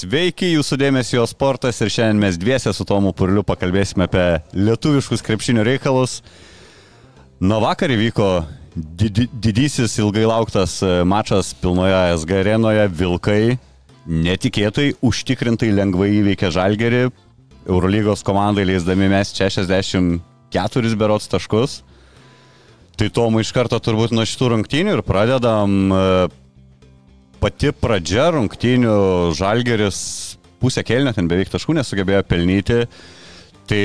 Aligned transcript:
Sveiki, 0.00 0.54
jūsų 0.54 0.78
dėmesio 0.80 1.20
sportas 1.28 1.76
ir 1.84 1.90
šiandien 1.92 2.20
mes 2.22 2.38
dviese 2.40 2.70
su 2.72 2.86
Tomu 2.88 3.10
Purliu 3.12 3.42
pakalbėsime 3.44 4.06
apie 4.06 4.22
lietuviškus 4.56 5.20
krepšinio 5.26 5.60
reikalus. 5.66 6.22
Nuo 7.44 7.58
vakar 7.60 7.92
įvyko 7.92 8.28
didi, 8.72 9.26
didysis 9.28 9.98
ilgai 10.00 10.24
lauktas 10.30 10.78
e, 10.80 10.94
mačas 11.04 11.50
pilnoje 11.60 11.98
SG 12.14 12.38
arenoje. 12.38 12.86
Vilkai 12.96 13.58
netikėtai, 14.08 14.94
užtikrintai 15.04 15.68
lengvai 15.76 16.08
įveikė 16.22 16.48
Žalgerį. 16.56 17.04
Eurolygos 17.68 18.24
komandai 18.24 18.64
leisdami 18.70 19.10
mes 19.12 19.34
64 19.36 20.96
berots 20.96 21.28
taškus. 21.28 21.82
Tai 22.96 23.12
Tomu 23.20 23.44
iš 23.44 23.52
karto 23.52 23.76
turbūt 23.76 24.16
nuo 24.16 24.24
šitų 24.24 24.54
rungtynių 24.54 24.96
ir 24.96 25.04
pradedam 25.04 25.76
e, 25.92 26.04
pati 27.40 27.72
pradžia 27.72 28.28
rungtynių 28.34 28.94
Žalgeris 29.38 30.00
pusę 30.60 30.84
kelnio 30.84 31.12
ten 31.16 31.28
beveik 31.30 31.50
taškų 31.52 31.78
nesugebėjo 31.78 32.22
pelnyti. 32.28 32.84
Tai 33.70 33.80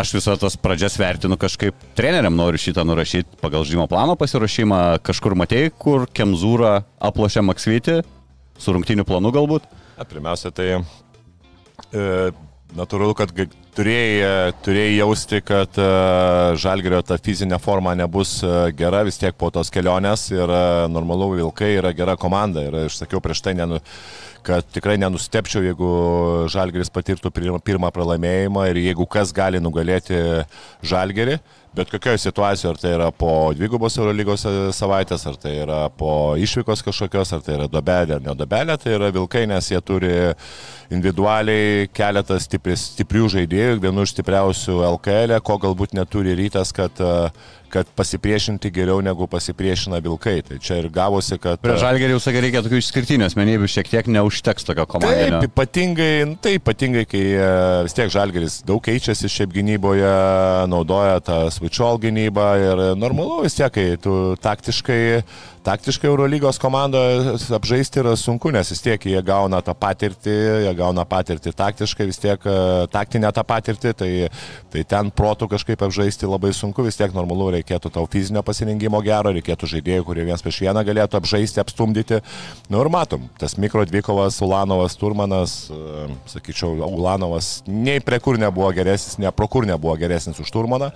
aš 0.00 0.12
visą 0.14 0.36
tas 0.38 0.56
pradžias 0.60 0.96
vertinu 1.00 1.38
kažkaip 1.40 1.74
treneriam 1.98 2.36
noriu 2.36 2.60
šitą 2.60 2.84
nurašyti 2.86 3.40
pagal 3.42 3.66
žymo 3.66 3.88
plano 3.90 4.14
pasirašymą. 4.20 5.00
Kažkur 5.06 5.34
matėjai, 5.38 5.72
kur 5.74 6.06
Kemzūra 6.14 6.84
aplošė 7.10 7.42
Maksvitį, 7.48 8.00
su 8.60 8.76
rungtynių 8.76 9.06
planu 9.08 9.32
galbūt? 9.34 9.66
Na, 9.98 10.06
pirmiausia, 10.08 10.52
tai 10.54 10.68
e, 10.76 12.04
natūralu, 12.76 13.14
kad 13.18 13.32
turėjai, 13.76 14.52
turėjai 14.64 14.96
jausti, 14.98 15.40
kad 15.46 15.78
e, 15.80 15.88
žalgerio 16.60 17.00
ta 17.06 17.18
fizinė 17.20 17.58
forma 17.62 17.94
nebus 17.98 18.38
e, 18.44 18.54
gera 18.76 19.02
vis 19.06 19.20
tiek 19.20 19.36
po 19.38 19.50
tos 19.54 19.72
kelionės 19.72 20.28
ir 20.32 20.44
e, 20.50 20.64
normalu 20.92 21.32
Vilkai 21.38 21.74
yra 21.78 21.92
gera 21.96 22.16
komanda 22.20 22.64
ir 22.66 22.76
aš 22.86 23.00
sakiau 23.02 23.22
prieš 23.24 23.42
tai, 23.46 23.56
nenu, 23.58 23.80
kad 24.46 24.66
tikrai 24.74 24.96
nenustepčiau, 25.00 25.64
jeigu 25.66 25.90
žalgeris 26.52 26.92
patirtų 26.94 27.32
pirmą 27.34 27.92
pralaimėjimą 27.94 28.68
ir 28.70 28.82
jeigu 28.86 29.06
kas 29.10 29.34
gali 29.36 29.60
nugalėti 29.62 30.20
žalgerį. 30.86 31.40
Bet 31.70 31.90
kokioje 31.90 32.18
situacijoje, 32.18 32.72
ar 32.72 32.78
tai 32.82 32.90
yra 32.96 33.10
po 33.14 33.52
dvigubos 33.54 33.94
Eurolygos 33.94 34.42
e, 34.48 34.52
savaitės, 34.74 35.22
ar 35.30 35.36
tai 35.38 35.52
yra 35.62 35.84
po 35.94 36.34
išvykos 36.34 36.82
kažkokios, 36.82 37.30
ar 37.36 37.44
tai 37.46 37.54
yra 37.60 37.68
dobelė 37.70 38.16
ar 38.16 38.24
nedobelė, 38.24 38.74
tai 38.82 38.96
yra 38.96 39.12
vilkai, 39.14 39.44
nes 39.46 39.68
jie 39.70 39.78
turi 39.86 40.10
individualiai 40.90 41.86
keletą 41.94 42.40
stipri, 42.42 42.74
stiprių 42.74 43.30
žaidėjų, 43.36 43.78
vienų 43.86 44.02
iš 44.02 44.16
stipriausių 44.16 44.80
LKL, 44.96 45.36
ko 45.46 45.60
galbūt 45.62 45.94
neturi 45.94 46.34
rytas, 46.42 46.74
kad, 46.74 46.98
e, 46.98 47.30
kad 47.72 47.88
pasipriešinti 47.96 48.70
geriau 48.74 49.00
negu 49.04 49.28
pasipriešina 49.30 50.00
vilkai. 50.04 50.40
Tai 50.46 50.58
čia 50.62 50.80
ir 50.82 50.88
gavosi, 50.92 51.38
kad... 51.40 51.60
Prie 51.62 51.76
Žalgerį 51.80 52.16
jau 52.16 52.22
sakai, 52.22 52.42
reikia 52.44 52.62
tokių 52.64 52.80
išskirtinių 52.82 53.28
asmenybių, 53.28 53.68
šiek 53.70 53.90
tiek 53.90 54.10
neužteks 54.10 54.66
tokio 54.68 54.86
Taip, 54.86 54.92
komandinio. 54.96 55.42
ypatingai, 55.46 56.10
nu, 56.30 56.38
tai 56.42 56.56
ypatingai, 56.58 57.04
kai 57.10 57.22
e, 57.34 57.50
vis 57.86 57.96
tiek 57.96 58.10
Žalgeris 58.12 58.60
daug 58.68 58.82
keičiasi 58.84 59.30
šiaip 59.30 59.54
gynyboje, 59.54 60.10
naudoja 60.70 61.20
tą 61.24 61.38
switchall 61.54 62.00
gynybą 62.02 62.48
ir 62.64 62.84
normalu 62.98 63.44
vis 63.46 63.56
tiek, 63.58 63.70
kai 63.74 63.94
tu 64.02 64.34
taktiškai, 64.42 65.00
taktiškai 65.66 66.08
Eurolygos 66.10 66.58
komandoje 66.60 67.36
apžaisti 67.56 68.00
yra 68.02 68.16
sunku, 68.18 68.52
nes 68.54 68.72
vis 68.72 68.82
tiek 68.84 69.06
jie 69.12 69.20
gauna 69.24 69.60
tą 69.64 69.74
patirtį, 69.78 70.36
jie 70.66 70.74
gauna 70.78 71.04
patirtį 71.08 71.54
taktiškai, 71.56 72.08
vis 72.10 72.20
tiek 72.22 72.46
e, 72.48 72.58
taktinę 72.92 73.30
tą 73.36 73.44
patirtį, 73.46 73.94
tai, 73.96 74.10
tai 74.72 74.84
ten 74.88 75.12
protų 75.14 75.50
kažkaip 75.54 75.84
apžaisti 75.86 76.28
labai 76.28 76.52
sunku, 76.56 76.84
vis 76.86 76.98
tiek 76.98 77.14
normalu 77.16 77.50
reikėtų 77.60 77.92
tau 77.94 78.06
fizinio 78.10 78.42
pasirinkimo 78.46 79.00
gero, 79.04 79.32
reikėtų 79.36 79.68
žaidėjų, 79.74 80.06
kurie 80.08 80.26
vienas 80.26 80.44
prieš 80.44 80.62
vieną 80.64 80.84
galėtų 80.88 81.20
apžaisti, 81.20 81.60
apstumdyti. 81.62 82.20
Nu 82.72 82.82
ir 82.82 82.90
matom, 82.92 83.28
tas 83.40 83.56
mikro 83.60 83.84
dvikovas, 83.88 84.40
Ulanovas, 84.44 84.96
Turmanas, 85.00 85.58
e, 85.70 86.08
sakyčiau, 86.32 86.74
Ulanovas 86.88 87.60
nei 87.68 88.00
prie 88.04 88.20
kur 88.22 88.40
nebuvo 88.40 88.70
geresnis, 88.76 89.18
ne 89.20 89.30
pro 89.32 89.48
kur 89.50 89.68
nebuvo 89.68 89.96
geresnis 90.00 90.40
už 90.40 90.50
Turmaną. 90.54 90.90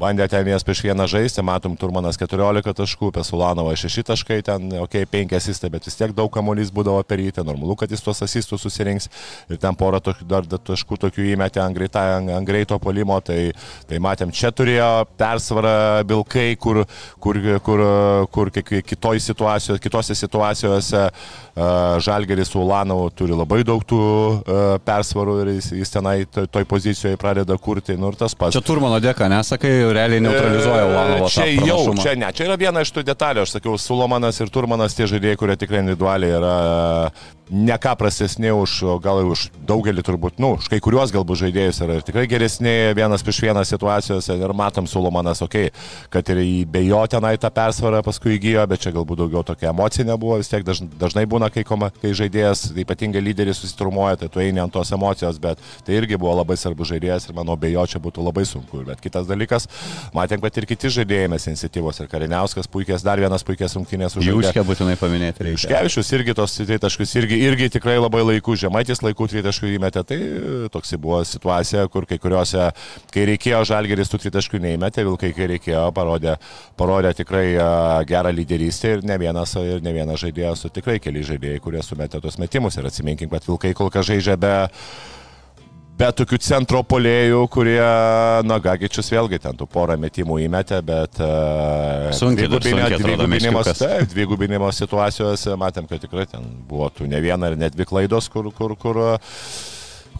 Bandė 0.00 0.24
ten 0.32 0.46
vienas 0.46 0.64
prieš 0.64 0.80
vieną 0.86 1.04
žaisti, 1.10 1.42
matom, 1.44 1.74
Turmanas 1.76 2.16
14 2.16 2.72
taškų, 2.78 3.10
Pesulanovas 3.12 3.82
6 3.84 4.06
taškai, 4.08 4.38
ten, 4.46 4.70
okei, 4.80 5.04
okay, 5.04 5.08
5 5.12 5.34
asistai, 5.36 5.68
bet 5.74 5.84
vis 5.84 5.98
tiek 5.98 6.14
daug 6.16 6.30
kamuolys 6.32 6.70
būdavo 6.72 7.02
per 7.04 7.20
jį, 7.20 7.34
ten 7.36 7.44
normalu, 7.44 7.76
kad 7.76 7.92
jis 7.92 8.00
tuos 8.00 8.22
asistus 8.24 8.64
susirinks. 8.64 9.10
Ir 9.52 9.60
ten 9.60 9.76
porą 9.76 10.00
tokių, 10.00 10.24
dar 10.30 10.48
taškų 10.48 10.96
tokių 11.04 11.26
įmetė 11.34 11.60
ant, 11.60 11.76
greita, 11.76 12.06
ant, 12.16 12.32
ant 12.32 12.48
greito 12.48 12.78
polimo, 12.80 13.18
tai, 13.20 13.50
tai 13.90 14.00
matėm, 14.00 14.32
čia 14.32 14.48
turėjo 14.56 14.88
persvarą 15.20 15.76
Bilkai, 16.08 16.54
kur, 16.56 16.86
kur, 17.20 17.42
kur, 17.68 17.84
kur 18.32 18.52
kitoj 18.56 19.20
situacijoje, 19.20 19.84
kitose 19.84 20.16
situacijose 20.16 21.04
Žalgeris 22.00 22.48
su 22.52 22.60
Ulanovu 22.62 23.10
turi 23.16 23.36
labai 23.36 23.60
daug 23.66 23.82
tų 23.88 24.00
persvarų 24.86 25.36
ir 25.42 25.52
jis, 25.56 25.70
jis 25.80 25.92
tenai 25.94 26.14
toj, 26.30 26.64
pozicijoje 26.68 27.18
pradeda 27.20 27.56
kurti, 27.60 27.96
nu 28.00 28.12
tas 28.16 28.34
pats. 28.38 28.56
Čia 28.56 28.64
Turmano 28.64 29.00
dėka, 29.02 29.28
nesakai, 29.30 29.72
realiai 29.94 30.22
neutralizuoja 30.24 30.86
Ulanovo. 30.88 31.26
E, 31.26 31.34
Čia 31.34 31.48
tą 31.48 31.66
jau, 31.68 31.80
čia 32.00 32.14
ne, 32.20 32.30
čia 32.36 32.46
yra 32.48 32.56
viena 32.60 32.84
iš 32.84 32.94
tų 32.96 33.04
detalių, 33.10 33.44
aš 33.44 33.56
sakiau, 33.58 33.76
Sulomanas 33.80 34.40
ir 34.40 34.52
Turmanas 34.52 34.96
tie 34.96 35.08
žaidėjai, 35.10 35.40
kurie 35.40 35.58
tikrai 35.60 35.82
individualiai 35.84 36.38
yra 36.38 36.54
ne 37.50 37.76
ką 37.78 37.96
prastesni 37.98 38.52
už, 38.54 39.00
gal 39.02 39.24
už 39.26 39.48
daugelį 39.66 40.04
turbūt, 40.06 40.38
nu, 40.42 40.54
už 40.58 40.70
kai 40.70 40.78
kuriuos 40.82 41.10
galbūt 41.14 41.42
žaidėjus 41.42 41.80
yra 41.84 41.98
ir 41.98 42.04
tikrai 42.06 42.26
geresni 42.30 42.72
vienas 42.96 43.24
prieš 43.26 43.40
vieną 43.44 43.64
situacijose 43.66 44.36
ir 44.38 44.54
matom 44.56 44.86
Sulomanas, 44.90 45.42
okei, 45.42 45.68
okay, 45.70 46.08
kad 46.14 46.30
ir 46.30 46.42
į 46.44 46.54
be 46.70 46.84
jo 46.86 47.00
tenai 47.10 47.34
tą 47.42 47.50
persvarą 47.54 48.02
paskui 48.06 48.36
įgyjo, 48.38 48.62
bet 48.70 48.84
čia 48.84 48.94
galbūt 48.94 49.22
daugiau 49.24 49.42
tokia 49.46 49.72
emocinė 49.74 50.16
buvo, 50.20 50.38
vis 50.40 50.50
tiek 50.50 50.64
dažnai, 50.66 50.88
dažnai 51.00 51.26
būna, 51.30 51.50
kai, 51.52 51.64
koma, 51.66 51.90
kai 52.02 52.12
žaidėjas, 52.16 52.68
ypatingai 52.84 53.22
lyderis 53.24 53.62
susitrumuoja, 53.62 54.20
tai 54.22 54.30
tu 54.30 54.42
eini 54.42 54.62
ant 54.62 54.72
tos 54.74 54.94
emocijos, 54.94 55.40
bet 55.42 55.58
tai 55.86 55.98
irgi 55.98 56.18
buvo 56.20 56.36
labai 56.38 56.58
svarbus 56.60 56.92
žaidėjas 56.92 57.28
ir 57.28 57.36
manau, 57.38 57.58
be 57.60 57.72
jo 57.74 57.84
čia 57.90 58.02
būtų 58.02 58.24
labai 58.26 58.46
sunku. 58.48 58.84
Bet 58.86 59.02
kitas 59.02 59.26
dalykas, 59.28 59.66
matėm, 60.16 60.42
kad 60.44 60.62
ir 60.62 60.68
kiti 60.70 60.92
žaidėjai 61.00 61.30
mes 61.34 61.48
iniciatyvos 61.50 62.00
ir 62.02 62.10
Kariniauskas 62.10 62.70
puikias, 62.70 63.04
dar 63.06 63.20
vienas 63.22 63.44
puikias 63.46 63.74
rungtynės 63.78 64.16
už 64.18 64.30
Jūškę 64.30 64.64
būtinai 64.66 64.96
paminėti 65.00 65.46
reikia. 65.46 65.66
Škevičius 65.66 66.12
irgi 66.16 66.36
tos 66.38 66.56
tritaškus, 66.58 67.14
irgi, 67.20 67.39
irgi 67.40 67.70
tikrai 67.76 67.96
labai 67.98 68.22
laikų, 68.26 68.56
žemaitis 68.60 69.02
laikų 69.04 69.28
tritaškų 69.32 69.72
įmetė, 69.76 70.02
tai 70.06 70.18
toks 70.72 70.94
buvo 71.00 71.20
situacija, 71.26 71.86
kur 71.92 72.06
kai 72.08 72.18
kuriuose, 72.22 72.70
kai 73.14 73.26
reikėjo 73.30 73.62
žalgeris 73.70 74.12
tų 74.12 74.22
tritaškų 74.24 74.60
neįmetė, 74.64 75.04
vilkai 75.08 75.32
kai 75.36 75.48
reikėjo, 75.54 75.86
parodė, 75.96 76.36
parodė 76.80 77.14
tikrai 77.22 77.46
a, 77.56 77.70
gerą 78.08 78.34
lyderystę 78.36 78.96
ir 78.96 79.06
ne 79.06 79.16
vienas, 79.20 79.54
ir 79.60 79.80
ne 79.84 79.94
vienas 79.96 80.20
žaidėjas, 80.24 80.66
tikrai 80.74 80.98
keli 81.02 81.24
žaidėjai, 81.26 81.62
kurie 81.64 81.84
sumetė 81.84 82.20
tos 82.22 82.38
metimus. 82.42 82.76
Ir 82.78 82.90
atsiminkim, 82.90 83.32
kad 83.32 83.46
vilkai 83.48 83.72
kol 83.76 83.92
kas 83.92 84.08
žaidžia 84.10 84.36
be 84.40 84.54
be 86.00 86.08
tokių 86.16 86.38
centro 86.42 86.80
polėjų, 86.86 87.40
kurie, 87.52 87.80
na, 88.46 88.58
Gagičius 88.62 89.10
vėlgi 89.12 89.40
ten 89.44 89.58
tų 89.58 89.66
porą 89.70 89.96
metimų 90.00 90.38
įmetė, 90.46 90.80
bet... 90.86 91.20
Uh, 91.20 92.08
Sunkiai 92.16 92.48
meškiukas. 93.30 93.82
taip, 93.82 94.08
dvigubinimo 94.14 94.70
situacijose 94.74 95.56
matėm, 95.60 95.88
kad 95.90 96.02
tikrai 96.04 96.26
ten 96.30 96.46
buvo 96.68 96.88
tų 96.94 97.10
ne 97.10 97.20
viena 97.22 97.52
ir 97.52 97.58
net 97.60 97.76
dvi 97.76 97.88
klaidos, 97.88 98.30
kur, 98.32 98.48
kur, 98.56 98.76
kur, 98.80 99.02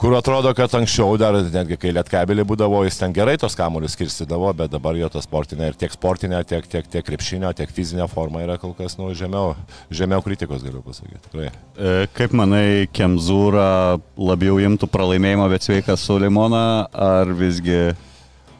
kur 0.00 0.14
atrodo, 0.17 0.52
kad 0.56 0.73
anksčiau 0.79 1.19
dar, 1.20 1.37
netgi 1.52 1.76
kai 1.81 1.93
lietkabelį 1.93 2.47
būdavo, 2.49 2.81
jis 2.87 2.97
ten 3.02 3.12
gerai 3.17 3.37
tos 3.41 3.56
kamuolius 3.58 3.93
skirstydavo, 3.99 4.52
bet 4.56 4.73
dabar 4.73 4.97
jo 4.97 5.11
ta 5.12 5.20
sportinė 5.20 5.70
ir 5.70 5.76
tiek 5.81 5.93
sportinė, 5.93 6.41
tiek, 6.49 6.64
tiek, 6.73 6.88
tiek 6.88 7.05
krepšinio, 7.05 7.52
tiek 7.56 7.73
fizinė 7.76 8.08
forma 8.08 8.41
yra 8.47 8.56
kol 8.61 8.73
kas, 8.79 8.97
nu, 9.00 9.11
žemiau, 9.17 9.52
žemiau 9.93 10.25
kritikos, 10.25 10.64
galiu 10.64 10.81
pasakyti. 10.87 11.20
Tikrai. 11.29 11.50
E, 11.76 11.97
Kaip 12.17 12.37
manai, 12.37 12.88
Kemzūra 12.97 13.99
labiau 14.17 14.56
imtų 14.64 14.88
pralaimėjimą, 14.88 15.50
bet 15.52 15.69
sveikas 15.69 16.06
Sulimoną, 16.08 16.64
ar 16.91 17.35
visgi 17.37 17.91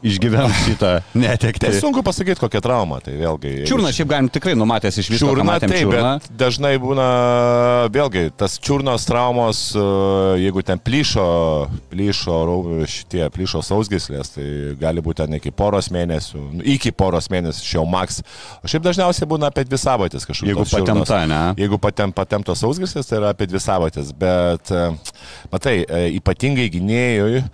išgyvens 0.03 0.61
šitą 0.67 0.93
netekti. 1.15 1.67
Tai 1.67 1.73
sunku 1.77 2.03
pasakyti, 2.07 2.41
kokia 2.41 2.63
trauma, 2.65 3.01
tai 3.05 3.17
vėlgi. 3.21 3.67
Čiurna 3.69 3.93
šiaip 3.95 4.11
galim 4.11 4.31
tikrai 4.33 4.55
numatęs 4.59 5.01
iš 5.03 5.11
viso. 5.13 5.29
Čiurna, 5.29 5.59
taip, 5.63 5.93
bet 5.93 6.29
dažnai 6.41 6.75
būna, 6.83 7.07
vėlgi, 7.93 8.31
tas 8.41 8.57
čiurnos 8.63 9.07
traumos, 9.09 9.63
e, 9.77 9.85
jeigu 10.45 10.65
ten 10.67 10.81
plyšo, 10.81 11.27
plyšo 11.93 12.39
šitie, 12.91 13.25
plyšo 13.35 13.63
sausgislės, 13.67 14.35
tai 14.37 14.47
gali 14.81 15.05
būti 15.05 15.25
ten 15.25 15.37
iki 15.39 15.53
poros 15.55 15.91
mėnesių, 15.93 16.45
nu, 16.59 16.65
iki 16.77 16.93
poros 16.97 17.31
mėnesių, 17.33 17.67
šiau 17.75 17.87
maks. 17.91 18.23
O 18.65 18.71
šiaip 18.71 18.87
dažniausiai 18.87 19.29
būna 19.31 19.51
apie 19.51 19.67
dvi 19.69 19.81
savaitės 19.81 20.27
kažkur. 20.29 20.51
Jeigu 20.51 20.67
patempta, 20.71 21.23
ne? 21.31 21.43
Jeigu 21.61 21.81
patem, 21.83 22.15
patemtos 22.17 22.63
sausgislės, 22.65 23.09
tai 23.11 23.21
yra 23.21 23.35
apie 23.35 23.49
dvi 23.51 23.61
savaitės, 23.63 24.15
bet, 24.17 24.73
e, 24.73 24.89
matai, 25.53 25.77
e, 25.85 26.03
ypatingai 26.21 26.71
gynėjui, 26.73 27.45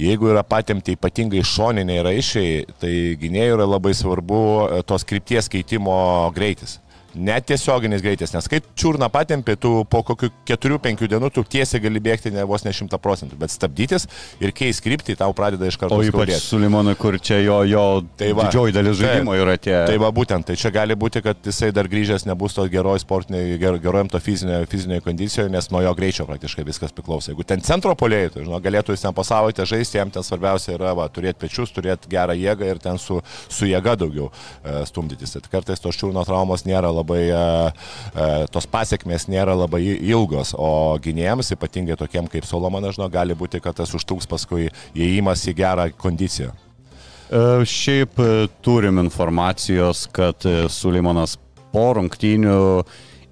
jeigu 0.00 0.30
yra 0.32 0.42
patemti 0.46 0.96
ypatingai 0.98 1.42
šoniniai 1.46 1.93
raišiai, 2.02 2.64
tai 2.80 2.92
gynėjui 3.20 3.56
yra 3.58 3.66
labai 3.68 3.94
svarbu 3.96 4.40
e, 4.64 4.80
tos 4.88 5.06
krypties 5.06 5.50
keitimo 5.52 5.94
greitis. 6.34 6.78
Net 7.14 7.46
tiesioginis 7.46 8.02
greitis, 8.02 8.32
nes 8.34 8.48
kai 8.50 8.58
čiurna 8.74 9.06
patempi, 9.12 9.54
tu 9.60 9.84
po 9.90 10.00
kokių 10.06 10.30
4-5 10.50 11.06
dienų 11.12 11.28
tu 11.34 11.44
tiesiai 11.46 11.82
gali 11.84 12.00
bėgti 12.02 12.32
ne 12.34 12.42
vos 12.48 12.64
ne 12.66 12.72
100 12.74 12.98
procentų, 13.02 13.38
bet 13.38 13.52
stabdytis 13.54 14.08
ir 14.42 14.50
keis 14.56 14.80
kryptį 14.82 15.14
tau 15.20 15.30
pradeda 15.36 15.68
iš 15.70 15.78
karto 15.78 15.94
O 15.94 16.02
ypač 16.02 16.10
skaudėti. 16.10 16.42
su 16.42 16.58
Limonui, 16.58 16.96
kur 16.98 17.18
čia 17.22 17.38
jo, 17.44 17.60
jo 17.70 17.84
Tai 18.18 18.32
va. 18.34 18.48
didžioji 18.48 18.74
dalis 18.74 18.98
žaidimo 18.98 19.36
yra 19.38 19.54
tie. 19.60 19.76
Tai 19.86 19.98
va 20.02 20.10
būtent, 20.14 20.48
tai 20.48 20.56
čia 20.58 20.72
gali 20.74 20.96
būti, 20.98 21.22
kad 21.22 21.38
jisai 21.46 21.70
dar 21.76 21.86
grįžęs 21.92 22.26
nebus 22.26 22.56
to 22.58 22.66
geroj 22.72 22.98
sportiniai, 23.04 23.54
ger, 23.62 23.78
gerojam 23.78 24.10
to 24.10 24.18
fizinėje, 24.18 24.66
fizinėje 24.72 25.04
kondicijoje, 25.06 25.52
nes 25.54 25.70
nuo 25.70 25.84
jo 25.86 25.94
greičio 25.94 26.26
praktiškai 26.26 26.64
viskas 26.66 26.90
priklauso. 26.96 27.30
Jeigu 27.30 27.46
ten 27.46 27.62
centro 27.62 27.94
polėjai, 27.94 28.32
tai 28.34 28.44
žinau, 28.48 28.58
galėtų 28.64 28.96
jis 28.96 29.06
ten 29.06 29.14
po 29.14 29.22
savaitę 29.22 29.66
žaisti, 29.68 30.00
jam 30.00 30.10
ten 30.10 30.26
svarbiausia 30.26 30.74
yra 30.74 30.94
va, 30.98 31.06
turėti 31.12 31.44
pečius, 31.46 31.70
turėti 31.76 32.10
gerą 32.10 32.34
jėgą 32.34 32.72
ir 32.74 32.82
ten 32.82 32.98
su, 32.98 33.20
su 33.48 33.68
jėga 33.70 33.94
daugiau 34.02 34.30
e, 34.64 34.80
stumdytis. 34.90 35.36
Tai 35.36 35.52
kartais 35.52 35.78
tos 35.84 35.94
čiūno 36.00 36.24
traumos 36.26 36.64
nėra 36.66 36.88
labai, 36.90 37.02
e, 37.12 37.36
e, 37.36 38.26
tos 38.54 38.66
pasiekmes 38.70 39.28
nėra 39.28 39.54
labai 39.58 39.82
ilgos, 39.92 40.54
o 40.56 40.96
gynėjams, 41.04 41.52
ypatingai 41.56 41.98
tokiem 42.00 42.28
kaip 42.32 42.48
Solomonas, 42.48 42.96
žinau, 42.96 43.10
gali 43.12 43.36
būti, 43.36 43.60
kad 43.64 43.76
tas 43.76 43.92
užtruks 43.94 44.28
paskui 44.30 44.70
įėjimas 44.94 45.44
į 45.50 45.56
gerą 45.60 45.88
kondiciją. 46.00 46.54
E, 46.54 47.42
Šiaip 47.68 48.20
turim 48.64 49.02
informacijos, 49.04 50.06
kad 50.14 50.46
Suleimonas 50.72 51.36
po 51.74 51.90
rungtynių 51.98 52.60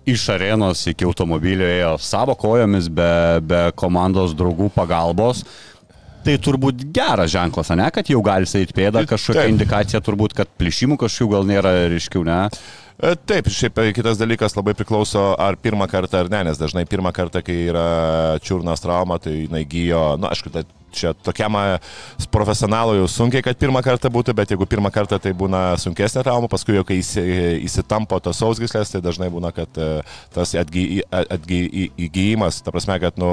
iš 0.06 0.28
arenos 0.34 0.86
iki 0.90 1.06
automobilio 1.06 1.66
ėjo 1.68 1.92
savo 2.02 2.34
kojomis 2.38 2.88
be, 2.90 3.12
be 3.46 3.68
komandos 3.78 4.34
draugų 4.38 4.72
pagalbos. 4.74 5.44
Tai 6.22 6.36
turbūt 6.38 6.84
geras 6.94 7.32
ženklas, 7.34 7.72
ne, 7.74 7.88
kad 7.90 8.06
jau 8.06 8.20
gali 8.22 8.46
eiti 8.46 8.74
pėdą, 8.76 9.02
kažkokia 9.10 9.42
Taip. 9.42 9.50
indikacija 9.50 10.00
turbūt, 10.06 10.36
kad 10.38 10.50
plėšimų 10.58 10.94
kažkokių 11.00 11.32
gal 11.32 11.48
nėra 11.48 11.72
ryškių, 11.90 12.22
ne? 12.28 12.44
E, 13.02 13.16
Taip, 13.26 13.48
šiaip 13.50 13.80
e, 13.82 13.88
kitas 13.96 14.14
dalykas 14.20 14.54
labai 14.54 14.76
priklauso, 14.78 15.32
ar 15.34 15.56
pirmą 15.58 15.88
kartą 15.90 16.20
ar 16.22 16.28
ne, 16.30 16.44
nes 16.46 16.60
dažnai 16.60 16.84
pirmą 16.86 17.10
kartą, 17.10 17.40
kai 17.42 17.56
yra 17.72 17.82
čiurnos 18.46 18.84
trauma, 18.84 19.16
tai 19.18 19.40
jinai 19.40 19.64
gyjo, 19.66 20.04
na, 20.22 20.30
aišku, 20.30 20.52
tai 20.54 20.62
čia 20.94 21.10
tokiam 21.26 21.58
e, 21.58 21.80
profesionalui 22.30 23.00
jau 23.00 23.10
sunkiai, 23.10 23.42
kad 23.42 23.58
pirmą 23.58 23.82
kartą 23.82 24.06
būtų, 24.14 24.36
bet 24.38 24.54
jeigu 24.54 24.70
pirmą 24.70 24.94
kartą 24.94 25.18
tai 25.18 25.34
būna 25.34 25.64
sunkesnė 25.82 26.22
trauma, 26.22 26.46
paskui 26.52 26.78
jau 26.78 26.86
kai 26.86 27.00
įsi, 27.02 27.26
įsitampo 27.66 28.22
tos 28.22 28.38
sausgislės, 28.38 28.94
tai 28.94 29.02
dažnai 29.02 29.32
būna, 29.34 29.50
kad 29.56 29.82
tas 30.30 30.54
atgy- 30.62 31.02
atgy- 31.10 31.90
įgyjimas, 32.06 32.62
ta 32.62 32.70
prasme, 32.70 33.02
kad 33.02 33.18
nu, 33.18 33.32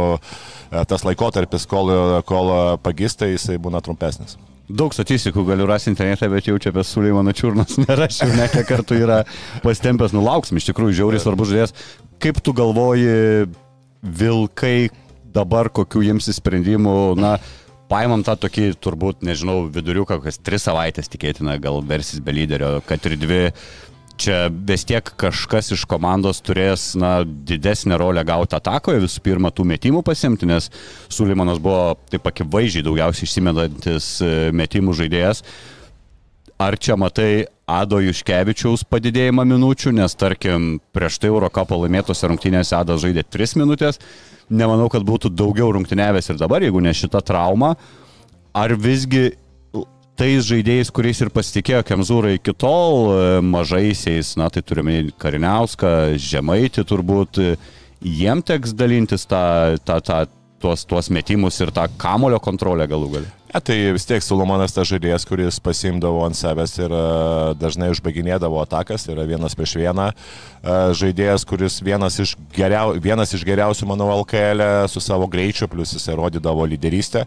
tas 0.89 1.05
laikotarpis, 1.05 1.69
kol, 1.69 1.93
kol 2.25 2.55
pagista, 2.81 3.29
jisai 3.29 3.61
būna 3.61 3.85
trumpesnis. 3.85 4.39
Daug 4.69 4.93
statistikų 4.93 5.47
galiu 5.47 5.65
rasti 5.65 5.89
internete, 5.89 6.27
bet 6.29 6.45
jau 6.45 6.57
čia 6.61 6.69
apie 6.69 6.83
Suleimano 6.85 7.33
čiurnas 7.33 7.79
nerašiau, 7.83 8.35
ne 8.37 8.45
kiek 8.53 8.67
kartų 8.69 8.99
yra 9.01 9.23
pastempęs, 9.63 10.13
nulauksim, 10.13 10.59
iš 10.61 10.69
tikrųjų 10.69 10.99
žiauriai 11.01 11.23
svarbus 11.23 11.49
žodės. 11.49 11.73
Kaip 12.21 12.41
tu 12.45 12.53
galvoji, 12.53 13.47
vilkai 14.03 14.91
dabar 15.33 15.71
kokių 15.73 16.03
jiems 16.05 16.29
sprendimų, 16.37 16.95
na, 17.17 17.37
paimam 17.89 18.21
tą 18.25 18.35
tokį, 18.45 18.71
turbūt, 18.77 19.23
nežinau, 19.25 19.63
viduriuką, 19.73 20.19
kas 20.23 20.37
tris 20.37 20.67
savaitės 20.67 21.09
tikėtina, 21.09 21.57
gal 21.61 21.81
versis 21.85 22.21
be 22.21 22.35
lyderio, 22.37 22.77
kad 22.85 23.05
ir 23.09 23.17
dvi. 23.19 23.43
Čia 24.19 24.49
vis 24.51 24.83
tiek 24.83 25.05
kažkas 25.21 25.71
iš 25.71 25.85
komandos 25.87 26.41
turės 26.43 26.91
na, 26.99 27.21
didesnę 27.23 27.95
rolę 28.01 28.25
gauti 28.27 28.57
atakoje, 28.57 28.99
visų 29.05 29.21
pirma, 29.23 29.51
tų 29.55 29.63
metimų 29.69 30.01
pasimti, 30.03 30.49
nes 30.49 30.67
Sulimonas 31.07 31.61
buvo 31.63 31.95
taip 32.11 32.27
akivaizdžiai 32.27 32.83
daugiausiai 32.83 33.29
išsimedantis 33.29 34.09
e, 34.19 34.33
metimų 34.59 34.97
žaidėjas. 34.99 35.43
Ar 36.59 36.75
čia 36.75 36.97
matai 36.99 37.47
Ado 37.69 38.01
Juškevičiaus 38.03 38.83
padidėjimą 38.91 39.45
minučių, 39.47 39.93
nes 39.95 40.17
tarkim 40.19 40.73
prieš 40.91 41.21
tai 41.23 41.31
Eurocapo 41.31 41.77
laimėtose 41.79 42.27
rungtynėse 42.27 42.75
Adas 42.75 42.99
žaidė 43.05 43.23
3 43.23 43.55
minutės, 43.61 44.01
nemanau, 44.51 44.89
kad 44.91 45.05
būtų 45.07 45.31
daugiau 45.31 45.71
rungtynėvės 45.77 46.27
ir 46.33 46.41
dabar, 46.41 46.65
jeigu 46.65 46.83
ne 46.83 46.91
šita 46.91 47.21
trauma, 47.23 47.77
ar 48.51 48.75
visgi 48.75 49.29
tais 50.19 50.43
žaidėjais, 50.43 50.91
kuriais 50.91 51.21
ir 51.23 51.31
pasitikėjo 51.31 51.83
Kemzūra 51.87 52.33
iki 52.35 52.53
tol, 52.59 53.13
e, 53.13 53.19
mažaisiais, 53.45 54.33
na 54.39 54.49
tai 54.51 54.63
turime 54.65 55.05
Kariniauską, 55.21 56.17
Žemaitį 56.19 56.83
turbūt, 56.89 57.39
jiem 58.03 58.43
teks 58.43 58.75
dalintis 58.75 59.23
tą, 59.29 59.77
tą, 59.87 59.99
tą, 60.03 60.19
tuos, 60.59 60.83
tuos 60.89 61.09
metimus 61.13 61.59
ir 61.63 61.71
tą 61.75 61.87
kamulio 62.01 62.39
kontrolę 62.43 62.87
galų 62.91 63.13
galę. 63.15 63.29
Ja, 63.49 63.61
tai 63.65 63.77
vis 63.95 64.05
tiek 64.05 64.21
Solomonas 64.21 64.75
tas 64.75 64.85
žaidėjas, 64.91 65.23
kuris 65.25 65.57
pasimdavo 65.63 66.21
ant 66.27 66.37
savęs 66.37 66.75
ir 66.83 66.93
e, 66.93 66.99
dažnai 67.57 67.87
užbaiginėdavo 67.95 68.59
atakas, 68.61 69.07
tai 69.07 69.15
yra 69.15 69.25
vienas 69.29 69.55
prieš 69.57 69.77
vieną 69.79 70.11
e, 70.11 70.13
žaidėjas, 70.99 71.47
kuris 71.49 71.79
vienas 71.85 72.19
iš, 72.21 72.35
geriau, 72.53 72.93
vienas 73.01 73.33
iš 73.33 73.47
geriausių, 73.47 73.87
manau, 73.89 74.11
LKL 74.19 74.67
-e 74.67 74.85
su 74.91 75.01
savo 75.01 75.31
greičiu, 75.31 75.71
plus 75.71 75.95
jis 75.95 76.11
rodydavo 76.13 76.67
lyderystę. 76.69 77.25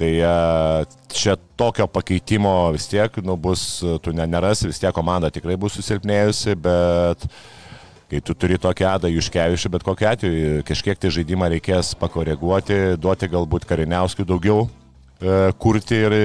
Tai 0.00 0.08
e, 0.16 0.84
čia 1.12 1.36
tokio 1.60 1.84
pakeitimo 1.86 2.70
vis 2.72 2.88
tiek, 2.88 3.20
nu, 3.20 3.36
bus, 3.36 3.84
tu 4.00 4.14
ne, 4.16 4.24
nerasi, 4.24 4.70
vis 4.70 4.80
tiek 4.80 4.94
komanda 4.96 5.28
tikrai 5.28 5.58
bus 5.60 5.76
susilpnėjusi, 5.76 6.56
bet 6.56 7.26
kai 8.10 8.22
tu 8.24 8.32
turi 8.32 8.56
tokį 8.58 8.86
adą 8.88 9.10
Juškevičių, 9.12 9.70
bet 9.74 9.84
kokiu 9.84 10.08
atveju 10.08 10.62
kažkiek 10.66 10.98
tai 10.98 11.10
žaidimą 11.12 11.50
reikės 11.52 11.92
pakoreguoti, 12.00 12.96
duoti 12.96 13.28
galbūt 13.30 13.68
kariniauskių 13.68 14.26
daugiau 14.32 14.64
e, 14.64 15.36
kurti 15.60 16.00
ir 16.06 16.16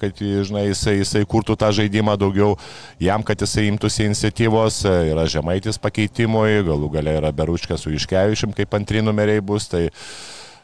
kad, 0.00 0.24
žinai, 0.24 0.64
jisai, 0.70 0.96
jisai 1.02 1.22
kurtų 1.28 1.58
tą 1.60 1.68
žaidimą 1.82 2.16
daugiau 2.18 2.56
jam, 2.96 3.20
kad 3.28 3.44
jisai 3.44 3.68
imtųsi 3.68 4.08
iniciatyvos, 4.08 4.80
e, 4.88 4.96
yra 5.12 5.28
žemaitis 5.28 5.76
pakeitimui, 5.84 6.64
galų 6.72 6.90
gale 6.96 7.20
yra 7.20 7.36
Beručkas 7.36 7.84
su 7.84 7.92
Iškevičium, 7.92 8.56
kaip 8.56 8.80
antri 8.80 9.04
numeriai 9.04 9.44
bus, 9.44 9.68
tai 9.68 9.90
uh, 9.92 10.02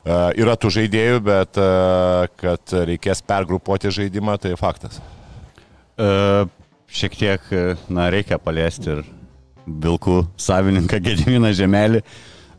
yra 0.04 0.54
tų 0.60 0.70
žaidėjų, 0.78 1.20
bet 1.24 1.60
uh, 1.60 2.26
kad 2.40 2.74
reikės 2.90 3.22
pergrupuoti 3.24 3.92
žaidimą, 3.94 4.36
tai 4.42 4.52
faktas. 4.60 5.00
E, 5.94 6.46
šiek 6.90 7.14
tiek, 7.14 7.42
e, 7.54 7.74
na, 7.88 8.08
reikia 8.10 8.38
paliesti 8.42 8.90
ir 8.96 9.04
Vilkų 9.64 10.16
savininką 10.36 10.98
Gediminą 11.00 11.52
Žemelį. 11.56 12.02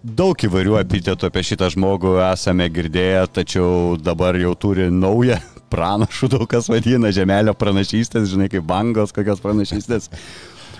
Daug 0.05 0.39
įvairių 0.47 0.77
epitetų 0.79 1.27
apie 1.27 1.43
šitą 1.45 1.67
žmogų 1.73 2.15
esame 2.31 2.69
girdėję, 2.71 3.25
tačiau 3.35 3.97
dabar 3.97 4.37
jau 4.39 4.53
turi 4.57 4.87
naują 4.93 5.37
pranašų, 5.73 6.29
daug 6.31 6.45
kas 6.49 6.69
vadina 6.71 7.11
Žemelio 7.13 7.55
pranašystės, 7.57 8.29
žinai, 8.31 8.47
kaip 8.53 8.65
bangos, 8.69 9.13
kokios 9.13 9.43
pranašystės. 9.43 10.09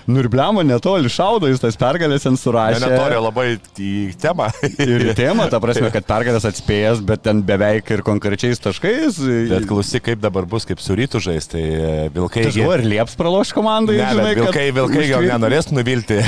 Nurbliamo 0.05 0.62
netoli 0.62 1.09
šaudo, 1.09 1.47
jis 1.50 1.63
tas 1.63 1.77
pergalės 1.81 2.25
ten 2.27 2.35
Ne, 2.35 2.39
surašė. 2.41 2.81
neturi 2.83 3.21
labai 3.24 3.45
į 3.81 3.93
temą. 4.21 4.51
Ir 4.77 5.07
į 5.09 5.15
temą, 5.17 5.47
ta 5.50 5.57
prasme, 5.63 5.89
kad 5.95 6.05
pergalės 6.05 6.45
atspėjęs, 6.45 7.01
bet 7.07 7.24
ten 7.25 7.41
beveik 7.45 7.89
ir 7.95 8.03
konkrečiais 8.05 8.62
taškais. 8.62 9.17
Bet 9.50 9.65
klausyk, 9.69 10.05
kaip 10.12 10.21
dabar 10.21 10.45
bus, 10.50 10.67
kaip 10.69 10.83
su 10.83 10.97
rytų 10.97 11.21
žais, 11.25 11.50
tai 11.50 11.63
e, 11.63 11.93
vilkai... 12.13 12.45
Tai 12.45 12.53
žinau, 12.53 12.75
ir 12.77 12.85
lieps 12.93 13.17
praloš 13.17 13.53
komandai. 13.57 13.97
Ne, 13.97 14.12
žinai, 14.13 14.35
vilkai, 14.38 14.67
vilkai 14.75 15.07
gal 15.09 15.25
nenorės 15.31 15.71
nuvilti. 15.74 16.21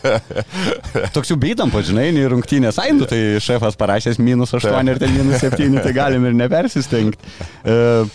Toks 1.16 1.34
jau 1.34 1.38
beidam, 1.40 1.74
žinai, 1.84 2.08
nei 2.16 2.24
rungtynės. 2.32 2.80
Ai, 2.80 2.94
nu 2.96 3.08
tai 3.10 3.20
šefas 3.44 3.76
parašęs 3.80 4.22
minus 4.24 4.56
8 4.56 4.94
ir 4.94 5.02
ten 5.02 5.14
minus 5.18 5.44
7, 5.44 5.68
tai 5.84 5.94
galim 5.96 6.24
ir 6.30 6.36
nepersistengti. 6.38 7.20
Uh, 7.60 8.08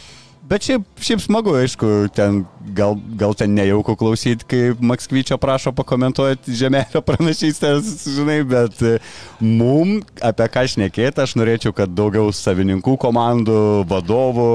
Bet 0.45 0.61
šiaip, 0.67 0.83
šiaip 1.01 1.21
smagu, 1.23 1.55
aišku, 1.57 1.87
ten 2.13 2.43
gal, 2.77 2.93
gal 3.17 3.33
ten 3.33 3.55
nejauku 3.57 3.95
klausyti, 3.97 4.45
kai 4.45 4.61
Makskvyčio 4.77 5.39
prašo 5.41 5.71
pakomentuoti 5.73 6.53
žemelio 6.53 7.01
pranašystės, 7.07 8.03
žinai, 8.13 8.43
bet 8.45 8.81
e, 8.85 8.99
mum 9.41 9.97
apie 10.21 10.49
ką 10.53 10.67
šnekėti, 10.75 11.23
aš 11.23 11.33
norėčiau, 11.39 11.73
kad 11.73 11.95
daugiau 11.97 12.29
savininkų 12.29 12.93
komandų, 13.01 13.57
vadovų, 13.89 14.51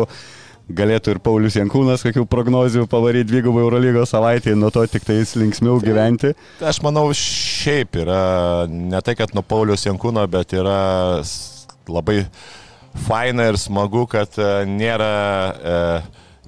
galėtų 0.79 1.17
ir 1.17 1.23
Paulius 1.27 1.59
Jankūnas 1.59 2.07
kokių 2.07 2.23
prognozių 2.31 2.87
pavaryti 2.91 3.33
dvigubą 3.33 3.65
Eurolygos 3.65 4.15
savaitę, 4.15 4.55
nuo 4.55 4.71
to 4.71 4.87
tik 4.87 5.09
tais 5.09 5.35
linksmiau 5.35 5.83
gyventi. 5.83 6.37
Aš 6.63 6.79
manau, 6.87 7.09
šiaip 7.17 7.99
yra 8.05 8.23
ne 8.71 9.03
tai, 9.03 9.19
kad 9.19 9.35
nuo 9.35 9.43
Paulius 9.43 9.89
Jankūno, 9.91 10.23
bet 10.31 10.55
yra 10.55 10.79
labai 11.91 12.23
faina 12.95 13.49
ir 13.51 13.59
smagu, 13.61 14.07
kad 14.11 14.39
e, 14.39 14.51
nėra 14.67 15.13
e, 15.53 15.77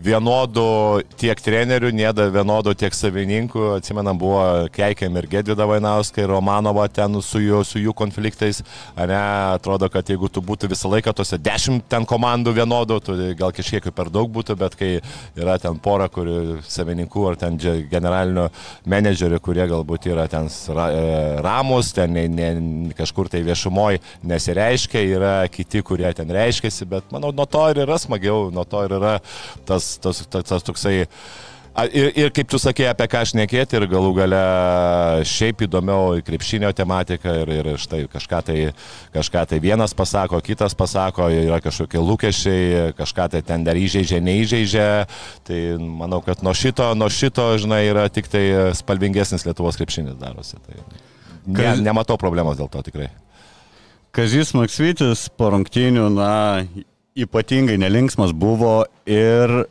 vienodų 0.02 1.02
tiek 1.20 1.38
trenerių, 1.42 1.92
nėda 1.94 2.26
vienodų 2.32 2.74
tiek 2.78 2.94
savininkų. 2.96 3.64
Atsimenam, 3.78 4.18
buvo 4.18 4.42
Keikėm 4.74 5.16
ir 5.20 5.28
Gedvida 5.30 5.66
Vainauskai, 5.68 6.24
Romanova 6.28 6.88
ten 6.92 7.20
su 7.22 7.40
jų, 7.42 7.62
su 7.66 7.82
jų 7.82 7.94
konfliktais. 7.96 8.62
Ne, 8.96 9.18
atrodo, 9.54 9.88
kad 9.92 10.08
jeigu 10.10 10.30
tu 10.32 10.42
būtų 10.44 10.70
visą 10.72 10.90
laiką 10.92 11.14
tose 11.16 11.38
dešimt 11.38 11.86
ten 11.92 12.06
komandų 12.08 12.54
vienodų, 12.58 12.98
tu 13.04 13.16
gal 13.38 13.54
kažkiek 13.54 13.88
per 13.94 14.10
daug 14.12 14.30
būtų, 14.32 14.56
bet 14.58 14.76
kai 14.78 14.90
yra 15.38 15.58
ten 15.62 15.78
pora, 15.82 16.08
kurių 16.12 16.62
savininkų 16.66 17.26
ar 17.30 17.38
ten 17.40 17.58
generalinio 17.90 18.48
menedžerių, 18.88 19.40
kurie 19.42 19.66
galbūt 19.70 20.10
yra 20.10 20.26
ten 20.30 20.48
e, 20.48 21.04
ramus, 21.44 21.92
ten 21.96 22.14
ne, 22.16 22.26
ne, 22.28 22.50
kažkur 22.98 23.30
tai 23.32 23.42
viešumoje 23.46 24.02
nesireiškia, 24.26 25.04
yra 25.16 25.34
kiti, 25.52 25.82
kurie 25.86 26.10
ten 26.16 26.30
reiškiasi, 26.32 26.88
bet 26.90 27.12
manau, 27.14 27.32
nuo 27.34 27.46
to 27.46 27.64
ir 27.72 27.84
yra 27.86 27.98
smagiau, 28.00 28.50
nuo 28.54 28.66
to 28.68 28.84
ir 28.86 28.96
yra 28.98 29.16
tas, 29.68 29.91
tas, 30.00 30.24
tas, 30.30 30.46
tas 30.48 30.64
toksai 30.64 31.02
Ir, 31.72 32.10
ir 32.20 32.28
kaip 32.36 32.50
tu 32.52 32.58
sakė, 32.60 32.84
apie 32.90 33.06
ką 33.08 33.22
aš 33.24 33.30
nekėti 33.32 33.78
ir 33.78 33.86
galų 33.88 34.10
gale 34.18 34.40
šiaip 35.24 35.62
įdomiau 35.64 36.18
krepšinio 36.20 36.68
tematika 36.76 37.32
ir, 37.40 37.52
ir 37.62 37.70
štai 37.80 38.02
kažką 38.12 38.40
tai, 38.44 38.56
kažką 39.14 39.46
tai 39.48 39.60
vienas 39.64 39.96
pasako, 39.96 40.42
kitas 40.44 40.76
pasako, 40.76 41.30
yra 41.32 41.62
kažkokie 41.64 42.02
lūkesčiai, 42.04 42.92
kažką 42.98 43.30
tai 43.32 43.40
ten 43.48 43.64
dar 43.64 43.80
įžeidžia, 43.80 44.20
neįžeidžia. 44.20 44.86
Tai 45.48 45.64
manau, 45.80 46.20
kad 46.20 46.44
nuo 46.44 46.52
šito, 46.52 46.92
nuo 46.92 47.08
šito, 47.08 47.48
žinai, 47.64 47.86
yra 47.88 48.04
tik 48.12 48.28
tai 48.28 48.44
spalvingesnis 48.76 49.48
Lietuvos 49.48 49.80
krepšinis 49.80 50.20
darosi. 50.20 50.60
Tai 50.60 50.76
ne, 51.56 51.76
nematau 51.88 52.20
problemos 52.20 52.60
dėl 52.60 52.68
to 52.68 52.84
tikrai. 52.84 53.08
Kazis 54.12 54.52
Maksvitis 54.52 55.30
po 55.40 55.54
rungtynių, 55.56 56.10
na, 56.12 56.34
ypatingai 57.16 57.80
nelinksmas 57.80 58.36
buvo 58.36 58.82
ir 59.08 59.62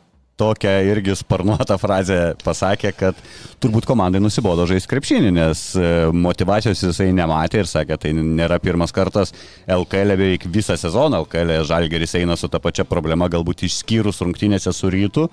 tokią 0.42 0.74
irgi 0.90 1.14
sparnuotą 1.18 1.78
frazę 1.78 2.18
pasakė, 2.42 2.92
kad 2.98 3.18
turbūt 3.62 3.86
komandai 3.88 4.22
nusibodo 4.22 4.66
žaisti 4.68 4.90
krepšinį, 4.90 5.32
nes 5.38 5.64
e, 5.78 5.88
motivacijos 6.10 6.82
jisai 6.88 7.10
nematė 7.14 7.62
ir 7.62 7.70
sakė, 7.70 7.98
tai 8.02 8.14
nėra 8.16 8.58
pirmas 8.62 8.94
kartas 8.94 9.34
LKL 9.70 10.16
e 10.16 10.20
beveik 10.20 10.46
visą 10.52 10.76
sezoną, 10.80 11.22
LKL 11.26 11.58
e 11.58 11.64
Žalgeris 11.68 12.16
eina 12.18 12.36
su 12.38 12.50
ta 12.50 12.60
pačia 12.62 12.86
problema, 12.88 13.30
galbūt 13.30 13.66
išskyrus 13.68 14.22
rungtynėse 14.24 14.72
su 14.74 14.90
rytu. 14.92 15.28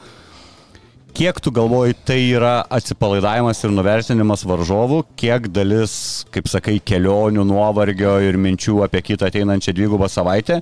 Kiek 1.18 1.40
tu 1.42 1.50
galvoji, 1.52 1.96
tai 2.06 2.20
yra 2.38 2.60
atsipalaidavimas 2.70 3.64
ir 3.66 3.74
nuvertinimas 3.74 4.46
varžovų, 4.46 5.02
kiek 5.18 5.50
dalis, 5.50 5.96
kaip 6.30 6.48
sakai, 6.52 6.78
kelionių, 6.86 7.48
nuovargio 7.50 8.20
ir 8.22 8.38
minčių 8.38 8.84
apie 8.86 9.02
kitą 9.08 9.32
ateinančią 9.32 9.74
dvigubą 9.74 10.08
savaitę, 10.12 10.62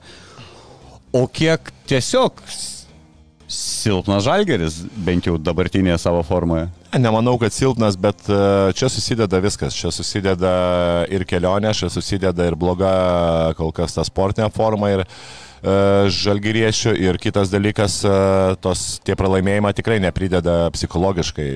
o 1.11 1.27
kiek 1.27 1.73
tiesiog 1.91 2.39
silpnas 3.47 4.25
žalgeris, 4.27 4.81
bent 5.07 5.27
jau 5.27 5.37
dabartinėje 5.39 5.97
savo 6.03 6.21
formoje? 6.27 6.67
Nemanau, 6.97 7.37
kad 7.39 7.55
silpnas, 7.55 7.95
bet 7.99 8.27
e, 8.27 8.37
čia 8.75 8.89
susideda 8.91 9.39
viskas. 9.43 9.75
Čia 9.75 9.91
susideda 9.95 10.53
ir 11.13 11.23
kelionė, 11.27 11.73
čia 11.77 11.89
susideda 11.91 12.47
ir 12.47 12.59
bloga 12.59 12.91
kol 13.59 13.71
kas 13.75 13.95
ta 13.95 14.05
sportinė 14.07 14.51
forma. 14.55 14.91
Ir 14.95 15.05
E, 15.07 15.46
žalgyriešių 15.63 16.93
ir 17.01 17.17
kitas 17.21 17.49
dalykas, 17.49 17.99
e, 18.05 18.11
tos, 18.61 18.99
tie 19.05 19.15
pralaimėjimai 19.17 19.73
tikrai 19.77 19.97
neprideda 20.03 20.69
psichologiškai, 20.75 21.47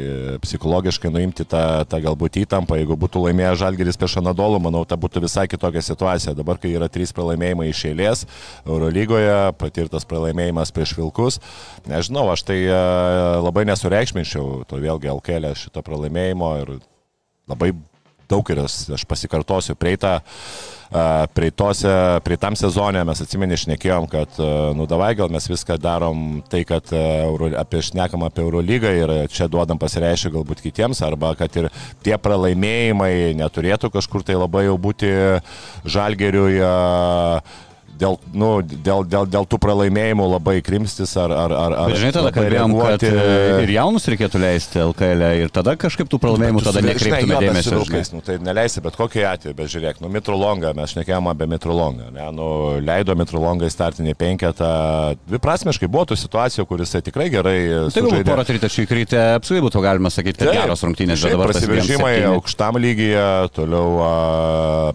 psichologiškai 0.41 1.11
nuimti 1.13 1.45
tą, 1.45 1.85
tą 1.89 2.01
galbūt 2.01 2.41
įtampą. 2.43 2.79
Jeigu 2.81 2.97
būtų 2.97 3.25
laimėjęs 3.27 3.61
žalgyris 3.61 3.99
prieš 4.01 4.17
Anadolų, 4.23 4.61
manau, 4.65 4.83
ta 4.89 4.97
būtų 4.97 5.25
visai 5.27 5.45
kitokia 5.51 5.83
situacija. 5.85 6.35
Dabar, 6.37 6.57
kai 6.61 6.73
yra 6.73 6.89
trys 6.89 7.13
pralaimėjimai 7.13 7.69
iš 7.69 7.83
eilės 7.91 8.25
Eurolygoje, 8.65 9.53
patirtas 9.61 10.07
pralaimėjimas 10.09 10.73
prieš 10.73 10.95
Vilkus, 10.97 11.39
nežinau, 11.89 12.25
aš 12.33 12.45
tai 12.49 12.59
e, 12.65 12.81
labai 13.41 13.67
nesureikšminčiau 13.69 14.65
to 14.69 14.81
vėlgi 14.81 15.13
LKL 15.13 15.53
šito 15.57 15.85
pralaimėjimo 15.85 16.51
ir 16.63 16.75
labai 17.51 17.73
daug 18.31 18.53
ir 18.53 18.63
aš 18.65 19.03
pasikartosiu 19.09 19.75
prieitą 19.75 20.19
Praeitose, 20.91 21.91
praeitam 22.25 22.55
sezonė 22.59 23.05
mes 23.07 23.21
atsimenė 23.23 23.55
išnekėjom, 23.55 24.09
kad, 24.11 24.35
nu 24.75 24.83
davai, 24.91 25.13
gal 25.15 25.31
mes 25.31 25.47
viską 25.47 25.77
darom 25.79 26.41
tai, 26.51 26.65
kad 26.67 26.91
Euro, 26.91 27.47
apie 27.55 27.79
šnekam 27.87 28.25
apie 28.27 28.43
Eurolygą 28.43 28.91
ir 28.97 29.13
čia 29.31 29.47
duodam 29.47 29.79
pasireiškia 29.79 30.33
galbūt 30.35 30.59
kitiems, 30.65 30.99
arba 31.07 31.31
kad 31.39 31.55
ir 31.55 31.69
tie 32.03 32.17
pralaimėjimai 32.19 33.31
neturėtų 33.39 33.87
kažkur 33.95 34.27
tai 34.27 34.35
labai 34.35 34.65
jau 34.67 34.75
būti 34.83 35.13
žalgeriui 35.87 36.59
dėl, 38.01 38.17
nu, 38.33 38.49
dėl, 38.61 39.05
dėl, 39.07 39.27
dėl 39.29 39.47
tų 39.49 39.59
pralaimėjimų 39.61 40.27
labai 40.33 40.57
krimstis 40.65 41.13
ar... 41.19 41.33
ar, 41.33 41.53
ar, 41.55 41.75
ar 41.83 41.91
Bet 41.91 42.01
žinai, 42.01 42.13
tada 42.15 42.31
kalbėjom, 42.35 42.75
kad 42.81 43.05
e, 43.07 43.13
ir 43.65 43.73
jaunus 43.75 44.07
reikėtų 44.11 44.41
leisti 44.41 44.81
LKL 44.83 45.25
e 45.27 45.31
ir 45.43 45.53
tada 45.53 45.75
kažkaip 45.79 46.09
tų 46.11 46.19
pralaimėjimų 46.23 46.63
tada 46.65 46.83
nekreiptume 46.85 47.39
dėmesio. 47.45 47.73
Draugais, 47.75 48.11
nu, 48.15 48.23
tai 48.25 48.37
neleisi 48.43 48.83
bet 48.83 48.97
kokį 48.99 49.25
atvejį, 49.31 49.55
bet 49.57 49.71
žiūrėk, 49.75 50.01
nu 50.03 50.11
Mitrolonga, 50.13 50.73
mes 50.77 50.95
šnekėjom 50.95 51.29
apie 51.31 51.47
Mitrolongą, 51.51 52.09
ne, 52.15 52.27
nu, 52.35 52.47
leido 52.81 53.15
Mitrolongą 53.19 53.69
į 53.69 53.75
startinį 53.75 54.15
penketą, 54.19 54.71
dviprasmiškai 55.29 55.89
buvo 55.91 56.07
tų 56.11 56.19
situacijų, 56.21 56.67
kuris 56.69 56.95
tikrai 57.01 57.29
gerai... 57.33 57.57
Tai 57.93 58.05
galbūt 58.05 58.27
porą 58.27 58.45
tritaškų 58.47 58.85
įkrytė, 58.87 59.21
apsvai 59.39 59.61
būtų 59.65 59.83
galima 59.83 60.11
sakyti, 60.13 60.41
kad 60.41 60.51
Taip, 60.51 60.61
geros 60.65 60.85
rungtynės, 60.85 61.25
dabar 61.25 61.51
prasiveržimai 61.51 62.13
aukštam 62.31 62.79
lygyje, 62.81 63.25
toliau 63.55 63.87
a, 64.05 64.11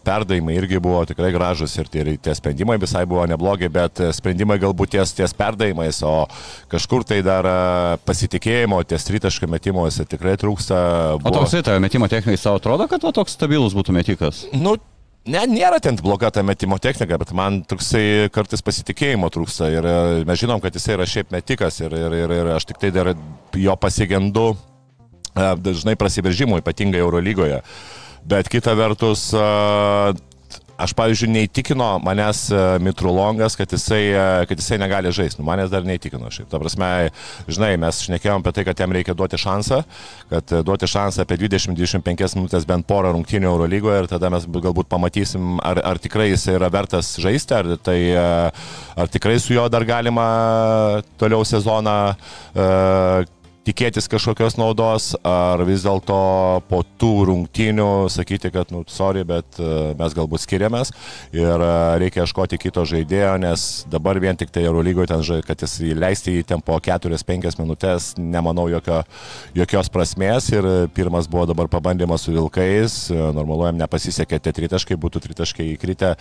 perdavimai 0.07 0.57
irgi 0.57 0.81
buvo 0.83 1.03
tikrai 1.09 1.33
gražus 1.35 1.75
ir 1.81 1.91
tie, 1.93 2.05
tie 2.23 2.35
sprendimai 2.37 2.79
visai 2.83 2.96
visai 2.97 3.07
buvo 3.07 3.26
neblogi, 3.29 3.69
bet 3.69 4.00
sprendimai 4.17 4.59
galbūt 4.59 4.95
ties, 4.97 5.12
ties 5.12 5.35
perdavimais, 5.37 6.00
o 6.03 6.26
kažkur 6.73 7.05
tai 7.05 7.21
dar 7.23 7.45
e, 7.45 7.97
pasitikėjimo 8.07 8.83
ties 8.88 9.05
tritaškio 9.05 9.49
metimuose 9.49 10.07
tikrai 10.09 10.37
trūksta. 10.41 11.19
Buvo... 11.21 11.29
O 11.29 11.43
toksai 11.43 11.62
ta 11.67 11.79
metimo 11.83 12.09
technika 12.09 12.41
savo 12.41 12.61
atrodo, 12.61 12.88
kad 12.88 13.03
to 13.03 13.12
toks 13.12 13.37
stabilus 13.37 13.76
būtų 13.76 13.97
metikas? 13.97 14.47
Nu, 14.53 14.79
Ne, 15.26 15.41
nėra 15.50 15.81
ten 15.83 15.97
bloga 15.99 16.29
ta 16.31 16.45
metimo 16.47 16.76
technika, 16.79 17.17
bet 17.19 17.33
man 17.35 17.57
toksai 17.67 18.29
kartais 18.31 18.61
pasitikėjimo 18.62 19.26
trūksta 19.35 19.73
ir 19.75 19.83
e, 19.83 19.95
mes 20.23 20.38
žinom, 20.38 20.61
kad 20.62 20.71
jisai 20.79 20.95
yra 20.95 21.07
šiaip 21.11 21.33
metikas 21.35 21.81
ir, 21.81 21.97
ir, 21.99 22.15
ir, 22.15 22.35
ir 22.37 22.50
aš 22.55 22.69
tik 22.69 22.79
tai 22.79 22.93
dar 22.95 23.11
jo 23.59 23.75
pasigendu 23.75 24.53
e, 24.55 25.49
dažnai 25.67 25.97
prasiveržimų, 25.99 26.61
ypatingai 26.62 27.03
Eurolygoje. 27.03 27.59
Bet 28.23 28.47
kita 28.50 28.76
vertus, 28.79 29.33
Aš, 30.76 30.92
pavyzdžiui, 30.92 31.30
neįtikino 31.33 31.87
manęs 32.04 32.47
e, 32.52 32.59
Mitrulongas, 32.85 33.54
kad 33.56 33.71
jisai, 33.73 34.02
e, 34.12 34.25
kad 34.49 34.61
jisai 34.61 34.76
negali 34.83 35.12
žaisti. 35.14 35.40
Nu, 35.40 35.47
manęs 35.49 35.71
dar 35.73 35.87
neįtikino 35.88 36.28
šiaip. 36.33 36.50
Ta 36.52 36.61
prasme, 36.61 36.88
žinai, 37.49 37.71
mes 37.80 38.02
šnekėjom 38.04 38.45
apie 38.45 38.52
tai, 38.59 38.64
kad 38.68 38.83
jam 38.85 38.92
reikia 38.92 39.14
duoti 39.16 39.40
šansą, 39.40 39.80
kad 40.33 40.52
e, 40.52 40.61
duoti 40.66 40.88
šansą 40.92 41.25
apie 41.25 41.38
20-25 41.40 42.37
minutės 42.37 42.68
bent 42.68 42.85
porą 42.88 43.14
rungtynių 43.16 43.49
Eurolygoje 43.49 44.02
ir 44.02 44.11
tada 44.11 44.28
mes 44.33 44.45
galbūt 44.45 44.90
pamatysim, 44.92 45.56
ar, 45.64 45.80
ar 45.95 46.02
tikrai 46.02 46.28
jisai 46.35 46.59
yra 46.59 46.68
vertas 46.73 47.14
žaisti, 47.25 47.56
ar, 47.56 47.73
tai, 47.80 47.99
ar 49.00 49.12
tikrai 49.12 49.38
su 49.40 49.56
juo 49.56 49.64
dar 49.73 49.87
galima 49.88 50.26
toliau 51.16 51.45
sezoną 51.49 51.97
tikėtis 53.67 54.07
kažkokios 54.11 54.55
naudos, 54.61 55.11
ar 55.27 55.63
vis 55.67 55.83
dėlto 55.83 56.17
po 56.71 56.83
tų 57.01 57.11
rungtynių 57.31 58.07
sakyti, 58.13 58.53
kad, 58.55 58.71
nu, 58.75 58.85
sorry, 58.91 59.25
bet 59.27 59.59
e, 59.59 59.71
mes 59.99 60.15
galbūt 60.15 60.45
skiriamės 60.45 60.93
ir 61.35 61.51
e, 61.51 61.71
reikia 62.03 62.23
ieškoti 62.23 62.61
kito 62.63 62.85
žaidėjo, 62.87 63.33
nes 63.43 63.67
dabar 63.91 64.21
vien 64.23 64.39
tik 64.39 64.53
tai 64.55 64.63
Eurolygoje 64.69 65.11
ten, 65.11 65.25
kad 65.47 65.65
jis 65.67 65.79
įleisti 65.91 66.37
į 66.39 66.45
ten 66.53 66.63
po 66.63 66.79
4-5 66.83 67.59
minutės, 67.59 68.13
nemanau 68.21 68.69
jokio, 68.71 69.01
jokios 69.57 69.91
prasmės 69.93 70.49
ir 70.55 70.69
pirmas 70.95 71.27
buvo 71.31 71.49
dabar 71.51 71.71
pabandymas 71.73 72.27
su 72.27 72.37
Vilkais, 72.37 73.01
e, 73.11 73.19
normaluojam 73.19 73.81
nepasisekė 73.83 74.41
tie 74.45 74.55
tritaškai, 74.61 75.01
būtų 75.01 75.25
tritaškai 75.27 75.73
įkritę, 75.73 76.15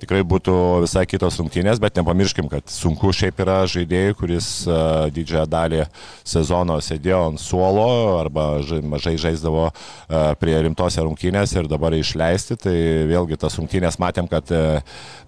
tikrai 0.00 0.22
būtų 0.24 0.56
visai 0.86 1.04
kitos 1.10 1.36
rungtynės, 1.42 1.82
bet 1.84 2.00
nepamirškim, 2.00 2.48
kad 2.48 2.72
sunku 2.72 3.12
šiaip 3.12 3.44
yra 3.44 3.60
žaidėjai, 3.68 4.16
kuris 4.16 4.50
didžiąją 5.12 5.46
dalį 5.50 5.84
sezono 6.28 6.77
sėdėjo 6.84 7.20
ant 7.32 7.42
suolo 7.42 7.86
arba 8.18 8.60
mažai 8.86 9.16
žaisdavo 9.20 9.68
e, 9.68 9.72
prie 10.40 10.56
rimtose 10.66 11.04
rungtynės 11.04 11.54
ir 11.56 11.68
dabar 11.70 11.96
išleisti, 11.96 12.58
tai 12.60 12.76
vėlgi 13.10 13.38
tas 13.40 13.58
rungtynės 13.58 13.98
matėm, 14.02 14.28
kad 14.30 14.52
e, 14.54 14.62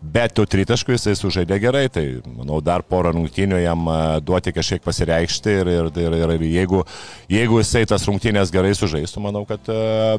be 0.00 0.26
tų 0.30 0.46
tritaškų 0.54 0.96
jisai 0.96 1.16
sužaidė 1.18 1.60
gerai, 1.62 1.86
tai 1.92 2.04
manau 2.24 2.60
dar 2.64 2.84
porą 2.86 3.14
rungtynių 3.16 3.62
jam 3.62 3.86
e, 3.90 3.98
duoti 4.24 4.54
kažkiek 4.56 4.84
pasireikšti 4.86 5.56
ir, 5.62 5.72
ir, 5.74 5.90
ir, 6.04 6.18
ir, 6.20 6.34
ir 6.36 6.46
jeigu, 6.50 6.84
jeigu 7.30 7.60
jisai 7.62 7.84
tas 7.90 8.06
rungtynės 8.08 8.52
gerai 8.54 8.72
sužaistų, 8.78 9.24
manau, 9.24 9.44
kad 9.48 9.70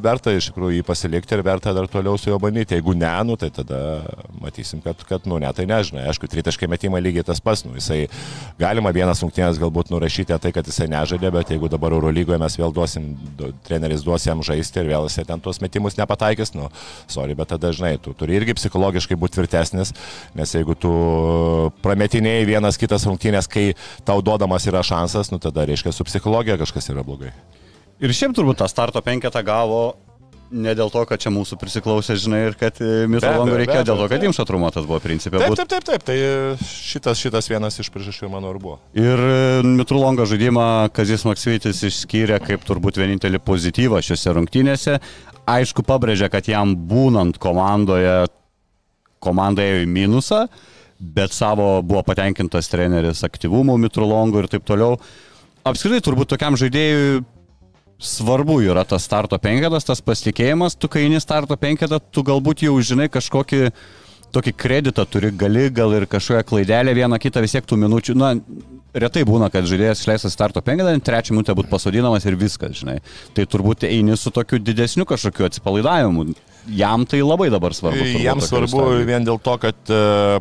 verta 0.03 0.33
iš 0.35 0.51
tikrųjų 0.51 0.79
jį 0.79 0.87
pasilikti 0.87 1.37
ir 1.37 1.43
verta 1.45 1.73
dar 1.75 1.87
toliau 1.91 2.17
su 2.19 2.31
juo 2.31 2.39
bandyti. 2.41 2.75
Jeigu 2.77 2.95
ne, 2.97 3.11
nu, 3.27 3.37
tai 3.39 3.51
tada 3.53 4.01
matysim, 4.41 4.81
kad, 4.83 5.01
kad 5.07 5.27
nu, 5.29 5.37
ne, 5.41 5.49
tai 5.55 5.67
nežinai. 5.69 6.07
Aišku, 6.09 6.29
tritaškai 6.31 6.69
metimai 6.71 7.01
lygiai 7.03 7.25
tas 7.27 7.41
pats, 7.43 7.63
nu, 7.67 7.75
jisai 7.77 8.05
galima 8.59 8.93
vienas 8.95 9.21
rungtynės 9.23 9.59
galbūt 9.61 9.91
nurašyti 9.93 10.37
tai, 10.41 10.53
kad 10.55 10.67
jisai 10.67 10.89
nežaidė, 10.91 11.20
bet 11.29 11.51
jeigu 11.53 11.69
dabar 11.69 11.93
Eurolygoje 11.93 12.39
mes 12.41 12.57
vėl 12.57 12.73
duosim, 12.73 13.11
du, 13.37 13.51
treneris 13.67 14.01
duos 14.07 14.25
jam 14.25 14.41
žaisti 14.45 14.81
ir 14.81 14.89
vėl 14.89 15.05
jisai 15.05 15.27
ten 15.29 15.43
tuos 15.43 15.61
metimus 15.61 15.99
nepataikys, 15.99 16.55
nu, 16.57 16.71
sorry, 17.11 17.35
bet 17.37 17.51
tada 17.53 17.69
dažnai 17.69 17.97
tu 18.01 18.15
turi 18.17 18.39
irgi 18.39 18.57
psichologiškai 18.57 19.17
būti 19.19 19.37
tvirtesnis, 19.37 19.93
nes 20.37 20.55
jeigu 20.57 20.75
tu 20.79 20.91
prametinėjai 21.85 22.47
vienas 22.49 22.79
kitas 22.81 23.05
rungtynės, 23.07 23.49
kai 23.51 23.71
tau 24.07 24.23
duodamas 24.25 24.65
yra 24.71 24.81
šansas, 24.85 25.29
nu 25.33 25.39
tada 25.43 25.67
reiškia 25.69 25.93
su 25.95 26.07
psichologija 26.07 26.57
kažkas 26.61 26.89
yra 26.93 27.05
blogai. 27.05 27.33
Ir 28.01 28.13
šiaip 28.17 28.33
turbūt 28.33 28.63
tą 28.63 28.67
starto 28.71 29.03
penketą 29.05 29.43
gavo 29.45 29.81
ne 30.51 30.73
dėl 30.77 30.91
to, 30.93 31.01
kad 31.07 31.21
čia 31.21 31.31
mūsų 31.33 31.57
prisiklausė, 31.61 32.15
žinai, 32.19 32.41
ir 32.49 32.57
kad 32.59 32.77
Mitrolongo 32.81 33.57
reikėjo, 33.59 33.85
dėl 33.87 34.01
to, 34.03 34.07
kad 34.11 34.25
jums 34.27 34.39
atrumuotas 34.43 34.87
buvo 34.87 34.99
principė. 35.03 35.39
Taip, 35.41 35.55
taip, 35.59 35.71
taip, 35.71 35.87
taip, 35.87 36.05
tai 36.07 36.17
šitas, 36.67 37.21
šitas 37.23 37.49
vienas 37.51 37.79
iš 37.81 37.91
priežasčių 37.93 38.29
mano 38.31 38.51
ir 38.53 38.59
buvo. 38.61 38.77
Ir 38.97 39.23
e, 39.23 39.63
Mitrolongo 39.65 40.27
žaidimą 40.29 40.91
Kazis 40.95 41.25
Maksvytis 41.27 41.81
išskyrė 41.87 42.41
kaip 42.43 42.65
turbūt 42.67 42.99
vienintelį 43.01 43.41
pozityvą 43.47 44.03
šiuose 44.05 44.35
rungtynėse. 44.37 44.99
Aišku, 45.49 45.85
pabrėžė, 45.87 46.29
kad 46.31 46.47
jam 46.51 46.75
būnant 46.87 47.39
komandoje, 47.41 48.27
komanda 49.23 49.65
ėjo 49.65 49.83
į 49.85 49.89
minusą, 49.89 50.45
bet 51.01 51.33
savo 51.33 51.73
buvo 51.85 52.03
patenkintas 52.05 52.69
treneris 52.71 53.23
aktyvumu 53.25 53.77
Mitrolongo 53.81 54.43
ir 54.43 54.49
taip 54.51 54.67
toliau. 54.67 54.99
Apskritai, 55.65 56.01
turbūt 56.05 56.33
tokiam 56.33 56.57
žaidėjui 56.57 57.21
svarbu 58.01 58.59
yra 58.65 58.83
tas 58.87 59.05
starto 59.05 59.37
penketas, 59.41 59.85
tas 59.87 60.01
pasitikėjimas, 60.01 60.75
tu 60.79 60.89
kai 60.91 61.05
eini 61.05 61.21
starto 61.21 61.57
penketą, 61.59 62.01
tu 62.11 62.25
galbūt 62.25 62.65
jau 62.65 62.75
žinai 62.81 63.07
kažkokį 63.13 63.67
tokį 64.31 64.53
kreditą 64.57 65.05
turi, 65.09 65.31
gali 65.35 65.67
gal 65.75 65.93
ir 65.97 66.07
kažkokią 66.09 66.43
klaidelę 66.47 66.93
vieną 66.95 67.19
kitą 67.21 67.43
vis 67.43 67.55
tiek 67.55 67.65
tų 67.67 67.77
minučių, 67.81 68.15
na, 68.17 68.31
retai 68.95 69.25
būna, 69.27 69.49
kad 69.51 69.67
žaidėjas 69.67 70.03
išleistas 70.03 70.35
starto 70.35 70.63
penketą, 70.65 70.93
trečią 71.03 71.35
minutę 71.35 71.55
būtų 71.57 71.71
pasodinamas 71.71 72.25
ir 72.25 72.39
viskas, 72.39 72.77
žinai. 72.79 72.99
Tai 73.35 73.45
turbūt 73.51 73.85
eini 73.89 74.15
su 74.19 74.31
tokiu 74.33 74.59
didesniu 74.61 75.05
kažkokiu 75.09 75.49
atsipalaidavimu. 75.49 76.31
Jam 76.77 77.05
tai 77.09 77.21
labai 77.25 77.49
dabar 77.51 77.75
svarbu. 77.75 78.07
Jam 78.23 78.41
svarbu 78.43 78.87
vien 79.07 79.27
dėl 79.27 79.39
to, 79.43 79.57
kad 79.61 79.93
uh, 79.93 80.39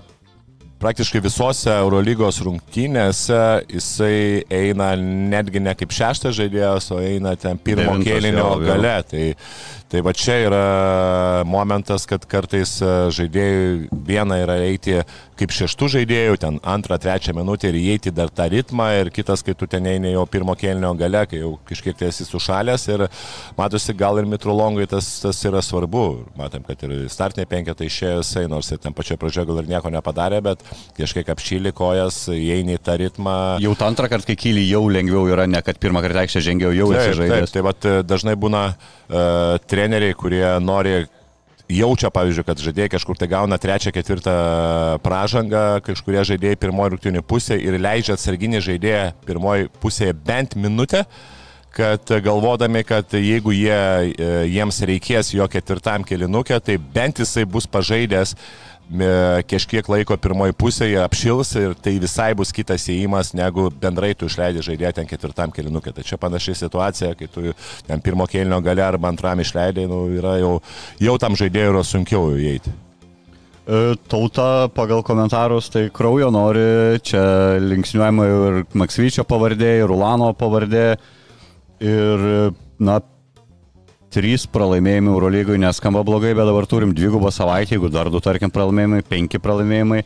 praktiškai 0.80 1.20
visose 1.24 1.72
Eurolygos 1.72 2.40
rungtynėse 2.44 3.40
jisai 3.68 4.46
eina 4.52 4.94
netgi 4.96 5.60
ne 5.62 5.74
kaip 5.76 5.92
šeštas 5.92 6.36
žaidėjas, 6.38 6.88
o 6.94 7.02
eina 7.04 7.34
ten 7.40 7.60
pirmo 7.60 7.98
kėlinio 8.00 8.54
gale. 8.64 8.94
Tai, 9.10 9.24
tai 9.90 10.02
va 10.06 10.14
čia 10.16 10.38
yra 10.46 10.62
momentas, 11.48 12.06
kad 12.08 12.24
kartais 12.30 12.78
žaidėjai 12.80 13.90
viena 14.06 14.40
yra 14.40 14.56
eiti 14.64 15.00
kaip 15.40 15.52
šeštų 15.56 15.88
žaidėjų, 15.96 16.38
ten 16.40 16.58
antrą, 16.68 16.98
trečią 17.00 17.34
minutę 17.36 17.70
ir 17.70 17.78
įeiti 17.80 18.12
dar 18.12 18.32
tą 18.32 18.48
ritmą 18.52 18.90
ir 19.00 19.12
kitas, 19.14 19.44
kai 19.44 19.54
tu 19.56 19.68
ten 19.70 19.86
eini 19.88 20.12
jau 20.12 20.26
pirmo 20.28 20.56
kėlinio 20.58 20.92
gale, 21.00 21.24
kai 21.30 21.40
jau 21.40 21.54
kažkiek 21.68 21.96
tai 21.96 22.10
esi 22.10 22.26
sušalęs 22.28 22.86
ir 22.92 23.06
matosi 23.58 23.96
gal 23.96 24.20
ir 24.20 24.28
mitrolongai 24.28 24.88
tas, 24.90 25.08
tas 25.24 25.40
yra 25.48 25.62
svarbu. 25.64 26.06
Matėm, 26.40 26.64
kad 26.68 26.84
ir 26.88 27.08
startinė 27.12 27.48
penketą 27.48 27.88
išėjo 27.88 28.20
jisai, 28.20 28.46
nors 28.52 28.68
ir 28.72 28.80
ten 28.84 28.96
pačioje 28.96 29.20
pradžioje 29.20 29.48
gal 29.48 29.62
ir 29.62 29.72
nieko 29.72 29.92
nepadarė, 29.92 30.42
bet 30.44 30.69
kažkiek 30.98 31.30
apšyli 31.34 31.72
kojas, 31.76 32.24
įeini 32.34 32.76
į 32.78 32.82
tą 32.86 32.96
ritmą. 33.00 33.36
Jau 33.64 33.76
antrą 33.86 34.10
kartą, 34.12 34.30
kai 34.30 34.38
kyli, 34.40 34.66
jau 34.70 34.84
lengviau 34.92 35.24
yra, 35.30 35.46
ne 35.50 35.62
kad 35.64 35.80
pirmą 35.80 36.02
kartą 36.04 36.24
aikštę 36.24 36.44
žengiau, 36.48 36.74
jau 36.76 36.90
esi 36.94 37.16
žaidėjas. 37.20 37.50
Taip, 37.50 37.56
tai 37.56 37.64
vat, 37.66 37.88
dažnai 38.08 38.36
būna 38.40 38.66
uh, 38.72 39.56
treneriai, 39.70 40.16
kurie 40.18 40.44
nori 40.64 41.00
jaučia, 41.70 42.10
pavyzdžiui, 42.14 42.46
kad 42.46 42.62
žaidėjai 42.62 42.92
kažkur 42.96 43.18
tai 43.18 43.28
gauna 43.30 43.58
trečią, 43.60 43.92
ketvirtą 43.94 44.36
pražangą, 45.04 45.64
kažkurie 45.86 46.22
žaidėjai 46.32 46.58
pirmoji 46.60 46.96
rungtynių 46.96 47.26
pusė 47.26 47.58
ir 47.62 47.78
leidžia 47.80 48.16
atsarginį 48.18 48.62
žaidėją 48.66 49.04
pirmoji 49.28 49.70
pusėje 49.82 50.16
bent 50.26 50.58
minutę 50.58 51.04
kad 51.70 52.10
galvodami, 52.24 52.82
kad 52.82 53.12
jeigu 53.14 53.52
jie, 53.54 53.70
e, 53.70 54.30
jiems 54.50 54.80
reikės 54.90 55.30
jo 55.36 55.46
ketvirtam 55.46 56.02
kilinukė, 56.02 56.58
tai 56.58 56.74
bent 56.82 57.22
jisai 57.22 57.44
bus 57.46 57.68
pažaidęs 57.70 58.34
kažkiek 58.90 59.86
laiko 59.88 60.16
pirmoji 60.18 60.54
pusėje 60.58 60.98
apšils 61.04 61.54
ir 61.60 61.74
tai 61.78 61.94
visai 62.02 62.32
bus 62.34 62.50
kitas 62.52 62.88
įėjimas, 62.90 63.32
negu 63.38 63.68
bendrai 63.70 64.14
tu 64.18 64.26
išleidži 64.26 64.64
žaidėją 64.66 64.92
ten 64.98 65.06
ketvirtam 65.06 65.54
kilinukė. 65.54 65.92
Tai 65.94 66.02
čia 66.06 66.18
panašiai 66.18 66.58
situacija, 66.58 67.14
kai 67.14 67.28
tu 67.30 67.54
ten 67.86 68.02
pirmo 68.02 68.26
kilinio 68.26 68.60
gale 68.60 68.82
arba 68.82 69.08
antram 69.12 69.40
išleidai, 69.40 69.86
nu, 69.90 70.06
jau, 70.18 70.54
jau 70.98 71.18
tam 71.22 71.38
žaidėjui 71.38 71.70
yra 71.70 71.84
sunkiau 71.86 72.32
įeiti. 72.34 72.74
E, 73.70 73.94
tauta 74.10 74.66
pagal 74.74 75.04
komentarus 75.06 75.70
tai 75.70 75.86
kraujo 75.94 76.32
nori, 76.34 76.98
čia 77.06 77.22
linksniuojama 77.62 78.26
ir 78.26 78.60
Maksvyčio 78.74 79.22
pavardė, 79.28 79.76
ir 79.84 79.94
Ulano 79.94 80.32
pavardė. 80.34 80.96
Ir, 81.80 82.24
na, 82.82 82.98
trys 84.10 84.46
pralaimėjimai 84.50 85.12
Eurolygoje 85.12 85.60
neskamba 85.62 86.02
blogai, 86.06 86.32
bet 86.34 86.48
dabar 86.48 86.66
turim 86.70 86.92
dvigubą 86.96 87.30
savaitę, 87.34 87.76
jeigu 87.76 87.90
dar 87.92 88.10
du, 88.10 88.20
tarkim, 88.22 88.52
pralaimėjimai, 88.52 89.04
penki 89.06 89.40
pralaimėjimai. 89.42 90.02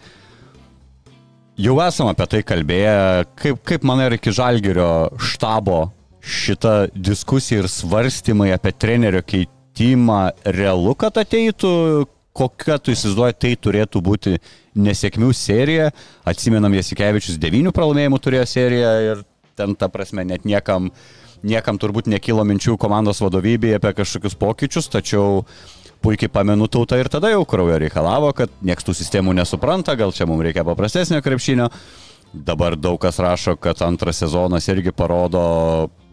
Jau 1.64 1.76
esam 1.84 2.10
apie 2.10 2.26
tai 2.30 2.40
kalbėję, 2.46 2.94
kaip, 3.38 3.60
kaip 3.66 3.84
man 3.86 4.02
ir 4.04 4.16
iki 4.16 4.32
Žalgirio 4.34 4.88
štabo 5.22 5.86
šita 6.24 6.88
diskusija 6.94 7.62
ir 7.62 7.70
svarstymai 7.70 8.50
apie 8.54 8.72
trenerio 8.74 9.22
keitimą 9.22 10.20
realu, 10.56 10.96
kad 10.98 11.20
ateitų, 11.22 11.72
kokia 12.34 12.80
tu 12.82 12.90
įsivaizduoji, 12.90 13.38
tai 13.38 13.52
turėtų 13.62 14.02
būti 14.02 14.38
nesėkmių 14.74 15.30
serija. 15.38 15.92
Atsimenam, 16.26 16.74
Jasikevičius 16.74 17.38
devynių 17.38 17.70
pralaimėjimų 17.76 18.18
turėjo 18.24 18.48
seriją 18.50 18.94
ir 19.12 19.22
ten 19.54 19.76
ta 19.78 19.86
prasme 19.92 20.24
net 20.26 20.42
niekam 20.48 20.88
uh, 20.90 21.23
niekam 21.44 21.78
turbūt 21.80 22.08
nekilo 22.10 22.44
minčių 22.48 22.78
komandos 22.80 23.20
vadovybėje 23.24 23.78
apie 23.78 23.92
kažkokius 24.00 24.36
pokyčius, 24.40 24.90
tačiau 24.92 25.44
puikiai 26.04 26.32
pamenu 26.32 26.68
tautą 26.68 26.98
ir 27.00 27.08
tada 27.12 27.30
jau 27.32 27.44
kraujo 27.48 27.78
reikalavo, 27.80 28.32
kad 28.36 28.52
nieks 28.64 28.84
tų 28.84 28.96
sistemų 28.96 29.36
nesupranta, 29.38 29.96
gal 29.96 30.12
čia 30.12 30.28
mums 30.28 30.44
reikia 30.44 30.66
paprastesnio 30.66 31.22
krepšinio. 31.24 31.70
Dabar 32.34 32.74
daug 32.76 32.98
kas 33.00 33.20
rašo, 33.22 33.54
kad 33.56 33.78
antras 33.86 34.18
sezonas 34.20 34.66
irgi 34.72 34.92
parodo 34.92 35.44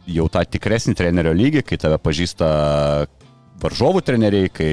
jau 0.06 0.28
tą 0.32 0.44
tikresnį 0.46 0.96
trenerio 0.98 1.34
lygį, 1.34 1.64
kai 1.66 1.80
tave 1.82 1.98
pažįsta 2.02 2.50
varžovų 3.62 4.04
treneriai, 4.06 4.52
kai 4.54 4.72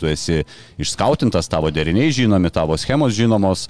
tu 0.00 0.08
esi 0.08 0.42
išskautintas, 0.80 1.48
tavo 1.52 1.70
deriniai 1.72 2.12
žinomi, 2.14 2.52
tavo 2.52 2.76
schemos 2.80 3.16
žinomos. 3.16 3.66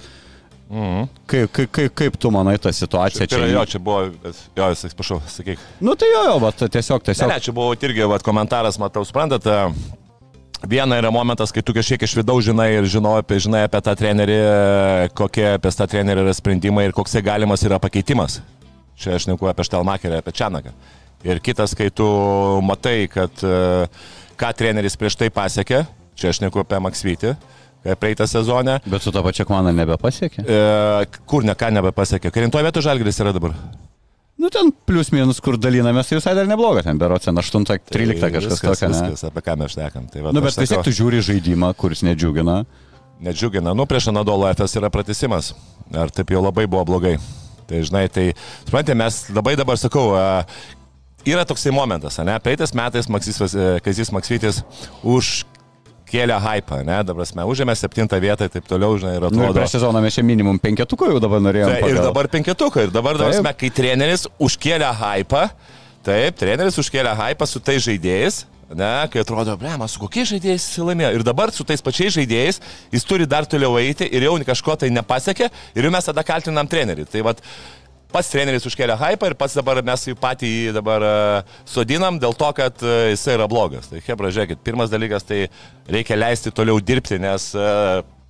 Mhm. 0.71 1.07
Kaip, 1.27 1.51
kaip, 1.51 1.71
kaip, 1.75 1.93
kaip 1.99 2.15
tu 2.15 2.29
manai 2.31 2.55
tą 2.61 2.71
situaciją 2.71 3.25
čia? 3.25 3.27
Tai 3.27 3.39
čia 3.43 3.47
jo, 3.51 3.63
čia 3.73 3.79
buvo, 3.83 4.05
jo, 4.55 4.67
jis, 4.71 4.85
atsiprašau, 4.87 5.17
sakyk. 5.27 5.59
Nu 5.83 5.97
tai 5.99 6.07
jo, 6.07 6.21
jo, 6.29 6.37
bet 6.45 6.63
tiesiog, 6.71 7.03
tiesiog. 7.03 7.27
Ne, 7.27 7.35
ne, 7.35 7.43
čia 7.43 7.53
buvo 7.55 7.73
irgi 7.75 8.07
vat, 8.07 8.23
komentaras, 8.23 8.79
matau, 8.79 9.03
suprantate. 9.07 9.57
Viena 10.71 10.95
yra 11.01 11.11
momentas, 11.11 11.51
kai 11.51 11.63
tu 11.65 11.75
kažkiek 11.75 12.05
iš 12.05 12.15
vidaus 12.21 12.45
žinai 12.47 12.69
ir 12.77 12.87
žinai 12.87 13.17
apie, 13.19 13.41
žinai 13.43 13.65
apie 13.67 13.83
tą 13.83 13.97
trenerį, 13.99 14.39
kokie 15.17 15.47
apie 15.57 15.75
tą 15.75 15.87
trenerį 15.91 16.23
yra 16.23 16.35
sprendimai 16.37 16.87
ir 16.87 16.95
koks 16.95 17.17
galimas 17.25 17.65
yra 17.67 17.81
pakeitimas. 17.81 18.39
Čia 19.01 19.17
aš 19.17 19.27
neku 19.27 19.49
apie 19.51 19.65
Štelmakerį, 19.67 20.21
apie 20.21 20.35
Čianaką. 20.37 20.71
Ir 21.27 21.41
kitas, 21.43 21.73
kai 21.75 21.89
tu 21.91 22.05
matai, 22.63 23.09
kad 23.11 23.43
ką 24.39 24.53
treneris 24.55 24.95
prieš 24.95 25.17
tai 25.19 25.33
pasiekė, 25.33 25.83
čia 26.15 26.31
aš 26.31 26.45
neku 26.45 26.61
apie 26.61 26.79
Maksvytį, 26.85 27.33
E, 27.33 27.60
praeitą 27.83 28.27
sezoną. 28.27 28.79
Bet 28.85 29.03
su 29.03 29.13
to 29.13 29.23
pačia 29.25 29.45
komanda 29.47 29.73
nebepasiekė? 29.75 30.43
E, 30.45 31.21
kur 31.29 31.45
ne 31.47 31.55
ką 31.57 31.71
nebepasiekė? 31.77 32.31
Karintoje 32.33 32.67
vietoje 32.67 32.87
žalgris 32.89 33.21
yra 33.23 33.33
dabar. 33.35 33.55
Nu 34.41 34.49
ten 34.49 34.71
plius 34.89 35.11
minus, 35.13 35.37
kur 35.43 35.57
dalinamės, 35.61 36.07
tai 36.09 36.17
visai 36.17 36.33
dar 36.33 36.47
nebloga, 36.49 36.81
ten 36.85 36.97
berots, 36.97 37.27
ten 37.27 37.37
8-13 37.37 38.21
tai 38.23 38.31
kažkas 38.33 38.55
viskas, 38.55 38.79
tokio. 38.79 38.89
Viskas, 38.89 39.25
apie 39.27 39.43
ką 39.45 39.57
mes 39.61 39.75
šnekam. 39.75 40.07
Tai 40.09 40.23
va, 40.25 40.31
nu, 40.33 40.41
bet 40.41 40.57
vis 40.57 40.71
tiek 40.71 40.81
tu 40.87 40.93
žiūri 40.97 41.19
žaidimą, 41.27 41.69
kuris 41.77 42.01
nedžiugina. 42.07 42.63
Nedžiugina, 43.21 43.75
nu 43.77 43.85
prieš 43.85 44.09
Anadolo 44.09 44.49
FS 44.49 44.79
yra 44.79 44.89
pratesimas. 44.93 45.51
Ar 45.93 46.09
taip 46.09 46.33
jau 46.33 46.41
labai 46.41 46.65
buvo 46.65 46.81
blogai? 46.89 47.19
Tai 47.69 47.83
žinai, 47.85 48.07
tai, 48.09 48.31
suprantate, 48.65 48.97
mes 48.97 49.19
labai 49.29 49.53
dabar 49.59 49.77
sakau, 49.77 50.07
yra 51.27 51.45
toksai 51.45 51.75
momentas, 51.75 52.17
ne? 52.25 52.39
Praeitais 52.41 52.73
metais 52.73 53.11
Maksis, 53.13 53.37
Kazis 53.85 54.09
Maksytis 54.15 54.63
už 55.05 55.43
kėlė 56.11 56.37
hypą, 56.43 56.81
ne, 56.87 56.99
dabar 57.07 57.25
mes 57.25 57.51
užėmė 57.53 57.75
septintą 57.79 58.19
vietą 58.21 58.47
ir 58.47 58.53
taip 58.53 58.67
toliau, 58.69 58.97
žinai, 58.99 59.17
ir 59.17 59.25
atrodo. 59.27 59.47
Nu, 59.47 59.55
prieš 59.55 59.77
sezoną 59.77 60.03
mes 60.03 60.17
čia 60.17 60.25
minimum 60.27 60.59
penketuko 60.61 61.09
jau 61.13 61.23
dabar 61.23 61.43
norėjome. 61.43 61.79
Tai, 61.81 61.91
ir 61.91 62.01
dabar 62.03 62.29
penketuko, 62.31 62.85
ir 62.85 62.93
dabar, 62.93 63.19
dabar 63.19 63.37
mes, 63.37 63.59
kai 63.59 63.71
treneris 63.81 64.27
užkėlė 64.41 64.91
hypą, 65.01 65.45
taip, 66.07 66.39
treneris 66.41 66.79
užkėlė 66.81 67.15
hypą 67.23 67.49
su 67.49 67.63
tais 67.63 67.83
žaidėjais, 67.87 68.45
Ne, 68.71 69.07
kai 69.11 69.19
atrodo, 69.19 69.51
blema, 69.59 69.83
su 69.91 69.99
kokiais 69.99 70.29
žaidėjais 70.29 70.63
jis 70.63 70.83
laimėjo. 70.87 71.09
Ir 71.17 71.23
dabar 71.27 71.51
su 71.51 71.65
tais 71.67 71.81
pačiais 71.83 72.13
žaidėjais 72.15 72.61
jis 72.93 73.03
turi 73.07 73.25
dar 73.27 73.43
toliau 73.43 73.75
eiti 73.81 74.07
ir 74.07 74.23
jau 74.23 74.37
kažko 74.47 74.77
tai 74.79 74.87
nepasiekė 74.95 75.49
ir 75.75 75.87
jau 75.87 75.91
mes 75.91 76.07
tada 76.07 76.23
kaltinam 76.23 76.69
trenerį. 76.71 77.03
Tai 77.11 77.25
vad, 77.27 77.41
pats 78.11 78.31
treneris 78.31 78.65
užkėlė 78.67 78.97
hypą 78.99 79.31
ir 79.31 79.35
pats 79.39 79.55
dabar 79.57 79.81
mes 79.85 80.07
jį 80.07 80.15
patį 80.19 80.51
dabar 80.75 81.05
e, 81.05 81.13
sodinam 81.69 82.19
dėl 82.21 82.35
to, 82.37 82.49
kad 82.57 82.83
e, 82.83 82.95
jisai 83.13 83.37
yra 83.37 83.47
blogas. 83.51 83.89
Tai 83.91 84.01
Hebra, 84.05 84.31
žiūrėkit, 84.33 84.63
pirmas 84.65 84.91
dalykas 84.91 85.27
tai 85.27 85.45
reikia 85.91 86.19
leisti 86.19 86.53
toliau 86.55 86.81
dirbti, 86.83 87.19
nes 87.21 87.51
e, 87.55 87.69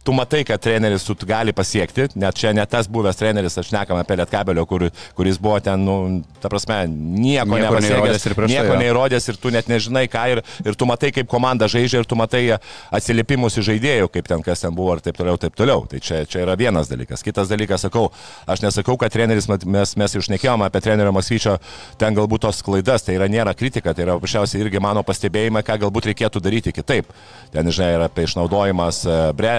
tu 0.03 0.13
matai, 0.15 0.43
kad 0.47 0.61
treneris 0.61 1.03
tu 1.05 1.15
gali 1.27 1.53
pasiekti, 1.53 2.07
net 2.19 2.37
čia 2.37 2.53
ne 2.57 2.65
tas 2.69 2.89
buvęs 2.91 3.19
treneris, 3.19 3.57
aš 3.61 3.71
nekam 3.73 3.99
apie 4.01 4.17
Lietkabelio, 4.19 4.65
kur, 4.69 4.87
kuris 5.17 5.37
buvo 5.41 5.59
ten, 5.63 5.83
nu, 5.85 6.21
ta 6.41 6.49
prasme, 6.49 6.83
nieko, 6.89 7.57
Nieko 7.61 7.81
neįrodęs 7.83 8.25
ir 8.25 8.35
prieš 8.37 8.49
tai, 8.49 8.55
nieko 8.55 8.73
jo. 8.73 8.79
neįrodęs 8.81 9.29
ir 9.31 9.39
tu 9.41 9.51
net 9.53 9.69
nežinai 9.71 10.05
ką 10.11 10.23
ir, 10.33 10.41
ir 10.65 10.77
tu 10.79 10.87
matai, 10.89 11.11
kaip 11.15 11.29
komanda 11.31 11.69
žaidžia 11.71 12.01
ir 12.01 12.09
tu 12.09 12.17
matai 12.19 12.43
atsiliepimus 12.91 13.59
iš 13.61 13.67
žaidėjų, 13.69 14.09
kaip 14.13 14.29
ten 14.31 14.45
kas 14.45 14.65
ten 14.65 14.75
buvo 14.75 14.95
ir 14.97 15.03
taip 15.05 15.19
toliau, 15.19 15.37
taip 15.41 15.55
toliau. 15.57 15.85
Tai 15.91 16.01
čia, 16.01 16.23
čia 16.29 16.43
yra 16.45 16.57
vienas 16.59 16.89
dalykas. 16.91 17.23
Kitas 17.25 17.51
dalykas, 17.51 17.85
sakau, 17.85 18.07
aš 18.49 18.63
nesakau, 18.65 18.97
kad 19.01 19.13
treneris, 19.13 19.49
mes, 19.49 19.95
mes 19.99 20.17
jau 20.17 20.23
šnekėjome 20.25 20.65
apie 20.67 20.81
trenerio 20.83 21.13
Masvyčio, 21.15 21.57
ten 22.01 22.17
galbūt 22.17 22.45
tos 22.47 22.63
klaidas, 22.65 23.05
tai 23.05 23.17
yra 23.19 23.29
nėra 23.31 23.53
kritika, 23.57 23.93
tai 23.93 24.07
yra 24.07 24.17
paprasčiausiai 24.17 24.65
irgi 24.65 24.81
mano 24.83 25.05
pastebėjimai, 25.05 25.63
ką 25.67 25.77
galbūt 25.85 26.11
reikėtų 26.11 26.41
daryti 26.43 26.73
kitaip. 26.75 27.09
Ten, 27.51 27.67
žinai, 27.67 27.93
yra 27.97 28.07
apie 28.07 28.25
išnaudojimas 28.27 29.03
e, 29.03 29.17
bre, 29.35 29.55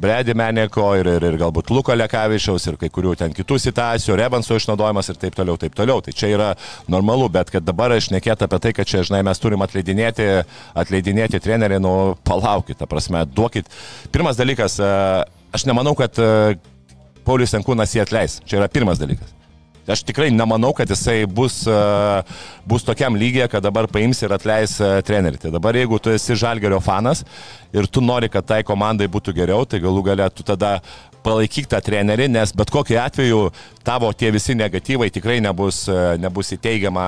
Bredi 0.00 0.34
Meneko 0.36 0.88
ir, 0.98 1.08
ir, 1.16 1.26
ir 1.30 1.38
galbūt 1.40 1.70
Luko 1.74 1.94
Lekavičiaus 1.96 2.66
ir 2.70 2.78
kai 2.80 2.90
kurių 2.92 3.14
ten 3.20 3.34
kitų 3.36 3.58
situacijų, 3.62 4.16
Rebanso 4.20 4.58
išnaudojimas 4.58 5.12
ir 5.12 5.20
taip 5.20 5.36
toliau, 5.38 5.58
taip 5.60 5.76
toliau. 5.78 6.02
Tai 6.04 6.14
čia 6.16 6.32
yra 6.32 6.50
normalu, 6.92 7.28
bet 7.32 7.52
kad 7.54 7.66
dabar 7.66 7.94
aš 7.96 8.10
nekėt 8.14 8.44
apie 8.46 8.60
tai, 8.62 8.74
kad 8.76 8.88
čia, 8.88 9.04
žinai, 9.06 9.22
mes 9.26 9.42
turim 9.42 9.64
atleidinėti, 9.66 10.28
atleidinėti 10.76 11.42
trenerį, 11.44 11.80
nu, 11.84 11.94
palaukit, 12.26 12.80
ta 12.80 12.88
prasme, 12.90 13.24
duokit. 13.36 13.70
Pirmas 14.14 14.40
dalykas, 14.40 14.80
e, 14.80 14.92
aš 15.56 15.68
nemanau, 15.68 15.96
kad 15.98 16.18
e, 16.18 16.58
Paulius 17.26 17.54
Senkūnas 17.54 17.96
jį 17.96 18.06
atleis. 18.06 18.40
Čia 18.46 18.60
yra 18.62 18.70
pirmas 18.72 19.02
dalykas. 19.02 19.35
Aš 19.86 20.02
tikrai 20.02 20.32
nemanau, 20.34 20.72
kad 20.74 20.90
jisai 20.90 21.20
bus, 21.30 21.60
e, 21.70 21.74
bus 22.66 22.82
tokiam 22.82 23.14
lygiai, 23.14 23.46
kad 23.50 23.62
dabar 23.62 23.86
paims 23.86 24.18
ir 24.26 24.34
atleis 24.34 24.80
e, 24.82 24.88
trenerį. 25.06 25.38
Tai 25.44 25.52
dabar 25.54 25.78
jeigu 25.78 26.00
tu 26.02 26.10
esi 26.10 26.34
Žalgerio 26.34 26.80
fanas 26.82 27.22
ir 27.76 27.86
tu 27.86 28.02
nori, 28.02 28.26
kad 28.32 28.46
tai 28.48 28.62
komandai 28.66 29.06
būtų 29.06 29.34
geriau, 29.36 29.62
tai 29.62 29.78
galų 29.84 30.02
galę 30.08 30.26
tu 30.34 30.42
tada 30.46 30.80
palaikyk 31.26 31.66
tą 31.70 31.80
trenerį, 31.82 32.28
nes 32.30 32.52
bet 32.56 32.70
kokiu 32.70 33.00
atveju 33.02 33.40
tavo 33.86 34.08
tie 34.18 34.30
visi 34.34 34.54
negatyvai 34.58 35.08
tikrai 35.14 35.36
nebus, 35.42 35.84
e, 35.90 36.16
nebus 36.22 36.52
įteigiama 36.56 37.04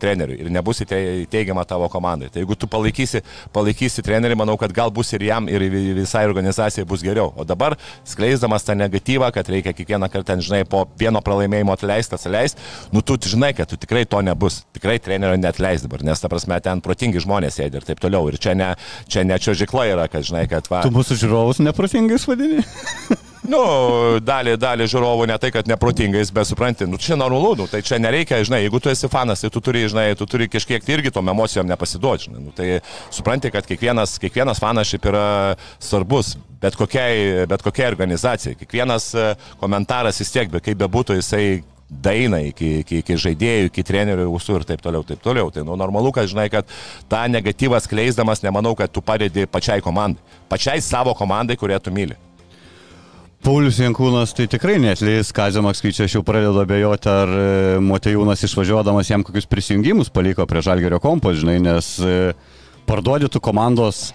treneriui 0.00 0.38
ir 0.44 0.50
nebus 0.52 0.80
įtei- 0.84 1.24
įteigiama 1.26 1.64
tavo 1.68 1.88
komandai. 1.92 2.30
Tai 2.32 2.40
jeigu 2.42 2.56
tu 2.56 2.68
palaikysi, 2.72 3.20
palaikysi 3.52 4.04
trenerį, 4.04 4.36
manau, 4.40 4.56
kad 4.60 4.72
gal 4.76 4.90
bus 4.90 5.12
ir 5.16 5.24
jam, 5.28 5.48
ir 5.48 5.60
vi- 5.72 5.92
visai 5.98 6.24
organizacijai 6.28 6.86
bus 6.88 7.02
geriau. 7.04 7.32
O 7.36 7.44
dabar, 7.44 7.76
skleisdamas 8.04 8.64
tą 8.64 8.76
negatyvą, 8.76 9.32
kad 9.32 9.48
reikia 9.52 9.72
kiekvieną 9.76 10.08
kartą, 10.12 10.24
ten, 10.32 10.40
žinai, 10.40 10.64
po 10.68 10.86
vieno 10.98 11.20
pralaimėjimo 11.20 11.72
atleisti, 11.76 12.14
atleisti, 12.16 12.58
nu 12.92 13.02
tu 13.02 13.16
žinai, 13.16 13.52
kad 13.56 13.68
tu 13.68 13.76
tikrai 13.76 14.04
to 14.08 14.20
nebus. 14.22 14.64
Tikrai 14.72 14.98
trenerio 14.98 15.36
netleis 15.36 15.82
dabar, 15.84 16.02
nes, 16.02 16.20
ta 16.20 16.28
prasme, 16.32 16.60
ten 16.64 16.80
protingi 16.80 17.20
žmonės 17.20 17.60
sėdi 17.60 17.76
ir 17.76 17.84
taip 17.88 18.00
toliau. 18.00 18.28
Ir 18.32 18.38
čia 18.38 18.54
ne, 18.54 18.74
čia 19.08 19.24
ne 19.24 19.38
čia 19.38 19.52
žikla 19.52 19.86
yra, 19.92 20.08
kad, 20.08 20.24
žinai, 20.24 20.48
kad 20.48 20.66
va. 20.72 20.82
Tu 20.82 20.90
mūsų 20.90 21.16
žiūrovus 21.20 21.60
neprotingais 21.60 22.24
vadini? 22.26 22.64
Nu, 23.46 23.60
dalį, 24.26 24.56
dalį 24.58 24.88
žiūrovų 24.90 25.26
ne 25.30 25.36
tai, 25.38 25.52
kad 25.54 25.68
neprotingais, 25.70 26.32
bet 26.34 26.48
supranti, 26.48 26.86
nu 26.90 26.98
čia 26.98 27.18
normalu, 27.18 27.52
nu, 27.60 27.66
tai 27.70 27.78
čia 27.86 28.00
nereikia, 28.02 28.40
žinai, 28.46 28.64
jeigu 28.64 28.80
tu 28.82 28.90
esi 28.90 29.10
fanas, 29.12 29.44
tai 29.44 29.50
tu 29.54 29.62
turi, 29.62 29.84
žinai, 29.90 30.08
tu 30.18 30.26
turi 30.26 30.48
kažkiek 30.50 30.82
tai 30.82 30.96
irgi 30.96 31.12
tom 31.14 31.30
emocijom 31.30 31.68
nepasiduoti, 31.70 32.26
žinai, 32.26 32.42
nu, 32.42 32.54
tai 32.56 32.80
supranti, 33.14 33.52
kad 33.54 33.68
kiekvienas, 33.68 34.16
kiekvienas 34.22 34.62
fanas 34.62 34.90
šiaip 34.90 35.06
yra 35.12 35.28
svarbus, 35.78 36.34
bet 36.62 36.74
kokiai, 36.78 37.46
bet 37.46 37.62
kokiai 37.62 37.86
organizacijai, 37.92 38.58
kiekvienas 38.58 39.08
e, 39.14 39.30
komentaras 39.62 40.18
vis 40.22 40.34
tiek, 40.34 40.50
be 40.50 40.62
kaip 40.64 40.82
bebūtų, 40.82 41.20
jisai 41.20 41.46
daina 41.86 42.42
iki, 42.42 42.80
iki, 42.82 43.00
iki 43.04 43.18
žaidėjų, 43.22 43.70
iki 43.70 43.86
trenerių 43.86 44.26
ausų 44.26 44.58
ir 44.58 44.66
taip 44.72 44.82
toliau, 44.82 45.06
taip 45.06 45.22
toliau. 45.22 45.52
Tai 45.54 45.62
nu, 45.68 45.78
normalu, 45.78 46.10
kad 46.14 46.26
žinai, 46.26 46.48
kad 46.50 46.66
tą 47.06 47.22
negatyvą 47.30 47.78
skleisdamas, 47.84 48.42
nemanau, 48.42 48.74
kad 48.74 48.90
tu 48.90 49.04
padedi 49.04 49.46
pačiai 49.46 49.84
komandai, 49.84 50.40
pačiai 50.50 50.82
savo 50.82 51.14
komandai, 51.14 51.58
kurią 51.60 51.78
tu 51.78 51.94
myli. 51.94 52.18
Paulius 53.46 53.76
Jankūnas 53.78 54.32
tai 54.34 54.48
tikrai 54.50 54.74
netleis, 54.82 55.28
Kazio 55.30 55.60
Maksvyčia 55.62 56.08
aš 56.08 56.16
jau 56.16 56.22
pradedu 56.26 56.58
abejoti, 56.58 57.06
ar 57.06 57.30
e, 57.30 57.42
Motejūnas 57.78 58.40
išvažiuodamas 58.42 59.06
jam 59.12 59.22
kokius 59.22 59.46
prisijungimus 59.46 60.10
paliko 60.10 60.42
prie 60.50 60.64
Žalgerio 60.66 60.98
kompo, 60.98 61.30
žinai, 61.30 61.60
nes 61.62 61.92
e, 62.02 62.32
parduodytų 62.90 63.38
komandos, 63.46 64.08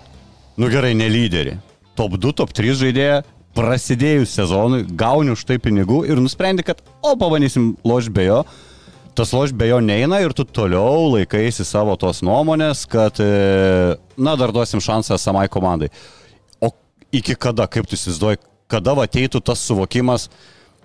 nu 0.59 0.67
gerai, 0.73 0.91
ne 0.99 1.07
lyderį. 1.07 1.55
Top 1.95 2.17
2, 2.19 2.33
top 2.41 2.51
3 2.59 2.75
žaidėją, 2.81 3.21
prasidėjus 3.55 4.35
sezonui, 4.35 4.81
gauni 4.99 5.31
už 5.31 5.45
tai 5.47 5.61
pinigų 5.63 6.01
ir 6.11 6.19
nusprendi, 6.19 6.67
kad, 6.67 6.83
o, 6.99 7.15
pabandysim 7.15 7.77
loš 7.87 8.11
be 8.11 8.27
jo. 8.27 8.43
Tas 9.15 9.31
loš 9.31 9.55
be 9.55 9.71
jo 9.71 9.79
neina 9.79 10.19
ir 10.19 10.35
tu 10.35 10.43
toliau 10.43 11.07
laikaisi 11.15 11.63
savo 11.63 11.95
tos 11.95 12.19
nuomonės, 12.19 12.83
kad, 12.83 13.23
e, 13.23 13.95
na, 14.19 14.35
dar 14.35 14.51
duosim 14.51 14.83
šansą 14.83 15.15
samai 15.15 15.47
komandai. 15.47 15.87
O 16.59 16.75
iki 17.15 17.39
kada, 17.39 17.71
kaip 17.71 17.87
tu 17.87 17.95
įsivaizduoji, 17.95 18.43
kada 18.71 18.95
ateitų 19.03 19.43
tas 19.51 19.61
suvokimas, 19.67 20.29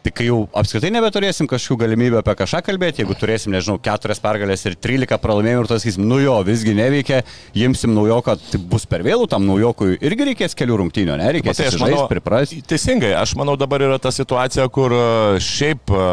tai 0.07 0.13
kai 0.15 0.27
jau 0.29 0.45
apskritai 0.55 0.93
nebeturėsim 0.95 1.49
kažkokių 1.51 1.81
galimybių 1.81 2.21
apie 2.21 2.35
kažką 2.39 2.61
kalbėti, 2.69 3.03
jeigu 3.03 3.17
turėsim, 3.19 3.51
nežinau, 3.55 3.75
keturias 3.83 4.21
pergalės 4.23 4.63
ir 4.69 4.77
trylika 4.79 5.19
pralaimėjimų 5.19 5.65
ir 5.65 5.71
tas 5.73 5.83
sakysim, 5.83 6.07
nu 6.07 6.21
jo, 6.23 6.37
visgi 6.47 6.77
neveikia, 6.79 7.23
imsim 7.59 7.95
naujoką, 7.97 8.37
tai 8.53 8.61
bus 8.71 8.87
per 8.87 9.03
vėlų 9.07 9.27
tam 9.33 9.49
naujokui 9.49 9.97
irgi 9.99 10.29
reikės 10.31 10.55
kelių 10.59 10.79
rungtynių, 10.83 11.17
ne, 11.19 11.33
reikės 11.39 11.59
Matai, 11.59 11.69
aš 11.73 11.79
žaisti, 11.83 12.07
priprasti. 12.13 12.61
Teisingai, 12.71 13.13
aš 13.19 13.35
manau 13.41 13.57
dabar 13.59 13.83
yra 13.89 13.99
ta 14.03 14.15
situacija, 14.15 14.69
kur 14.71 14.95
e, 14.95 15.05
šiaip 15.43 15.91
e, 15.91 16.07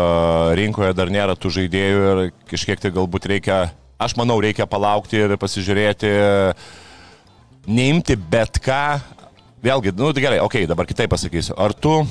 rinkoje 0.57 0.97
dar 0.97 1.13
nėra 1.13 1.37
tų 1.37 1.53
žaidėjų 1.59 2.03
ir 2.09 2.23
kažkiek 2.49 2.81
tai 2.81 2.93
galbūt 2.97 3.29
reikia, 3.29 3.61
aš 4.01 4.17
manau, 4.17 4.39
reikia 4.41 4.65
palaukti 4.69 5.21
ir 5.21 5.37
pasižiūrėti, 5.41 6.15
neimti 7.69 8.17
bet 8.17 8.57
ką. 8.63 8.85
Vėlgi, 9.63 9.93
nu 9.95 10.11
tai 10.11 10.25
gerai, 10.25 10.39
okei, 10.43 10.65
okay, 10.65 10.67
dabar 10.67 10.87
kitaip 10.89 11.11
pasakysiu. 11.13 11.53
Ar 11.55 11.71
tu, 11.71 12.01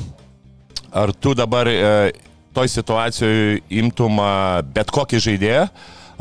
ar 0.89 1.11
tu 1.13 1.35
dabar 1.37 1.69
e, 1.69 2.13
toj 2.57 2.71
situacijoje 2.73 3.59
imtum 3.83 4.17
e, 4.25 4.29
bet 4.73 4.93
kokį 4.95 5.21
žaidėją, 5.21 5.67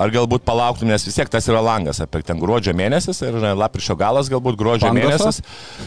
ar 0.01 0.11
galbūt 0.13 0.43
palauktum, 0.47 0.89
nes 0.89 1.03
vis 1.05 1.15
tiek 1.17 1.29
tas 1.31 1.45
yra 1.51 1.61
langas, 1.63 1.99
apie 2.03 2.23
ten 2.25 2.39
gruodžio 2.41 2.73
mėnesis 2.77 3.21
ir 3.27 3.37
lapkričio 3.59 3.95
galas 3.99 4.29
galbūt 4.31 4.57
gruodžio 4.59 4.89
Pangosą? 4.89 5.29
mėnesis. 5.29 5.41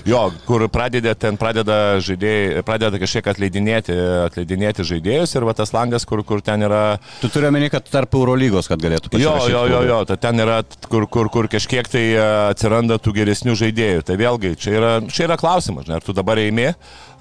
Jo, 0.09 0.25
kur 0.47 0.65
pradeda, 0.73 1.15
ten 1.19 1.39
pradeda 1.41 1.79
žaidėjai, 2.05 2.63
pradeda 2.67 3.01
kažkiek 3.03 3.31
atleidinėti, 3.35 3.97
atleidinėti 4.29 4.87
žaidėjus 4.87 5.35
ir 5.39 5.47
va 5.49 5.55
tas 5.59 5.75
langas, 5.75 6.07
kur, 6.09 6.23
kur 6.27 6.43
ten 6.45 6.63
yra 6.67 6.83
Tu 7.21 7.31
turi 7.33 7.49
omeny, 7.51 7.69
kad 7.73 7.87
tarp 7.91 8.15
Eurolygos, 8.15 8.69
kad 8.71 8.83
galėtų 8.83 9.11
Jo, 9.19 9.35
pasirašyti 9.35 9.53
jo, 9.53 9.63
jo, 9.65 9.79
klubui. 9.79 9.91
jo, 9.93 9.99
tai 10.13 10.17
ten 10.29 10.45
yra, 10.45 10.61
kur, 10.89 11.07
kur, 11.11 11.31
kur 11.35 11.49
kažkiek 11.53 11.89
tai 11.91 12.05
e, 12.15 12.21
atsiranda 12.53 12.99
tų 13.03 13.15
geresnių 13.19 13.55
žaidėjų. 13.59 14.05
Tai 14.09 14.17
vėlgi, 14.21 14.55
čia 14.61 14.77
yra, 14.79 14.93
čia 15.11 15.27
yra 15.29 15.39
klausimas, 15.41 15.87
žinai, 15.89 15.99
ar 16.01 16.07
tu 16.07 16.15
dabar 16.17 16.39
eimi, 16.43 16.71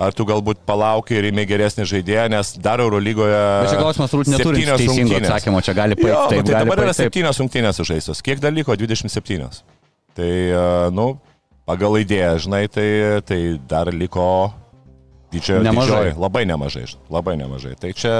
ar 0.03 0.13
tu 0.17 0.25
galbūt 0.27 0.61
palauki 0.67 1.17
ir 1.19 1.27
eimi 1.29 1.45
geresnį 1.49 1.85
žaidėją, 1.89 2.27
nes 2.33 2.53
dar 2.63 2.81
Eurolygoje... 2.83 3.41
Bet 3.63 3.71
čia 3.73 3.81
klausimas, 3.81 4.13
turbūt 4.13 4.31
neturi 4.33 4.65
teisingo 4.67 5.19
atsakymo, 5.21 5.61
čia 5.65 5.75
gali 5.77 5.97
Jo, 5.97 6.03
paėti. 6.03 6.29
taip, 6.33 6.47
tai 6.49 6.63
dabar 6.65 6.82
yra 6.83 6.93
taip. 6.93 7.07
septynios 7.07 7.39
rungtynės 7.41 7.79
sužaistos. 7.79 8.21
Kiek 8.25 8.41
dar 8.43 8.53
liko? 8.55 8.75
27. 8.77 9.47
Tai, 10.13 10.29
e, 10.29 10.65
nu, 10.93 11.07
pagal 11.69 12.01
idėją, 12.03 12.35
žinai, 12.45 12.65
tai, 12.71 12.87
tai 13.27 13.39
dar 13.69 13.91
liko 13.93 14.27
didžioji. 15.33 15.63
Nemažai. 15.65 15.89
Didžioji, 15.89 16.13
labai 16.23 16.43
nemažai, 16.49 16.85
labai 17.13 17.35
nemažai. 17.41 17.73
Tai 17.81 17.91
čia, 17.97 18.15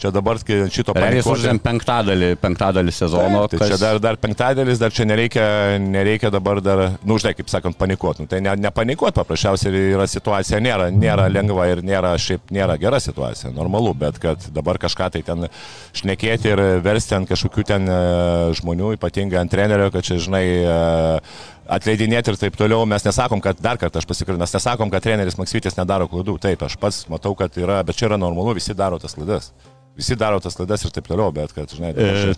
čia 0.00 0.10
dabar 0.14 0.40
šito 0.42 0.94
Realiai 0.94 1.20
panikuoti- 1.20 1.40
sužaidėm 1.44 1.60
penktadalį, 1.64 2.30
penktadalį 2.42 2.94
sezono. 2.94 3.44
Taip, 3.50 3.62
tai 3.62 3.70
čia 3.72 3.78
dar, 3.80 4.00
dar 4.02 4.18
penktadienis, 4.20 4.80
dar 4.82 4.94
čia 4.94 5.06
nereikia, 5.08 5.46
nereikia 5.80 6.30
dabar 6.34 6.60
dar, 6.64 6.84
nu, 7.06 7.18
žinai, 7.22 7.34
kaip 7.38 7.50
sakant, 7.52 7.78
panikuoti. 7.78 8.24
Nu, 8.24 8.30
tai 8.30 8.40
ne, 8.44 8.54
nepanikuoti, 8.66 9.16
paprasčiausiai 9.20 9.84
yra 9.94 10.06
situacija, 10.10 10.60
nėra, 10.62 10.90
nėra 10.92 11.28
lengva 11.32 11.68
ir 11.72 11.84
nėra, 11.86 12.14
šiaip 12.20 12.50
nėra 12.54 12.76
gera 12.80 13.00
situacija, 13.00 13.52
normalu, 13.56 13.94
bet 13.94 14.18
kad 14.22 14.50
dabar 14.54 14.78
kažką 14.82 15.10
tai 15.16 15.22
ten 15.26 15.48
šnekėti 15.96 16.50
ir 16.52 16.62
versti 16.84 17.16
ant 17.18 17.28
kažkokių 17.30 17.64
ten 17.68 17.88
e, 17.90 18.00
žmonių, 18.60 18.94
ypatingai 18.98 19.40
ant 19.40 19.52
trenerio, 19.52 19.90
kad 19.94 20.06
čia, 20.06 20.18
žinai, 20.22 20.44
e, 20.60 20.78
atleidinėti 21.68 22.32
ir 22.32 22.38
taip 22.40 22.56
toliau, 22.58 22.84
mes 22.88 23.04
nesakom, 23.06 23.42
kad 23.44 23.60
dar 23.62 23.80
kartą 23.80 24.00
aš 24.00 24.08
pasikrinu, 24.08 24.40
mes 24.40 24.54
nesakom, 24.56 24.92
kad 24.92 25.04
treneris 25.04 25.38
Maksytis 25.40 25.76
nedaro 25.78 26.08
klaidų. 26.10 26.38
Taip, 26.42 26.62
aš 26.66 26.78
pats 26.80 27.02
matau, 27.12 27.34
kad 27.38 27.56
yra, 27.60 27.80
bet 27.86 27.98
čia 27.98 28.08
yra 28.10 28.20
normalu, 28.20 28.56
visi 28.58 28.76
daro 28.76 29.00
tas 29.02 29.16
klaidas. 29.18 29.50
Visi 29.98 30.16
daro 30.18 30.40
tas 30.40 30.56
klaidas 30.56 30.84
ir 30.86 30.94
taip 30.94 31.10
toliau, 31.10 31.32
bet 31.34 31.52
kad, 31.56 31.70
žinai, 31.70 31.92
E, 31.98 32.34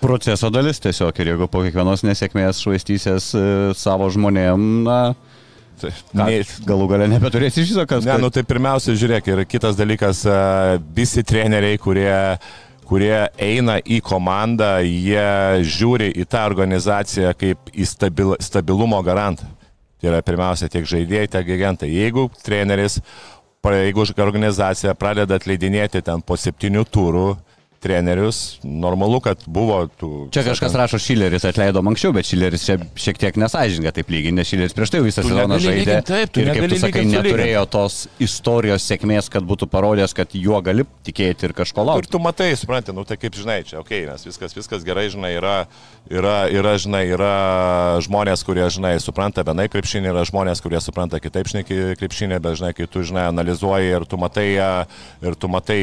proceso 0.00 0.50
dalis 0.52 0.82
tiesiog 0.84 1.20
ir 1.20 1.32
jeigu 1.34 1.48
po 1.52 1.62
kiekvienos 1.64 2.04
nesėkmės 2.06 2.60
švaistysies 2.64 3.30
e, 3.38 3.46
savo 3.78 4.08
žmonėm, 4.12 4.66
na, 4.88 4.98
tai, 5.80 5.92
ką, 6.10 6.26
galų 6.68 6.88
galę 6.90 7.08
nebeturėsi 7.12 7.62
iš 7.62 7.74
viso, 7.74 7.86
kas. 7.88 8.04
Ne, 8.08 8.16
nu 8.22 8.32
tai 8.34 8.44
pirmiausia, 8.48 8.96
žiūrėk, 8.98 9.30
ir 9.30 9.44
kitas 9.48 9.78
dalykas, 9.78 10.24
e, 10.26 10.38
visi 10.96 11.24
treneriai, 11.26 11.78
kurie, 11.80 12.10
kurie 12.86 13.26
eina 13.40 13.78
į 13.80 14.00
komandą, 14.04 14.78
jie 14.84 15.64
žiūri 15.64 16.10
į 16.20 16.26
tą 16.30 16.44
organizaciją 16.48 17.32
kaip 17.38 17.72
į 17.72 17.86
stabil, 17.88 18.34
stabilumo 18.44 19.00
garantą. 19.06 19.48
Tai 20.00 20.10
yra 20.12 20.20
pirmiausia 20.24 20.68
tiek 20.68 20.84
žaidėjai, 20.88 21.30
tiek 21.32 21.50
agentai. 21.56 21.88
Jeigu 21.94 22.26
treneris, 22.44 22.98
jeigu 23.64 24.04
organizacija 24.20 24.92
pradeda 24.94 25.38
atleidinėti 25.40 26.02
ten 26.04 26.20
po 26.20 26.36
septynių 26.36 26.84
turų, 26.92 27.28
trenerius, 27.84 28.40
normalu, 28.64 29.20
kad 29.24 29.42
buvo 29.44 29.82
tų... 30.00 30.10
Čia 30.34 30.44
kažkas 30.46 30.76
rašo, 30.78 31.00
Šileris 31.02 31.44
atleido 31.44 31.82
anksčiau, 31.84 32.14
bet 32.16 32.28
Šileris 32.28 32.64
čia 32.64 32.78
šiek 32.96 33.20
tiek 33.20 33.38
nesažininga 33.40 33.92
taip 33.94 34.12
lyginti, 34.12 34.38
nes 34.38 34.48
Šileris 34.48 34.76
prieš 34.76 34.94
tai 34.94 35.02
visą 35.04 35.24
Tu 35.24 35.32
sezoną 35.32 35.58
žaidė. 35.60 35.98
taip, 36.08 36.32
tu 36.32 36.40
ir 36.40 36.52
kaip 36.54 36.72
tu 36.72 36.78
sakai, 36.80 37.04
neturėjo 37.10 37.64
tos 37.74 37.98
istorijos 38.24 38.86
sėkmės, 38.88 39.28
kad 39.32 39.44
būtų 39.44 39.68
parodęs, 39.72 40.16
kad 40.16 40.32
juo 40.38 40.60
gali 40.64 40.86
tikėti 41.04 41.50
ir 41.50 41.56
kažko 41.56 41.84
Ir 41.84 41.90
laukti. 41.90 42.12
tu 42.14 42.22
matai, 42.24 42.48
supranti, 42.56 42.94
nu 42.96 43.04
tai 43.04 43.18
kaip 43.20 43.36
žinai, 43.36 43.60
čia, 43.68 43.82
okei, 43.82 44.04
okay, 44.04 44.12
nes 44.12 44.24
viskas, 44.30 44.56
viskas 44.56 44.86
gerai, 44.86 45.06
žinai, 45.12 45.34
yra, 45.36 45.56
yra, 46.08 46.36
yra, 46.48 46.74
žinai, 46.80 47.04
yra 47.12 47.34
žmonės, 48.04 48.46
kurie, 48.48 48.64
žinai, 48.72 48.94
supranta 49.04 49.44
vienai 49.44 49.68
krepšinį, 49.72 50.12
yra 50.14 50.24
žmonės, 50.28 50.64
kurie 50.64 50.80
supranta 50.80 51.20
kitaip 51.20 51.52
šneki 51.52 51.98
krepšinį, 52.00 52.40
bet, 52.40 52.58
žinai, 52.62 52.72
kai 52.76 52.88
tu, 52.88 53.04
žinai, 53.04 53.28
analizuoji 53.32 53.92
ir 53.92 54.08
tu 54.08 54.20
matai, 54.20 54.48
ir 55.24 55.38
tu 55.38 55.52
matai 55.52 55.80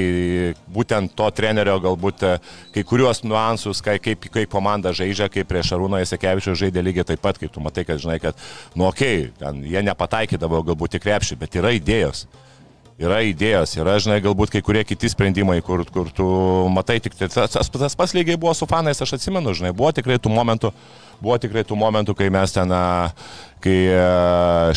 būtent 0.72 1.14
to 1.18 1.30
trenerio 1.36 1.78
galbūt 1.92 2.26
e, 2.26 2.36
kai 2.76 2.84
kuriuos 2.88 3.24
niuansus, 3.26 3.82
kai, 3.86 3.98
kaip, 4.04 4.28
kaip 4.32 4.52
komanda 4.52 4.94
žaidžia, 4.96 5.30
kaip 5.32 5.50
prieš 5.50 5.74
Arūną 5.78 6.02
Jasekevičių 6.02 6.56
žaidė 6.66 6.86
lygiai 6.86 7.08
taip 7.14 7.22
pat, 7.24 7.40
kaip 7.42 7.54
tu 7.54 7.64
matai, 7.64 7.86
kad, 7.88 8.02
žinai, 8.02 8.20
kad, 8.24 8.40
nu, 8.76 8.88
okei, 8.90 9.30
okay, 9.32 9.66
jie 9.72 9.84
nepataikydavo 9.90 10.64
galbūt 10.72 10.98
tik 10.98 11.06
krepšį, 11.06 11.40
bet 11.42 11.60
yra 11.62 11.76
idėjos. 11.78 12.26
Yra 13.02 13.24
idėjos, 13.26 13.72
yra, 13.80 13.96
žinai, 14.04 14.20
galbūt 14.22 14.52
kai 14.54 14.62
kurie 14.62 14.84
kiti 14.86 15.10
sprendimai, 15.10 15.58
kur, 15.66 15.82
kur 15.90 16.12
tu 16.14 16.28
matai 16.70 17.00
tik 17.02 17.16
tai. 17.18 17.32
Tas, 17.34 17.50
tas, 17.56 17.72
tas 17.74 17.98
pas 17.98 18.14
lygiai 18.14 18.38
buvo 18.38 18.54
su 18.54 18.68
fanais, 18.70 19.02
aš 19.02 19.16
atsimenu, 19.18 19.56
žinai, 19.58 19.72
buvo 19.74 19.90
tikrai 19.96 20.20
tų 20.22 20.30
momentų, 20.30 20.70
buvo 21.18 21.40
tikrai 21.42 21.66
tų 21.66 21.80
momentų, 21.82 22.14
kai 22.20 22.30
mes 22.34 22.54
ten, 22.54 22.76
kai 23.66 23.78
a, 23.96 24.06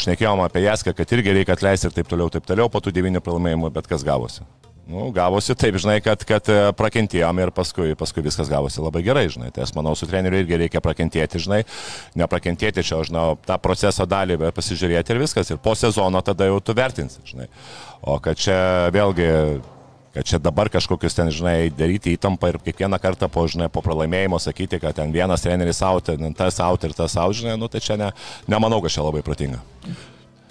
šnekėjom 0.01 0.41
apie 0.47 0.65
Jaską, 0.65 0.97
kad 0.97 1.17
irgi 1.19 1.37
reikia 1.37 1.59
atleisti 1.59 1.91
ir 1.91 1.99
taip 1.99 2.09
toliau, 2.09 2.33
taip 2.33 2.49
toliau, 2.49 2.73
po 2.73 2.81
tų 2.81 2.97
devynių 2.97 3.21
pralaimėjimų, 3.25 3.75
bet 3.77 3.93
kas 3.93 4.07
gavosi. 4.07 4.47
Nu, 4.85 5.07
gavosi 5.17 5.55
taip, 5.57 5.79
žinai, 5.81 5.97
kad, 6.05 6.21
kad 6.29 6.49
e, 6.53 6.57
prakentėjom 6.77 7.39
ir 7.41 7.51
paskui, 7.57 7.95
paskui 7.97 8.25
viskas 8.27 8.51
gavosi 8.53 8.83
labai 8.85 9.01
gerai, 9.07 9.23
žinai. 9.33 9.49
Tai 9.55 9.65
aš 9.65 9.73
manau, 9.77 9.95
su 9.97 10.05
treneriu 10.09 10.43
irgi 10.43 10.59
reikia 10.61 10.83
prakentėti, 10.85 11.41
žinai, 11.41 11.63
neprakentėti 12.21 12.85
čia, 12.85 13.01
žinau, 13.09 13.39
tą 13.49 13.57
proceso 13.65 14.05
dalį, 14.05 14.37
bet 14.43 14.59
pasižiūrėti 14.59 15.17
ir 15.17 15.23
viskas. 15.25 15.55
Ir 15.55 15.63
po 15.65 15.73
sezono 15.79 16.21
tada 16.25 16.51
jau 16.51 16.61
tu 16.61 16.77
vertinsi, 16.77 17.25
žinai. 17.25 17.49
O 18.05 18.19
kad 18.21 18.37
čia 18.37 18.59
vėlgi, 18.93 19.29
kad 20.19 20.29
čia 20.29 20.43
dabar 20.45 20.69
kažkokius 20.69 21.17
ten, 21.17 21.33
žinai, 21.33 21.73
daryti 21.73 22.13
įtampą 22.19 22.53
ir 22.53 22.63
kiekvieną 22.69 23.01
kartą 23.01 23.33
po, 23.33 23.49
žinai, 23.49 23.73
po 23.73 23.81
pralaimėjimo 23.85 24.37
sakyti, 24.37 24.83
kad 24.85 25.01
ten 25.01 25.17
vienas 25.17 25.49
treneris 25.49 25.81
out, 25.81 26.13
tas 26.37 26.61
out 26.61 26.85
ir 26.85 26.93
tas 26.93 27.17
out, 27.17 27.41
žinai, 27.41 27.57
nu 27.57 27.73
tai 27.73 27.81
čia 27.81 27.97
ne, 27.97 28.13
nemanau, 28.53 28.85
kad 28.85 28.93
čia 28.93 29.09
labai 29.09 29.25
protinga. 29.25 29.65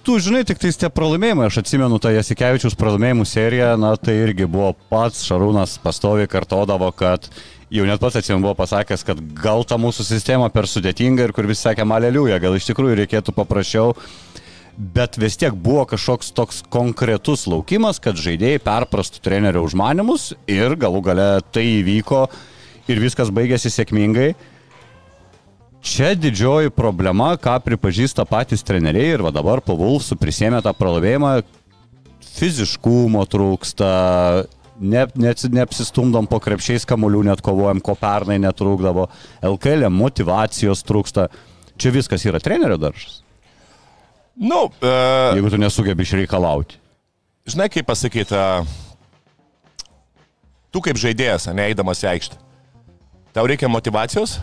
Tu 0.03 0.17
žinai, 0.19 0.41
tik 0.43 0.59
tais 0.59 0.75
tie 0.75 0.89
pralaimėjimai, 0.91 1.45
aš 1.47 1.61
atsimenu 1.61 1.95
tą 2.03 2.09
Jasikevičius 2.11 2.73
pralaimėjimų 2.75 3.23
seriją, 3.23 3.69
na 3.79 3.93
tai 3.95 4.17
irgi 4.25 4.43
buvo 4.51 4.73
pats 4.91 5.21
Šarūnas 5.23 5.77
pastoviai 5.79 6.27
kartodavo, 6.27 6.89
kad 6.91 7.29
jau 7.71 7.85
net 7.87 8.03
pats 8.03 8.19
atsimenu 8.19 8.43
buvo 8.43 8.57
pasakęs, 8.59 9.05
kad 9.07 9.21
gal 9.39 9.63
ta 9.63 9.77
mūsų 9.79 10.03
sistema 10.03 10.49
per 10.51 10.67
sudėtinga 10.67 11.29
ir 11.29 11.31
kur 11.31 11.47
visi 11.47 11.63
sakė, 11.63 11.87
maleliuja, 11.87 12.41
gal 12.43 12.59
iš 12.59 12.67
tikrųjų 12.67 12.97
reikėtų 12.99 13.31
paprasčiau. 13.37 13.93
Bet 14.75 15.15
vis 15.23 15.39
tiek 15.39 15.55
buvo 15.55 15.85
kažkoks 15.87 16.35
toks 16.35 16.59
konkretus 16.67 17.47
laukimas, 17.47 18.03
kad 18.03 18.19
žaidėjai 18.19 18.59
perprastų 18.65 19.23
trenerio 19.23 19.63
užmanimus 19.63 20.33
ir 20.51 20.75
galų 20.83 20.99
gale 21.07 21.29
tai 21.55 21.63
įvyko 21.77 22.25
ir 22.91 22.99
viskas 22.99 23.31
baigėsi 23.31 23.71
sėkmingai. 23.71 24.33
Čia 25.83 26.13
didžioji 26.15 26.71
problema, 26.71 27.33
ką 27.35 27.57
pripažįsta 27.65 28.23
patys 28.29 28.63
treneriai 28.63 29.17
ir 29.17 29.23
va 29.25 29.33
dabar 29.35 29.59
po 29.61 29.75
Vulfsų 29.75 30.15
prisėmė 30.21 30.61
tą 30.63 30.71
pralaimėjimą, 30.77 31.31
fiziškumo 32.37 33.23
trūksta, 33.27 33.89
ne, 34.79 35.03
ne, 35.19 35.33
neapsistumdom 35.57 36.29
po 36.31 36.39
krepšiais 36.43 36.87
kamuolių, 36.87 37.25
net 37.27 37.43
kovojam, 37.43 37.83
ko 37.83 37.97
pernai 37.99 38.39
netrūkdavo, 38.41 39.09
LKL 39.51 39.89
motivacijos 39.91 40.85
trūksta. 40.87 41.27
Čia 41.75 41.91
viskas 41.91 42.23
yra 42.29 42.39
trenerio 42.39 42.79
daržas, 42.79 43.19
Nu, 44.33 44.71
e, 44.81 44.89
jeigu 45.37 45.49
tu 45.53 45.59
nesugebi 45.61 46.01
išreikalauti. 46.01 46.79
žinai, 47.45 47.67
kaip 47.69 47.85
pasakyti, 47.85 48.33
tu 50.73 50.81
kaip 50.81 50.97
žaidėjas, 50.97 51.51
neįdamas 51.53 52.01
į 52.01 52.07
aikštę, 52.15 52.39
tau 53.35 53.45
reikia 53.45 53.69
motivacijos, 53.69 54.39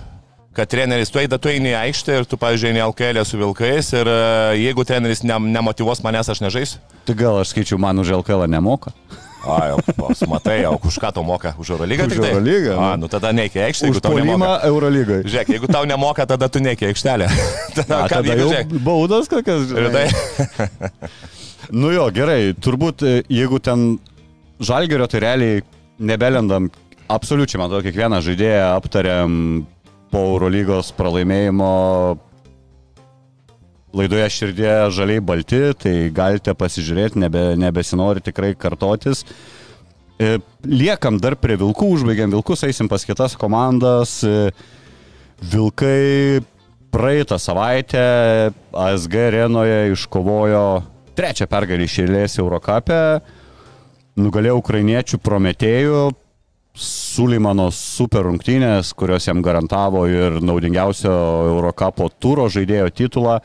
kad 0.57 0.71
treneris, 0.71 1.11
tu 1.13 1.21
eida, 1.23 1.39
tu 1.39 1.51
eini 1.51 1.73
į 1.73 1.79
aikštę 1.85 2.21
ir 2.21 2.29
tu, 2.29 2.39
pavyzdžiui, 2.41 2.73
eini 2.73 2.85
LKL 2.85 3.23
su 3.29 3.39
vilkais 3.41 3.93
ir 3.95 4.11
e, 4.11 4.21
jeigu 4.65 4.85
treneris 4.87 5.23
ne, 5.27 5.39
nemotivuos 5.57 6.03
manęs, 6.07 6.31
aš 6.33 6.43
nežaisiu. 6.45 6.83
Tai 7.07 7.17
gal 7.19 7.41
aš 7.43 7.55
skaičiu, 7.55 7.79
man 7.81 8.03
už 8.03 8.17
LKL 8.21 8.49
nemoka. 8.51 8.93
A, 9.41 9.71
jau, 9.71 9.79
pas, 9.97 10.21
matai, 10.29 10.59
jau, 10.67 10.75
už 10.85 10.99
ką 11.01 11.15
tau 11.17 11.25
moka? 11.25 11.55
Už 11.57 11.71
Eurolygą? 11.73 12.11
Už 12.11 12.19
tai? 12.21 12.33
Eurolygą, 12.35 12.75
A, 12.77 12.91
nu. 13.01 13.07
nu 13.07 13.09
tada 13.09 13.31
neiki 13.33 13.63
aikštė, 13.65 13.89
jeigu 13.89 14.03
tau 14.05 14.19
nemoka. 14.21 14.59
Eurolygai. 14.69 15.23
Žiūrėk, 15.25 15.53
jeigu 15.57 15.71
tau 15.73 15.89
nemoka, 15.89 16.27
tada 16.29 16.51
tu 16.53 16.61
neiki 16.61 16.91
aikštelę. 16.91 17.31
tada, 17.79 18.03
A, 18.03 18.11
ką, 18.11 18.21
tada 18.21 18.37
jeigu, 18.37 18.53
jau 18.53 18.85
baudas 18.85 19.33
kokias. 19.33 19.65
žinai. 19.71 20.11
tai, 20.13 21.09
Nu 21.71 21.93
jo, 21.95 22.07
gerai, 22.11 22.51
turbūt 22.59 23.05
e, 23.07 23.17
jeigu 23.31 23.61
ten 23.63 23.95
žalgerio, 24.59 25.07
tai 25.11 25.21
realiai 25.23 25.61
nebelendam, 26.03 26.67
absoliučiai, 27.11 27.61
man 27.61 27.71
atrodo, 27.71 27.85
kiekvieną 27.87 28.19
žaidėją 28.27 28.65
aptariam 28.75 29.37
po 30.11 30.25
Eurolygos 30.33 30.91
pralaimėjimo 30.99 31.71
laidoje 33.97 34.29
širdė 34.35 34.75
žaliai 34.95 35.23
balti, 35.23 35.63
tai 35.79 35.95
galite 36.15 36.55
pasižiūrėti, 36.55 37.19
nebe, 37.23 37.45
nebesinori 37.59 38.23
tikrai 38.23 38.53
kartotis. 38.59 39.25
E, 40.21 40.37
Liekam 40.69 41.19
dar 41.23 41.37
prie 41.41 41.57
Vilkų, 41.59 41.89
užbaigiam 41.97 42.31
Vilkus, 42.35 42.63
eisim 42.69 42.91
pas 42.91 43.07
kitas 43.09 43.35
komandas. 43.41 44.21
E, 44.23 44.51
Vilkai 45.41 46.43
praeitą 46.93 47.39
savaitę 47.41 48.05
ASG 48.77 49.15
arenoje 49.31 49.93
iškovojo 49.95 50.65
trečią 51.17 51.47
pergalį 51.51 51.87
išėlės 51.87 52.39
Eurocapę, 52.43 53.21
nugalėjo 54.21 54.59
ukrainiečių 54.61 55.21
prometėjų, 55.25 56.03
Sulimano 56.75 57.67
super 57.75 58.23
rungtynės, 58.29 58.93
kurios 58.95 59.27
jam 59.27 59.43
garantavo 59.43 60.05
ir 60.07 60.39
naudingiausio 60.45 61.13
Eurocapo 61.51 62.07
turo 62.23 62.47
žaidėjo 62.53 62.93
titulą. 62.95 63.41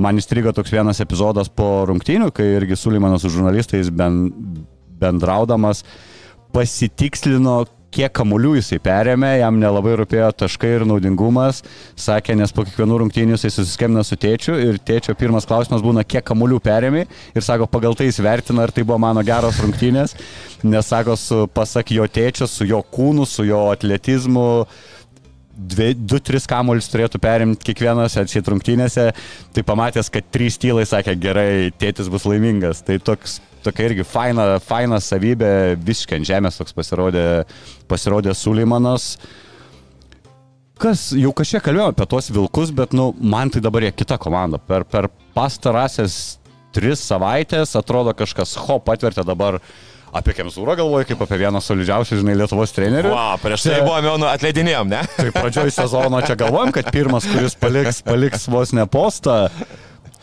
Man 0.00 0.20
įstrigo 0.20 0.52
toks 0.56 0.72
vienas 0.72 1.00
epizodas 1.02 1.48
po 1.48 1.86
rungtynių, 1.88 2.30
kai 2.36 2.46
irgi 2.58 2.76
Sulimanas 2.78 3.24
su 3.24 3.32
žurnalistais 3.32 3.90
ben, 3.92 4.28
bendraudamas 5.00 5.82
pasitikslino, 6.54 7.64
kiek 7.94 8.12
kamuolių 8.14 8.54
jisai 8.58 8.78
perėmė, 8.82 9.32
jam 9.40 9.58
nelabai 9.60 9.96
rūpėjo 10.00 10.30
taškai 10.42 10.70
ir 10.76 10.84
naudingumas, 10.88 11.62
sakė, 11.98 12.36
nes 12.38 12.54
po 12.54 12.64
kiekvienų 12.66 13.00
rungtynių 13.02 13.36
jisai 13.36 13.52
susiskemina 13.54 14.04
su 14.06 14.18
tėčiu 14.20 14.56
ir 14.62 14.78
tėčio 14.78 15.16
pirmas 15.18 15.48
klausimas 15.48 15.82
būna, 15.84 16.04
kiek 16.06 16.24
kamuolių 16.26 16.60
perėmė. 16.64 17.06
Ir 17.34 17.46
sako, 17.46 17.66
pagal 17.70 17.98
tai 17.98 18.08
jis 18.08 18.22
vertina, 18.24 18.64
ar 18.66 18.74
tai 18.74 18.86
buvo 18.86 19.00
mano 19.02 19.24
geros 19.26 19.58
rungtynės, 19.62 20.16
nes 20.62 20.92
sako, 20.92 21.18
su, 21.18 21.42
pasak 21.54 21.92
jo 21.96 22.06
tėčio, 22.06 22.48
su 22.50 22.68
jo 22.68 22.82
kūnu, 22.94 23.26
su 23.28 23.46
jo 23.48 23.66
atletizmu, 23.74 24.46
dvi, 25.60 25.92
du, 25.94 26.20
tris 26.24 26.46
kamuolius 26.50 26.88
turėtų 26.92 27.20
perimti 27.22 27.70
kiekvienas 27.70 28.16
atsit 28.20 28.48
rungtynėse, 28.50 29.10
tai 29.54 29.66
pamatęs, 29.66 30.10
kad 30.12 30.26
trys 30.32 30.58
tylai 30.60 30.86
sakė, 30.88 31.16
gerai, 31.20 31.50
tėtis 31.80 32.10
bus 32.12 32.26
laimingas. 32.28 32.84
Tai 32.86 32.98
toks, 33.04 33.40
tokia 33.64 33.90
irgi 33.90 34.06
faina, 34.06 34.46
faina 34.64 35.00
savybė, 35.02 35.76
visiškai 35.84 36.20
ant 36.20 36.28
žemės 36.28 36.58
toks 36.60 36.76
pasirodė, 36.76 37.26
pasirodė 37.90 38.34
Sulimanas. 38.36 39.14
Kas, 40.80 41.10
jau 41.12 41.34
kažkiek 41.36 41.62
kalbėjome 41.64 41.92
apie 41.92 42.06
tuos 42.08 42.30
vilkus, 42.32 42.72
bet, 42.72 42.94
nu, 42.96 43.10
man 43.20 43.52
tai 43.52 43.60
dabar 43.60 43.84
jie 43.84 43.92
kita 43.92 44.16
komanda. 44.20 44.56
Per, 44.56 44.86
per 44.88 45.10
pastarąsias 45.36 46.40
tris 46.74 47.02
savaitės 47.04 47.74
atrodo 47.76 48.14
kažkas 48.16 48.54
ho 48.64 48.78
patvirtė 48.84 49.26
dabar 49.26 49.58
apie 50.16 50.34
Kemzūrą 50.34 50.74
galvoju, 50.78 51.06
kaip 51.10 51.20
apie 51.26 51.38
vieną 51.44 51.60
solidžiausių, 51.62 52.18
žinai, 52.22 52.38
Lietuvos 52.40 52.72
trenerių. 52.74 53.12
wow, 53.12 53.36
prieš 53.42 53.68
tai 53.68 53.82
buvome 53.84 54.10
jau 54.10 54.16
nu, 54.22 54.26
atleidinėjom, 54.30 54.90
ne? 54.90 55.04
Tai 55.18 55.28
pradžioj 55.36 55.70
sezono 55.74 56.22
čia 56.26 56.38
galvojam, 56.40 56.72
kad 56.74 56.90
pirmas, 56.94 57.28
kuris 57.30 57.54
paliks, 57.60 58.02
paliks 58.06 58.48
vos 58.50 58.74
ne 58.76 58.86
postą. 58.90 59.44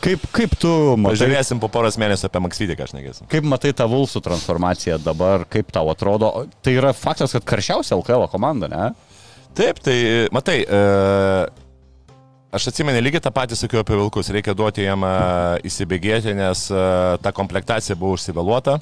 Kaip, 0.04 0.24
kaip 0.36 0.54
tu 0.62 0.70
matai, 1.02 1.16
Pažiūrėsim 1.16 1.60
po 1.62 1.70
poros 1.74 1.98
mėnesių 1.98 2.28
apie 2.30 2.42
Maksytį, 2.46 2.76
ką 2.78 2.86
aš 2.86 2.94
negėsiu. 2.94 3.26
kaip 3.32 3.48
matai 3.50 3.72
tą 3.74 3.88
Vulsų 3.90 4.22
transformaciją 4.26 5.00
dabar, 5.02 5.46
kaip 5.50 5.72
tau 5.74 5.90
atrodo? 5.90 6.46
Tai 6.62 6.74
yra 6.78 6.94
faktas, 6.94 7.34
kad 7.34 7.46
karščiausia 7.50 7.98
LKL 7.98 8.28
komanda, 8.30 8.70
ne? 8.70 8.92
Taip, 9.58 9.80
tai 9.82 10.28
matai, 10.32 10.60
e, 10.62 10.82
aš 12.54 12.70
atsimenu 12.70 13.02
lygiai 13.02 13.24
tą 13.26 13.34
patį 13.34 13.58
sakiau 13.58 13.82
apie 13.82 13.98
Vilkus, 13.98 14.30
reikia 14.30 14.54
duoti 14.54 14.86
jam 14.86 15.02
e, 15.02 15.14
įsibėgėti, 15.66 16.36
nes 16.38 16.68
e, 16.70 16.84
ta 17.26 17.34
komplektacija 17.34 17.98
buvo 17.98 18.20
užsivėluota. 18.20 18.78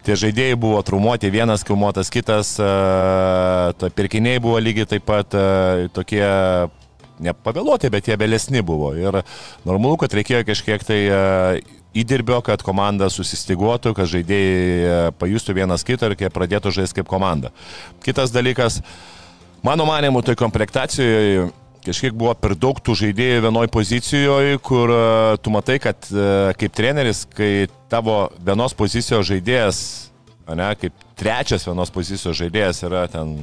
Tie 0.00 0.16
žaidėjai 0.16 0.56
buvo 0.56 0.80
traumuoti, 0.80 1.28
vienas 1.28 1.60
kilmuotas, 1.68 2.08
kitas, 2.08 2.54
e, 2.56 3.90
pirkiniai 3.92 4.40
buvo 4.40 4.56
lygiai 4.56 4.88
taip 4.88 5.04
pat 5.04 5.36
e, 5.36 5.88
tokie, 5.92 6.24
nepavėluoti, 7.24 7.90
bet 7.92 8.08
jie 8.10 8.16
vėlesni 8.20 8.62
buvo. 8.66 8.92
Ir 8.98 9.22
normalu, 9.68 9.98
kad 10.00 10.14
reikėjo 10.16 10.42
kažkiek 10.48 10.84
tai 10.86 10.98
e, 11.06 11.20
įdirbio, 12.02 12.40
kad 12.46 12.64
komanda 12.66 13.10
susistiguotų, 13.12 13.94
kad 13.98 14.10
žaidėjai 14.10 14.58
e, 14.58 14.98
pajustų 15.20 15.56
vienas 15.60 15.86
kitą 15.86 16.10
ir 16.10 16.18
kai 16.20 16.32
pradėtų 16.32 16.74
žaisti 16.80 17.00
kaip 17.00 17.10
komanda. 17.10 17.52
Kitas 18.04 18.34
dalykas, 18.34 18.80
mano 19.66 19.88
manimu, 19.88 20.24
tai 20.26 20.36
komplektacijoje 20.40 21.50
kažkiek 21.80 22.12
buvo 22.12 22.34
per 22.36 22.52
daug 22.60 22.76
tų 22.84 22.92
žaidėjų 23.06 23.46
vienoje 23.46 23.72
pozicijoje, 23.72 24.60
kur 24.64 24.92
e, 24.92 25.00
tu 25.40 25.54
matai, 25.54 25.80
kad 25.82 26.12
kaip 26.60 26.76
treneris, 26.76 27.24
kai 27.36 27.70
tavo 27.92 28.26
vienos 28.36 28.76
pozicijos 28.76 29.28
žaidėjas, 29.30 29.80
ne, 30.50 30.70
kaip 30.80 31.08
trečias 31.18 31.66
vienos 31.68 31.92
pozicijos 31.94 32.38
žaidėjas 32.38 32.84
yra 32.86 33.06
ten 33.10 33.34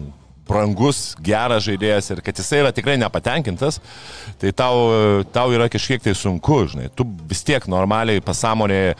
brangus, 0.48 1.12
geras 1.24 1.66
žaidėjas 1.68 2.12
ir 2.14 2.24
kad 2.26 2.40
jisai 2.40 2.62
yra 2.64 2.74
tikrai 2.76 2.98
nepatenkintas, 3.02 3.82
tai 4.42 4.54
tau, 4.56 5.24
tau 5.34 5.54
yra 5.56 5.70
kažkiek 5.72 6.04
tai 6.04 6.16
sunku, 6.18 6.64
žinai. 6.72 6.92
Tu 6.96 7.06
vis 7.30 7.44
tiek 7.48 7.68
normaliai 7.72 8.24
pasąmonėje 8.24 8.96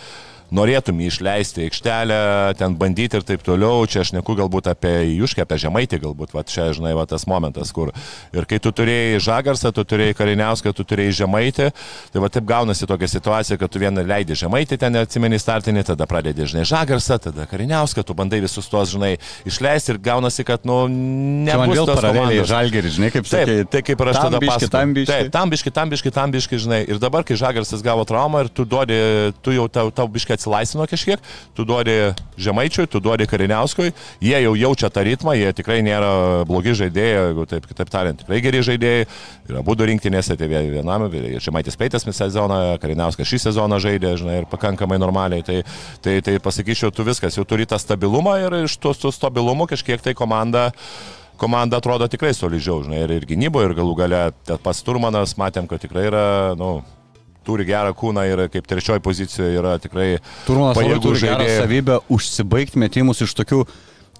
norėtum 0.54 1.02
jį 1.02 1.10
išleisti 1.12 1.66
aikštelę, 1.68 2.18
ten 2.60 2.76
bandyti 2.80 3.20
ir 3.20 3.26
taip 3.28 3.44
toliau. 3.46 3.86
Čia 3.90 4.04
aš 4.06 4.14
neku 4.16 4.36
galbūt 4.38 4.70
apie 4.72 4.94
Juškę, 5.18 5.44
apie 5.44 5.60
Žemaitį 5.62 6.00
galbūt, 6.04 6.34
va 6.36 6.44
čia, 6.48 6.70
žinai, 6.76 6.94
va 6.98 7.06
tas 7.10 7.28
momentas, 7.28 7.74
kur. 7.76 7.92
Ir 8.36 8.48
kai 8.48 8.60
tu 8.64 8.72
turėjai 8.72 9.20
Žagarsą, 9.24 9.74
tu 9.76 9.84
turėjai 9.88 10.16
Kariniauską, 10.18 10.74
tu 10.76 10.86
turėjai 10.88 11.18
Žemaitį, 11.24 11.70
tai 12.14 12.24
va 12.24 12.32
taip 12.32 12.48
gaunasi 12.48 12.88
tokia 12.88 13.10
situacija, 13.12 13.60
kad 13.60 13.72
tu 13.74 13.82
vieną 13.82 14.06
leidži 14.08 14.40
Žemaitį 14.44 14.80
ten 14.80 15.00
atsimeni 15.02 15.40
startinį, 15.42 15.84
tada 15.92 16.08
pradedi, 16.10 16.48
žinai, 16.48 16.64
Žagarsą, 16.70 17.20
tada 17.28 17.48
Kariniauską, 17.50 18.06
tu 18.08 18.16
bandai 18.18 18.40
visus 18.44 18.70
tuos, 18.72 18.94
žinai, 18.94 19.18
išleisti 19.48 19.96
ir 19.96 20.02
gaunasi, 20.04 20.48
kad, 20.48 20.64
nu, 20.68 20.86
nebus 20.88 21.84
tos 21.84 21.94
paraleliai 22.00 22.48
Žalgeris, 22.48 22.96
žinai, 22.98 23.12
kaip 23.16 23.28
sakė. 23.28 23.60
Tai 23.68 23.84
kaip 23.84 24.04
ir 24.04 24.14
aš 24.14 24.22
tada 24.22 24.42
pasakojau. 24.44 24.74
Tam 24.78 24.96
biški, 24.96 25.30
tam 25.34 25.52
biški, 25.52 25.74
tam 25.76 25.92
biški, 25.92 26.14
tam 26.16 26.36
biški, 26.36 26.62
žinai. 26.68 26.82
Ir 26.88 27.02
dabar, 27.04 27.26
kai 27.28 27.38
Žagarsas 27.40 27.84
gavo 27.86 28.06
traumą 28.08 28.46
ir 28.46 28.52
tu 28.54 28.66
duodi, 28.68 28.98
tu 29.44 29.56
jau 29.56 29.68
tau, 29.72 29.92
tau 29.92 30.08
biški 30.12 30.37
atsilaisvino 30.38 30.88
kažkiek, 30.90 31.24
tu 31.58 31.66
duodi 31.68 32.14
Žemaičiui, 32.38 32.88
tu 32.92 33.02
duodi 33.04 33.28
Kariniauskui, 33.30 33.92
jie 34.24 34.38
jau 34.44 34.54
jaučia 34.58 34.92
tą 34.94 35.04
ritmą, 35.08 35.34
jie 35.38 35.52
tikrai 35.58 35.82
nėra 35.86 36.46
blogi 36.48 36.76
žaidėjai, 36.78 37.26
jeigu 37.28 37.48
taip, 37.50 37.68
kitaip 37.70 37.92
tariant, 37.92 38.22
tikrai 38.22 38.40
geri 38.46 38.64
žaidėjai, 38.70 39.10
yra 39.50 39.66
būdų 39.66 39.90
rinktinėse, 39.92 40.38
tai 40.40 40.50
vienam, 40.52 41.08
Žemaitis 41.44 41.80
Peitas 41.80 42.08
visą 42.08 42.28
sezoną, 42.28 42.78
Kariniauskas 42.84 43.30
šį 43.30 43.44
sezoną 43.50 43.82
žaidė, 43.84 44.16
žinai, 44.22 44.42
ir 44.44 44.50
pakankamai 44.52 45.02
normaliai, 45.02 45.46
tai, 45.46 45.62
tai, 46.06 46.20
tai 46.26 46.38
pasakyčiau, 46.44 46.94
tu 46.94 47.06
viskas, 47.08 47.38
jau 47.38 47.46
turi 47.48 47.68
tą 47.70 47.80
stabilumą 47.82 48.38
ir 48.46 48.62
iš 48.64 48.78
to 48.82 48.94
stabilumo 48.94 49.68
kažkiek 49.70 50.04
tai 50.04 50.16
komanda 50.18 50.70
komanda 51.38 51.78
atrodo 51.78 52.08
tikrai 52.10 52.34
solidžiau, 52.34 52.82
žinai, 52.86 53.04
ir, 53.06 53.14
ir 53.20 53.26
gynyboje, 53.30 53.70
ir 53.70 53.78
galų 53.78 53.96
gale 54.00 54.22
pats 54.66 54.82
Turmanas, 54.86 55.38
matėm, 55.40 55.70
kad 55.70 55.84
tikrai 55.84 56.08
yra, 56.10 56.24
na, 56.58 56.58
nu, 56.58 56.97
turi 57.48 57.68
gerą 57.68 57.96
kūną 57.98 58.28
ir 58.28 58.46
kaip 58.54 58.68
trečioji 58.70 59.04
pozicijoje 59.04 59.60
yra 59.60 59.78
tikrai... 59.84 60.18
Turmanas 60.48 61.04
turi 61.04 61.24
gerą 61.24 61.52
savybę 61.62 62.02
užsibaigti 62.14 62.84
metimus 62.84 63.24
iš 63.26 63.36
tokių 63.42 63.64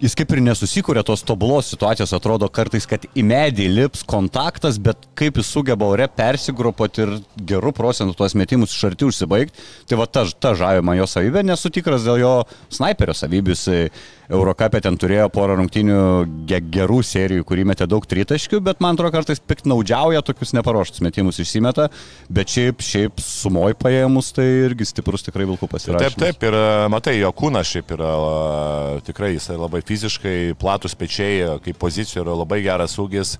jis 0.02 0.16
kaip 0.18 0.34
ir 0.34 0.42
nesusikūrė 0.46 1.04
tos 1.06 1.24
tobulos 1.26 1.70
situacijos, 1.72 2.14
atrodo 2.16 2.50
kartais, 2.54 2.86
kad 2.90 3.06
į 3.18 3.24
medį 3.28 3.68
lips 3.74 4.04
kontaktas, 4.08 4.78
bet 4.82 5.08
kaip 5.18 5.40
jis 5.42 5.50
sugeba 5.54 5.88
ore 5.90 6.08
persigrupuoti 6.12 7.04
ir 7.04 7.16
gerų 7.50 7.74
procentų 7.78 8.18
tuos 8.20 8.38
metimus 8.38 8.76
iš 8.76 8.86
arti 8.92 9.08
užsibaigti, 9.08 9.66
tai 9.90 10.00
va 10.00 10.08
ta, 10.10 10.26
ta 10.30 10.54
žavė 10.58 10.86
man 10.86 11.00
jo 11.00 11.10
savybė, 11.10 11.46
nesu 11.48 11.74
tikras 11.74 12.06
dėl 12.08 12.22
jo 12.22 12.36
sniperio 12.74 13.18
savybių, 13.18 13.56
jis 13.56 13.66
Eurocapė 14.28 14.82
ten 14.84 14.98
turėjo 15.00 15.30
porą 15.32 15.56
rungtinių 15.56 16.00
gerų 16.48 17.00
serijų, 17.08 17.46
kurį 17.48 17.64
metė 17.70 17.88
daug 17.88 18.04
tritaškių, 18.04 18.60
bet 18.66 18.82
man 18.84 18.98
atrodo 18.98 19.14
kartais 19.16 19.40
piktnaudžiauja, 19.40 20.24
tokius 20.28 20.52
neparuoštus 20.58 21.04
metimus 21.06 21.40
išsimeta, 21.44 21.88
bet 22.28 22.52
šiaip, 22.52 22.84
šiaip 22.84 23.24
sumoj 23.24 23.78
paėmus 23.80 24.34
tai 24.36 24.48
irgi 24.66 24.90
stiprus 24.90 25.24
tikrai 25.24 25.48
vilkų 25.48 25.70
pasirašymas. 25.72 26.18
Taip, 26.20 26.42
taip, 26.42 26.44
ir 26.50 26.60
matai, 26.92 27.16
jo 27.22 27.32
kūnas 27.40 27.72
šiaip 27.72 27.96
yra 27.96 28.12
tikrai, 29.08 29.32
jisai 29.38 29.56
labai 29.62 29.84
fiziškai 29.88 30.38
platus 30.60 30.98
pečiai, 31.00 31.58
kaip 31.64 31.80
pozicija 31.80 32.26
yra 32.26 32.36
labai 32.44 32.60
geras 32.68 33.00
ūgis. 33.00 33.38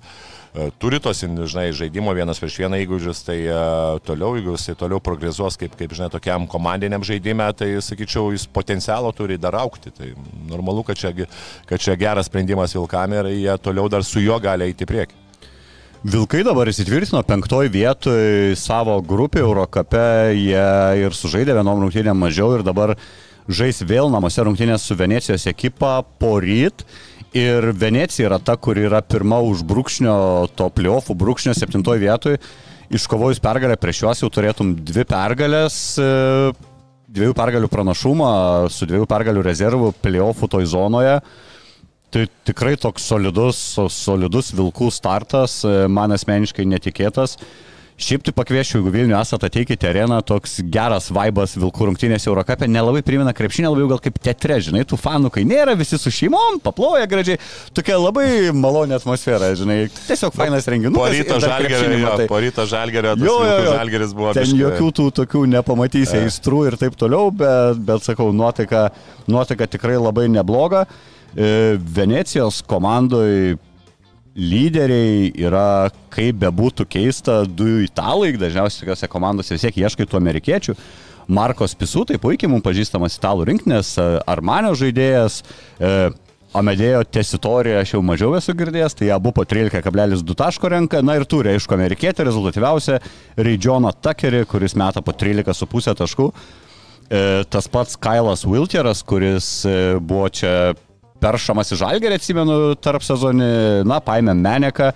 E, 0.58 0.70
turi 0.78 0.98
tos, 0.98 1.20
žinai, 1.22 1.68
žaidimo 1.76 2.10
vienas 2.16 2.40
prieš 2.42 2.56
vieną 2.64 2.80
įgūdžius, 2.82 3.20
tai 3.22 3.36
uh, 3.46 3.98
toliau, 4.02 4.32
jeigu 4.34 4.56
jisai 4.56 4.74
toliau 4.80 4.98
progresuos 5.04 5.54
kaip, 5.60 5.76
kaip, 5.78 5.92
žinai, 5.94 6.08
tokiam 6.10 6.48
komandiniam 6.50 7.04
žaidimui, 7.06 7.46
tai, 7.54 7.68
sakyčiau, 7.84 8.32
jis 8.34 8.48
potencialo 8.50 9.12
turi 9.14 9.38
dar 9.38 9.54
aukti. 9.60 9.92
Tai 9.94 10.10
normalu, 10.50 10.82
kad 10.88 10.98
čia, 10.98 11.12
kad 11.68 11.84
čia 11.84 11.94
geras 12.00 12.26
sprendimas 12.26 12.74
Vilkam 12.74 13.14
ir 13.14 13.30
jie 13.36 13.54
toliau 13.62 13.86
dar 13.92 14.02
su 14.06 14.24
juo 14.24 14.40
gali 14.42 14.66
eiti 14.66 14.82
į 14.82 14.90
priekį. 14.90 15.22
Vilkai 16.08 16.44
dabar 16.46 16.70
įsitvirtino 16.70 17.22
penktoji 17.26 17.70
vietoje 17.74 18.58
savo 18.58 18.96
grupį 19.02 19.42
Eurocape, 19.42 20.02
jie 20.38 20.68
ir 21.04 21.14
sužaidė 21.14 21.56
vienom 21.58 21.84
rungtynėm 21.84 22.18
mažiau 22.18 22.52
ir 22.54 22.66
dabar 22.66 22.96
žais 23.48 23.80
vėl 23.82 24.10
namuose 24.12 24.44
rungtynės 24.46 24.84
su 24.86 24.94
Venecijos 24.98 25.46
ekipa 25.50 26.00
po 26.18 26.36
ryt. 26.42 26.86
Ir 27.36 27.72
Venecija 27.76 28.30
yra 28.30 28.38
ta, 28.40 28.56
kur 28.56 28.78
yra 28.80 29.02
pirma 29.04 29.42
už 29.44 29.60
brūkšnio 29.68 30.14
to 30.56 30.68
pliofų, 30.72 31.16
brūkšnio 31.18 31.52
septintoje 31.56 32.00
vietoje. 32.00 32.40
Iškovojus 32.88 33.42
pergalę 33.44 33.76
prieš 33.76 34.00
juos 34.02 34.22
jau 34.22 34.30
turėtum 34.32 34.72
dvi 34.80 35.04
pergalės, 35.04 35.76
e, 36.00 36.08
dviejų 37.12 37.34
pergalių 37.36 37.68
pranašumą 37.68 38.30
su 38.72 38.88
dviejų 38.88 39.04
pergalių 39.10 39.44
rezervų 39.44 39.92
pliofų 40.00 40.48
toj 40.48 40.70
zonoje. 40.72 41.18
Tai 42.08 42.24
tikrai 42.48 42.78
toks 42.80 43.04
solidus, 43.04 43.60
solidus 43.92 44.54
vilkų 44.56 44.88
startas, 44.88 45.60
e, 45.68 45.84
man 45.84 46.16
asmeniškai 46.16 46.64
netikėtas. 46.64 47.36
Šiaip 47.98 48.22
tai 48.22 48.30
pakviešiu, 48.30 48.76
jeigu 48.78 48.92
Vilniuje 48.94 49.18
esate, 49.18 49.48
ateikite 49.50 49.88
areną, 49.90 50.20
toks 50.22 50.60
geras 50.70 51.08
vaibas 51.10 51.56
Vilkų 51.58 51.88
rungtynės 51.88 52.28
Eurocapė, 52.30 52.68
nelabai 52.70 53.00
primena 53.02 53.32
krepšinę, 53.34 53.72
labiau 53.72 53.88
gal 53.90 53.98
kaip 54.04 54.20
teatre, 54.22 54.60
žinai, 54.62 54.84
tų 54.86 54.94
fanų, 55.02 55.32
kai 55.34 55.42
nėra, 55.48 55.74
visi 55.78 55.98
su 55.98 56.12
šeimom, 56.14 56.60
paploja 56.62 57.08
gražiai, 57.10 57.40
tokia 57.74 57.98
labai 57.98 58.54
maloni 58.54 58.94
atmosfera, 58.94 59.50
žinai, 59.58 59.80
tiesiog 60.04 60.36
fainas 60.38 60.70
renginys. 60.70 60.94
Po 60.94 61.10
ryto 61.10 61.40
žalgerio, 61.42 62.14
po 62.30 62.40
ryto 62.46 62.70
žalgerio, 62.70 63.18
jo, 63.18 63.36
jo, 63.42 63.60
jo, 63.66 63.76
žalgeris 63.80 64.14
buvo. 64.14 64.30
Ten 64.38 64.46
biškai. 64.46 64.62
jokių 64.62 64.94
tų 65.00 65.10
tokių 65.18 65.46
nepamatysi 65.58 66.22
aistrų 66.22 66.68
ir 66.70 66.78
taip 66.78 66.94
toliau, 67.02 67.32
bet, 67.34 67.82
bet 67.82 68.06
sakau, 68.06 68.30
nuotaika, 68.30 68.92
nuotaika 69.26 69.66
tikrai 69.74 69.98
labai 69.98 70.30
nebloga. 70.30 70.86
E, 71.34 71.76
Venecijos 71.98 72.62
komandoje 72.62 73.58
lyderiai 74.38 75.32
yra, 75.34 75.90
kaip 76.14 76.38
bebūtų 76.44 76.86
keista, 76.90 77.42
du 77.44 77.82
italai, 77.82 78.32
dažniausiai 78.38 78.84
tokiuose 78.84 79.10
komandose 79.10 79.56
vis 79.56 79.66
tiek 79.66 79.82
ieškai 79.82 80.06
tų 80.06 80.20
amerikiečių. 80.20 80.76
Markos 81.28 81.74
Pisu, 81.76 82.06
tai 82.08 82.16
puikiai 82.22 82.48
mums 82.48 82.64
pažįstamas 82.64 83.18
italų 83.18 83.50
rinktinės, 83.50 83.92
Armanio 84.30 84.72
žaidėjas, 84.78 85.42
e, 85.76 85.92
Amedėjo 86.56 87.02
tesitoriją 87.12 87.82
aš 87.82 87.90
jau 87.92 87.98
mažiau 88.00 88.30
esu 88.38 88.54
girdėjęs, 88.56 88.94
tai 88.96 89.10
abu 89.12 89.34
po 89.36 89.44
13,2 89.44 90.32
taško 90.38 90.70
renka, 90.72 91.02
na 91.04 91.18
ir 91.18 91.26
turi, 91.28 91.52
aišku, 91.52 91.76
amerikietį 91.76 92.24
rezultatyviausią, 92.24 92.96
Reidžoną 93.36 93.92
Tuckerį, 94.00 94.46
kuris 94.48 94.72
meta 94.78 95.02
po 95.04 95.12
13,5 95.12 95.98
taškų. 96.00 96.30
E, 97.08 97.20
tas 97.52 97.68
pats 97.68 98.00
Kailas 98.00 98.46
Wiltieras, 98.48 99.04
kuris 99.04 99.50
e, 99.68 99.76
buvo 100.00 100.30
čia 100.32 100.72
peršamas 101.22 101.72
į 101.74 101.80
žalgerį, 101.82 102.18
atsimenu, 102.18 102.58
tarp 102.82 103.04
sezonį, 103.06 103.48
na, 103.88 104.02
paėmė 104.04 104.36
Meneką. 104.38 104.92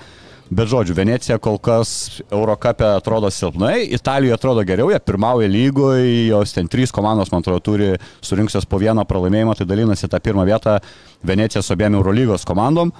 Bet 0.52 0.68
žodžiu, 0.68 0.92
Venecija 0.92 1.38
kol 1.40 1.56
kas 1.62 2.20
Eurocapė 2.26 2.84
atrodo 2.98 3.30
silpnai, 3.32 3.86
Italijoje 3.96 4.34
atrodo 4.36 4.64
geriau, 4.68 4.90
jie 4.92 4.98
pirmauja 5.00 5.48
lygoje, 5.48 6.26
jos 6.28 6.52
ten 6.52 6.68
trys 6.68 6.92
komandos, 6.92 7.30
man 7.32 7.40
atrodo, 7.40 7.62
turi 7.64 7.88
surinkusios 8.20 8.68
po 8.68 8.76
vieną 8.82 9.06
pralaimėjimą, 9.08 9.54
tai 9.56 9.68
dalinasi 9.70 10.10
tą 10.12 10.20
pirmą 10.20 10.44
vietą 10.44 10.76
Venecija 11.24 11.62
su 11.64 11.72
abiem 11.72 11.96
Eurolygos 11.96 12.44
komandom. 12.44 12.92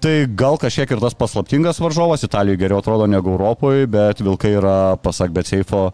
Tai 0.00 0.14
gal 0.38 0.60
kažkiek 0.62 0.94
ir 0.94 1.02
tas 1.02 1.18
paslaptingas 1.18 1.82
varžovas, 1.82 2.22
Italijoje 2.28 2.62
geriau 2.62 2.78
atrodo 2.84 3.10
negu 3.10 3.34
Europoje, 3.34 3.90
bet 3.90 4.22
Vilkai 4.22 4.54
yra, 4.60 4.78
pasak 5.02 5.34
Betseifo, 5.34 5.88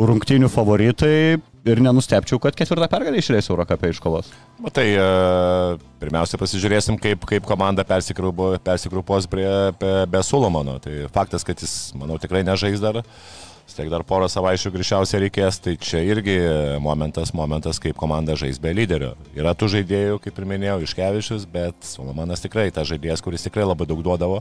rungtinių 0.00 0.48
favoritai 0.48 1.42
ir 1.68 1.80
nenustepčiau, 1.84 2.40
kad 2.42 2.56
ketvirtą 2.56 2.88
pergalę 2.90 3.20
išleis 3.20 3.50
Eurocapė 3.50 3.90
iš 3.92 4.00
kovos. 4.02 4.30
Matai, 4.62 4.86
e, 4.94 5.04
pirmiausia 6.00 6.40
pasižiūrėsim, 6.40 6.98
kaip, 7.02 7.26
kaip 7.28 7.46
komanda 7.48 7.84
persigrupos 7.84 9.28
prie, 9.30 9.48
be, 9.80 9.92
be 10.10 10.22
Sulomono. 10.26 10.78
Tai 10.82 10.94
faktas, 11.12 11.44
kad 11.46 11.60
jis, 11.60 11.92
manau, 11.98 12.18
tikrai 12.22 12.44
nežais 12.46 12.80
dar 12.82 13.02
vis 13.70 13.76
tiek 13.78 13.86
dar 13.92 14.02
porą 14.02 14.26
savaičių 14.30 14.72
greičiausiai 14.74 15.20
reikės, 15.28 15.60
tai 15.62 15.76
čia 15.78 16.00
irgi 16.02 16.34
momentas, 16.82 17.30
momentas, 17.36 17.78
kaip 17.82 17.94
komanda 18.00 18.34
žais 18.38 18.58
be 18.58 18.72
lyderio. 18.74 19.12
Yra 19.38 19.52
tų 19.54 19.68
žaidėjų, 19.76 20.16
kaip 20.24 20.40
ir 20.42 20.48
minėjau, 20.50 20.80
Iškevičius, 20.88 21.46
bet 21.50 21.78
Solomonas 21.86 22.42
tikrai 22.42 22.66
tas 22.74 22.88
žaidėjas, 22.90 23.22
kuris 23.22 23.46
tikrai 23.46 23.62
labai 23.68 23.86
daug 23.86 24.02
duodavo. 24.02 24.40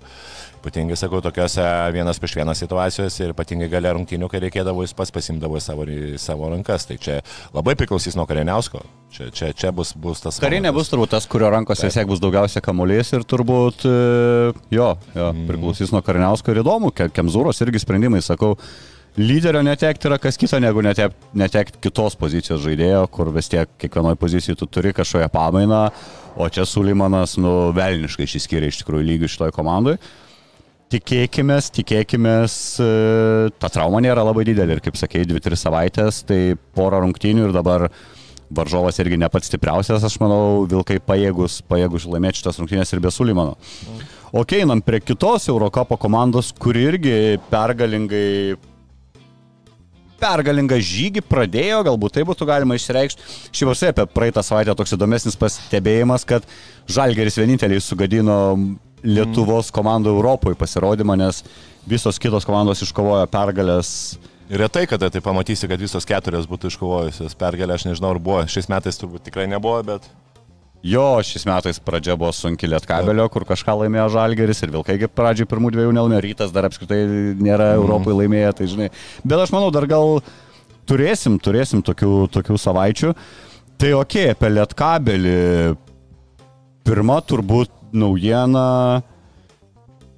Ypatingai, 0.59 0.97
sakau, 0.99 1.21
tokiuose 1.23 1.63
vienas 1.95 2.17
prieš 2.19 2.33
vieną 2.41 2.55
situacijose 2.57 3.21
ir 3.27 3.31
ypatingai 3.35 3.69
galia 3.71 3.93
rungtynių, 3.95 4.27
kai 4.33 4.41
reikėdavo, 4.43 4.83
jis 4.83 4.95
pats 4.97 5.13
pasimdavo 5.15 5.55
į 5.55 5.63
savo, 5.63 5.85
į 5.87 6.17
savo 6.19 6.49
rankas. 6.51 6.89
Tai 6.89 6.97
čia 6.99 7.19
labai 7.55 7.77
priklausys 7.79 8.17
nuo 8.19 8.25
Kareniausko. 8.27 8.81
Čia, 9.13 9.29
čia, 9.33 9.53
čia 9.57 9.71
bus, 9.73 9.93
bus 9.97 10.19
tas. 10.25 10.41
Karinė 10.41 10.73
bus 10.75 10.91
turbūt 10.91 11.13
tas, 11.15 11.25
kurio 11.31 11.47
rankose 11.53 11.87
vis 11.87 11.95
tiek 11.97 12.09
bus 12.09 12.19
daugiausia 12.21 12.61
kamuolys 12.61 13.09
ir 13.15 13.23
turbūt 13.25 13.85
e, 13.89 13.93
jo, 14.75 14.89
jo 15.15 15.29
priklausys 15.47 15.93
nuo 15.95 16.03
Kariniausko 16.05 16.53
ir 16.53 16.59
įdomu, 16.61 16.91
Ke- 16.93 17.07
Kemzūros 17.15 17.57
irgi 17.65 17.81
sprendimai, 17.81 18.19
sakau, 18.25 18.57
lyderio 19.17 19.61
netekti 19.65 20.07
yra 20.09 20.19
kas 20.21 20.37
kita 20.39 20.59
negu 20.61 20.83
netekti 20.85 21.33
netek 21.39 21.71
kitos 21.81 22.15
pozicijos 22.19 22.61
žaidėjo, 22.63 23.03
kur 23.13 23.31
vis 23.35 23.49
tiek 23.51 23.69
kiekvienoje 23.81 24.19
pozicijoje 24.19 24.59
tu 24.59 24.67
turi 24.69 24.93
kažkokią 24.95 25.29
pamainą, 25.33 25.83
o 26.39 26.49
čia 26.49 26.65
Sulimanas, 26.67 27.37
nu, 27.41 27.71
velniškai 27.75 28.27
išsiskiria 28.27 28.69
iš 28.69 28.81
tikrųjų 28.83 29.07
lygių 29.13 29.31
šitoje 29.31 29.55
komandoje. 29.55 29.99
Tikėkime, 30.89 31.59
tikėkime, 31.61 32.35
ta 33.61 33.69
trauma 33.69 33.99
nėra 34.01 34.23
labai 34.25 34.47
didelė 34.47 34.79
ir 34.79 34.81
kaip 34.81 34.95
sakėjai, 34.97 35.27
2-3 35.35 35.59
savaitės, 35.61 36.23
tai 36.25 36.55
pora 36.73 37.01
rungtynių 37.03 37.45
ir 37.45 37.53
dabar 37.53 37.91
varžovas 38.49 38.97
irgi 39.03 39.19
ne 39.21 39.29
pats 39.29 39.51
stipriausias, 39.51 40.01
aš 40.05 40.15
manau, 40.21 40.65
Vilkai 40.69 40.97
pajėgus, 41.05 41.59
pajėgus 41.69 42.07
laimėti 42.09 42.41
šitas 42.41 42.57
rungtynės 42.57 42.95
ir 42.95 43.03
be 43.03 43.11
Sulimano. 43.13 43.53
Ok, 44.33 44.55
einam 44.57 44.81
prie 44.85 44.99
kitos 45.01 45.45
Eurocapo 45.49 45.97
komandos, 46.01 46.49
kuri 46.57 46.87
irgi 46.89 47.13
pergalingai 47.49 48.57
pergalingą 50.19 50.77
žygį 50.83 51.23
pradėjo, 51.27 51.81
galbūt 51.87 52.17
tai 52.17 52.25
būtų 52.27 52.47
galima 52.49 52.77
išreikšti. 52.77 53.25
Šiaip 53.55 53.71
visai 53.71 53.91
apie 53.93 54.05
praeitą 54.13 54.43
savaitę 54.45 54.75
toks 54.77 54.95
įdomesnis 54.97 55.39
pastebėjimas, 55.39 56.27
kad 56.27 56.45
Žalgeris 56.89 57.39
vieninteliai 57.39 57.81
sugadino 57.83 58.39
Lietuvos 59.03 59.71
komandų 59.71 60.11
Europoje 60.11 60.59
pasirodymą, 60.59 61.15
nes 61.19 61.43
visos 61.87 62.19
kitos 62.19 62.47
komandos 62.47 62.83
iškovojo 62.83 63.27
pergalės. 63.31 63.91
Retai, 64.49 64.87
kada 64.89 65.11
tai 65.13 65.21
pamatysi, 65.21 65.67
kad 65.69 65.79
visos 65.79 66.07
keturios 66.09 66.47
būtų 66.49 66.71
iškovojusios 66.73 67.37
pergalę, 67.37 67.77
aš 67.77 67.85
nežinau, 67.85 68.15
ar 68.15 68.19
buvo. 68.23 68.41
Šiais 68.49 68.67
metais 68.71 68.97
turbūt 68.97 69.27
tikrai 69.29 69.45
nebuvo, 69.47 69.77
bet 69.85 70.09
Jo, 70.79 71.19
šiais 71.27 71.43
metais 71.43 71.79
pradžia 71.83 72.15
buvo 72.15 72.31
sunki 72.31 72.67
Lietkabelio, 72.71 73.25
kur 73.31 73.43
kažką 73.47 73.73
laimėjo 73.81 74.05
Žalgeris 74.13 74.63
ir 74.63 74.71
Vilkaigi 74.71 75.09
pradžiai 75.11 75.47
pirmų 75.51 75.73
dviejų 75.75 75.91
nelaimėjo, 75.91 76.21
rytas 76.23 76.53
dar 76.55 76.69
apskritai 76.69 77.01
nėra 77.35 77.73
Europoje 77.75 78.15
laimėję, 78.21 78.53
tai 78.55 78.67
žinai. 78.71 78.87
Bet 79.25 79.43
aš 79.43 79.51
manau, 79.51 79.73
dar 79.75 79.83
gal 79.91 80.21
turėsim, 80.87 81.35
turėsim 81.43 81.83
tokių, 81.83 82.29
tokių 82.31 82.55
savaičių. 82.63 83.11
Tai 83.79 83.89
ok, 83.99 84.15
apie 84.31 84.51
Lietkabelį. 84.53 85.35
Pirma 86.87 87.17
turbūt 87.27 87.73
naujiena. 87.91 88.63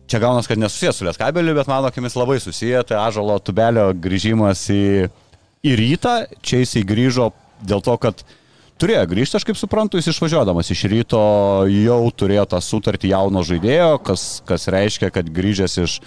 Čia 0.09 0.21
gaunas, 0.21 0.45
kad 0.49 0.61
nesusijęs 0.61 1.01
su 1.01 1.07
Lietkabeliu, 1.07 1.55
bet 1.57 1.69
mano 1.71 1.89
akimis 1.89 2.17
labai 2.19 2.37
susiję. 2.43 2.83
Tai 2.85 3.01
Ažalo 3.07 3.39
tubelio 3.41 3.87
grįžimas 3.97 4.67
į, 4.73 5.09
į 5.65 5.73
rytą. 5.79 6.15
Čia 6.45 6.61
jisai 6.61 6.85
grįžo 6.85 7.31
dėl 7.65 7.81
to, 7.85 7.97
kad 8.01 8.21
turėjo 8.81 9.05
grįžti, 9.11 9.37
aš 9.37 9.45
kaip 9.47 9.59
suprantu, 9.59 9.99
jis 9.99 10.11
išvažiuodamas 10.11 10.71
iš 10.73 10.83
ryto 10.91 11.21
jau 11.69 12.01
turėjo 12.17 12.47
tą 12.51 12.59
sutartį 12.65 13.13
jauno 13.13 13.43
žaidėjo, 13.45 13.95
kas, 14.05 14.25
kas 14.47 14.67
reiškia, 14.73 15.11
kad 15.13 15.29
grįžęs 15.31 15.77
iš 15.83 15.97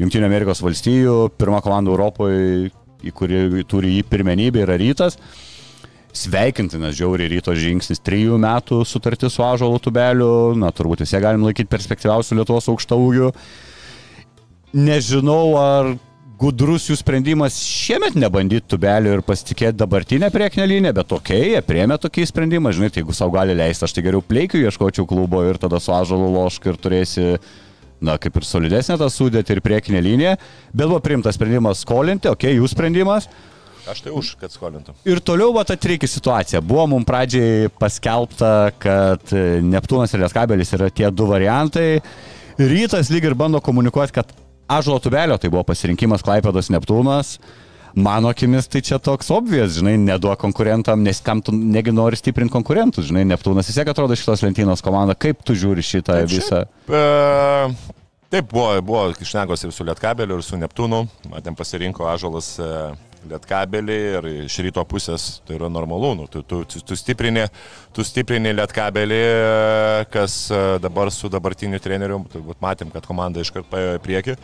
Junktinio 0.00 0.26
Amerikos 0.26 0.62
valstijų, 0.64 1.16
pirma 1.36 1.60
komanda 1.64 1.92
Europoje, 1.92 2.70
į 3.02 3.12
kurį 3.14 3.64
turi 3.68 3.98
jį 3.98 4.06
pirmenybę, 4.08 4.62
yra 4.64 4.78
rytas. 4.80 5.18
Sveikintinas 6.16 6.96
žiauriai 6.96 7.30
ryto 7.32 7.54
žingsnis, 7.56 8.02
trijų 8.04 8.36
metų 8.40 8.82
sutartis 8.88 9.36
su 9.36 9.44
Ažalo 9.44 9.78
tubeliu, 9.80 10.52
na 10.58 10.68
turbūt 10.72 11.04
visi 11.04 11.20
galim 11.20 11.44
laikyti 11.46 11.70
perspektyviausių 11.72 12.40
Lietuvos 12.40 12.68
aukšta 12.72 12.98
ūgių. 13.00 13.30
Nežinau, 14.76 15.54
ar 15.60 15.94
gudrus 16.38 16.88
jų 16.88 16.96
sprendimas 16.98 17.56
šiemet 17.62 18.16
nebandyti 18.18 18.66
tubelio 18.74 19.16
ir 19.16 19.22
pasitikėti 19.26 19.78
dabartinę 19.78 20.30
priekinę 20.34 20.66
liniją, 20.68 20.94
bet 20.96 21.10
tokia, 21.10 21.38
jie 21.38 21.60
priemė 21.66 21.98
tokį 22.02 22.26
sprendimą, 22.30 22.72
žinai, 22.74 22.90
tai 22.92 23.02
jeigu 23.02 23.16
savo 23.16 23.36
gali 23.36 23.56
leisti, 23.58 23.86
aš 23.86 23.94
tai 23.96 24.04
geriau 24.06 24.24
pleikiu 24.24 24.62
ieškočiau 24.62 25.06
klubo 25.08 25.42
ir 25.46 25.60
tada 25.62 25.80
su 25.82 25.94
Ažalu 25.94 26.30
lošk 26.34 26.66
ir 26.72 26.80
turėsi, 26.82 27.28
na, 28.02 28.18
kaip 28.22 28.38
ir 28.38 28.48
solidesnė 28.48 28.98
tą 28.98 29.08
sudėtį 29.12 29.56
ir 29.56 29.62
priekinę 29.64 30.02
liniją, 30.02 30.34
bet 30.72 30.84
buvo 30.86 31.00
priimtas 31.04 31.38
sprendimas 31.38 31.84
skolinti, 31.86 32.30
okei, 32.30 32.56
okay, 32.56 32.58
jų 32.60 32.70
sprendimas. 32.72 33.30
aš 33.90 34.04
tai 34.04 34.12
už, 34.14 34.34
kad 34.38 34.52
skolintų. 34.54 34.94
Ir 35.10 35.22
toliau 35.22 35.54
va 35.54 35.64
ta 35.66 35.74
triki 35.76 36.06
situacija. 36.06 36.60
Buvo 36.62 36.86
mums 36.94 37.06
pradžiai 37.06 37.70
paskelbta, 37.82 38.70
kad 38.82 39.34
e, 39.34 39.58
Neptūnas 39.62 40.14
ir 40.14 40.22
Lieskabelis 40.22 40.70
yra 40.78 40.90
tie 40.90 41.10
du 41.10 41.26
variantai. 41.26 41.98
Rytas 42.58 43.10
lyg 43.10 43.26
ir 43.26 43.34
bando 43.34 43.58
komunikuoti, 43.64 44.14
kad 44.20 44.30
Ažulo 44.72 44.98
tubelio 45.02 45.36
tai 45.36 45.50
buvo 45.52 45.64
pasirinkimas 45.68 46.24
Klaipėdos 46.24 46.70
Neptūnas. 46.72 47.36
Mano 47.92 48.30
akimis 48.32 48.70
tai 48.72 48.80
čia 48.80 48.96
toks 48.96 49.28
obvijas, 49.34 49.74
žinai, 49.76 49.98
neduok 50.00 50.40
konkurentam, 50.40 51.02
nes 51.04 51.20
kam 51.20 51.42
tu 51.44 51.52
negi 51.52 51.92
nori 51.92 52.16
stiprinti 52.16 52.54
konkurentus, 52.54 53.10
žinai, 53.10 53.26
Neptūnas 53.28 53.68
vis 53.68 53.76
tiek 53.76 53.90
atrodo 53.92 54.16
šitos 54.16 54.40
lentynos 54.46 54.80
komanda. 54.84 55.12
Kaip 55.12 55.44
tu 55.44 55.52
žiūri 55.52 55.84
šitą 55.84 56.22
Taip, 56.22 56.30
visą? 56.32 56.62
E, 56.88 57.02
taip, 58.32 58.48
buvo, 58.48 58.70
buvo 58.80 59.04
išnegos 59.12 59.66
ir 59.66 59.76
su 59.76 59.84
Lietkabeliu, 59.84 60.40
ir 60.40 60.46
su 60.46 60.56
Neptūnu. 60.56 61.02
Matėm 61.34 61.58
pasirinko 61.58 62.08
Ažalas 62.08 62.54
e, 62.56 62.70
Lietkabelį 63.30 63.96
ir 64.16 64.28
iš 64.46 64.58
ryto 64.66 64.82
pusės 64.88 65.40
tai 65.46 65.56
yra 65.58 65.70
normalu. 65.72 66.12
Nu, 66.18 66.28
tu, 66.30 66.42
tu, 66.42 66.62
tu, 66.66 66.98
stiprini, 66.98 67.46
tu 67.94 68.04
stiprini 68.06 68.54
Lietkabelį, 68.56 69.22
kas 70.12 70.36
e, 70.50 70.62
dabar 70.82 71.12
su 71.14 71.30
dabartiniu 71.32 71.80
treneriu, 71.82 72.22
turbūt 72.32 72.62
matėm, 72.64 72.92
kad 72.94 73.06
komanda 73.08 73.42
iškart 73.44 73.68
paėjo 73.70 73.98
į 73.98 74.02
priekį. 74.06 74.38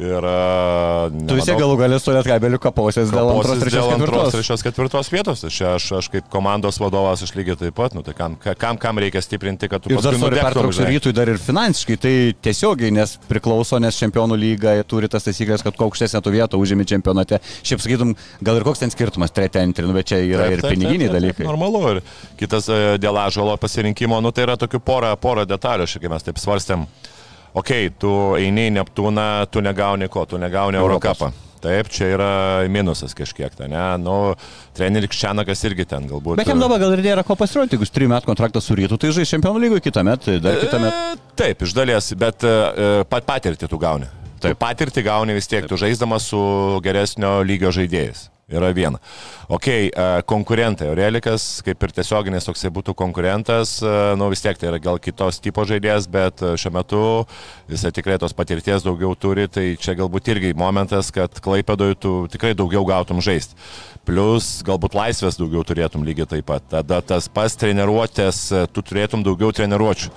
Ir, 0.00 0.24
e, 0.24 1.26
Tu 1.28 1.36
vis 1.36 1.44
tiek 1.44 1.58
galų 1.60 1.74
galės 1.76 2.04
su 2.06 2.12
Lietkabeliu 2.14 2.56
kapausias 2.62 3.10
dėl 3.12 3.28
antros, 3.34 3.58
trečios, 3.60 3.84
dėl 3.84 3.90
antros, 3.98 4.08
ketvirtos. 4.08 4.32
trečios, 4.32 4.62
ketvirtos 4.64 5.10
vietos. 5.12 5.42
Tai 5.44 5.50
čia 5.52 5.74
aš, 5.76 5.88
aš 5.98 6.08
kaip 6.14 6.30
komandos 6.32 6.78
vadovas 6.80 7.20
aš 7.26 7.34
lygiai 7.36 7.58
taip 7.60 7.76
pat, 7.76 7.92
nu, 7.96 8.00
tai 8.06 8.14
kam, 8.16 8.38
kam, 8.40 8.78
kam 8.80 9.00
reikia 9.02 9.20
stiprinti, 9.20 9.68
kad 9.68 9.84
tu 9.84 9.92
Ir 9.92 10.00
dar 10.00 10.16
pertrauksiu 10.16 10.86
žinai. 10.86 10.94
rytui 10.96 11.12
dar 11.16 11.28
ir 11.28 11.36
finansiškai, 11.42 11.98
tai 12.00 12.14
tiesiogiai, 12.48 12.94
nes 12.96 13.18
priklauso, 13.28 13.76
nes 13.84 13.98
čempionų 14.00 14.40
lyga 14.40 14.78
turi 14.88 15.10
tas 15.12 15.28
taisyklės, 15.28 15.66
kad 15.66 15.76
kuo 15.76 15.90
aukštesnė 15.90 16.24
tu 16.24 16.32
vieta 16.32 16.56
užimi 16.56 16.88
čempionate. 16.88 17.42
Šiaip 17.60 17.84
sakytum, 17.84 18.16
gal 18.40 18.56
ir 18.56 18.64
koks 18.64 18.80
ten 18.86 18.94
skirtumas, 18.96 19.36
trečia, 19.36 19.66
antrė, 19.68 19.84
nu, 19.84 19.92
bet 20.00 20.08
čia 20.08 20.22
yra 20.24 20.48
Taip, 20.48 20.56
ir 20.56 20.64
taip, 20.64 20.72
piniginiai 20.78 21.10
taip, 21.10 21.12
taip, 21.12 21.20
dalykai. 21.20 21.44
Normalu. 21.50 21.84
Ir 21.92 22.02
kitas 22.40 22.72
e, 22.72 22.80
dėl 23.02 23.20
ažalo 23.20 23.58
pasirinkimo, 23.60 24.16
nu 24.24 24.32
tai 24.32 24.48
yra 24.48 24.56
tokių 24.56 24.80
porą, 24.80 25.12
porą 25.20 25.44
detalių, 25.44 25.84
tiek 25.92 26.08
mes 26.08 26.24
taip 26.24 26.40
svarstėm. 26.40 26.88
Ok, 27.58 27.70
tu 27.98 28.10
eini 28.38 28.68
į 28.70 28.74
Neptūną, 28.78 29.28
tu 29.50 29.62
negauni 29.64 30.08
ko, 30.12 30.26
tu 30.28 30.38
negauni. 30.38 30.78
Eurocapą. 30.78 31.32
Taip, 31.60 31.90
čia 31.92 32.06
yra 32.14 32.28
minusas 32.72 33.12
kažkiek, 33.12 33.52
tai 33.52 33.66
ne, 33.68 33.82
nu, 34.00 34.14
treneris 34.76 35.12
Čianakas 35.12 35.60
irgi 35.68 35.84
ten 35.90 36.06
galbūt. 36.08 36.38
Bet 36.40 36.48
jam 36.48 36.62
dabar 36.62 36.80
gal 36.80 36.94
ir 36.96 37.02
nėra 37.04 37.24
ko 37.26 37.36
pasirodyti, 37.36 37.76
jeigu 37.76 37.84
jis 37.84 37.92
3 37.98 38.08
metų 38.14 38.30
kontraktą 38.30 38.62
su 38.64 38.76
rytu, 38.78 38.96
tai 38.96 39.10
žais 39.12 39.28
čempionų 39.28 39.60
lygoje 39.66 39.84
kitą 39.84 40.04
metą, 40.08 40.38
dar 40.40 40.56
kitą 40.62 40.80
metą. 40.80 41.02
E, 41.18 41.34
Taip, 41.36 41.66
iš 41.66 41.76
dalies, 41.76 42.08
bet 42.16 42.48
e, 42.48 42.54
pat 43.12 43.28
patirtį 43.28 43.68
tu 43.68 43.80
gauni. 43.82 44.08
Taip, 44.40 44.56
patirtį 44.56 45.04
gauni 45.04 45.36
vis 45.36 45.50
tiek, 45.52 45.68
tu 45.68 45.76
žaisdamas 45.76 46.30
su 46.32 46.40
geresnio 46.86 47.42
lygio 47.44 47.74
žaidėjais. 47.76 48.29
Yra 48.50 48.72
viena. 48.74 48.98
Ok, 49.50 49.66
e, 49.70 49.90
konkurentai. 50.26 50.88
Aurelikas, 50.90 51.60
kaip 51.66 51.84
ir 51.86 51.92
tiesioginis 51.94 52.48
toksai 52.48 52.72
būtų 52.74 52.96
konkurentas, 52.98 53.76
e, 53.78 53.92
nu 54.18 54.26
vis 54.32 54.42
tiek 54.42 54.58
tai 54.58 54.72
yra 54.72 54.80
gal 54.82 54.98
kitos 55.02 55.38
tipo 55.42 55.62
žaidėjas, 55.66 56.08
bet 56.10 56.42
e, 56.42 56.56
šiuo 56.58 56.72
metu 56.74 57.02
jisai 57.70 57.92
tikrai 57.94 58.18
tos 58.18 58.34
patirties 58.34 58.82
daugiau 58.86 59.14
turi, 59.14 59.46
tai 59.46 59.76
čia 59.78 59.94
galbūt 59.98 60.32
irgi 60.34 60.52
momentas, 60.58 61.12
kad 61.14 61.38
klaipėdoj 61.42 61.94
tu 62.02 62.14
tikrai 62.32 62.56
daugiau 62.58 62.82
gautum 62.88 63.22
žaisti. 63.22 63.54
Plus 64.08 64.56
galbūt 64.66 64.98
laisvės 64.98 65.38
daugiau 65.38 65.62
turėtum 65.66 66.02
lygiai 66.06 66.26
taip 66.34 66.50
pat. 66.50 66.66
Tada 66.70 66.98
tas 67.06 67.30
pas 67.30 67.54
treniruotės, 67.54 68.48
tu 68.74 68.82
turėtum 68.82 69.22
daugiau 69.26 69.54
treniruočių. 69.54 70.10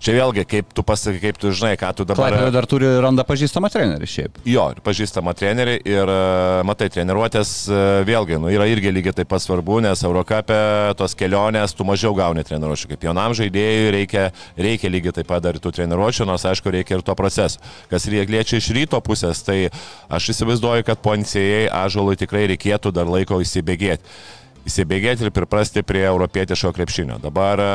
Čia 0.00 0.14
vėlgi, 0.16 0.46
kaip 0.48 0.70
tu 0.72 0.80
pasakai, 0.86 1.18
kaip 1.20 1.38
tu 1.40 1.50
žinai, 1.52 1.74
ką 1.76 1.90
tu 1.92 2.06
dabar... 2.08 2.30
Klaipėda 2.30 2.52
dar 2.54 2.66
turi 2.68 2.88
randa 3.04 3.24
pažįstamą 3.28 3.68
trenerį 3.68 4.06
šiaip. 4.08 4.38
Jo, 4.48 4.70
ir 4.72 4.80
pažįstama 4.84 5.34
trenerių 5.36 5.74
ir 5.84 6.12
e, 6.14 6.16
matai, 6.64 6.88
treniruotės 6.94 7.50
e, 7.68 7.80
vėlgi, 8.08 8.38
nu, 8.40 8.48
yra 8.48 8.64
irgi 8.72 8.94
lygiai 8.96 9.18
taip 9.18 9.28
pat 9.28 9.44
svarbu, 9.44 9.82
nes 9.84 10.00
Eurocapė 10.08 10.60
tos 10.96 11.12
kelionės 11.20 11.76
tu 11.76 11.84
mažiau 11.84 12.16
gauni 12.16 12.46
treniruočių. 12.48 12.94
Kaip 12.94 13.06
jaunam 13.10 13.36
žaidėjui 13.36 13.92
reikia, 13.98 14.24
reikia 14.56 14.94
lygiai 14.96 15.18
taip 15.20 15.28
pat 15.28 15.44
dar 15.44 15.60
ir 15.60 15.60
tų 15.60 15.74
treniruočių, 15.82 16.30
nors 16.32 16.48
aišku 16.48 16.72
reikia 16.72 16.96
ir 16.96 17.04
to 17.04 17.18
proceso. 17.20 17.60
Kas 17.92 18.08
liečia 18.08 18.56
iš 18.56 18.72
ryto 18.72 19.04
pusės, 19.04 19.44
tai 19.44 19.66
aš 20.08 20.32
įsivaizduoju, 20.32 20.88
kad 20.88 21.04
po 21.04 21.12
NCA 21.12 21.68
ažolui 21.84 22.16
tikrai 22.16 22.48
reikėtų 22.54 22.96
dar 22.96 23.10
laiko 23.10 23.44
įsibėgėti. 23.44 24.39
Įsibėgėti 24.68 25.26
ir 25.26 25.32
priprasti 25.34 25.82
prie 25.86 26.02
europietiško 26.08 26.72
krepšinio. 26.76 27.18
Dabar 27.22 27.62
e, 27.62 27.70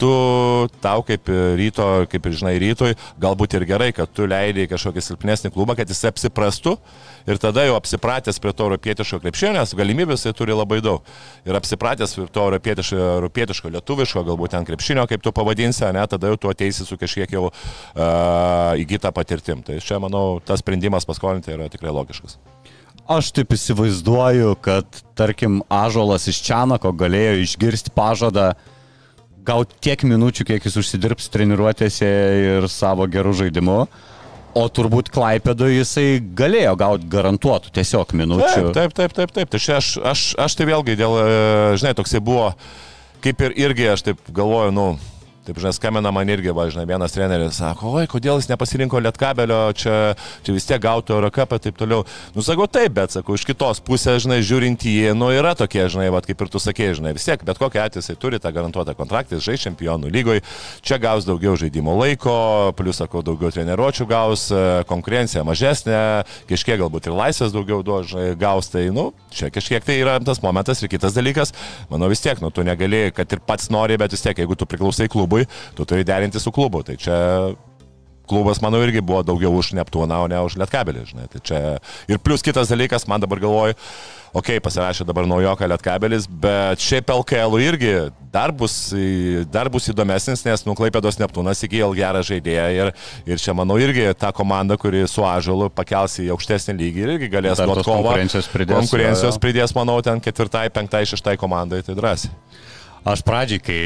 tu, 0.00 0.12
tau 0.84 1.04
kaip 1.06 1.30
ryto, 1.58 1.88
kaip 2.12 2.28
ir 2.28 2.36
žinai, 2.40 2.54
rytoj, 2.62 2.96
galbūt 3.22 3.56
ir 3.58 3.66
gerai, 3.68 3.90
kad 3.96 4.12
tu 4.12 4.26
leidai 4.28 4.68
kažkokį 4.70 5.04
silpnesnį 5.04 5.52
klubą, 5.54 5.76
kad 5.78 5.90
jis 5.90 6.04
apsiprastų 6.10 6.76
ir 7.28 7.40
tada 7.42 7.64
jau 7.66 7.76
apsipratęs 7.78 8.40
prie 8.42 8.52
to 8.56 8.66
europietiško 8.68 9.20
krepšinio, 9.22 9.54
nes 9.60 9.74
galimybės 9.78 10.26
jis 10.26 10.36
turi 10.36 10.56
labai 10.56 10.80
daug. 10.84 11.06
Ir 11.48 11.58
apsipratęs 11.58 12.16
prie 12.18 12.28
to 12.32 12.46
europietiško, 12.48 13.00
europietiško 13.18 13.72
lietuviško, 13.76 14.24
galbūt 14.30 14.56
ten 14.56 14.66
krepšinio, 14.68 15.06
kaip 15.10 15.24
tu 15.24 15.34
pavadinsi, 15.34 15.86
ne, 15.94 16.04
tada 16.10 16.32
jau 16.32 16.40
tu 16.40 16.52
ateisi 16.52 16.86
su 16.86 16.98
kažkiek 17.00 17.32
jau 17.32 17.48
uh, 17.48 18.72
įgyta 18.80 19.12
patirtim. 19.14 19.62
Tai 19.66 19.78
čia, 19.82 20.00
manau, 20.02 20.40
tas 20.44 20.62
sprendimas 20.64 21.08
paskolinti 21.08 21.54
yra 21.54 21.70
tikrai 21.72 21.94
logiškas. 21.94 22.38
Aš 23.10 23.32
taip 23.34 23.50
įsivaizduoju, 23.56 24.54
kad, 24.62 24.86
tarkim, 25.18 25.60
Ažolas 25.72 26.28
iš 26.30 26.38
Čianako 26.46 26.92
galėjo 26.94 27.40
išgirsti 27.42 27.90
pažadą 27.96 28.52
gauti 29.42 29.74
tiek 29.82 30.04
minučių, 30.06 30.46
kiek 30.46 30.66
jis 30.68 30.78
užsidirbs 30.78 31.26
treniruotėse 31.34 32.08
ir 32.46 32.68
savo 32.70 33.08
gerų 33.10 33.34
žaidimų. 33.42 33.78
O 34.54 34.66
turbūt 34.68 35.08
Klaipėdo 35.10 35.66
jisai 35.72 36.20
galėjo 36.20 36.76
gauti 36.78 37.08
garantuotų 37.10 37.72
tiesiog 37.72 38.12
minučių. 38.20 38.68
Taip, 38.76 38.76
taip, 38.76 38.94
taip, 38.94 39.14
taip. 39.16 39.32
taip. 39.34 39.50
Tai 39.54 39.78
aš, 39.78 39.94
aš, 40.12 40.24
aš 40.44 40.56
tai 40.58 40.68
vėlgi 40.68 40.96
dėl, 41.00 41.16
e, 41.18 41.38
žinai, 41.80 41.94
toksai 41.96 42.20
buvo, 42.22 42.50
kaip 43.24 43.40
ir 43.48 43.56
irgi 43.64 43.88
aš 43.94 44.04
taip 44.10 44.20
galvoju, 44.28 44.74
nu, 44.76 44.86
Taip, 45.42 45.56
žinai, 45.58 45.72
skambina 45.74 46.10
man 46.14 46.28
irgi, 46.30 46.52
va, 46.54 46.68
žinai, 46.70 46.84
vienas 46.86 47.10
treneris 47.10 47.56
sako, 47.58 47.96
oi, 47.98 48.06
kodėl 48.06 48.38
jis 48.38 48.46
nepasirinko 48.46 49.00
lietkabelio, 49.02 49.72
čia, 49.74 49.94
čia 50.46 50.52
vis 50.54 50.68
tiek 50.68 50.78
gautų 50.84 51.16
Eurocapą 51.16 51.56
ir 51.58 51.64
taip 51.64 51.80
toliau. 51.80 52.04
Nusakau, 52.36 52.68
taip, 52.70 52.92
bet, 52.94 53.10
sakau, 53.16 53.34
iš 53.34 53.42
kitos 53.48 53.80
pusės, 53.82 54.20
žinai, 54.22 54.38
žiūrint 54.46 54.86
į 54.86 54.92
jį, 54.94 55.16
nu, 55.18 55.32
yra 55.34 55.56
tokie, 55.58 55.80
žinai, 55.90 56.12
va, 56.14 56.20
kaip 56.22 56.44
ir 56.46 56.52
tu 56.52 56.62
sakėjai, 56.62 56.92
žinai, 57.00 57.14
vis 57.16 57.26
tiek, 57.26 57.42
bet 57.42 57.58
kokia 57.58 57.88
atveju 57.88 58.04
jisai 58.04 58.16
turi 58.22 58.38
tą 58.38 58.52
garantuotą 58.54 58.94
kontraktą, 58.94 59.34
jis 59.34 59.48
žais 59.48 59.64
čempionų 59.66 60.12
lygoje, 60.14 60.44
čia 60.78 61.00
gaus 61.02 61.26
daugiau 61.26 61.56
žaidimo 61.58 61.96
laiko, 61.98 62.36
plus, 62.78 63.02
sakau, 63.02 63.24
daugiau 63.26 63.50
treniruočių 63.50 64.06
gaus, 64.14 64.46
konkurencija 64.86 65.42
mažesnė, 65.48 65.98
kažkiek 66.52 66.78
galbūt 66.84 67.10
ir 67.10 67.18
laisvės 67.18 67.50
daugiau 67.50 67.82
duos, 67.82 68.12
žinai, 68.14 68.28
gaus, 68.38 68.70
tai, 68.70 68.86
nu, 68.94 69.08
čia 69.34 69.50
kažkiek 69.50 69.82
tai 69.82 69.98
yra 70.04 70.20
tas 70.22 70.38
momentas 70.46 70.86
ir 70.86 70.94
kitas 70.94 71.18
dalykas, 71.18 71.50
manau, 71.90 72.06
vis 72.14 72.22
tiek, 72.22 72.38
nu, 72.38 72.54
tu 72.54 72.62
negali, 72.62 73.08
kad 73.10 73.26
ir 73.34 73.42
pats 73.42 73.72
nori, 73.74 73.98
bet 73.98 74.14
vis 74.14 74.22
tiek, 74.22 74.38
jeigu 74.38 74.54
tu 74.54 74.70
priklausai 74.70 75.10
klubui, 75.10 75.31
klubui, 75.32 75.46
tu 75.74 75.84
turi 75.84 76.04
derinti 76.04 76.40
su 76.40 76.52
klubu. 76.52 76.82
Tai 76.82 76.96
čia 76.96 77.18
klubas, 78.28 78.62
manau, 78.62 78.80
irgi 78.84 79.02
buvo 79.04 79.20
daugiau 79.26 79.52
už 79.58 79.74
Neptūną, 79.76 80.24
o 80.24 80.30
ne 80.30 80.38
už 80.40 80.56
Lietkabelį, 80.60 81.04
žinai. 81.10 81.28
Tai 81.28 81.40
čia... 81.44 81.60
Ir 82.08 82.20
plus 82.22 82.44
kitas 82.44 82.70
dalykas, 82.70 83.04
man 83.10 83.20
dabar 83.20 83.40
galvoju, 83.42 83.74
okei, 84.32 84.56
okay, 84.56 84.62
pasirašė 84.62 85.04
dabar 85.04 85.26
naujoką 85.28 85.66
Lietkabelis, 85.68 86.28
bet 86.30 86.80
šiaip 86.80 87.10
LKL 87.12 87.58
irgi 87.60 87.90
dar 88.32 88.54
bus, 88.54 88.94
dar 89.52 89.68
bus 89.68 89.90
įdomesnis, 89.92 90.46
nes 90.46 90.64
nuklaipėdos 90.64 91.18
Neptūnas 91.20 91.60
įgyjo 91.66 91.90
gerą 91.98 92.22
žaidėją 92.30 92.70
ir, 92.78 92.94
ir 93.34 93.42
čia, 93.42 93.52
manau, 93.58 93.76
irgi 93.82 94.06
ta 94.16 94.30
komanda, 94.32 94.78
kuri 94.80 95.02
su 95.10 95.26
Ažalu 95.26 95.68
pakels 95.74 96.16
į 96.22 96.30
aukštesnį 96.32 96.78
lygį 96.78 97.06
irgi 97.10 97.32
galės 97.34 97.60
duoti 97.60 97.84
kovą. 97.84 98.06
Konkurencijos 98.06 98.48
pridės. 98.54 98.86
Konkurencijos 98.86 99.42
pridės, 99.42 99.76
manau, 99.76 99.98
ten 100.06 100.24
ketvirtai, 100.24 100.70
penktai, 100.72 101.04
šeštai 101.10 101.36
komandai, 101.42 101.82
tai 101.84 101.98
drąsiai. 101.98 102.32
Aš 103.12 103.26
pradžiai, 103.26 103.58
kai 103.58 103.80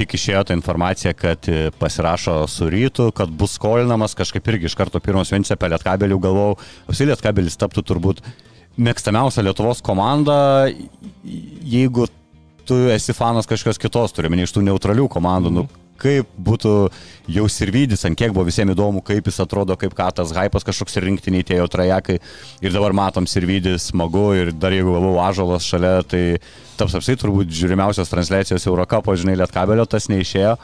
tik 0.00 0.16
išėjo 0.16 0.44
ta 0.48 0.56
informacija, 0.56 1.12
kad 1.16 1.48
e, 1.50 1.70
pasirašo 1.80 2.42
su 2.50 2.68
rytu, 2.72 3.10
kad 3.16 3.32
bus 3.32 3.56
skolinamas, 3.58 4.16
kažkaip 4.18 4.48
irgi 4.52 4.70
iš 4.70 4.76
karto 4.78 5.00
pirmos 5.02 5.32
vienintelė 5.32 5.58
apie 5.58 5.72
Lietkabelį 5.74 6.20
galvojau, 6.24 6.56
apsi 6.88 7.08
Lietkabelis 7.08 7.58
taptų 7.60 7.84
turbūt 7.90 8.22
mėgstamiausia 8.80 9.44
Lietuvos 9.44 9.82
komanda, 9.84 10.70
jeigu 11.24 12.08
tu 12.68 12.78
esi 12.94 13.14
fanas 13.16 13.48
kažkokios 13.50 13.80
kitos, 13.82 14.14
turime 14.16 14.40
iš 14.40 14.54
tų 14.56 14.64
neutralių 14.68 15.08
komandų, 15.10 15.52
nu, 15.58 15.66
kaip 16.00 16.28
būtų 16.40 16.74
jau 17.30 17.46
Sirvidis, 17.50 18.04
ant 18.08 18.18
kiek 18.18 18.34
buvo 18.34 18.46
visiems 18.48 18.74
įdomu, 18.74 19.02
kaip 19.06 19.28
jis 19.28 19.40
atrodo, 19.44 19.76
kaip 19.80 19.94
ką 19.96 20.08
tas 20.16 20.34
hypas 20.36 20.66
kažkoks 20.66 21.00
rinktiniai 21.04 21.46
tie 21.46 21.60
jo 21.60 21.68
trajekai. 21.70 22.18
Ir 22.64 22.74
dabar 22.74 22.96
matom 22.96 23.28
Sirvidis, 23.30 23.90
smagu 23.90 24.30
ir 24.38 24.54
dar 24.56 24.74
jeigu 24.74 24.94
buvau 24.96 25.18
Ažalas 25.24 25.66
šalia, 25.68 26.00
tai 26.06 26.24
taps 26.80 26.96
apsai 26.98 27.18
turbūt 27.20 27.52
žiūrimiausios 27.54 28.12
transliacijos 28.12 28.68
Eurocapo, 28.70 29.16
žinai, 29.18 29.38
Lietkabelio 29.40 29.86
tas 29.90 30.08
neišėjo. 30.12 30.56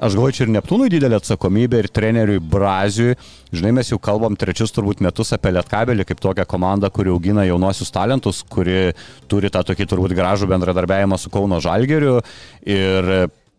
Aš 0.00 0.14
galvoju, 0.16 0.32
čia 0.32 0.44
ir 0.46 0.52
Neptūnui 0.54 0.86
didelė 0.88 1.18
atsakomybė, 1.18 1.82
ir 1.82 1.86
treneriui 1.92 2.40
Braziui. 2.40 3.18
Žinai, 3.52 3.74
mes 3.76 3.90
jau 3.90 3.98
kalbam 4.00 4.32
trečius 4.40 4.72
turbūt 4.72 5.02
metus 5.04 5.34
apie 5.36 5.52
Lietkabelį 5.52 6.06
kaip 6.08 6.22
tokią 6.24 6.46
komandą, 6.48 6.88
kuri 6.88 7.12
augina 7.12 7.44
jaunosius 7.44 7.92
talentus, 7.92 8.40
kuri 8.48 8.94
turi 9.28 9.50
tą 9.52 9.60
tokį 9.68 9.88
turbūt 9.90 10.14
gražų 10.16 10.48
bendradarbiavimą 10.54 11.20
su 11.20 11.28
Kauno 11.34 11.60
Žalgeriu. 11.60 12.16
Ir 12.64 13.12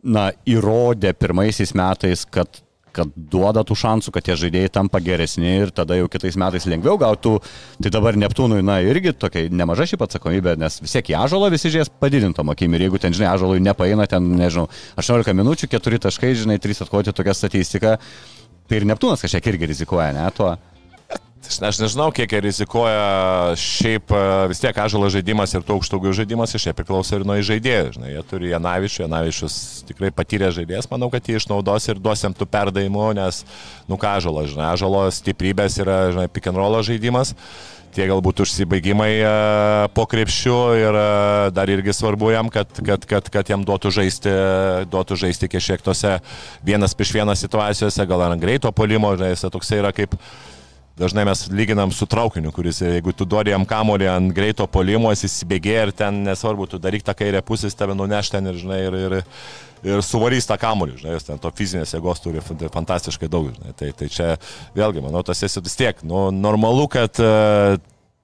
na, 0.03 0.31
įrodė 0.49 1.13
pirmaisiais 1.17 1.75
metais, 1.77 2.25
kad 2.25 2.61
kad 2.95 3.11
duoda 3.15 3.63
tų 3.67 3.75
šansų, 3.79 4.11
kad 4.11 4.25
tie 4.27 4.35
žaidėjai 4.39 4.71
tampa 4.75 4.99
geresni 5.03 5.53
ir 5.63 5.69
tada 5.75 5.95
jau 5.95 6.09
kitais 6.11 6.37
metais 6.39 6.67
lengviau 6.69 6.97
gautų. 6.99 7.37
Tai 7.83 7.91
dabar 7.93 8.17
Neptūnui, 8.19 8.61
na, 8.67 8.79
irgi 8.83 9.13
tokia 9.17 9.45
nemaža 9.47 9.87
šiaip 9.91 10.03
atsakomybė, 10.05 10.57
nes 10.59 10.81
vis 10.83 10.95
tiek 10.97 11.13
į 11.13 11.17
Ažalą 11.23 11.51
visi 11.53 11.71
žies 11.73 11.91
padidintom 12.01 12.51
akim 12.51 12.75
ir 12.75 12.87
jeigu 12.87 12.99
ten, 13.01 13.15
žinai, 13.15 13.29
Ažalui 13.31 13.63
nepaina 13.63 14.07
ten, 14.11 14.27
nežinau, 14.35 14.67
18 14.99 15.35
minučių, 15.39 15.71
4 15.71 16.03
taškai, 16.07 16.33
žinai, 16.43 16.59
3 16.59 16.83
atkoti 16.85 17.15
tokia 17.15 17.37
statistika, 17.37 17.95
tai 18.67 18.81
ir 18.81 18.87
Neptūnas 18.91 19.23
kažkiek 19.23 19.53
irgi 19.53 19.71
rizikuoja, 19.71 20.11
ne, 20.17 20.27
tuo. 20.35 20.55
Aš 21.41 21.79
nežinau, 21.81 22.11
kiek 22.13 22.31
rizikuoja. 22.43 23.55
Šiaip 23.57 24.13
e, 24.13 24.21
vis 24.51 24.61
tiek 24.61 24.77
ažalo 24.77 25.09
žaidimas 25.11 25.51
ir 25.55 25.65
tų 25.65 25.79
aukštaugių 25.79 26.13
žaidimas 26.21 26.53
iš 26.57 26.67
jie 26.69 26.73
priklauso 26.77 27.17
ir 27.17 27.25
nuo 27.27 27.39
žaidėjų. 27.41 27.95
Žinai, 27.97 28.13
jie 28.13 28.23
turi 28.29 28.51
Janavičių, 28.53 29.03
Janavičius 29.03 29.55
tikrai 29.89 30.13
patyrė 30.15 30.51
žaidėjas, 30.53 30.89
manau, 30.93 31.09
kad 31.13 31.25
jie 31.25 31.39
išnaudos 31.41 31.89
ir 31.89 32.01
duosiam 32.01 32.37
tų 32.37 32.47
perdavimų, 32.49 33.11
nes, 33.17 33.41
nu 33.89 33.97
ką 34.01 34.15
ažalo, 34.21 34.45
žinai, 34.49 34.71
ažalo 34.75 35.03
stiprybės 35.13 35.81
yra, 35.81 35.99
žinai, 36.13 36.29
pick 36.31 36.49
and 36.51 36.61
roll 36.61 36.77
žaidimas 36.85 37.35
tie 37.91 38.05
galbūt 38.07 38.39
užsibaigimai 38.45 39.09
e, 39.19 39.31
po 39.91 40.05
krepšiu 40.07 40.55
ir 40.79 40.95
e, 40.95 41.07
dar 41.51 41.67
irgi 41.73 41.91
svarbu 41.95 42.31
jam, 42.31 42.47
kad, 42.53 42.71
kad, 42.87 43.03
kad, 43.09 43.27
kad 43.33 43.51
jam 43.51 43.65
duotų 43.67 43.91
žaisti, 43.97 44.31
duotų 44.87 45.17
žaisti 45.25 45.51
kažkiek 45.51 45.83
tose 45.83 46.15
vienas 46.63 46.95
prieš 46.95 47.11
vieną 47.17 47.35
situacijose, 47.35 48.07
gal 48.07 48.23
ant 48.29 48.39
greito 48.41 48.71
polimo, 48.71 49.11
žinai, 49.17 49.33
jis 49.35 49.43
toksai 49.51 49.81
yra 49.81 49.91
kaip 49.95 50.15
Dažnai 50.99 51.23
mes 51.25 51.45
lyginam 51.49 51.91
su 51.95 52.05
traukiniu, 52.05 52.51
kuris, 52.51 52.81
jeigu 52.83 53.13
tu 53.15 53.25
duodi 53.25 53.53
jam 53.53 53.63
kamolį 53.67 54.09
ant 54.11 54.33
greito 54.35 54.65
polimo, 54.67 55.11
jis 55.13 55.23
įsibėgėja 55.29 55.85
ir 55.87 55.91
ten 55.95 56.23
nesvarbu, 56.25 56.67
tu 56.67 56.79
daryk 56.83 57.05
tą 57.07 57.15
kairę 57.17 57.39
pusę, 57.47 57.69
jis 57.69 57.77
tave 57.79 57.95
nuneš 57.95 58.31
ten 58.33 58.51
ir, 58.51 58.57
žinai, 58.59 58.79
ir, 58.89 58.97
ir, 59.07 59.15
ir 59.87 60.03
suvarys 60.03 60.49
tą 60.49 60.59
kamolį, 60.59 60.97
žinai, 60.99 61.15
jis 61.15 61.29
ten 61.29 61.39
to 61.41 61.53
fizinės 61.55 61.95
jėgos 61.95 62.23
turi 62.23 62.43
fantastiškai 62.43 63.31
daug, 63.31 63.53
žinai. 63.55 63.71
Tai, 63.79 63.93
tai 63.95 64.09
čia 64.11 64.27
vėlgi, 64.75 65.05
manau, 65.05 65.23
tas 65.23 65.41
esi 65.47 65.63
vis 65.63 65.79
tiek, 65.79 66.03
nu, 66.03 66.27
normalu, 66.35 66.89
kad 66.91 67.23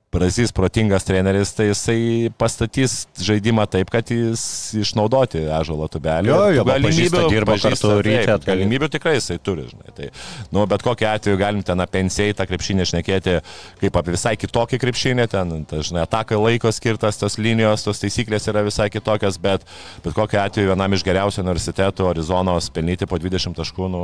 Brazys 0.08 0.54
protingas 0.56 1.04
treneris, 1.04 1.52
tai 1.52 1.68
jisai 1.68 2.30
pastatys 2.40 3.02
žaidimą 3.20 3.66
taip, 3.68 3.90
kad 3.92 4.08
jis 4.08 4.42
išnaudoti 4.80 5.42
ežalo 5.60 5.90
tubelį. 5.92 6.32
Jo, 6.32 6.38
jo, 6.56 6.64
galimybių 6.68 7.24
dirba 7.34 7.58
kartu 7.60 7.92
ryte. 8.06 8.38
Galimybių 8.48 8.88
tikrai 8.94 9.18
jisai 9.18 9.36
turi, 9.44 9.68
žinai. 9.68 9.92
Tai, 9.98 10.08
nu, 10.56 10.64
bet 10.72 10.86
kokiu 10.86 11.10
atveju 11.12 11.42
galim 11.42 11.60
ten 11.68 11.84
apie 11.84 11.98
pensijai 11.98 12.36
tą 12.38 12.48
krepšinį 12.48 12.88
šnekėti 12.92 13.36
kaip 13.82 14.00
apie 14.00 14.16
visai 14.16 14.36
kitokį 14.40 14.80
krepšinį, 14.86 15.28
ten, 15.34 15.54
ta, 15.68 15.82
žinai, 15.86 16.06
atakai 16.08 16.40
laiko 16.40 16.72
skirtas, 16.72 17.20
tos 17.20 17.36
linijos, 17.42 17.86
tos 17.86 18.02
taisyklės 18.04 18.48
yra 18.52 18.64
visai 18.68 18.88
kitokios, 18.94 19.40
bet, 19.42 19.68
bet 20.06 20.16
kokiu 20.18 20.40
atveju 20.44 20.72
vienam 20.72 20.96
iš 20.96 21.06
geriausių 21.08 21.44
universitetų 21.44 22.12
Arizonos 22.14 22.72
pelnyti 22.74 23.10
po 23.10 23.20
20 23.20 23.58
taškų, 23.58 23.92
nu, 23.92 24.04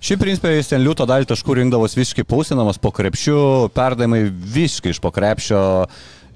Šiaip 0.00 0.22
principė 0.22 0.54
jis 0.54 0.70
ten 0.70 0.80
liūto 0.80 1.04
dalį 1.04 1.26
taškų 1.28 1.58
rinkdavos 1.58 1.92
visiškai 1.92 2.22
pausinamas 2.24 2.78
po 2.80 2.88
krepšių, 2.96 3.40
perdavimai 3.76 4.22
visiškai 4.32 4.94
iš 4.94 5.00
po 5.04 5.10
krepšio 5.12 5.60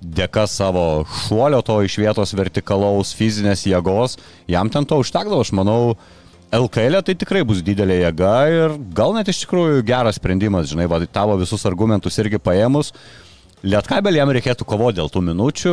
dėka 0.04 0.44
savo 0.52 1.06
šuolio 1.22 1.62
to 1.64 1.78
iš 1.86 1.96
vietos 2.02 2.34
vertikalaus 2.36 3.14
fizinės 3.16 3.64
jėgos, 3.64 4.18
jam 4.52 4.68
ten 4.68 4.84
to 4.84 4.98
užtekdavo, 5.00 5.40
aš 5.40 5.54
manau, 5.56 5.94
LKL 6.52 7.00
tai 7.08 7.16
tikrai 7.16 7.40
bus 7.48 7.62
didelė 7.64 8.02
jėga 8.02 8.34
ir 8.52 8.76
gal 8.92 9.16
net 9.16 9.32
iš 9.32 9.40
tikrųjų 9.46 9.80
geras 9.88 10.20
sprendimas, 10.20 10.68
žinai, 10.68 10.84
va, 10.84 11.00
tavo 11.08 11.38
visus 11.40 11.64
argumentus 11.64 12.20
irgi 12.20 12.36
paėmus, 12.36 12.92
Lietkabelį 13.64 14.18
jam 14.18 14.30
reikėtų 14.36 14.66
kovoti 14.68 14.98
dėl 14.98 15.08
tų 15.08 15.22
minučių 15.24 15.70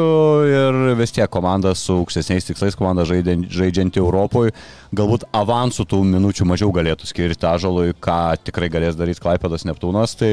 ir 0.48 0.76
vis 0.96 1.12
tiek 1.12 1.28
komanda 1.28 1.74
su 1.76 1.98
aukštesniais 2.00 2.46
tikslais, 2.48 2.78
komanda 2.80 3.04
žaidžianti 3.04 4.00
Europoje, 4.00 4.54
galbūt 4.96 5.26
avansų 5.36 5.86
tų 5.92 6.00
minučių 6.14 6.48
mažiau 6.48 6.72
galėtų 6.72 7.10
skirti 7.10 7.50
Ažalui, 7.50 7.92
ką 7.92 8.38
tikrai 8.48 8.72
galės 8.72 8.96
daryti 8.96 9.20
Klaipėdas 9.26 9.68
Neptūnas. 9.68 10.16
Tai 10.16 10.32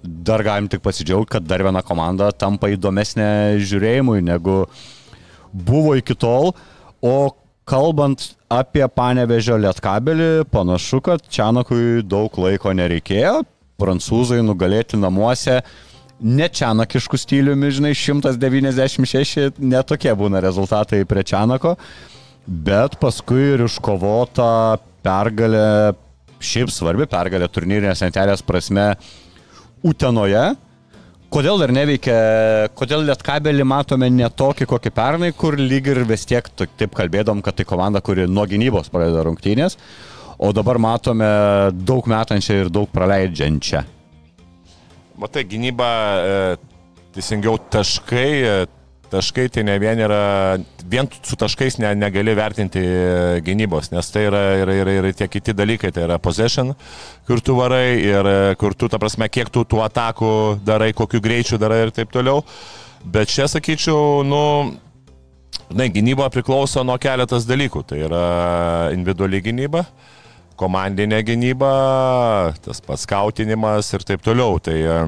dar 0.00 0.46
galim 0.48 0.70
tik 0.72 0.80
pasidžiaugti, 0.86 1.34
kad 1.36 1.44
dar 1.44 1.66
viena 1.68 1.84
komanda 1.84 2.32
tampa 2.32 2.72
įdomesnė 2.72 3.60
žiūrėjimui 3.60 4.24
negu 4.24 4.62
buvo 5.52 5.98
iki 6.00 6.16
tol. 6.16 6.54
O 7.04 7.16
kalbant 7.68 8.30
apie 8.48 8.88
Panevežio 8.88 9.60
Lietkabelį, 9.60 10.46
panašu, 10.48 11.04
kad 11.04 11.28
Čianakui 11.28 12.00
daug 12.00 12.32
laiko 12.40 12.72
nereikėjo. 12.72 13.42
Prancūzai 13.76 14.40
nugalėti 14.40 14.96
namuose 14.96 15.60
ne 16.22 16.48
Čianakiškų 16.48 17.18
stiliumi, 17.18 17.70
žinai, 17.74 17.92
196, 17.98 19.58
netokie 19.58 20.12
būna 20.18 20.42
rezultatai 20.44 21.02
prie 21.08 21.24
Čianako, 21.26 21.74
bet 22.46 22.98
paskui 23.00 23.54
ir 23.54 23.64
iškovota 23.66 24.78
pergalė, 25.04 25.94
šiaip 26.44 26.72
svarbi 26.72 27.08
pergalė 27.10 27.48
turnyrinės 27.50 28.04
lentelės 28.04 28.44
prasme 28.46 28.92
Utenoje. 29.84 30.54
Kodėl 31.34 31.58
dar 31.58 31.72
neveikia, 31.74 32.14
kodėl 32.78 33.02
Lietkabelį 33.08 33.64
matome 33.66 34.06
ne 34.12 34.28
tokį 34.30 34.68
kokį 34.70 34.92
pernai, 34.94 35.32
kur 35.34 35.58
lyg 35.58 35.88
ir 35.90 36.04
vis 36.06 36.22
tiek 36.30 36.46
taip 36.54 36.94
kalbėdom, 36.94 37.42
kad 37.42 37.58
tai 37.58 37.66
komanda, 37.66 38.00
kuri 38.04 38.28
nuo 38.30 38.46
gynybos 38.46 38.92
pradeda 38.92 39.24
rungtynės, 39.26 39.74
o 40.38 40.52
dabar 40.54 40.78
matome 40.78 41.26
daug 41.74 42.06
metančią 42.06 42.60
ir 42.62 42.70
daug 42.72 42.86
praleidžiančią. 42.94 43.82
Matai, 45.20 45.44
gynyba, 45.46 45.88
e, 46.18 46.56
teisingiau 47.14 47.58
taškai, 47.70 48.30
e, 48.42 48.54
taškai 49.12 49.46
tai 49.54 49.62
ne 49.62 49.76
vien 49.78 50.00
yra, 50.02 50.56
vien 50.90 51.06
su 51.22 51.38
taškais 51.38 51.78
ne, 51.78 51.92
negali 51.94 52.34
vertinti 52.34 52.82
e, 52.82 53.42
gynybos, 53.46 53.92
nes 53.94 54.10
tai 54.10 54.24
yra 54.26 54.42
ir, 54.58 54.72
ir, 54.74 54.90
ir 54.98 55.10
tie 55.14 55.28
kiti 55.30 55.54
dalykai, 55.54 55.92
tai 55.94 56.08
yra 56.08 56.18
possession, 56.18 56.74
kur 57.28 57.42
tu 57.44 57.54
varai 57.60 58.00
ir 58.02 58.30
kur 58.58 58.74
tu, 58.74 58.90
ta 58.90 58.98
prasme, 58.98 59.30
kiek 59.30 59.52
tu 59.54 59.62
tų 59.62 59.84
atakų 59.86 60.32
darai, 60.66 60.90
kokiu 60.98 61.22
greičiu 61.22 61.60
darai 61.62 61.84
ir 61.84 61.94
taip 61.94 62.10
toliau. 62.14 62.42
Bet 63.04 63.30
čia 63.30 63.46
sakyčiau, 63.50 64.24
nu, 64.26 64.42
Na, 65.72 65.86
gynyba 65.88 66.26
priklauso 66.30 66.82
nuo 66.84 66.96
keletas 67.00 67.46
dalykų. 67.48 67.80
Tai 67.88 67.98
yra 68.06 68.24
individuali 68.94 69.40
gynyba, 69.42 69.84
komandinė 70.60 71.20
gynyba, 71.26 71.74
tas 72.64 72.82
pats 72.84 73.04
skautinimas 73.08 73.90
ir 73.96 74.06
taip 74.06 74.24
toliau. 74.24 74.58
Tai 74.62 74.74
e, 74.76 74.98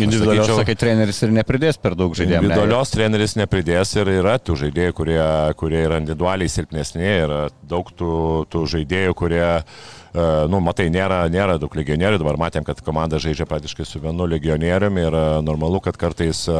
Individualios, 0.00 0.46
sakyčiau, 0.46 0.60
sakai, 0.62 0.76
treneris 0.80 1.18
ir 1.20 1.32
nepridės 1.36 1.76
per 1.76 1.92
daug 1.98 2.14
žaidėjų. 2.16 2.38
Individualios 2.40 2.92
treneris 2.94 3.34
nepridės 3.36 3.90
ir 3.98 4.08
yra 4.08 4.38
tų 4.40 4.56
žaidėjų, 4.62 4.94
kurie, 4.96 5.18
kurie 5.60 5.82
yra 5.84 5.98
individualiai 6.00 6.48
silpnesni, 6.48 7.04
yra 7.26 7.42
daug 7.68 7.90
tų, 7.92 8.14
tų 8.48 8.62
žaidėjų, 8.72 9.18
kurie, 9.20 9.44
e, 9.44 9.66
nu, 10.12 10.58
matai, 10.60 10.90
nėra, 10.92 11.22
nėra 11.32 11.54
daug 11.60 11.72
legionierių, 11.72 12.18
dabar 12.20 12.36
matėm, 12.40 12.66
kad 12.66 12.82
komanda 12.84 13.16
žaidžia 13.22 13.46
praktiškai 13.48 13.86
su 13.88 14.00
vienu 14.02 14.26
legionieriumi 14.28 15.06
ir 15.06 15.14
e, 15.16 15.22
normalu, 15.46 15.80
kad 15.84 15.96
kartais, 15.96 16.42
e, 16.52 16.56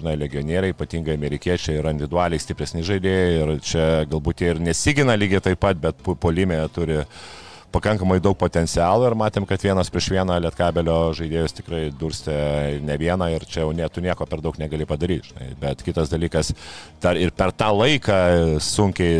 žinai, 0.00 0.16
legionieriai, 0.24 0.74
ypatingai 0.74 1.14
amerikiečiai, 1.14 1.78
yra 1.78 1.92
individualiai 1.94 2.42
stipresni 2.42 2.82
žaidėjai 2.86 3.28
ir 3.36 3.52
čia 3.62 3.86
galbūt 4.10 4.42
jie 4.42 4.50
ir 4.56 4.62
nesigina 4.66 5.14
lygiai 5.14 5.44
taip 5.46 5.62
pat, 5.62 5.78
bet 5.78 6.02
puolime 6.02 6.58
turi 6.74 6.98
pakankamai 7.72 8.18
daug 8.22 8.36
potencialo 8.38 9.06
ir 9.08 9.16
matėm, 9.18 9.46
kad 9.48 9.62
vienas 9.64 9.90
prieš 9.92 10.10
vieną 10.14 10.38
Lietkabelio 10.44 10.98
žaidėjus 11.18 11.56
tikrai 11.58 11.82
durstė 11.96 12.36
ne 12.84 12.96
vieną 13.00 13.28
ir 13.34 13.46
čia 13.48 13.64
jau 13.64 13.72
ne, 13.76 13.86
tu 13.92 14.04
nieko 14.04 14.26
per 14.28 14.42
daug 14.44 14.58
negali 14.60 14.86
padaryti. 14.88 15.32
Žinai. 15.32 15.48
Bet 15.60 15.82
kitas 15.86 16.12
dalykas, 16.12 16.52
dar 17.02 17.18
ir 17.20 17.32
per 17.36 17.54
tą 17.56 17.70
laiką 17.76 18.18
sunkiai 18.62 19.12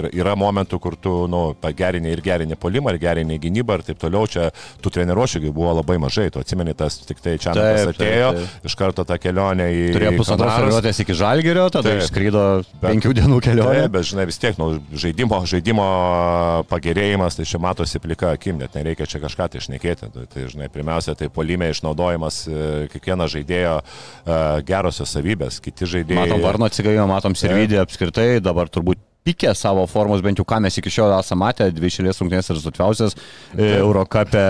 ir 0.00 0.10
yra 0.16 0.36
momentų, 0.38 0.80
kur 0.82 0.96
tu 1.00 1.14
nu, 1.30 1.42
pagerini 1.60 2.12
ir 2.14 2.22
gerini 2.24 2.58
polimą, 2.60 2.94
ir 2.94 3.02
gerini 3.02 3.38
gynybą 3.42 3.80
ir 3.80 3.86
taip 3.90 4.00
toliau. 4.02 4.28
Čia 4.30 4.50
tų 4.82 4.92
treniruočių 4.94 5.42
buvo 5.50 5.72
labai 5.80 5.98
mažai, 6.02 6.28
tu 6.30 6.40
atsimeni 6.42 6.74
tas 6.78 7.00
tik 7.02 7.22
tai 7.22 7.36
čia 7.40 7.54
Taip, 7.56 7.90
taip, 7.90 7.94
atėjo, 7.96 8.30
taip. 8.36 8.66
iš 8.68 8.76
karto 8.78 9.04
tą 9.08 9.16
kelionę 9.20 9.66
į... 9.74 9.82
Turėjo 9.96 10.12
pusantros 10.18 10.52
treniruotės 10.54 11.00
iki 11.02 11.16
Žalgerio, 11.18 11.66
tada 11.72 11.90
Taip. 11.90 12.04
išskrydo 12.04 12.44
penkių 12.82 13.14
dienų 13.18 13.40
kelionę. 13.44 13.84
Taip, 13.84 13.94
bet 13.96 14.08
žinai, 14.10 14.26
vis 14.30 14.38
tiek, 14.42 14.58
nu, 14.60 14.68
žaidimo, 15.02 15.40
žaidimo 15.50 15.88
pagerėjimas, 16.70 17.38
tai 17.38 17.48
čia 17.48 17.60
matosi 17.80 17.98
plika 17.98 18.30
akim, 18.30 18.58
net 18.60 18.74
nereikia 18.76 19.06
čia 19.08 19.20
kažką 19.22 19.48
tai 19.50 19.60
išnekėti. 19.60 20.10
Tai, 20.12 20.24
tai 20.28 20.46
žinai, 20.50 20.68
pirmiausia, 20.72 21.14
tai 21.16 21.30
polime 21.32 21.70
išnaudojimas 21.72 22.42
e, 22.46 22.64
kiekvieno 22.92 23.28
žaidėjo 23.30 23.76
e, 23.80 23.84
gerosios 24.68 25.12
savybės, 25.16 25.60
kiti 25.64 25.88
žaidėjai. 25.88 26.26
Matom 26.26 26.44
Varno 26.44 26.68
atsigavimą, 26.68 27.06
matom 27.08 27.36
Sirvidį 27.38 27.80
apskritai, 27.80 28.28
dabar 28.44 28.68
turbūt 28.72 29.00
pikė 29.24 29.54
savo 29.56 29.86
formos, 29.88 30.22
bent 30.24 30.40
jau 30.40 30.46
ką 30.48 30.60
mes 30.64 30.76
iki 30.80 30.92
šiol 30.92 31.12
esame 31.18 31.44
matę, 31.46 31.70
dvi 31.76 31.92
šalies 31.92 32.20
rungtynės 32.20 32.52
rezultatyviausias. 32.52 33.16
E, 33.56 33.72
Eurocapė 33.80 34.44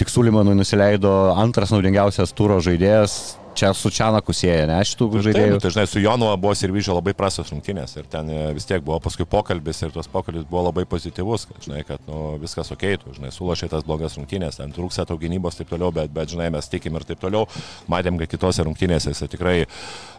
tik 0.00 0.12
Sulimanui 0.12 0.56
nusileido 0.56 1.12
antras 1.36 1.72
naudingiausias 1.74 2.32
turo 2.36 2.60
žaidėjas. 2.64 3.41
Čia 3.54 3.72
su 3.76 3.90
Čianaku 3.92 4.32
sieja, 4.32 4.64
ne, 4.66 4.78
šitų 4.80 5.06
žaidėjų. 5.26 5.50
nu, 5.52 5.58
tai 5.60 5.70
žinai, 5.74 5.84
su 5.90 6.00
Jonu 6.00 6.30
buvo 6.40 6.54
ir 6.56 6.72
Vyžio 6.72 6.94
labai 6.96 7.12
prastos 7.12 7.50
rungtynės 7.52 7.92
ir 8.00 8.06
ten 8.08 8.30
e, 8.32 8.38
vis 8.56 8.64
tiek 8.64 8.80
buvo 8.82 8.96
paskui 9.04 9.26
pokalbis 9.28 9.82
ir 9.84 9.92
tas 9.92 10.08
pokalbis 10.08 10.46
buvo 10.48 10.62
labai 10.70 10.86
pozityvus, 10.88 11.44
kad, 11.50 11.58
žinai, 11.66 11.82
kad 11.84 12.00
nu, 12.08 12.38
viskas 12.40 12.72
ok, 12.72 12.84
tu, 13.02 13.12
žinai, 13.18 13.28
sulašai 13.34 13.68
tas 13.74 13.84
blogas 13.84 14.16
rungtynės, 14.16 14.56
ten 14.56 14.72
trūksta 14.72 15.04
tau 15.08 15.18
gynybos 15.20 15.58
ir 15.58 15.66
taip 15.66 15.74
toliau, 15.74 15.92
bet, 15.92 16.08
bet, 16.16 16.32
žinai, 16.32 16.48
mes 16.54 16.70
tikim 16.72 16.96
ir 16.96 17.04
taip 17.04 17.20
toliau. 17.20 17.44
Matėm, 17.92 18.16
kad 18.22 18.32
kitose 18.32 18.64
rungtynėse 18.64 19.12
jis 19.12 19.20
tikrai 19.34 19.66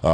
a, 0.06 0.14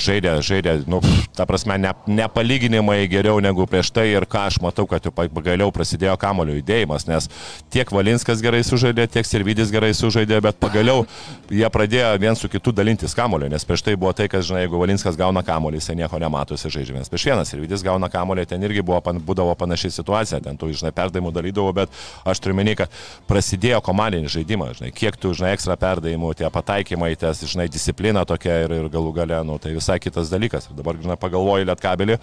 žaidė, 0.00 0.36
žaidė, 0.44 0.76
nu, 0.90 1.00
ta 1.34 1.48
prasme, 1.50 1.76
ne, 1.82 1.92
nepalyginimai 2.06 3.00
geriau 3.10 3.42
negu 3.42 3.66
prieš 3.70 3.90
tai 3.94 4.06
ir 4.12 4.26
ką 4.30 4.46
aš 4.52 4.60
matau, 4.64 4.86
kad 4.90 5.04
jau 5.04 5.12
pa- 5.14 5.26
pagaliau 5.34 5.72
prasidėjo 5.74 6.14
kamulio 6.20 6.54
judėjimas, 6.60 7.08
nes 7.10 7.28
tiek 7.74 7.90
Valinskas 7.94 8.42
gerai 8.44 8.62
sužaidė, 8.66 9.08
tiek 9.10 9.26
Sirvidis 9.26 9.72
gerai 9.74 9.92
sužaidė, 9.96 10.40
bet 10.44 10.62
pagaliau 10.62 11.04
jie 11.50 11.66
pradėjo 11.74 12.03
vien 12.20 12.36
su 12.36 12.48
kitu 12.48 12.72
dalintis 12.72 13.14
kamulio, 13.14 13.48
nes 13.52 13.64
prieš 13.64 13.82
tai 13.86 13.96
buvo 13.96 14.12
tai, 14.16 14.28
kad, 14.32 14.44
žinai, 14.46 14.64
jeigu 14.64 14.80
Valinskas 14.80 15.16
gauna 15.18 15.42
kamulį, 15.46 15.80
jisai 15.80 15.96
nieko 15.98 16.18
nemato, 16.22 16.56
jisai 16.58 16.72
žaidžia 16.76 16.96
vienas 16.96 17.12
prieš 17.12 17.26
vienas, 17.30 17.52
Sirvidis 17.52 17.84
gauna 17.86 18.10
kamulį, 18.12 18.46
ten 18.50 18.62
irgi 18.66 18.84
buvo, 18.84 19.00
būdavo 19.24 19.54
panaši 19.58 19.92
situacija, 19.96 20.42
ten 20.44 20.58
tu, 20.60 20.70
žinai, 20.74 20.92
perdavimų 20.96 21.32
darydavo, 21.34 21.72
bet 21.76 22.02
aš 22.28 22.42
turiu 22.44 22.58
menį, 22.58 22.76
kad 22.82 23.00
prasidėjo 23.30 23.80
komandinis 23.84 24.34
žaidimas, 24.34 24.78
žinai, 24.80 24.92
kiek 24.94 25.18
tu, 25.20 25.34
žinai, 25.36 25.54
ekstra 25.56 25.78
perdavimų, 25.80 26.34
tie 26.38 26.50
pataikymai, 26.52 27.14
tas, 27.20 27.42
žinai, 27.48 27.68
disciplina 27.72 28.26
tokia 28.28 28.64
ir, 28.66 28.78
ir 28.82 28.92
galų 28.92 29.14
gale, 29.16 29.40
nu, 29.46 29.58
tai 29.62 29.74
visai 29.76 30.00
kitas 30.02 30.32
dalykas. 30.32 30.70
Ir 30.70 30.80
dabar, 30.80 30.98
žinai, 31.00 31.18
pagalvoju, 31.20 31.68
lietkabelį. 31.70 32.20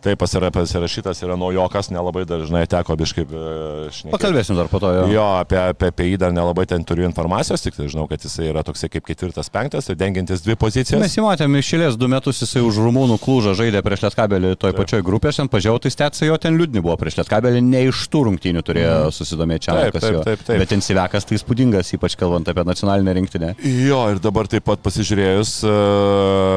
Taip, 0.00 0.16
pasira- 0.22 0.48
pasirašytas 0.54 1.18
yra 1.26 1.34
naujokas, 1.36 1.90
nelabai 1.92 2.22
dažnai 2.24 2.62
teko 2.70 2.94
biškai 2.96 3.24
šnekėti. 3.28 4.12
Pakalbėsim 4.14 4.56
dar 4.56 4.70
po 4.72 4.80
to 4.80 4.88
jo. 4.96 5.02
Jo, 5.12 5.24
apie, 5.42 5.58
apie, 5.60 5.90
apie 5.92 6.06
jį 6.08 6.18
dar 6.22 6.32
nelabai 6.32 6.64
ten 6.70 6.84
turiu 6.88 7.04
informacijos, 7.04 7.60
tik 7.60 7.76
tai 7.76 7.88
žinau, 7.92 8.06
kad 8.08 8.22
jisai 8.24 8.48
yra 8.48 8.62
toksai 8.64 8.88
kaip 8.92 9.04
ketvirtas, 9.04 9.50
penktas 9.52 9.90
ir 9.92 9.98
dengiantis 10.00 10.40
dvi 10.46 10.56
pozicijas. 10.56 11.02
Mes 11.02 11.16
jį 11.18 11.24
matėme 11.26 11.60
išėlės 11.60 11.98
du 12.00 12.08
metus, 12.08 12.40
jisai 12.40 12.62
už 12.64 12.78
Rumūnų 12.80 13.18
klūžą 13.20 13.52
žaidė 13.58 13.82
prieš 13.84 14.06
Lietkabelį 14.06 14.54
toj 14.56 14.72
pačioj 14.78 15.02
grupėje, 15.04 15.36
ten 15.42 15.52
pažiūrėjau, 15.52 15.82
tai 15.84 15.92
stetsai 15.92 16.30
jo 16.30 16.38
ten 16.40 16.56
liūdni 16.56 16.80
buvo 16.80 16.96
prieš 17.00 17.20
Lietkabelį, 17.20 17.60
ne 17.68 17.84
iš 17.90 18.06
tų 18.08 18.24
rungtynių 18.30 18.64
turėjo 18.64 18.96
susidomėti 19.12 19.68
čia. 19.68 19.76
Mhm. 19.76 19.92
Taip, 19.92 20.00
taip, 20.00 20.24
taip, 20.30 20.46
taip. 20.48 20.62
Bet 20.64 20.72
ten 20.72 20.80
Sivekas 20.80 21.28
tai 21.28 21.36
įspūdingas, 21.36 21.92
ypač 21.98 22.16
kalbant 22.16 22.48
apie 22.48 22.64
nacionalinę 22.64 23.18
rinktinę. 23.20 23.52
Jo, 23.84 24.00
ir 24.14 24.18
dabar 24.24 24.48
taip 24.48 24.64
pat 24.64 24.80
pasižiūrėjus, 24.80 25.54
e, 25.68 25.76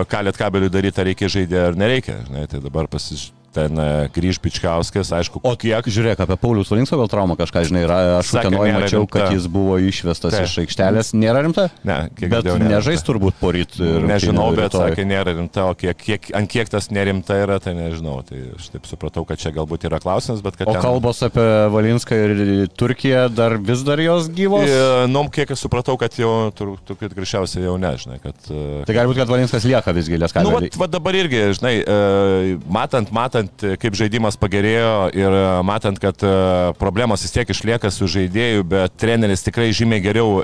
ką 0.08 0.24
lietkabeliui 0.30 0.72
daryti, 0.72 1.04
ar 1.04 1.12
reikia 1.12 1.28
žaisti 1.28 1.60
ar 1.60 1.76
nereikia. 1.76 2.22
Žinai, 2.30 2.48
tai 2.48 2.64
dabar 2.64 2.88
pasižiūrėjus. 2.88 3.33
Ten 3.54 3.78
e, 3.78 3.88
grįž 4.14 4.40
Pičkauskas, 4.42 5.12
aišku, 5.14 5.40
O 5.46 5.54
kiek, 5.60 5.86
žiūrėk, 5.86 6.24
apie 6.26 6.38
Paulius 6.42 6.72
Valinsko 6.74 6.98
gal 6.98 7.10
traumą 7.12 7.36
kažką, 7.38 7.62
žinai, 7.70 7.84
yra, 7.86 7.98
aš 8.18 8.32
nėra 8.34 8.80
mačiau, 8.82 9.04
rimta. 9.04 9.14
kad 9.14 9.36
jis 9.36 9.46
buvo 9.52 9.76
išvestas 9.78 10.34
Taip. 10.34 10.48
iš 10.48 10.56
aikštelės. 10.64 11.12
Nėra 11.14 11.44
rimta? 11.46 11.68
Ne, 11.86 11.98
kiek 12.18 12.32
Bet 12.34 12.48
girdėjau, 12.48 12.72
nežais 12.72 13.04
turbūt 13.06 13.38
poryt. 13.38 13.78
Nežinau, 13.78 14.48
bet 14.58 14.74
sakė, 14.74 15.06
nėra 15.06 15.36
rimta, 15.38 15.68
o 15.70 15.76
kiek, 15.78 15.98
kiek, 16.02 16.32
ant 16.34 16.50
kiek 16.50 16.72
tas 16.74 16.90
nerimta 16.94 17.38
yra, 17.44 17.60
tai 17.64 17.76
nežinau. 17.78 18.20
Tai 18.26 18.42
aš 18.58 18.72
taip 18.74 18.90
supratau, 18.90 19.26
kad 19.30 19.38
čia 19.42 19.54
galbūt 19.54 19.86
yra 19.90 20.02
klausimas, 20.04 20.42
bet 20.46 20.58
kad... 20.58 20.68
O 20.72 20.74
ten- 20.74 20.82
kalbos 20.86 21.22
apie 21.26 21.46
Valinską 21.74 22.18
ir 22.26 22.68
Turkiją 22.74 23.28
dar 23.34 23.58
vis 23.62 23.84
dar 23.86 24.02
jos 24.02 24.30
gyvos? 24.34 24.66
E, 24.66 25.06
Nu, 25.14 25.26
kiek 25.30 25.52
aš 25.54 25.62
supratau, 25.68 25.94
kad 26.00 26.16
jau, 26.18 26.50
turbūt 26.58 27.14
greičiausiai 27.14 27.68
jau 27.68 27.76
nežinai, 27.82 28.18
kad... 28.24 28.38
e, 28.50 28.82
Tai 28.88 28.96
gali 28.96 29.12
būti, 29.12 29.22
kad 29.22 29.30
Valinskas 29.30 29.66
lieka 29.68 29.94
visgi 29.94 30.16
Nu, 30.18 30.24
Lieskabelį. 30.24 30.72
va, 30.80 30.88
dabar 30.90 31.18
irgi, 31.20 31.42
žinai, 31.60 31.74
e, 31.84 32.58
matant, 32.72 33.12
matant, 33.44 33.64
e, 33.64 33.78
kaip 33.78 33.96
žaidimas 33.96 34.38
pagerėjo 34.38 35.12
ir 35.14 35.32
e, 35.32 35.64
matant, 35.64 36.00
kad 36.00 36.16
e, 36.24 36.74
problemos 36.80 37.24
vis 37.24 37.32
tiek 37.32 37.50
išlieka 37.50 37.92
su 37.92 38.08
žaidėju, 38.08 38.64
bet 38.64 38.96
treneris 38.98 39.44
tikrai 39.44 39.72
žymiai 39.74 40.02
geriau 40.02 40.44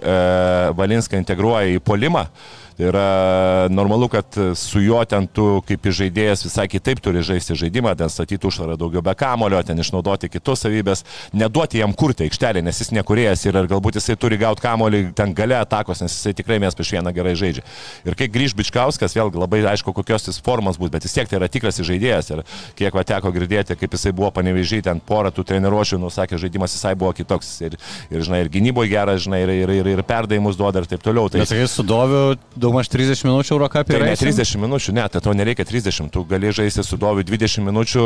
Valinską 0.76 1.18
integruoja 1.18 1.76
į 1.76 1.80
polimą. 1.80 2.28
Tai 2.80 2.88
yra 2.88 3.68
normalu, 3.68 4.08
kad 4.08 4.26
su 4.56 4.80
juo 4.80 5.02
ten 5.04 5.26
tu 5.28 5.58
kaip 5.68 5.84
žaidėjas 5.84 6.46
visai 6.46 6.64
kitaip 6.72 7.02
turi 7.04 7.20
žaisti 7.28 7.58
žaidimą, 7.60 7.92
ten 8.00 8.08
statyti 8.08 8.48
užtvarą 8.48 8.78
daugiau 8.80 9.02
be 9.04 9.12
kamulio, 9.20 9.60
ten 9.68 9.84
išnaudoti 9.84 10.30
kitus 10.32 10.64
savybės, 10.64 11.04
neduoti 11.36 11.82
jam 11.82 11.92
kurti 11.92 12.30
aikštelį, 12.30 12.62
nes 12.64 12.80
jis 12.80 12.94
nekurėjas 12.96 13.44
ir 13.50 13.60
galbūt 13.68 14.00
jisai 14.00 14.16
turi 14.16 14.38
gauti 14.40 14.64
kamulį 14.64 15.02
ten 15.18 15.34
gale 15.36 15.58
atakos, 15.60 16.00
nes 16.06 16.16
jisai 16.16 16.32
tikrai 16.38 16.62
mes 16.64 16.78
prieš 16.78 16.94
vieną 16.96 17.12
gerai 17.18 17.34
žaidžia. 17.42 17.66
Ir 18.08 18.16
kai 18.16 18.30
grįž 18.32 18.56
Bičkauskas, 18.56 19.18
vėlgi 19.20 19.44
labai 19.44 19.60
aišku, 19.74 19.92
kokios 20.00 20.30
jis 20.30 20.40
formos 20.40 20.80
bus, 20.80 20.94
bet 20.96 21.04
vis 21.04 21.18
tiek 21.18 21.28
tai 21.28 21.42
yra 21.42 21.52
tikras 21.52 21.82
žaidėjas. 21.84 22.32
Ir 22.32 22.46
kiek 22.80 22.96
va 22.96 23.04
teko 23.04 23.34
girdėti, 23.36 23.76
kaip 23.76 24.00
jisai 24.00 24.16
buvo 24.16 24.32
panevežiai, 24.40 24.86
ten 24.88 25.04
porą 25.04 25.34
tų 25.36 25.44
treniruočių, 25.52 26.00
nusakė, 26.00 26.40
žaidimas 26.40 26.80
visai 26.80 26.96
buvo 26.96 27.12
kitoks. 27.20 27.52
Ir, 27.68 27.76
ir 28.08 28.24
žinai, 28.24 28.46
ir 28.46 28.54
gynyboje 28.56 28.96
geras, 28.96 29.26
žinai, 29.28 29.44
ir, 29.44 29.54
ir, 29.66 29.76
ir, 29.82 29.94
ir 29.98 30.06
perdavimus 30.08 30.56
duoda 30.56 30.80
ir 30.80 30.88
taip 30.88 31.04
toliau. 31.04 31.28
Tai, 31.28 31.44
Bet 31.44 31.52
sakai, 31.52 31.68
su 31.68 31.84
Doviu 31.84 32.38
Daumaž 32.70 32.90
30 32.94 33.26
minučių 33.26 33.56
Eurocapė. 33.56 33.96
Tai 33.98 34.06
ne 34.06 34.14
30 34.20 34.60
minučių, 34.62 34.94
ne, 34.94 35.06
tai 35.10 35.22
to 35.26 35.34
nereikia 35.34 35.66
30, 35.66 36.12
tu 36.14 36.22
gali 36.30 36.52
žaisti 36.54 36.86
su 36.86 37.00
Doviu 37.02 37.26
20 37.26 37.66
minučių, 37.66 38.04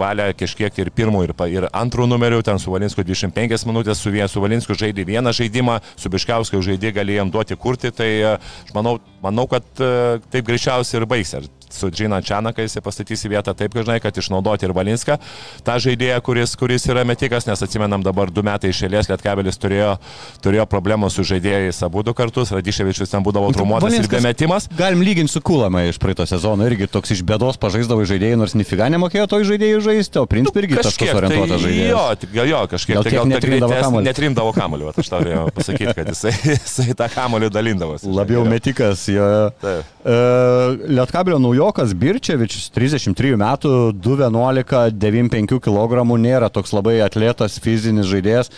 valia 0.00 0.30
kažkiek 0.32 0.80
ir 0.80 0.90
pirmų, 0.96 1.26
ir, 1.28 1.34
ir 1.52 1.68
antrų 1.68 2.08
numerių, 2.08 2.40
ten 2.46 2.60
su 2.62 2.72
Valinsku 2.72 3.04
25 3.04 3.68
minutės, 3.68 4.00
su, 4.00 4.14
su 4.32 4.44
Valinsku 4.44 4.76
žaidė 4.80 5.04
vieną 5.04 5.34
žaidimą, 5.36 5.80
su 6.00 6.12
Biškiausku 6.12 6.62
žaidė 6.64 6.94
galėjom 6.96 7.32
duoti 7.34 7.60
kurti, 7.60 7.92
tai 7.92 8.10
aš 8.38 8.72
manau, 8.76 8.96
manau 9.20 9.44
kad 9.50 9.68
taip 9.76 10.48
greičiausiai 10.48 11.02
ir 11.02 11.10
baigs. 11.10 11.36
Ar 11.36 11.44
su 11.76 11.90
Džina 11.90 12.20
Čianakai 12.24 12.66
jis 12.66 12.78
pastatys 12.84 13.24
į 13.26 13.32
vietą 13.34 13.54
taip, 13.56 13.74
kad, 13.74 13.86
žinai, 13.86 13.98
kad 14.02 14.16
išnaudoti 14.16 14.68
ir 14.68 14.74
Valinską, 14.76 15.18
tą 15.66 15.76
žaidėją, 15.82 16.20
kuris, 16.26 16.54
kuris 16.60 16.86
yra 16.90 17.04
metikas, 17.08 17.46
nes 17.48 17.62
atsimenam 17.64 18.04
dabar 18.06 18.30
du 18.32 18.44
metai 18.46 18.72
išėlės, 18.74 19.10
Lietkabelis 19.10 19.60
turėjo, 19.60 19.96
turėjo 20.44 20.66
problemų 20.70 21.10
su 21.12 21.24
žaidėjais 21.26 21.82
abu 21.86 22.04
du 22.06 22.14
kartus, 22.16 22.52
Radiševičius 22.54 23.12
ten 23.12 23.24
būdavo 23.26 23.52
trumuotas 23.56 23.96
ir 23.98 24.08
bemetimas. 24.10 24.68
Galim 24.78 25.04
lyginti 25.04 25.32
su 25.34 25.42
Kulama 25.44 25.84
iš 25.88 26.00
praeito 26.02 26.26
sezono, 26.28 26.66
irgi 26.68 26.88
toks 26.90 27.14
iš 27.16 27.24
bėdos 27.26 27.60
pažaisdavo 27.60 28.04
žaidėjai, 28.08 28.38
nors 28.40 28.56
nifiga 28.58 28.88
nemokėjo 28.92 29.28
to 29.30 29.42
žaidėjų 29.50 29.80
žaisti, 29.84 30.20
o 30.20 30.26
princip 30.30 30.58
irgi 30.60 30.78
kažkiek 30.80 31.12
orientuotas 31.16 31.56
tai, 31.56 31.62
žaidėjas. 31.64 31.90
Jo, 31.90 32.02
tik, 32.20 32.34
jo, 32.50 32.60
kažkiek 32.74 33.00
tai 33.04 33.14
gal 33.14 33.30
netrimdavo 33.30 33.78
kamuolį. 33.80 34.08
Netrimdavo 34.10 34.54
kamuolį, 34.56 34.88
aš 35.00 35.10
tau 35.12 35.20
norėjau 35.22 35.44
pasakyti, 35.56 35.94
kad 35.96 36.10
jisai, 36.12 36.34
jisai 36.54 36.96
tą 36.98 37.08
kamuolį 37.14 37.50
dalindavosi. 37.54 38.10
Labiau 38.20 38.44
metikas, 38.48 39.06
jo. 39.10 39.28
Uh, 39.60 40.76
Lietkabelio 40.90 41.40
naujokas 41.60 41.92
Birčevičius, 41.92 42.70
33 42.72 43.36
metų, 43.36 43.70
211, 44.00 44.94
95 44.96 45.60
kg, 45.60 46.04
nėra 46.16 46.48
toks 46.48 46.72
labai 46.72 47.00
atlėtas 47.04 47.58
fizinis 47.60 48.08
žaidėjas. 48.08 48.48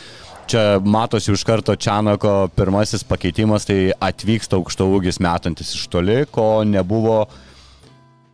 Čia 0.46 0.78
matosi 0.78 1.32
iš 1.32 1.42
karto 1.46 1.74
Čianako 1.74 2.50
pirmasis 2.54 3.02
pakeitimas, 3.06 3.66
tai 3.66 3.90
atvyksta 3.98 4.58
aukšto 4.58 4.86
ūgis 4.86 5.18
metantis 5.22 5.72
iš 5.74 5.88
toli, 5.90 6.22
ko 6.30 6.62
nebuvo 6.66 7.24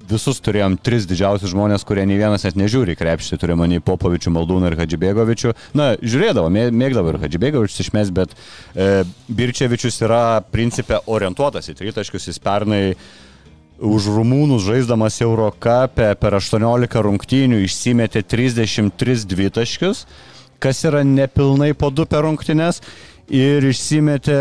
visus 0.09 0.41
turėjom 0.41 0.77
tris 0.81 1.07
didžiausius 1.09 1.53
žmonės, 1.53 1.85
kurie 1.89 2.05
nei 2.09 2.17
vienas 2.21 2.45
net 2.45 2.57
nežiūri 2.57 2.97
krepšį, 2.97 3.39
turėjom 3.41 3.61
manį 3.61 3.81
Popovičių, 3.85 4.33
Maldūną 4.37 4.73
ir 4.73 4.77
Hadžibėgovičių. 4.81 5.55
Na, 5.77 5.91
žiūrėdavo, 6.01 6.49
mėgdavo 6.53 7.13
ir 7.13 7.21
Hadžibėgovičius 7.25 7.87
išmės, 7.87 8.13
bet 8.17 8.33
e, 8.33 9.05
Birčevičius 9.29 10.01
yra 10.09 10.41
principė 10.53 11.03
orientuotas 11.13 11.69
į 11.69 11.77
tritaškius, 11.83 12.31
jis 12.33 12.41
pernai 12.41 12.83
už 13.79 14.11
rumūnus 14.11 14.67
žaisdamas 14.67 15.21
Eurocapę 15.23 16.11
per 16.19 16.35
18 16.39 17.03
rungtynių 17.05 17.61
išsimetė 17.63 18.25
33 18.27 19.27
dvitaškius, 19.31 20.05
kas 20.59 20.83
yra 20.89 21.05
nepilnai 21.07 21.73
po 21.79 21.93
2 21.95 22.09
per 22.11 22.27
rungtynės 22.27 22.83
ir 23.31 23.65
išsimetė 23.69 24.41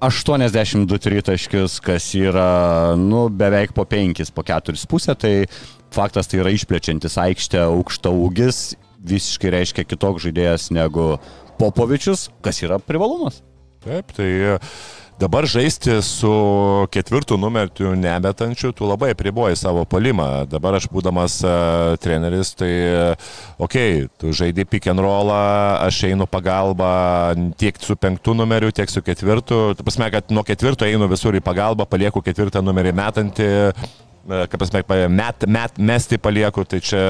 82 0.00 0.98
tritaškius, 1.04 1.76
kas 1.84 2.06
yra 2.16 2.96
nu, 2.96 3.28
beveik 3.28 3.74
po 3.76 3.84
5, 3.84 4.32
po 4.32 4.44
4,5, 4.48 5.12
tai 5.20 5.34
faktas 5.92 6.30
tai 6.30 6.40
yra 6.40 6.54
išplečiantis 6.56 7.18
aikštę 7.20 7.60
aukšta 7.66 8.08
ūgis, 8.08 8.78
visiškai 9.04 9.52
reiškia 9.58 9.84
kitoks 9.84 10.24
žaidėjas 10.24 10.70
negu 10.72 11.18
Popovičius, 11.60 12.30
kas 12.40 12.62
yra 12.64 12.78
privalumas. 12.80 13.42
Taip, 13.84 14.12
tai 14.16 14.56
Dabar 15.20 15.44
žaisti 15.44 15.98
su 16.00 16.30
ketvirtų 16.94 17.36
numeriu 17.36 17.90
nebetančiu, 17.98 18.70
tu 18.72 18.86
labai 18.88 19.10
apriboji 19.12 19.58
savo 19.60 19.82
palimą. 19.84 20.46
Dabar 20.48 20.78
aš 20.78 20.86
būdamas 20.88 21.34
uh, 21.44 21.98
treneris, 22.00 22.54
tai 22.56 22.70
okei, 23.60 24.06
okay, 24.06 24.08
tu 24.16 24.32
žaidži 24.32 24.64
pick 24.64 24.88
and 24.88 25.04
rollą, 25.04 25.36
aš 25.84 26.06
einu 26.08 26.24
pagalbą 26.24 26.94
tiek 27.60 27.76
su 27.84 27.98
penktų 28.00 28.38
numeriu, 28.40 28.72
tiek 28.72 28.88
su 28.88 29.04
ketvirtu. 29.04 29.60
Tu 29.76 29.84
pasme, 29.84 30.08
kad 30.14 30.32
nuo 30.32 30.46
ketvirto 30.46 30.88
einu 30.88 31.10
visur 31.12 31.36
į 31.36 31.44
pagalbą, 31.44 31.84
palieku 31.90 32.24
ketvirtą 32.24 32.64
numerį 32.64 32.96
metantį, 32.96 33.50
kaip 34.24 34.60
pasme, 34.62 34.86
met, 35.20 35.44
met, 35.44 35.82
mesti 35.92 36.16
palieku, 36.16 36.64
tai 36.64 36.80
čia 36.80 37.04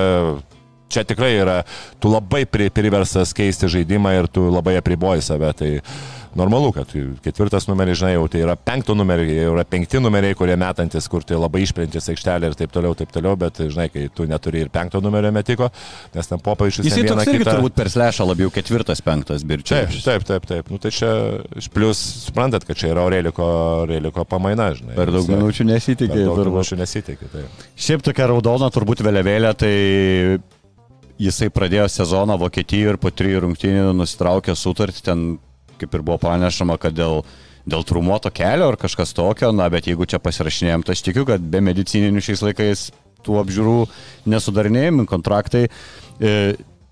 čia 0.90 1.04
tikrai 1.06 1.36
yra, 1.38 1.60
tu 2.02 2.10
labai 2.10 2.42
priversas 2.50 3.30
keisti 3.38 3.68
žaidimą 3.70 4.16
ir 4.16 4.26
tu 4.26 4.48
labai 4.50 4.74
apriboji 4.80 5.22
save. 5.22 5.52
Tai, 5.54 5.68
uh, 5.78 6.19
normalu, 6.38 6.70
kad 6.74 6.92
ketvirtas 7.24 7.66
numeris, 7.70 7.98
žinai, 8.00 8.12
jau 8.14 8.26
tai 8.30 8.42
yra 8.44 8.56
penkto 8.56 8.94
numeriai, 8.98 9.38
jau 9.44 9.54
yra 9.54 9.64
penkti 9.68 10.00
numeriai, 10.02 10.36
kurie 10.38 10.56
metantis, 10.60 11.08
kur 11.10 11.24
tai 11.26 11.38
labai 11.40 11.62
išprintis 11.64 12.10
aikštelė 12.12 12.50
ir 12.50 12.58
taip 12.58 12.74
toliau, 12.74 12.94
taip 12.98 13.12
toliau, 13.14 13.36
bet, 13.40 13.62
žinai, 13.72 13.88
kai 13.92 14.06
tu 14.14 14.26
neturi 14.30 14.64
ir 14.64 14.70
penkto 14.72 15.02
numerio 15.04 15.32
metiko, 15.34 15.70
nes 16.14 16.30
ten 16.30 16.42
popa 16.44 16.68
iš 16.70 16.80
viso. 16.82 17.00
Jis 17.00 17.10
toks 17.10 17.26
irgi 17.26 17.42
kitą... 17.42 17.56
turbūt 17.56 17.76
per 17.78 17.90
slešą 17.92 18.28
labiau 18.30 18.52
ketvirtas, 18.54 19.02
penktas 19.06 19.46
birčiai. 19.46 19.88
Taip, 19.90 20.04
taip, 20.06 20.28
taip, 20.28 20.48
taip. 20.50 20.70
Nu, 20.72 20.78
tai 20.82 20.94
čia, 20.94 21.10
plus, 21.74 22.00
suprantat, 22.26 22.66
kad 22.68 22.78
čia 22.78 22.92
yra 22.94 23.04
Aureliko, 23.06 23.50
Aureliko 23.82 24.26
pamaina, 24.28 24.70
žinai. 24.78 24.94
Per 24.98 25.12
daug 25.14 25.28
minučių 25.30 25.68
nesitikė. 25.72 26.14
Per 26.14 26.30
daug 26.30 26.54
minučių 26.54 26.80
nesitikė, 26.80 27.30
taip. 27.34 27.68
Šiaip 27.80 28.06
tokia 28.06 28.30
raudona 28.30 28.70
turbūt 28.72 29.02
vėliavėlė, 29.06 29.52
tai 29.58 29.74
jisai 31.20 31.50
pradėjo 31.52 31.86
sezoną 31.92 32.38
Vokietijoje 32.40 32.94
ir 32.94 32.98
po 33.00 33.12
trijų 33.12 33.44
rungtynių 33.44 33.92
nusitraukė 33.98 34.56
sutartį, 34.56 35.02
ten 35.04 35.24
kaip 35.80 35.94
ir 35.96 36.04
buvo 36.06 36.18
pranešama, 36.22 36.78
kad 36.80 36.96
dėl, 36.96 37.22
dėl 37.68 37.84
trumuoto 37.88 38.32
kelio 38.34 38.70
ar 38.72 38.78
kažkas 38.80 39.14
tokio, 39.16 39.52
na, 39.56 39.68
bet 39.72 39.88
jeigu 39.90 40.08
čia 40.08 40.22
pasirašinėjom, 40.22 40.86
tai 40.86 40.96
aš 40.96 41.04
tikiu, 41.06 41.26
kad 41.28 41.42
be 41.42 41.62
medicininių 41.64 42.24
šiais 42.24 42.44
laikais 42.46 42.88
tų 43.26 43.38
apžiūrų 43.42 43.78
nesudarinėjami 44.32 45.06
kontraktai. 45.08 45.66
E, 46.20 46.34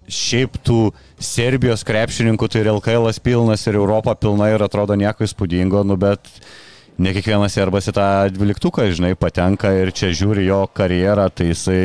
šiaip 0.09 0.57
tų 0.65 0.79
Serbijos 1.21 1.85
krepšininkų 1.85 2.49
tai 2.49 2.63
ir 2.63 2.71
LKL 2.73 3.11
pilnas 3.25 3.67
ir 3.69 3.77
Europa 3.77 4.15
pilna 4.17 4.49
ir 4.53 4.65
atrodo 4.65 4.97
nieko 4.97 5.27
įspūdingo, 5.27 5.85
nu 5.85 5.99
bet 6.01 6.31
ne 6.99 7.13
kiekvienas 7.15 7.55
serbas 7.55 7.91
į 7.91 7.95
tą 7.97 8.09
dvyliktuką, 8.35 8.89
žinai, 8.95 9.13
patenka 9.19 9.71
ir 9.77 9.93
čia 9.95 10.11
žiūri 10.17 10.49
jo 10.49 10.65
karjerą, 10.75 11.29
tai 11.31 11.53
jisai 11.53 11.83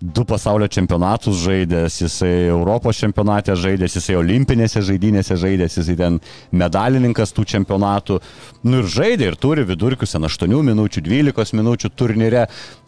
du 0.00 0.24
pasaulio 0.24 0.68
čempionatus 0.68 1.42
žaidęs, 1.44 1.98
jisai 2.00 2.48
Europos 2.48 2.96
čempionate 2.96 3.52
žaidęs, 3.56 3.98
jisai 3.98 4.16
olimpinėse 4.16 4.80
žaidynėse 4.84 5.36
žaidęs, 5.36 5.76
jisai 5.76 5.96
ten 5.98 6.18
medalininkas 6.56 7.34
tų 7.36 7.44
čempionatų. 7.52 8.16
Nu 8.64 8.80
ir 8.80 8.88
žaidė 8.88 9.30
ir 9.30 9.36
turi 9.40 9.66
vidurkius 9.68 10.16
8 10.16 10.56
minučių, 10.70 11.04
12 11.04 11.56
minučių 11.60 11.92
turnyre. 11.92 12.46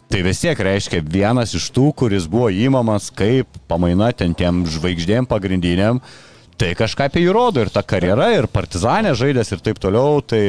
Tai 0.09 0.19
vis 0.25 0.41
tiek 0.41 0.57
reiškia 0.57 1.01
vienas 1.05 1.53
iš 1.57 1.69
tų, 1.73 1.91
kuris 1.97 2.25
buvo 2.29 2.49
įmamas 2.49 3.11
kaip 3.13 3.47
pamaina 3.69 4.11
ten 4.13 4.33
tiem 4.37 4.65
žvaigždėm 4.69 5.29
pagrindiniam. 5.29 6.01
Tai 6.57 6.73
kažką 6.77 7.07
apie 7.09 7.23
jį 7.23 7.33
rodo 7.33 7.61
ir 7.61 7.69
ta 7.73 7.81
karjera, 7.85 8.31
ir 8.37 8.49
partizanė 8.49 9.15
žaidęs 9.17 9.53
ir 9.53 9.61
taip 9.65 9.81
toliau. 9.81 10.21
Tai 10.21 10.41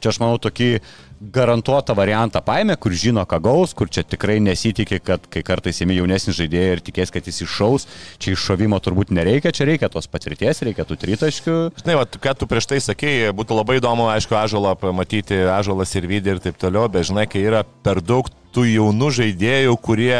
čia 0.00 0.12
aš 0.12 0.20
manau 0.22 0.40
tokį 0.40 0.72
garantuotą 1.20 1.94
variantą 1.98 2.40
paėmė, 2.44 2.76
kur 2.78 2.94
žino, 2.94 3.24
ką 3.28 3.40
gaus, 3.42 3.74
kur 3.76 3.90
čia 3.90 4.04
tikrai 4.06 4.38
nesitikė, 4.44 5.00
kad 5.02 5.26
kai 5.32 5.42
kartais 5.46 5.80
įmi 5.82 5.96
jaunesnį 5.98 6.34
žaidėją 6.36 6.76
ir 6.76 6.82
tikės, 6.86 7.12
kad 7.14 7.26
jis 7.26 7.42
iššaus, 7.46 7.86
čia 8.22 8.34
iššovimo 8.36 8.78
turbūt 8.84 9.10
nereikia, 9.14 9.52
čia 9.54 9.66
reikia 9.68 9.90
tos 9.92 10.06
patirties, 10.10 10.62
reikia 10.66 10.86
tų 10.86 10.98
tritaškių. 11.02 11.56
Žinai, 11.82 11.98
va, 11.98 12.06
ką 12.06 12.36
tu 12.38 12.48
prieš 12.50 12.70
tai 12.70 12.80
sakėjai, 12.84 13.34
būtų 13.38 13.58
labai 13.58 13.80
įdomu, 13.80 14.06
aišku, 14.14 14.38
ažalą 14.38 14.76
pamatyti, 14.78 15.42
ažalas 15.54 15.94
ir 15.98 16.06
vidį 16.10 16.36
ir 16.36 16.42
taip 16.46 16.60
toliau, 16.60 16.86
bet 16.92 17.10
žinai, 17.10 17.26
kai 17.30 17.42
yra 17.46 17.64
per 17.66 18.02
daug 18.04 18.30
tų 18.54 18.68
jaunų 18.70 19.10
žaidėjų, 19.18 19.74
kurie 19.82 20.18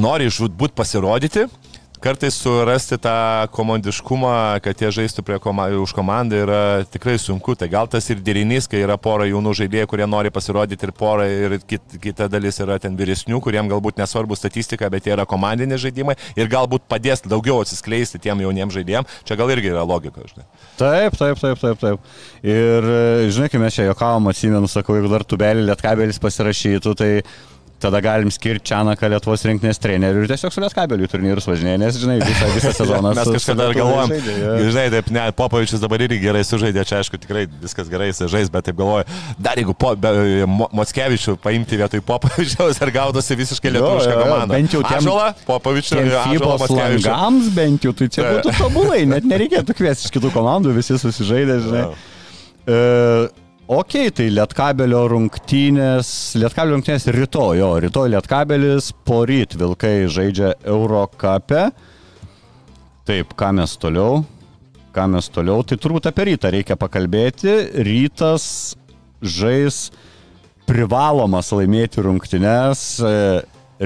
nori 0.00 0.28
žudbūt 0.32 0.74
pasirodyti, 0.76 1.46
kartais 2.00 2.34
surasti 2.34 2.96
tą 2.98 3.46
komandiškumą, 3.52 4.32
kad 4.64 4.80
jie 4.80 4.90
žaistų 4.94 5.38
koma, 5.42 5.68
už 5.80 5.92
komandą 5.94 6.40
yra 6.44 6.60
tikrai 6.88 7.18
sunku. 7.20 7.54
Tai 7.58 7.68
gal 7.68 7.88
tas 7.88 8.08
ir 8.10 8.22
derinys, 8.24 8.68
kai 8.70 8.80
yra 8.84 8.96
pora 8.96 9.26
jaunų 9.28 9.52
žaidėjų, 9.60 9.90
kurie 9.90 10.06
nori 10.08 10.32
pasirodyti 10.32 10.88
ir 10.88 10.92
pora 10.96 11.28
ir 11.28 11.58
kit, 11.60 11.82
kita 12.00 12.28
dalis 12.32 12.60
yra 12.60 12.78
ten 12.80 12.96
vyresnių, 12.96 13.40
kuriem 13.44 13.68
galbūt 13.70 14.00
nesvarbu 14.00 14.38
statistika, 14.38 14.88
bet 14.90 15.06
jie 15.06 15.14
yra 15.16 15.28
komandiniai 15.28 15.80
žaidimai 15.80 16.16
ir 16.36 16.50
galbūt 16.50 16.88
padės 16.88 17.24
daugiau 17.26 17.60
atsiskleisti 17.60 18.22
tiem 18.22 18.40
jauniems 18.46 18.74
žaidėjams. 18.74 19.20
Čia 19.28 19.36
gal 19.40 19.52
irgi 19.52 19.72
yra 19.74 19.84
logika, 19.84 20.24
žinai. 20.24 20.48
Taip, 20.80 21.20
taip, 21.20 21.38
taip, 21.40 21.60
taip, 21.60 21.80
taip. 21.84 22.10
Ir 22.46 22.90
žinai, 23.28 23.52
kai 23.52 23.60
mes 23.60 23.76
čia 23.76 23.90
jokavom, 23.90 24.32
atsimenu, 24.32 24.70
sakau, 24.70 24.96
jeigu 24.96 25.12
dar 25.12 25.26
tubelį 25.28 25.68
lietkabelis 25.68 26.20
pasirašytų, 26.22 26.96
tai 26.96 27.12
tada 27.80 28.00
galim 28.04 28.30
skirti 28.32 28.70
Čianaką 28.70 29.08
Lietuvos 29.10 29.44
rinktinės 29.48 29.80
trenerių 29.82 30.24
ir 30.24 30.30
tiesiog 30.30 30.52
su 30.54 30.62
Lietkabeliu 30.62 31.08
turnyrus 31.10 31.48
važinėja, 31.48 31.80
nes, 31.80 31.98
žinai, 32.00 32.18
visą, 32.22 32.50
visą 32.54 32.72
sezoną. 32.76 33.12
Mes 33.18 33.30
kažkada 33.36 33.66
dar 33.68 33.76
galvojam, 33.78 34.12
žaidė, 34.14 34.34
ja. 34.36 34.52
žinai, 34.68 34.84
taip, 34.94 35.10
ne, 35.16 35.24
Popovičius 35.36 35.82
dabar 35.82 36.04
irgi 36.06 36.20
gerai 36.22 36.42
sužaidė, 36.46 36.84
čia 36.88 37.00
aišku, 37.00 37.20
tikrai 37.22 37.46
viskas 37.62 37.90
gerai 37.92 38.10
jis 38.10 38.22
žais, 38.32 38.52
bet 38.52 38.68
taip 38.68 38.78
galvoju, 38.80 39.08
dar 39.40 39.60
jeigu 39.60 39.74
po, 39.74 39.94
be, 39.98 40.14
Mo, 40.50 40.68
Motskevičių 40.76 41.36
paimti 41.42 41.80
vietoj 41.80 42.04
Popovičiaus 42.06 42.80
ir 42.84 42.94
gaudosi 42.94 43.38
visiškai 43.40 43.74
lietuviška 43.76 44.14
komanda. 44.20 44.54
Bent 44.54 44.76
jau 44.76 44.84
tiem, 44.84 45.00
Ažola, 45.00 45.32
Popovičių 45.48 46.04
ir 46.04 46.16
Fibos 46.28 46.66
langams 46.70 47.50
bent 47.56 47.88
jau, 47.88 47.96
tai 47.96 48.10
čia 48.12 48.26
būtų 48.34 48.56
tobulai, 48.60 49.02
net 49.08 49.28
nereikėtų 49.28 49.76
kviesti 49.78 50.08
iš 50.08 50.16
kitų 50.18 50.32
komandų, 50.36 50.76
visi 50.76 50.98
susižaidė, 51.00 51.60
žinai. 51.66 51.84
Ja. 51.88 52.16
Uh, 52.70 53.39
Ok, 53.70 53.92
tai 54.10 54.24
Lietkabelio 54.34 55.04
rungtynės, 55.12 56.08
Lietkabelio 56.42 56.74
rungtynės 56.74 57.04
rytoj, 57.14 57.60
jo, 57.60 57.68
rytoj 57.84 58.08
Lietkabelis, 58.10 58.88
poryt 59.06 59.54
Vilkai 59.54 60.08
žaidžia 60.10 60.56
Eurocape. 60.66 61.68
Taip, 63.06 63.36
ką 63.38 63.52
mes 63.60 63.76
toliau? 63.78 64.24
Ką 64.90 65.04
mes 65.12 65.30
toliau? 65.30 65.62
Tai 65.62 65.78
turbūt 65.78 66.10
apie 66.10 66.26
rytą 66.32 66.50
reikia 66.50 66.74
pakalbėti. 66.82 67.54
Rytas 67.86 68.48
žais 69.22 69.78
privalomas 70.66 71.52
laimėti 71.54 72.02
rungtynes 72.02 72.82
e, 73.06 73.14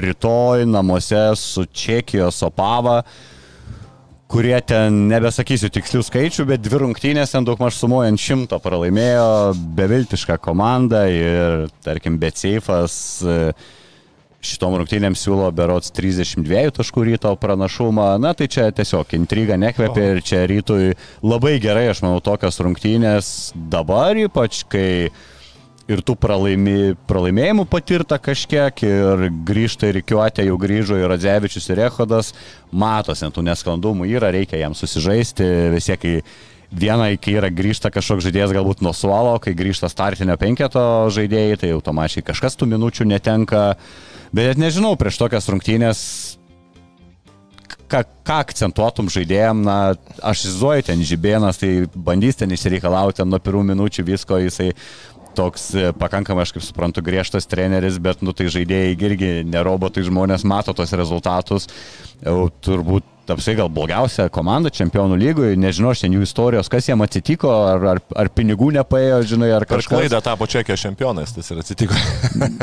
rytoj 0.01 0.65
namuose 0.65 1.27
su 1.37 1.69
Čekijos 1.69 2.41
Opava 2.49 3.03
kurie 4.35 4.55
ten, 4.67 5.05
nebesakysiu 5.07 5.69
tikslių 5.71 6.01
skaičių, 6.03 6.43
bet 6.49 6.63
dvi 6.65 6.81
rungtynės 6.81 7.31
ten 7.31 7.45
daug 7.47 7.59
maž 7.61 7.77
sumuojant 7.79 8.19
šimto 8.19 8.59
pralaimėjo, 8.59 9.55
beviltišką 9.77 10.35
komandą 10.43 11.05
ir, 11.07 11.65
tarkim, 11.85 12.17
Betseifas 12.19 12.97
e, 13.23 13.37
šitom 14.45 14.75
rungtynėms 14.81 15.23
siūlo 15.23 15.47
berots 15.55 15.93
32 15.95 16.73
taškų 16.75 17.05
ryto 17.11 17.31
pranašumą. 17.39 18.09
Na 18.21 18.33
tai 18.35 18.49
čia 18.51 18.67
tiesiog 18.75 19.15
intriga 19.15 19.55
nekvepia 19.61 20.11
ir 20.17 20.21
čia 20.25 20.43
rytui 20.51 20.91
labai 21.23 21.55
gerai, 21.63 21.87
aš 21.93 22.03
manau, 22.03 22.19
tokios 22.23 22.59
rungtynės 22.59 23.31
dabar, 23.71 24.19
ypač 24.19 24.65
kai 24.67 24.89
ir 25.91 26.01
tų 26.05 26.15
pralaimi, 26.17 26.95
pralaimėjimų 27.09 27.67
patirta 27.69 28.17
kažkiek 28.21 28.81
ir 28.87 29.27
grįžta 29.45 29.91
ir 29.91 30.01
įkiuotė, 30.01 30.47
jau 30.47 30.57
grįžo 30.61 30.97
ir 30.97 31.07
Radzevičius 31.11 31.69
ir 31.69 31.83
Ehodas, 31.85 32.33
matosi, 32.73 33.29
tų 33.29 33.45
nesklandumų 33.45 34.09
yra, 34.09 34.33
reikia 34.33 34.63
jam 34.63 34.77
susižaisti, 34.77 35.49
vis 35.75 35.89
tiek 35.91 36.01
kai 36.01 36.17
Viena, 36.75 37.05
kai 37.21 37.35
yra 37.37 37.47
grįžta 37.53 37.91
kažkoks 37.93 38.25
žaidėjas 38.25 38.51
galbūt 38.55 38.81
nuo 38.83 38.91
suolo, 38.91 39.35
kai 39.39 39.53
grįžta 39.55 39.87
startinio 39.87 40.35
penketo 40.41 40.81
žaidėjai, 41.13 41.59
tai 41.61 41.69
automatiškai 41.75 42.25
kažkas 42.31 42.57
tų 42.59 42.67
minučių 42.73 43.05
netenka. 43.07 43.75
Bet 44.35 44.59
nežinau, 44.59 44.95
prieš 44.99 45.19
tokias 45.21 45.47
rungtynės, 45.47 46.01
ką, 47.87 48.01
ką 48.25 48.39
akcentuotum 48.43 49.09
žaidėjim, 49.13 49.61
na, 49.65 49.77
aš 50.19 50.45
įsivaizduoju, 50.47 50.85
ten 50.89 51.03
žibėnas, 51.07 51.61
tai 51.61 51.71
bandys 51.95 52.41
ten 52.41 52.51
išsireikalauti 52.51 53.25
nuo 53.29 53.39
pirmų 53.39 53.69
minučių 53.71 54.05
visko, 54.09 54.41
jisai 54.43 54.71
toks 55.35 55.67
e, 55.75 55.89
pakankamai, 55.99 56.45
aš 56.45 56.55
kaip 56.55 56.65
suprantu, 56.65 57.03
griežtas 57.05 57.49
treneris, 57.49 57.99
bet, 58.01 58.23
nu, 58.25 58.33
tai 58.35 58.47
žaidėjai 58.53 58.95
irgi 58.95 59.33
ne 59.47 59.65
robotai 59.65 60.05
žmonės 60.07 60.45
mato 60.47 60.75
tos 60.77 60.93
rezultatus. 60.97 61.67
Jau 62.23 62.47
turbūt 62.63 63.11
apsai 63.33 63.55
gal 63.57 63.69
blogiausia 63.73 64.27
komanda 64.33 64.69
čempionų 64.73 65.17
lygoje, 65.19 65.57
nežinau, 65.59 65.93
aš 65.95 66.05
ten 66.05 66.15
jų 66.15 66.21
istorijos, 66.27 66.69
kas 66.71 66.89
jiem 66.89 67.01
atsitiko, 67.05 67.49
ar, 67.49 67.87
ar, 67.95 68.01
ar 68.23 68.31
pinigų 68.33 68.71
nepaėjo, 68.77 69.21
žinai, 69.33 69.49
ar 69.55 69.65
kažkas. 69.65 69.89
Per 69.89 70.05
klaidą 70.05 70.21
tapo 70.25 70.47
Čekijos 70.49 70.85
čempionais, 70.85 71.33
tas 71.35 71.51
ir 71.51 71.63
atsitiko. 71.63 71.97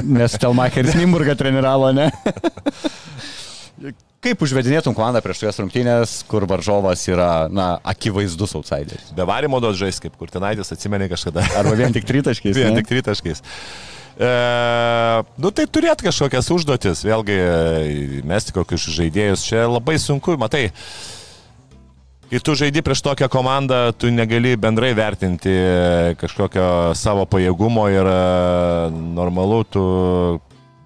Nes 0.06 0.38
Telmacheris 0.38 0.96
Nimburgą 0.98 1.36
treniravo, 1.38 1.92
ne? 1.96 2.10
Kaip 4.22 4.42
užvedinėtum 4.46 4.94
komandą 4.94 5.18
prieš 5.18 5.40
tokias 5.40 5.56
rungtynės, 5.58 6.10
kur 6.30 6.44
varžovas 6.46 7.00
yra, 7.10 7.48
na, 7.50 7.72
akivaizdus 7.90 8.52
outsideris? 8.54 9.08
Be 9.16 9.24
varimo 9.26 9.58
duot 9.62 9.74
žais, 9.80 9.98
kaip 10.02 10.14
Kurtinaitis 10.20 10.70
atsimeni 10.70 11.08
kažkada. 11.10 11.42
Arba 11.58 11.72
vien 11.80 11.90
tik 11.94 12.06
tritaškiais. 12.06 12.54
vien 12.60 12.78
tik 12.78 12.86
tritaškiais. 12.86 13.42
E, 13.42 14.28
nu 15.42 15.50
tai 15.50 15.66
turėt 15.66 16.04
kažkokias 16.06 16.52
užduotis, 16.54 17.02
vėlgi 17.02 17.40
mesti 18.28 18.54
kokius 18.54 18.86
žaidėjus, 18.94 19.42
čia 19.48 19.64
labai 19.66 19.96
sunku, 19.98 20.36
matai, 20.38 20.68
kai 22.30 22.42
tu 22.46 22.54
žaidži 22.62 22.86
prieš 22.86 23.02
tokią 23.02 23.26
komandą, 23.32 23.88
tu 23.98 24.12
negali 24.14 24.54
bendrai 24.54 24.92
vertinti 24.94 25.56
kažkokio 26.22 26.94
savo 26.94 27.26
pajėgumo 27.26 27.90
ir 27.90 28.14
e, 28.14 28.22
normalu, 29.18 29.64
tu 29.66 29.84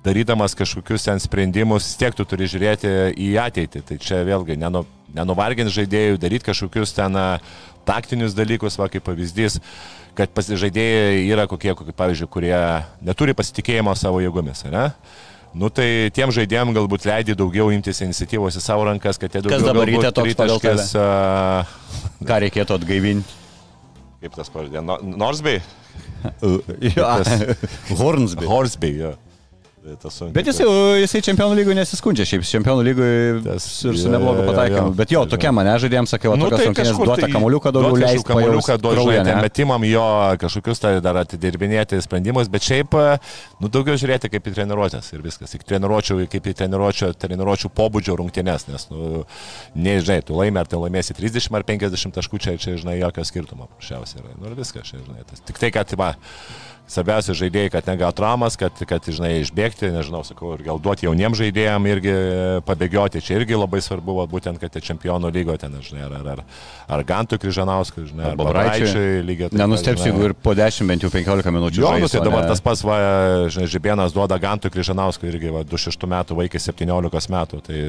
darydamas 0.07 0.55
kažkokius 0.59 1.07
ten 1.09 1.21
sprendimus, 1.23 1.89
tiek 1.99 2.15
tu 2.15 2.27
turi 2.29 2.49
žiūrėti 2.51 2.93
į 3.19 3.31
ateitį. 3.43 3.83
Tai 3.89 3.99
čia 4.03 4.23
vėlgi 4.27 4.59
nenu, 4.61 4.85
nenuvarginti 5.17 5.75
žaidėjų, 5.75 6.21
daryti 6.23 6.47
kažkokius 6.47 6.95
ten 6.97 7.19
taktinius 7.87 8.35
dalykus, 8.37 8.79
va 8.79 8.89
kaip 8.93 9.07
pavyzdys, 9.07 9.61
kad 10.19 10.33
žaidėjai 10.35 11.25
yra 11.29 11.47
kokie, 11.51 11.73
kokie, 11.79 11.95
pavyzdžiui, 11.97 12.31
kurie 12.33 12.59
neturi 13.05 13.37
pasitikėjimo 13.37 13.95
savo 13.99 14.23
jėgomis, 14.25 14.67
ne? 14.73 14.91
Nu 15.57 15.71
tai 15.73 16.11
tiem 16.13 16.33
žaidėjim 16.35 16.75
galbūt 16.77 17.07
leidži 17.09 17.37
daugiau 17.39 17.71
imtis 17.73 18.03
iniciatyvos 18.05 18.59
į 18.59 18.63
savo 18.65 18.85
rankas, 18.89 19.17
kad 19.17 19.33
jie 19.33 19.41
daugiau... 19.41 19.57
Kas 19.57 19.65
dabar 19.65 19.89
ryte 19.89 20.11
toks 20.13 20.37
taškas, 20.37 20.91
uh... 21.01 21.77
Ką 22.29 22.41
reikėtų 22.45 22.77
atgaivinti? 22.77 23.39
Kaip 24.21 24.37
tas 24.37 24.53
pavadė? 24.53 24.83
Norsbei? 25.17 25.63
Hornsby. 28.01 28.49
Hornsby, 28.51 28.93
jo. 29.01 29.15
Tai 29.87 30.29
Bet 30.35 30.49
jis 30.51 30.59
jisai 31.03 31.21
čempionų 31.23 31.57
lygoje 31.61 31.77
nesiskundžia, 31.79 32.25
šiaip 32.27 32.45
čempionų 32.49 32.85
lygoje 32.89 33.19
ir 33.47 33.61
su 33.63 34.11
neblogu 34.11 34.47
pataikymu. 34.49 34.95
Bet 34.99 35.13
jo, 35.15 35.23
tokia 35.31 35.53
mane 35.55 35.77
žaidėjams 35.83 36.15
sakė, 36.15 36.33
va, 36.33 36.39
nu, 36.41 36.49
tai 36.51 36.67
rungtynės 36.67 36.99
duota 36.99 37.21
tai, 37.23 37.31
kamuoliuką 37.35 37.73
daugiau 37.77 38.01
leisti. 38.01 38.27
Kamuoliuką 38.27 38.79
duota 38.83 39.37
metimam 39.45 39.87
jo 39.87 40.07
kažkokius 40.43 40.83
tai 40.83 40.93
dar 41.05 41.21
atidirbinėti 41.23 42.01
sprendimus, 42.03 42.51
bet 42.51 42.67
šiaip, 42.67 42.99
nu 43.63 43.71
daugiau 43.71 43.99
žiūrėti 44.03 44.33
kaip 44.35 44.51
į 44.51 44.57
treniruotės 44.59 45.13
ir 45.15 45.23
viskas. 45.25 45.55
Tik 45.55 45.67
treniruočių, 45.71 46.19
kaip 46.35 46.51
į 46.51 46.57
treniruočių, 46.63 47.13
treniruočių 47.23 47.71
pobūdžio 47.79 48.19
rungtynės, 48.19 48.67
nes, 48.73 48.89
nu, 48.91 49.25
nežinai, 49.79 50.19
tu 50.27 50.39
laimė 50.39 50.65
ar 50.65 50.73
tai 50.73 50.83
laimėsi 50.83 51.15
30 51.17 51.61
ar 51.61 51.67
50 51.71 52.19
taškų, 52.19 52.43
čia, 52.43 52.59
čia 52.59 52.79
žinai, 52.81 52.99
jokio 53.05 53.27
skirtumo, 53.29 53.71
paprasčiausiai 53.71 54.25
yra. 54.25 54.35
Nu 54.41 54.51
ir 54.51 54.59
viskas, 54.59 54.91
čia, 54.91 55.03
žinai. 55.05 55.23
Tas, 55.31 55.45
tik 55.47 55.63
tai, 55.63 55.71
kad, 55.75 55.95
va, 56.01 56.15
svarbiausia 56.91 57.35
žaidėjai, 57.37 57.71
kad 57.75 57.89
negautų 57.91 58.21
traumas, 58.21 58.57
kad, 58.59 58.79
kad, 58.89 59.05
žinai, 59.11 59.41
išbėgti, 59.43 59.91
nežinau, 59.95 60.23
sakau, 60.27 60.55
ir 60.57 60.65
gal 60.67 60.81
duoti 60.83 61.07
jauniems 61.07 61.39
žaidėjams 61.41 61.91
irgi 61.93 62.15
pabėgioti. 62.67 63.23
Čia 63.25 63.41
irgi 63.41 63.59
labai 63.59 63.83
svarbu, 63.85 64.17
va, 64.21 64.27
būtent, 64.31 64.61
kad 64.63 64.79
čempionų 64.87 65.33
lygo 65.35 65.57
ten, 65.61 65.75
žinai, 65.85 66.07
ar, 66.07 66.15
ar, 66.35 66.43
ar 66.97 67.05
Gantų 67.07 67.41
Kryžanauskui, 67.43 68.07
žinai, 68.11 68.31
ar 68.31 68.39
Babraičiui 68.41 69.25
lygiai. 69.27 69.51
Nenustepsiu, 69.57 70.11
jeigu 70.13 70.31
ir 70.31 70.37
po 70.39 70.55
10, 70.57 70.89
bent 70.91 71.07
jau 71.07 71.11
15 71.13 71.53
minučių. 71.57 71.83
Jo, 71.83 71.93
nu, 72.03 72.11
tai 72.13 72.23
dabar 72.25 72.47
ne... 72.47 72.53
tas 72.53 72.63
pats, 72.65 72.85
va, 72.87 72.99
žinai, 73.53 73.69
Žibėnas 73.73 74.15
duoda 74.15 74.39
Gantų 74.41 74.71
Kryžanauskui 74.75 75.31
irgi, 75.33 75.51
va, 75.55 75.65
26 75.67 76.09
metų 76.15 76.39
vaikai 76.39 76.63
17 76.63 77.35
metų. 77.35 77.63
Tai 77.67 77.83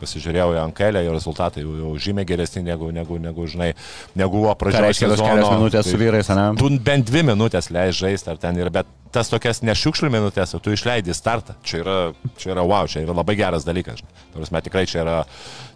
pasižiūrėjau 0.00 0.54
į 0.54 0.60
Ankelę, 0.62 1.02
jo 1.06 1.14
rezultatai 1.16 1.64
jau, 1.64 1.74
jau 1.80 1.92
žymiai 2.06 2.28
geresni 2.28 2.62
negu, 2.64 2.90
negu, 2.94 3.18
negu, 3.22 3.46
žinai, 3.50 3.72
negu 4.14 4.44
buvo 4.44 4.54
pradžioje. 4.58 4.80
Tai 4.80 4.88
reiškia, 4.90 5.10
kelias 5.18 5.50
minutės 5.50 5.86
tai, 5.88 5.94
su 5.94 6.00
vyrais, 6.00 6.30
ne? 6.38 6.46
Tu 6.60 6.70
bent 6.84 7.08
dvi 7.10 7.24
minutės 7.32 7.70
leis 7.74 7.98
žaisti, 7.98 8.30
ar 8.30 8.40
ten 8.44 8.60
ir 8.60 8.70
bet 8.72 8.90
tas 9.14 9.30
tokias 9.30 9.60
nešiukšlių 9.62 10.10
minutės, 10.10 10.56
o 10.56 10.60
tu 10.62 10.72
išleidi 10.74 11.14
startą. 11.14 11.54
Čia 11.66 11.80
yra, 11.84 11.98
čia 12.40 12.50
yra 12.54 12.64
wow, 12.66 12.88
čia 12.90 13.04
yra 13.04 13.14
labai 13.14 13.36
geras 13.38 13.66
dalykas. 13.66 14.02
Turime 14.34 14.62
tikrai 14.66 14.82
čia 14.90 15.04
yra, 15.04 15.18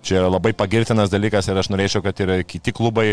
čia 0.03 0.19
yra 0.19 0.33
labai 0.33 0.53
pagirtinas 0.59 1.13
dalykas 1.13 1.47
ir 1.47 1.61
aš 1.61 1.71
norėčiau, 1.71 2.03
kad 2.03 2.19
ir 2.25 2.35
kiti 2.49 2.75
klubai 2.75 3.13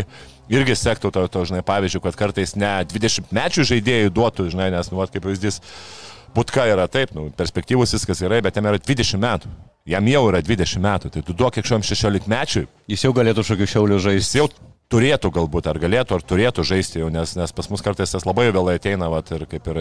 irgi 0.50 0.74
sektų 0.80 1.12
to, 1.14 1.28
to 1.30 1.44
žinai, 1.46 1.62
pavyzdžiui, 1.66 2.02
kad 2.08 2.18
kartais 2.24 2.56
ne 2.58 2.72
20 2.90 3.30
mečių 3.38 3.68
žaidėjų 3.70 4.16
duotų, 4.18 4.50
žinai, 4.56 4.72
nes, 4.74 4.90
nu, 4.90 5.06
kaip 5.06 5.22
pavyzdys, 5.22 5.62
Butka 6.36 6.66
yra 6.68 6.84
taip, 6.92 7.14
nu, 7.16 7.30
perspektyvus 7.32 7.94
viskas 7.96 8.20
yra, 8.20 8.42
bet 8.44 8.58
jam 8.58 8.66
yra 8.68 8.76
20 8.76 9.22
metų. 9.22 9.48
Jam 9.88 10.08
jau 10.10 10.20
yra 10.28 10.42
20 10.44 10.82
metų, 10.84 11.10
tai 11.14 11.22
tu 11.24 11.32
duok 11.32 11.54
kiek 11.56 11.64
šiom 11.64 11.84
16 11.86 12.28
mečiui. 12.28 12.66
Jis 12.90 13.06
jau 13.06 13.12
galėtų 13.16 13.44
šokių 13.46 13.68
šiaulių 13.72 14.00
žaisti. 14.04 14.20
Jis 14.20 14.34
jau 14.36 14.48
turėtų 14.92 15.32
galbūt, 15.34 15.66
ar 15.66 15.78
galėtų, 15.82 16.16
ar 16.16 16.24
turėtų 16.30 16.64
žaisti 16.66 17.00
jau, 17.00 17.08
nes, 17.10 17.32
nes 17.38 17.52
pas 17.54 17.68
mus 17.72 17.82
kartais 17.82 18.12
tas 18.12 18.26
labai 18.26 18.46
vėlai 18.54 18.76
ateina, 18.78 19.08
vat, 19.10 19.32
ir 19.34 19.42
kaip 19.50 19.66
ir 19.72 19.80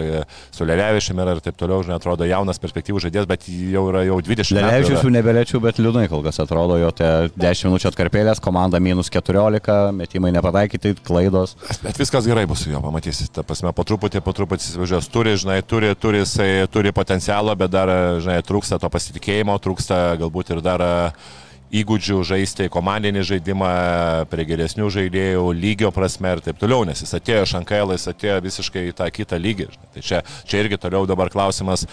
su 0.55 0.65
Lelevičiumi 0.65 1.27
ir 1.35 1.41
taip 1.45 1.59
toliau, 1.59 1.83
žinai, 1.85 1.99
atrodo 1.99 2.25
jaunas 2.25 2.59
perspektyvų 2.61 3.03
žaidėjas, 3.03 3.27
bet 3.29 3.45
jau 3.45 3.83
yra 3.91 4.01
jau 4.07 4.17
20 4.25 4.57
metų. 4.57 4.57
Lelevičius 4.57 5.05
jau 5.05 5.13
nebelėčiau, 5.13 5.61
bet 5.61 5.81
liūdnai 5.81 6.07
kol 6.09 6.25
kas 6.25 6.41
atrodo, 6.41 6.79
jo 6.81 6.89
te 6.97 7.11
10 7.37 7.69
minučių 7.69 7.91
atkarpėlės, 7.91 8.41
komanda 8.41 8.81
minus 8.81 9.13
14, 9.13 9.77
metimai 9.93 10.33
nepataikyti, 10.39 10.95
klaidos. 11.05 11.53
Bet 11.85 12.01
viskas 12.01 12.25
gerai 12.25 12.47
bus 12.49 12.65
su 12.65 12.73
juo, 12.73 12.81
pamatysit, 12.81 13.29
ta 13.37 13.45
prasme, 13.45 13.75
po 13.77 13.85
truputį, 13.85 14.25
po 14.25 14.33
truputį 14.33 14.71
įsivažiuos, 14.71 15.13
turi, 15.13 15.37
žinai, 15.37 15.61
turi, 15.61 15.93
turi, 16.01 16.25
jisai 16.25 16.65
turi 16.73 16.95
potencialo, 16.95 17.53
bet 17.59 17.77
dar, 17.77 17.93
žinai, 18.25 18.41
trūksta 18.45 18.81
to 18.81 18.89
pasitikėjimo, 18.89 19.61
trūksta 19.61 20.05
galbūt 20.21 20.55
ir 20.55 20.65
dar 20.65 20.81
uh, 20.81 21.33
įgūdžių 21.73 22.19
žaisti 22.27 22.67
komandinį 22.71 23.23
žaidimą 23.25 23.69
prie 24.29 24.45
geresnių 24.47 24.89
žaidėjų, 24.93 25.45
lygio 25.57 25.91
prasme 25.95 26.35
ir 26.35 26.43
taip 26.45 26.59
toliau, 26.61 26.85
nes 26.87 27.01
jis 27.01 27.15
atėjo 27.17 27.43
iš 27.45 27.55
NKL, 27.61 27.95
jis 27.95 28.07
atėjo 28.11 28.37
visiškai 28.45 28.85
į 28.91 28.95
tą 28.99 29.09
kitą 29.13 29.39
lygį. 29.41 29.67
Žinai. 29.73 29.89
Tai 29.95 30.05
čia, 30.05 30.21
čia 30.45 30.61
irgi 30.61 30.79
toliau 30.81 31.03
dabar 31.09 31.31
klausimas, 31.33 31.85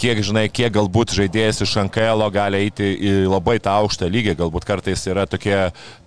kiek, 0.00 0.22
žinai, 0.24 0.46
kiek 0.48 0.72
galbūt 0.74 1.14
žaidėjas 1.18 1.62
iš 1.66 1.76
NKL 1.84 2.26
gali 2.34 2.64
eiti 2.64 2.90
į 2.96 3.14
labai 3.28 3.58
tą 3.62 3.76
aukštą 3.84 4.10
lygį, 4.10 4.36
galbūt 4.40 4.68
kartais 4.68 5.06
yra 5.10 5.26
tokie, 5.30 5.56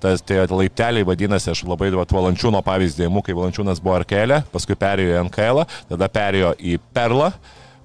tas, 0.04 0.24
tie 0.26 0.44
laipteliai 0.50 1.08
vadinasi, 1.08 1.54
aš 1.54 1.66
labai 1.70 1.94
duot 1.94 2.14
Valančiūno 2.14 2.64
pavyzdį, 2.66 3.12
kai 3.24 3.38
Valančiūnas 3.38 3.84
buvo 3.84 4.00
Arkelė, 4.00 4.44
paskui 4.54 4.80
perėjo 4.80 5.20
į 5.20 5.28
NKL, 5.30 5.68
tada 5.94 6.10
perėjo 6.12 6.56
į 6.60 6.80
Perlą 6.96 7.34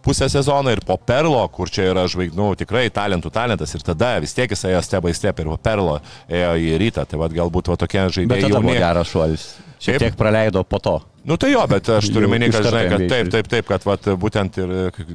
pusę 0.02 0.28
sezono 0.32 0.72
ir 0.74 0.82
po 0.86 0.98
Perlo, 0.98 1.40
kur 1.52 1.70
čia 1.72 1.88
yra 1.92 2.06
žvaigždžių, 2.10 2.48
tikrai 2.62 2.88
talentų 2.94 3.32
talentas 3.34 3.74
ir 3.74 3.84
tada 3.86 4.16
vis 4.22 4.36
tiek 4.36 4.50
jis 4.50 4.66
ėjo 4.70 4.82
step 4.84 5.06
by 5.06 5.14
step 5.16 5.42
ir 5.42 5.52
po 5.52 5.58
Perlo 5.62 5.98
ėjo 6.28 6.52
į 6.58 6.76
rytą, 6.84 7.06
tai 7.08 7.20
vad 7.20 7.34
galbūt 7.36 7.72
va 7.72 7.78
tokie 7.80 8.04
žaidėjai. 8.06 8.30
Bet 8.34 8.46
tai 8.46 8.54
buvo 8.56 8.76
geras 8.78 9.12
šuolis. 9.12 9.48
Šiek 9.82 10.02
tiek 10.02 10.18
praleido 10.18 10.64
po 10.66 10.82
to. 10.82 10.98
Nu 11.28 11.36
tai 11.36 11.50
jo, 11.50 11.60
bet 11.68 11.88
aš 11.92 12.06
turiu 12.14 12.28
menį, 12.30 12.46
kad, 12.54 12.64
žinai, 12.64 12.84
kad 12.88 13.02
taip, 13.10 13.28
taip, 13.34 13.48
taip, 13.52 13.66
kad 13.68 13.84
vat, 13.84 14.06
būtent 14.22 14.56
ir 14.62 14.70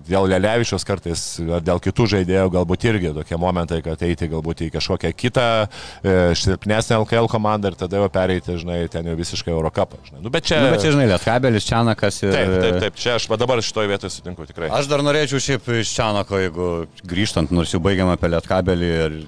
dėl 0.06 0.28
Lelevičios 0.30 0.86
kartais, 0.86 1.24
ar 1.42 1.64
dėl 1.66 1.82
kitų 1.82 2.06
žaidėjų, 2.12 2.52
galbūt 2.54 2.86
irgi 2.86 3.14
tokie 3.16 3.40
momentai, 3.42 3.80
kad 3.86 4.04
eiti 4.06 4.30
galbūt 4.30 4.62
į 4.68 4.70
kažkokią 4.76 5.14
kitą 5.18 5.48
e, 5.64 6.16
silpnesnę 6.38 7.00
LKL 7.02 7.32
komandą 7.32 7.72
ir 7.72 7.80
tada 7.80 8.04
jau 8.04 8.12
pereiti, 8.14 8.60
žinai, 8.62 8.84
ten 8.94 9.10
jau 9.10 9.18
visiškai 9.18 9.56
Eurocapą. 9.56 10.04
Žinai. 10.12 10.22
Nu, 10.22 10.34
bet 10.34 10.46
čia... 10.46 10.62
Nu, 10.62 10.74
bet 10.76 10.86
čia, 10.86 10.94
žinai, 10.94 11.10
Lietkabelis, 11.16 11.70
Čianakas 11.72 12.22
ir... 12.22 12.36
Taip, 12.36 12.58
taip, 12.60 12.82
taip, 12.86 13.00
čia 13.00 13.18
aš 13.18 13.30
dabar 13.34 13.64
šitoje 13.66 13.90
vietoje 13.96 14.14
sutinku 14.14 14.46
tikrai. 14.50 14.70
Aš 14.76 14.92
dar 14.92 15.02
norėčiau 15.08 15.42
šiaip 15.42 15.72
iš 15.80 15.96
Čianako, 15.98 16.44
jeigu 16.46 16.74
grįžtant, 17.10 17.56
nors 17.56 17.74
jau 17.74 17.82
baigiam 17.82 18.14
apie 18.14 18.36
Lietkabelį 18.36 18.98
ir 19.08 19.24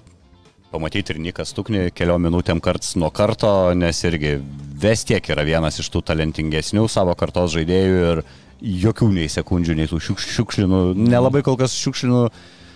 pamatyti 0.73 1.13
ir 1.13 1.21
Nikas 1.23 1.53
Tuknį 1.55 1.89
keliom 1.95 2.25
minutėm 2.27 2.61
karts 2.63 2.95
nuo 2.99 3.11
karto, 3.13 3.73
nes 3.77 4.01
irgi 4.07 4.37
vis 4.81 5.05
tiek 5.07 5.29
yra 5.31 5.45
vienas 5.47 5.79
iš 5.81 5.89
tų 5.93 6.03
talentingesnių 6.09 6.87
savo 6.91 7.15
kartos 7.17 7.53
žaidėjų 7.55 8.03
ir 8.11 8.21
jokių 8.85 9.09
nei 9.15 9.31
sekundžių, 9.31 9.77
nei 9.77 9.89
tų 9.91 10.01
šiukš, 10.03 10.27
šiukšlinų, 10.37 10.83
nelabai 10.99 11.43
kol 11.45 11.59
kas 11.59 11.75
šiukšlinų. 11.79 12.27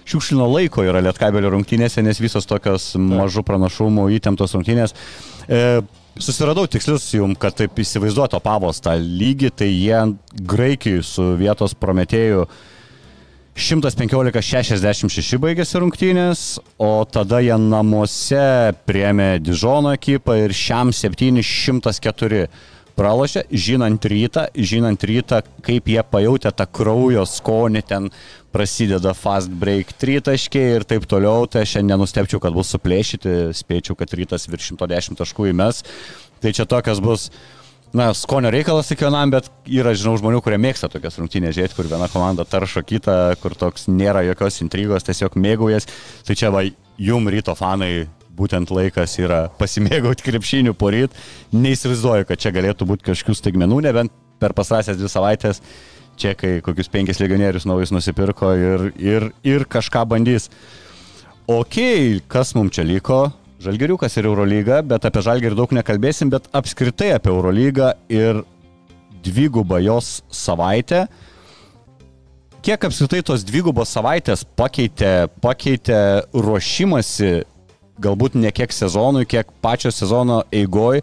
Šiukšlino 0.09 0.47
laiko 0.49 0.81
yra 0.81 1.03
Lietkabelio 1.05 1.51
rungtynėse, 1.53 2.01
nes 2.01 2.17
visos 2.17 2.47
tokios 2.49 2.95
mažų 2.97 3.43
pranašumų 3.45 4.07
įtemptos 4.15 4.55
rungtynės. 4.55 4.95
E, 5.45 5.59
susiradau 6.17 6.65
tikslius 6.71 7.05
jum, 7.13 7.35
kad 7.37 7.53
taip 7.59 7.77
įsivaizduoto 7.77 8.39
pavos 8.41 8.81
tą 8.81 8.95
lygį, 8.97 9.51
tai 9.53 9.69
jie 9.69 9.99
Graikijai 10.49 11.03
su 11.05 11.27
vietos 11.37 11.77
prometėjų 11.77 12.47
115-66 13.59 15.35
baigėsi 15.43 15.79
rungtynės, 15.83 16.41
o 16.79 17.03
tada 17.03 17.41
jie 17.43 17.57
namuose 17.59 18.71
priemė 18.87 19.33
Dižono 19.43 19.91
ekipą 19.97 20.37
ir 20.45 20.53
šiam 20.55 20.93
704 20.95 22.45
pralošė, 22.95 23.43
žinant 23.51 24.07
rytą, 24.11 24.45
žinant 24.55 25.03
rytą, 25.03 25.41
kaip 25.65 25.91
jie 25.91 25.99
pajutė 26.07 26.53
tą 26.55 26.69
kraujo 26.79 27.25
skonį, 27.27 27.83
ten 27.91 28.09
prasideda 28.55 29.11
fast 29.15 29.51
break 29.51 29.91
tritaškiai 29.99 30.79
ir 30.79 30.87
taip 30.87 31.07
toliau, 31.11 31.43
tai 31.51 31.65
aš 31.65 31.75
šiandien 31.77 31.99
nustepčiau, 31.99 32.39
kad 32.43 32.55
bus 32.55 32.71
suplėšyti, 32.71 33.37
spėčiau, 33.59 33.99
kad 33.99 34.15
rytas 34.15 34.47
virš 34.47 34.71
110 34.77 35.19
taškų 35.19 35.51
įmes. 35.51 35.83
Tai 36.39 36.55
čia 36.55 36.63
tokias 36.63 37.03
bus 37.03 37.27
na, 37.95 38.11
skonio 38.13 38.51
reikalas 38.53 38.91
kiekvienam, 38.91 39.31
bet 39.33 39.49
yra, 39.69 39.95
žinau, 39.97 40.15
žmonių, 40.21 40.41
kurie 40.45 40.59
mėgsta 40.61 40.89
tokias 40.91 41.17
rungtynės 41.19 41.55
žiūrėti, 41.57 41.77
kur 41.77 41.89
viena 41.89 42.09
komanda 42.11 42.45
taršo 42.47 42.83
kitą, 42.85 43.17
kur 43.41 43.55
toks 43.57 43.87
nėra 43.89 44.23
jokios 44.27 44.61
intrigos, 44.65 45.05
tiesiog 45.07 45.37
mėgaujas. 45.39 45.89
Tai 46.27 46.37
čia 46.37 46.53
va, 46.53 46.63
jum 47.01 47.29
ryto 47.31 47.55
fanai 47.57 48.07
būtent 48.39 48.71
laikas 48.71 49.17
yra 49.19 49.45
pasimėgauti 49.59 50.25
krepšinių 50.25 50.75
poryt. 50.79 51.15
Neįsivaizduoju, 51.55 52.27
kad 52.29 52.41
čia 52.41 52.53
galėtų 52.55 52.87
būti 52.89 53.09
kažkokių 53.09 53.37
staigmenų, 53.39 53.81
nebent 53.89 54.13
per 54.39 54.55
pasrasias 54.55 54.99
dvi 54.99 55.09
savaitės 55.11 55.63
čekai 56.19 56.59
kokius 56.63 56.91
penkis 56.91 57.21
legionierius 57.21 57.67
naujus 57.67 57.93
nusipirko 57.95 58.51
ir, 58.59 58.85
ir, 58.99 59.29
ir 59.47 59.65
kažką 59.71 60.03
bandys. 60.09 60.49
Ok, 61.49 61.79
kas 62.29 62.53
mums 62.57 62.75
čia 62.75 62.85
liko? 62.85 63.29
Žalgiriukas 63.59 64.13
ir 64.15 64.27
Eurolyga, 64.29 64.79
bet 64.87 65.03
apie 65.03 65.19
Žalgirį 65.25 65.57
daug 65.59 65.73
nekalbėsim, 65.75 66.29
bet 66.31 66.45
apskritai 66.55 67.09
apie 67.17 67.31
Eurolygą 67.33 67.91
ir 68.07 68.39
dvigubą 69.25 69.81
jos 69.83 70.21
savaitę. 70.31 71.07
Kiek 72.63 72.85
apskritai 72.87 73.19
tos 73.27 73.43
dvigubos 73.47 73.91
savaitės 73.91 74.45
pakeitė, 74.59 75.27
pakeitė 75.43 75.99
ruošimasi, 76.31 77.33
galbūt 77.99 78.37
ne 78.39 78.51
kiek 78.55 78.71
sezonui, 78.71 79.25
kiek 79.27 79.51
pačio 79.63 79.91
sezono 79.91 80.41
eigoj. 80.55 81.01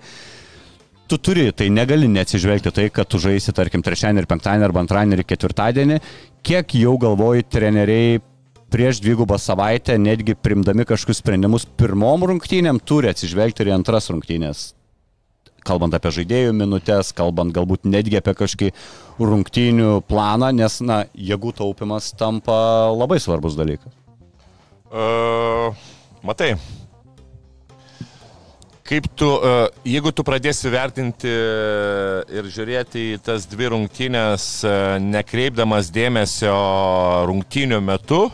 Tu 1.06 1.18
turi, 1.22 1.50
tai 1.52 1.68
negali 1.70 2.08
neatsižvelgti 2.08 2.72
tai, 2.72 2.88
kad 2.90 3.08
tu 3.08 3.20
žaisi, 3.22 3.52
tarkim, 3.54 3.84
trečiadienį 3.84 4.24
ir 4.24 4.30
penktadienį 4.32 4.66
arba 4.66 4.82
antradienį 4.82 5.20
ir 5.20 5.28
ketvirtadienį. 5.28 6.00
Kiek 6.46 6.74
jau 6.80 6.96
galvoji 7.04 7.46
treneriai 7.52 8.16
prieš 8.70 9.00
dvigubą 9.00 9.38
savaitę, 9.38 9.98
netgi 9.98 10.34
primdami 10.34 10.86
kažkokius 10.88 11.22
sprendimus 11.22 11.66
pirmom 11.78 12.26
rungtynėm, 12.26 12.80
turi 12.82 13.10
atsižvelgti 13.12 13.62
ir 13.62 13.70
į 13.70 13.76
antras 13.78 14.10
rungtynės. 14.12 14.72
Kalbant 15.66 15.94
apie 15.98 16.12
žaidėjų 16.14 16.54
minutės, 16.54 17.10
kalbant 17.16 17.54
galbūt 17.54 17.88
netgi 17.90 18.20
apie 18.20 18.36
kažkokį 18.38 18.70
rungtynių 19.18 20.00
planą, 20.06 20.52
nes, 20.54 20.78
na, 20.84 21.04
jėgų 21.14 21.56
taupimas 21.58 22.12
tampa 22.18 22.56
labai 22.94 23.18
svarbus 23.22 23.58
dalykas. 23.58 23.90
Uh, 24.86 25.74
matai, 26.22 26.52
kaip 28.86 29.08
tu, 29.18 29.26
uh, 29.34 29.66
jeigu 29.82 30.12
tu 30.14 30.22
pradėsi 30.26 30.70
vertinti 30.70 31.32
ir 32.30 32.46
žiūrėti 32.54 33.08
į 33.16 33.20
tas 33.26 33.48
dvi 33.50 33.72
rungtynės, 33.74 34.46
uh, 34.62 34.96
nekreipdamas 35.02 35.90
dėmesio 35.90 36.54
rungtynių 37.26 37.82
metu, 37.82 38.28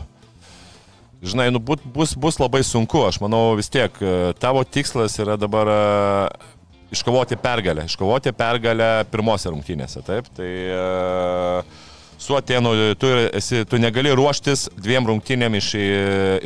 žinai, 1.23 1.47
nu, 1.53 1.61
būt, 1.63 1.85
bus, 1.95 2.15
bus 2.19 2.39
labai 2.41 2.63
sunku. 2.67 3.05
Aš 3.07 3.21
manau 3.23 3.53
vis 3.59 3.71
tiek, 3.73 3.95
uh, 4.03 4.31
tavo 4.39 4.63
tikslas 4.67 5.15
yra 5.23 5.37
dabar 5.39 5.71
uh, 5.71 6.53
iškovoti 6.93 7.39
pergalę. 7.41 7.87
Iškovoti 7.89 8.33
pergalę 8.37 8.91
pirmose 9.11 9.51
rungtynėse, 9.53 10.03
taip? 10.05 10.29
Tai 10.37 10.49
uh, 10.77 11.83
su 12.21 12.37
Atėnu 12.37 12.73
tu, 12.99 13.11
esi, 13.33 13.63
tu 13.69 13.79
negali 13.81 14.13
ruoštis 14.15 14.69
dviem 14.79 15.07
rungtynėm 15.09 15.59
iš, 15.59 15.75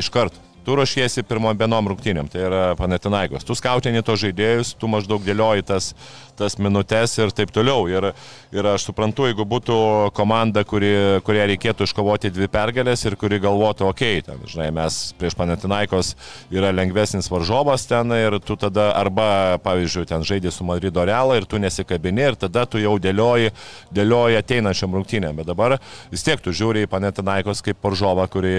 iš 0.03 0.11
karto. 0.13 0.43
Tu 0.67 0.75
ruošiesi 0.75 1.23
pirmom 1.23 1.55
vienom 1.55 1.93
rungtynėm, 1.93 2.27
tai 2.27 2.41
yra 2.43 2.63
Panetinaikos. 2.75 3.45
Tu 3.47 3.55
skautini 3.55 4.01
to 4.03 4.17
žaidėjus, 4.19 4.73
tu 4.75 4.89
maždaug 4.91 5.23
dėlioji 5.23 5.63
tas, 5.69 5.93
tas 6.37 6.57
minutės 6.61 7.15
ir 7.19 7.33
taip 7.35 7.51
toliau. 7.55 7.87
Ir, 7.91 8.11
ir 8.55 8.69
aš 8.69 8.87
suprantu, 8.89 9.27
jeigu 9.29 9.45
būtų 9.47 9.77
komanda, 10.17 10.63
kuri, 10.67 11.19
kurie 11.25 11.43
reikėtų 11.53 11.87
iškovoti 11.87 12.31
dvi 12.33 12.49
pergalės 12.51 13.05
ir 13.07 13.17
kuri 13.19 13.41
galvotų, 13.43 13.87
okei, 13.89 14.21
okay, 14.21 14.25
ten, 14.27 14.43
žinai, 14.49 14.69
mes 14.75 14.99
prieš 15.19 15.37
Panetinaikos 15.37 16.13
yra 16.53 16.71
lengvesnis 16.73 17.29
varžovas 17.31 17.85
ten 17.89 18.11
ir 18.15 18.39
tu 18.45 18.57
tada 18.59 18.89
arba, 18.97 19.57
pavyzdžiui, 19.63 20.07
ten 20.09 20.25
žaidži 20.27 20.53
su 20.53 20.65
Madrido 20.67 21.03
Realą 21.05 21.37
ir 21.37 21.47
tu 21.49 21.59
nesikabini 21.61 22.29
ir 22.31 22.39
tada 22.39 22.65
tu 22.69 22.81
jau 22.81 22.95
dėlioji, 23.01 23.53
dėlioji 23.93 24.39
ateinančiam 24.41 24.95
rungtynėm. 24.97 25.37
Bet 25.41 25.49
dabar 25.49 25.77
vis 26.11 26.25
tiek 26.25 26.41
tu 26.43 26.53
žiūri 26.55 26.85
į 26.85 26.91
Panetinaikos 26.91 27.63
kaip 27.65 27.81
varžovą, 27.83 28.27
kurį 28.31 28.55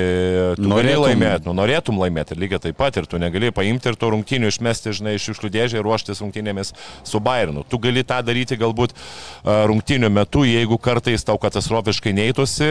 tu 0.59 0.69
Norėtum- 0.69 1.07
laimėti. 1.09 1.47
Nu, 1.49 1.55
norėtum 1.59 1.99
laimėti 2.01 2.35
ir 2.35 2.43
lygiai 2.43 2.63
taip 2.69 2.79
pat 2.79 2.97
ir 2.97 3.07
tu 3.11 3.19
negali 3.21 3.51
paimti 3.55 3.91
ir 3.91 3.99
tų 3.99 4.13
rungtynių 4.15 4.53
išmesti, 4.53 4.95
žinai, 5.01 5.17
iš 5.19 5.29
šiukšlių 5.29 5.51
dėžę 5.55 5.81
ir 5.81 5.87
ruoštis 5.87 6.23
rungtynėmis 6.23 6.73
su 7.05 7.21
Bairnu. 7.21 7.65
Tu 7.69 7.81
gali 7.83 8.05
tą 8.07 8.21
daryti 8.27 8.59
galbūt 8.61 8.95
a, 8.95 9.65
rungtynių 9.71 10.11
metu, 10.13 10.45
jeigu 10.49 10.79
kartais 10.83 11.25
tau 11.27 11.39
katastrofiškai 11.41 12.15
neįtųsi, 12.17 12.69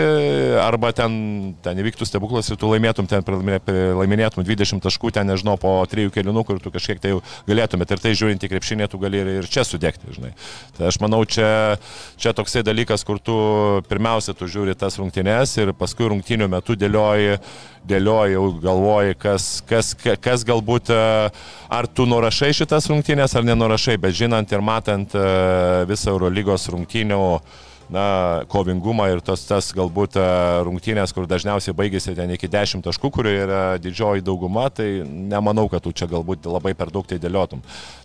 arba 0.64 0.92
ten, 0.96 1.56
ten 1.64 1.80
įvyktų 1.82 2.08
stebuklas 2.08 2.50
ir 2.52 2.60
tu 2.60 2.72
laimėtum 2.72 3.10
ten, 3.10 3.24
laiminėtum 3.98 4.46
20 4.48 4.84
taškų, 4.84 5.14
ten 5.16 5.30
nežinau, 5.30 5.58
po 5.62 5.78
trijų 5.90 6.14
kelių, 6.16 6.36
kur 6.48 6.62
tu 6.64 6.74
kažkiek 6.74 7.02
tai 7.02 7.14
jau 7.16 7.22
galėtumėt 7.48 7.94
ir 7.94 8.04
tai 8.04 8.14
žiūrint 8.18 8.44
į 8.44 8.52
krepšinį, 8.52 8.90
tu 8.92 9.02
gali 9.02 9.22
ir, 9.22 9.32
ir 9.42 9.50
čia 9.52 9.66
sudegti, 9.68 10.10
žinai. 10.16 10.34
Tai 10.78 10.90
aš 10.92 11.00
manau, 11.04 11.24
čia, 11.26 11.78
čia 12.20 12.34
toksai 12.38 12.66
dalykas, 12.68 13.06
kur 13.08 13.22
tu 13.22 13.38
pirmiausia, 13.90 14.36
tu 14.38 14.50
žiūri 14.50 14.78
tas 14.78 15.00
rungtynės 15.00 15.58
ir 15.62 15.74
paskui 15.78 16.10
rungtynių 16.12 16.50
metu 16.52 16.78
dėlioji 16.78 17.38
dėlioji, 17.90 18.36
jau 18.38 18.46
galvoji, 18.64 19.16
kas, 19.22 19.46
kas, 19.70 19.94
ka- 19.98 20.18
kas 20.22 20.44
galbūt, 20.48 20.92
e, 20.94 21.30
ar 21.80 21.88
tu 21.88 22.06
nurašai 22.10 22.52
šitas 22.58 22.90
rungtynės 22.92 23.36
ar 23.40 23.48
nenurašai, 23.48 23.98
bet 24.02 24.14
žinant 24.18 24.52
ir 24.52 24.62
matant 24.62 25.16
e, 25.16 25.24
visą 25.90 26.12
Eurolygos 26.16 26.68
rungtynių 26.74 27.22
na, 27.88 28.44
kovingumą 28.52 29.06
ir 29.14 29.22
tas, 29.24 29.46
tas 29.48 29.70
galbūt 29.72 30.18
e, 30.20 30.24
rungtynės, 30.68 31.14
kur 31.16 31.24
dažniausiai 31.32 31.72
baigėsi 31.78 32.12
ten 32.18 32.34
iki 32.36 32.50
10 32.52 32.84
taškų, 32.84 33.12
kurio 33.16 33.32
yra 33.46 33.62
didžioji 33.80 34.26
dauguma, 34.28 34.66
tai 34.76 34.90
nemanau, 35.08 35.70
kad 35.72 35.86
tu 35.86 35.94
čia 35.96 36.10
galbūt 36.12 36.50
labai 36.52 36.74
per 36.76 36.92
daug 36.92 37.08
tai 37.08 37.16
dėliotum. 37.24 37.62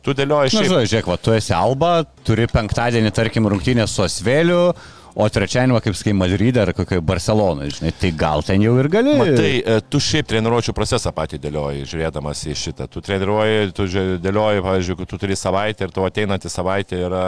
Tu 0.06 0.14
dėlioji 0.14 0.52
Na, 0.52 0.54
šiaip. 0.54 0.70
žinai, 0.70 0.86
žiūrėk, 0.86 1.10
va, 1.10 1.18
tu 1.18 1.34
esi 1.34 1.50
Alba, 1.58 1.92
turi 2.22 2.46
penktadienį, 2.46 3.10
tarkim, 3.18 3.50
rungtynės 3.50 3.90
su 3.98 4.06
Asveliu, 4.06 4.68
o 5.14 5.26
trečiadienį, 5.28 5.78
kaip 5.84 5.96
sakai, 5.98 6.14
Madride 6.16 6.62
ar 6.62 6.72
kokioje 6.76 7.02
Barcelonoje, 7.04 7.76
žinai, 7.78 7.92
tai 8.00 8.10
gal 8.16 8.44
ten 8.46 8.62
jau 8.64 8.74
ir 8.80 8.88
gali. 8.92 9.14
Matai, 9.18 9.50
e, 9.60 9.78
tu 9.92 10.00
šiaip 10.02 10.28
treniruočio 10.30 10.74
procesą 10.76 11.12
patį 11.14 11.40
dėlioji, 11.42 11.86
žiūrėdamas 11.90 12.44
į 12.48 12.56
šitą. 12.58 12.88
Tu 12.92 13.02
treniruoji, 13.04 13.72
tu 13.76 13.86
dėlioji, 14.22 14.62
pavyzdžiui, 14.64 15.08
tu 15.10 15.18
turi 15.20 15.36
savaitę 15.38 15.86
ir 15.86 15.92
tavo 15.94 16.08
ateinanti 16.08 16.52
savaitė 16.52 17.02
yra, 17.06 17.24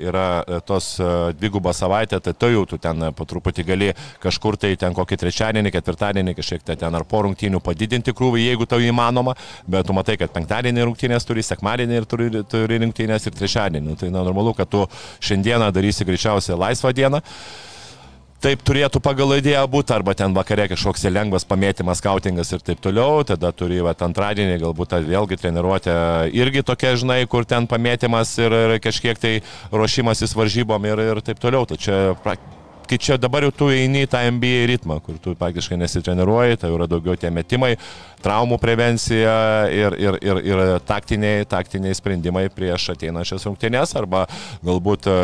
yra 0.00 0.26
e, 0.42 0.60
tos 0.66 0.94
e, 1.00 1.10
dvigubą 1.36 1.74
savaitę, 1.76 2.20
tai 2.24 2.34
tu 2.36 2.50
jau 2.52 2.64
tu 2.68 2.80
ten 2.82 3.08
po 3.16 3.28
truputį 3.28 3.66
gali 3.68 3.90
kažkur 4.22 4.56
tai 4.60 4.72
ten 4.80 4.96
kokį 4.96 5.20
trečiadienį, 5.24 5.74
ketvirtadienį, 5.76 6.36
kažkiek 6.40 6.64
tai 6.66 6.78
ten 6.80 6.96
ar 6.96 7.04
po 7.08 7.22
rungtynių 7.26 7.60
padidinti 7.64 8.16
krūvį, 8.16 8.46
jeigu 8.46 8.68
tau 8.70 8.80
įmanoma, 8.80 9.36
bet 9.68 9.86
tu 9.88 9.96
matai, 9.96 10.16
kad 10.20 10.32
penktadienį 10.34 10.88
rungtynės 10.88 11.28
turi, 11.28 11.44
sekmadienį 11.44 12.00
ir 12.00 12.08
turi, 12.08 12.30
turi 12.48 12.80
rungtynės 12.82 13.28
ir 13.28 13.36
trečiadienį. 13.36 13.84
Nu, 13.86 14.00
tai 14.00 14.10
na, 14.14 14.24
normalu, 14.26 14.54
kad 14.56 14.70
tu 14.72 14.86
šiandieną 15.24 15.68
darysi 15.74 16.06
greičiausiai 16.08 16.58
laisvą 16.58 16.92
dieną. 16.96 17.20
Taip 18.46 18.62
turėtų 18.66 19.00
pagal 19.02 19.36
idėją 19.38 19.64
būti, 19.70 19.94
arba 19.96 20.14
ten 20.18 20.34
vakare 20.36 20.68
kažkoks 20.70 21.06
lengvas 21.10 21.46
pamėtymas, 21.48 22.00
skautingas 22.02 22.52
ir 22.54 22.62
taip 22.64 22.82
toliau, 22.84 23.24
tada 23.26 23.50
turi 23.56 23.80
va, 23.82 23.94
antradienį 24.06 24.60
galbūt 24.62 24.92
ta, 24.92 25.00
vėlgi 25.02 25.40
treniruotė 25.40 25.96
irgi 26.36 26.62
tokia, 26.66 26.94
žinai, 27.00 27.22
kur 27.30 27.48
ten 27.48 27.66
pamėtymas 27.70 28.36
ir, 28.42 28.54
ir 28.66 28.76
kažkiek 28.84 29.18
tai 29.18 29.38
ruošimasis 29.72 30.36
varžybom 30.36 30.86
ir, 30.92 31.02
ir 31.10 31.24
taip 31.26 31.42
toliau. 31.42 31.66
Tai 31.66 31.80
čia 31.80 32.14
kai 32.86 32.98
čia 33.02 33.16
dabar 33.18 33.42
jau 33.46 33.52
tu 33.54 33.68
eini 33.74 34.04
į 34.06 34.10
tą 34.10 34.20
NBA 34.30 34.66
ritmą, 34.70 35.00
kur 35.02 35.18
tu 35.22 35.34
praktiškai 35.38 35.78
nesitreniruoji, 35.80 36.60
tai 36.62 36.70
yra 36.70 36.86
daugiau 36.90 37.18
tie 37.18 37.32
metimai, 37.34 37.74
traumų 38.26 38.58
prevencija 38.62 39.34
ir, 39.72 39.96
ir, 40.02 40.18
ir, 40.24 40.40
ir 40.50 40.62
taktiniai, 40.86 41.44
taktiniai 41.48 41.94
sprendimai 41.96 42.46
prieš 42.52 42.90
ateinančias 42.96 43.46
rungtynės, 43.46 43.94
arba 43.98 44.24
galbūt 44.66 45.08
e, 45.10 45.16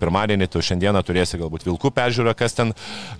pirmadienį 0.00 0.48
tu 0.50 0.62
šiandieną 0.64 1.04
turėsi 1.06 1.38
galbūt 1.40 1.66
vilkų 1.68 1.92
peržiūrą, 1.94 2.34
kas 2.38 2.56
ten, 2.58 2.74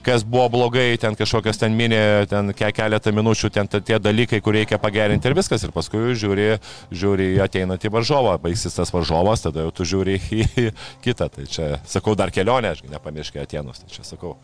kas 0.07 0.27
buvo 0.27 0.49
blogai, 0.57 0.89
ten 1.01 1.19
kažkokias 1.19 1.63
ten 1.63 1.77
minė, 1.79 2.03
ten 2.31 2.53
keletą 2.55 3.15
minučių, 3.15 3.53
ten 3.55 3.71
tie 3.75 4.01
dalykai, 4.03 4.43
kur 4.45 4.59
reikia 4.59 4.81
pagerinti 4.83 5.31
ir 5.31 5.39
viskas, 5.39 5.65
ir 5.67 5.75
paskui 5.75 6.17
žiūri, 6.19 6.51
žiūri 6.95 7.31
ateinantį 7.45 7.93
varžovą, 7.95 8.37
baigsis 8.43 8.75
tas 8.77 8.93
varžovas, 8.95 9.47
tada 9.47 9.67
jau 9.67 9.75
tu 9.75 9.89
žiūri 9.95 10.19
į 10.43 10.71
kitą, 11.05 11.31
tai 11.31 11.49
čia, 11.51 11.75
sakau, 11.89 12.17
dar 12.19 12.35
kelionė, 12.35 12.75
aš 12.75 12.87
nepamirškė 12.91 13.45
Atenus, 13.45 13.83
tai 13.83 13.95
čia 13.95 14.07
sakau 14.07 14.39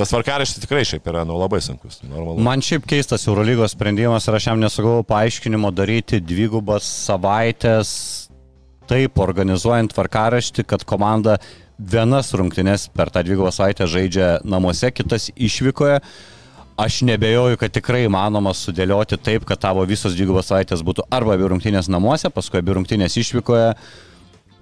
tas 0.00 0.12
varkaraštis 0.14 0.64
tikrai 0.64 0.82
šiaip 0.88 1.06
yra 1.12 1.26
nu, 1.28 1.36
labai 1.36 1.60
sunkus. 1.64 2.00
Normalu. 2.06 2.40
Man 2.44 2.64
šiaip 2.64 2.88
keistas 2.88 3.26
Eurolygos 3.28 3.76
sprendimas 3.76 4.26
ir 4.28 4.38
aš 4.38 4.50
jam 4.50 4.60
nesugavau 4.62 5.04
paaiškinimo 5.06 5.70
daryti 5.76 6.22
dvigubas 6.24 6.88
savaitės, 7.06 7.90
taip 8.90 9.20
organizuojant 9.22 9.92
varkaraštį, 9.94 10.64
kad 10.72 10.86
komanda 10.88 11.36
vienas 11.78 12.32
rungtynes 12.36 12.88
per 12.96 13.12
tą 13.12 13.22
dvigubą 13.26 13.52
savaitę 13.54 13.88
žaidžia 13.88 14.38
namuose, 14.44 14.90
kitas 14.92 15.30
išvykoje. 15.36 16.00
Aš 16.80 17.02
nebejoju, 17.04 17.58
kad 17.60 17.72
tikrai 17.76 18.06
įmanoma 18.06 18.54
sudėlioti 18.56 19.18
taip, 19.20 19.44
kad 19.48 19.60
tavo 19.60 19.84
visos 19.88 20.16
dvigubos 20.16 20.48
savaitės 20.48 20.80
būtų 20.86 21.04
arba 21.12 21.36
abi 21.36 21.50
rungtynės 21.52 21.90
namuose, 21.92 22.32
paskui 22.32 22.62
abi 22.62 22.76
rungtynės 22.78 23.18
išvykoje. 23.20 23.74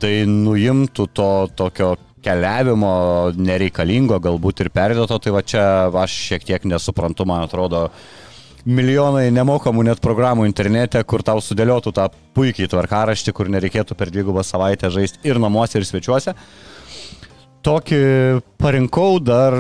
Tai 0.03 0.13
nuimtų 0.31 1.09
to 1.15 1.31
tokio 1.59 1.95
keliavimo 2.25 2.93
nereikalingo, 3.37 4.19
galbūt 4.23 4.65
ir 4.65 4.73
perdėto, 4.75 5.19
tai 5.23 5.35
va 5.35 5.43
čia 5.43 5.65
aš 6.05 6.17
šiek 6.31 6.49
tiek 6.49 6.67
nesuprantu, 6.69 7.27
man 7.29 7.47
atrodo, 7.47 7.89
milijonai 8.69 9.29
nemokamų 9.33 9.87
net 9.89 10.03
programų 10.05 10.49
internete, 10.49 11.01
kur 11.09 11.23
tau 11.25 11.41
sudėliotų 11.45 11.95
tą 11.97 12.09
puikiai 12.37 12.69
tvarkaraštį, 12.71 13.35
kur 13.37 13.53
nereikėtų 13.53 13.97
per 13.99 14.13
dvigubą 14.13 14.45
savaitę 14.45 14.91
žaisti 14.93 15.23
ir 15.29 15.41
namuose, 15.41 15.79
ir 15.79 15.89
svečiuose. 15.89 16.35
Tokį 17.67 18.03
parinkau 18.61 19.17
dar 19.23 19.57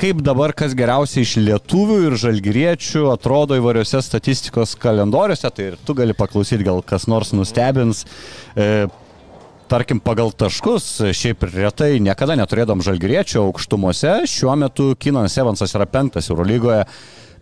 kaip 0.00 0.20
dabar 0.26 0.52
kas 0.56 0.74
geriausiai 0.76 1.24
iš 1.24 1.36
lietuvių 1.40 1.98
ir 2.08 2.16
žalgyriečių 2.20 3.06
atrodo 3.12 3.58
įvairiose 3.60 4.00
statistikos 4.02 4.74
kalendoriuose, 4.80 5.50
tai 5.54 5.70
ir 5.70 5.78
tu 5.86 5.94
gali 5.96 6.16
paklausyti, 6.16 6.66
gal 6.66 6.82
kas 6.86 7.06
nors 7.10 7.32
nustebins. 7.36 8.04
E, 8.56 8.86
tarkim, 9.68 10.00
pagal 10.02 10.32
taškus, 10.36 10.86
šiaip 11.16 11.44
retai 11.52 11.98
niekada 12.02 12.36
neturėdom 12.38 12.82
žalgriečio 12.84 13.44
aukštumose, 13.48 14.22
šiuo 14.30 14.56
metu 14.60 14.92
Kinas 15.00 15.36
Evansas 15.40 15.74
yra 15.76 15.86
penktas 15.90 16.30
Eurolygoje, 16.32 16.84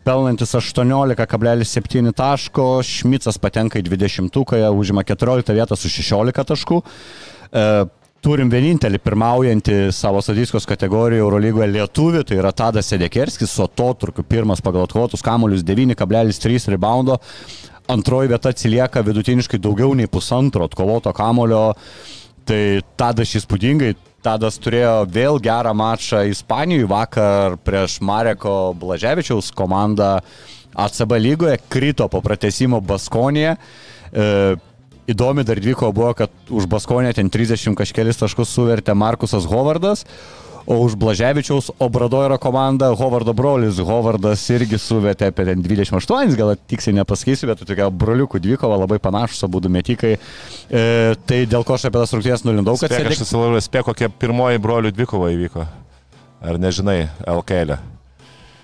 pelnantis 0.07 0.55
18,7 0.59 2.13
taško, 2.19 2.69
Šmicas 2.87 3.39
patenka 3.43 3.81
į 3.81 3.87
20-ąją, 3.87 4.71
užima 4.75 5.05
14 5.07 5.55
vietą 5.55 5.79
su 5.79 5.91
16 5.93 6.47
taškų. 6.53 6.81
E, 6.83 7.67
turim 8.23 8.51
vienintelį 8.51 9.01
pirmaujantį 9.03 9.79
savo 9.95 10.21
statistikos 10.23 10.67
kategorijoje 10.71 11.25
Eurolygoje 11.25 11.71
lietuvį, 11.75 12.23
tai 12.27 12.39
yra 12.39 12.53
Tadas 12.55 12.91
Sedekerskis, 12.93 13.51
su 13.51 13.65
atotrukiu 13.67 14.25
pirmas 14.27 14.63
pagal 14.63 14.87
atkovotus 14.87 15.25
kamuolius 15.27 15.65
9,3 15.67 16.71
reboundo. 16.77 17.19
Antroji 17.91 18.31
vieta 18.31 18.53
atsilieka 18.53 19.03
vidutiniškai 19.03 19.59
daugiau 19.63 19.95
nei 19.99 20.07
pusantro 20.11 20.69
atkovoto 20.69 21.13
kamulio. 21.17 21.73
Tai 22.47 22.63
Tadas 22.99 23.35
įspūdingai, 23.39 23.95
Tadas 24.23 24.59
turėjo 24.63 25.03
vėl 25.11 25.39
gerą 25.43 25.73
mačą 25.75 26.23
Ispanijoje 26.31 26.89
vakar 26.91 27.57
prieš 27.63 28.01
Mareko 28.07 28.73
Blaževičiaus 28.79 29.51
komandą 29.55 30.21
ACB 30.79 31.17
lygoje, 31.19 31.59
krito 31.71 32.07
po 32.11 32.23
pratesimo 32.25 32.81
Baskonėje. 32.81 33.57
E, 33.57 34.29
įdomi 35.11 35.45
dar 35.47 35.61
dviko 35.61 35.91
buvo, 35.95 36.13
kad 36.15 36.31
už 36.51 36.69
Baskonę 36.71 37.13
ten 37.15 37.31
30 37.31 37.75
kažkelis 37.79 38.23
taškus 38.23 38.55
suvertė 38.55 38.95
Markusas 38.95 39.47
Hovardas, 39.51 40.07
o 40.73 40.81
už 40.87 40.97
Blaževičiaus 40.97 41.71
Obradoiro 41.79 42.39
komandą 42.41 42.95
Hovardo 42.97 43.35
brolis. 43.37 43.77
Hovardas 43.85 44.45
irgi 44.55 44.81
suvetė 44.81 45.29
apie 45.29 45.45
28, 45.53 46.37
gal 46.39 46.55
tiksliai 46.57 46.97
nepasakysiu, 47.03 47.51
bet 47.51 47.65
tokia 47.69 47.91
broliukų 47.93 48.41
dvikova, 48.43 48.81
labai 48.81 48.99
panašus 49.03 49.45
abu 49.47 49.61
metikai. 49.69 50.17
E, 50.17 50.83
tai 51.29 51.45
dėl 51.51 51.67
ko 51.69 51.77
aš 51.77 51.91
apie 51.91 52.01
tas 52.01 52.17
rungtynės 52.17 52.47
nulindau, 52.49 52.79
kad... 52.81 52.93
Spėk, 52.93 53.13
aš 53.13 53.25
esu 53.27 53.65
spėk, 53.69 53.89
kokia 53.93 54.09
pirmoji 54.09 54.63
brolių 54.63 54.95
dvikova 54.97 55.33
įvyko. 55.37 55.69
Ar 56.43 56.59
nežinai, 56.59 57.03
LKL? 57.29 57.77
E? 57.77 57.92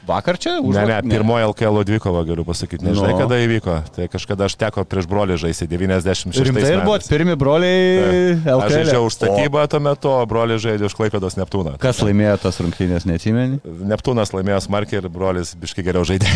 Vakar 0.09 0.39
čia? 0.41 0.57
Už... 0.65 0.73
Ne, 0.73 0.87
ne, 0.89 0.99
pirmoji 1.05 1.45
LKL 1.51 1.83
dvikova, 1.85 2.23
galiu 2.25 2.45
pasakyti. 2.49 2.81
Nežinai, 2.87 3.13
no. 3.13 3.19
kada 3.21 3.37
įvyko. 3.45 3.75
Tai 3.93 4.07
kažkada 4.09 4.49
aš 4.49 4.57
teko 4.57 4.85
prieš 4.89 5.09
brolį 5.11 5.37
žaisti 5.43 5.69
96. 5.69 6.33
Rimtai 6.49 6.71
ir 6.73 6.83
buvo 6.87 6.97
pirmi 7.05 7.37
broliai 7.37 8.39
LKL. 8.41 8.65
Aš 8.65 8.77
žaidžiau 8.79 9.09
už 9.09 9.19
statybą 9.19 9.67
tuo 9.69 9.81
metu, 9.85 10.09
o 10.09 10.25
brolį 10.31 10.57
žaidė 10.65 10.89
už 10.89 10.97
Klaipėdos 10.97 11.37
Neptūną. 11.37 11.77
Kas 11.83 12.01
laimėjo 12.01 12.39
tas 12.47 12.61
rungtynės, 12.65 13.05
neatsimeni? 13.11 13.61
Neptūnas 13.93 14.33
laimėjo 14.33 14.63
smarkiai 14.65 15.03
ir 15.03 15.11
brolis 15.13 15.53
biškai 15.61 15.85
geriau 15.85 16.09
žaidė. 16.09 16.33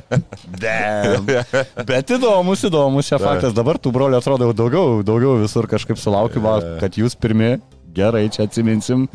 Bet 1.90 2.14
įdomus, 2.18 2.66
įdomus 2.66 3.12
čia 3.12 3.22
faktas. 3.22 3.54
Dabar 3.54 3.78
tų 3.78 3.94
brolių 3.94 4.18
atrodo 4.18 4.50
daugiau, 4.50 5.04
daugiau 5.06 5.38
visur 5.44 5.70
kažkaip 5.70 6.00
sulaukiu, 6.00 6.42
kad 6.82 6.98
jūs 6.98 7.14
pirmi. 7.14 7.60
Gerai, 7.94 8.28
čia 8.30 8.46
atsiminsim. 8.46 9.08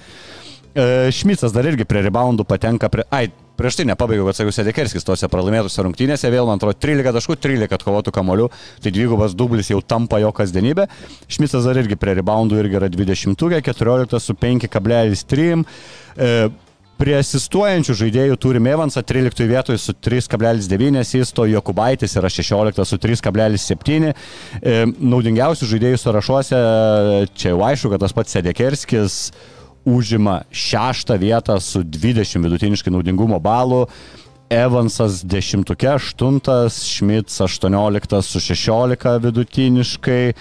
E, 0.75 1.11
Šmicas 1.15 1.53
dar 1.55 1.67
irgi 1.69 1.87
prie 1.87 2.01
reboundų 2.03 2.43
patenka 2.47 2.89
prie... 2.91 3.05
Ai, 3.15 3.29
prieš 3.59 3.79
tai 3.79 3.87
nepabaigiau, 3.89 4.27
kad 4.29 4.39
sakiau, 4.39 4.55
Sedekerskis 4.55 5.07
tose 5.07 5.29
pralaimėtose 5.31 5.85
rungtynėse, 5.85 6.31
vėl 6.33 6.49
man 6.49 6.59
atrodo 6.59 6.77
13 6.79 7.15
taškų, 7.15 7.37
13 7.45 7.77
atkovotų 7.79 8.13
kamolių, 8.15 8.49
tai 8.83 8.93
dvigubas 8.95 9.37
dublis 9.37 9.71
jau 9.71 9.81
tampa 9.81 10.21
jo 10.23 10.33
kasdienybė. 10.35 10.89
Šmicas 11.31 11.67
dar 11.67 11.79
irgi 11.81 11.97
prie 11.99 12.17
reboundų 12.19 12.61
irgi 12.63 12.79
yra 12.81 12.91
20, 12.91 13.61
14 13.65 14.21
su 14.21 14.37
5,3. 14.45 15.65
E, 16.15 16.35
Prie 16.95 17.11
asistuojančių 17.19 17.93
žaidėjų 17.99 18.37
turime 18.39 18.71
Evansą 18.71 19.01
13 19.03 19.49
vietoje 19.49 19.81
su 19.83 19.91
3,9 19.99 21.01
asisto, 21.01 21.43
Jokubaitis 21.51 22.15
yra 22.15 22.29
16 22.31 22.85
su 22.87 22.99
3,7. 23.03 24.13
E, 24.61 24.75
naudingiausių 25.03 25.67
žaidėjų 25.73 25.99
sąrašuose 25.99 26.61
čia 27.35 27.51
jau 27.51 27.59
aišku, 27.67 27.91
kad 27.91 28.05
tas 28.05 28.15
pats 28.15 28.37
Sedekerskis 28.37 29.17
užima 29.85 30.41
šeštą 30.51 31.17
vietą 31.21 31.59
su 31.59 31.83
20 31.83 32.43
vidutiniškai 32.43 32.93
naudingumo 32.93 33.39
balų. 33.39 33.85
Evansas 34.49 35.23
10, 35.25 35.65
8, 35.73 36.39
Šmits 36.69 37.41
18 37.41 38.21
su 38.21 38.39
16 38.39 39.19
vidutiniškai. 39.21 40.33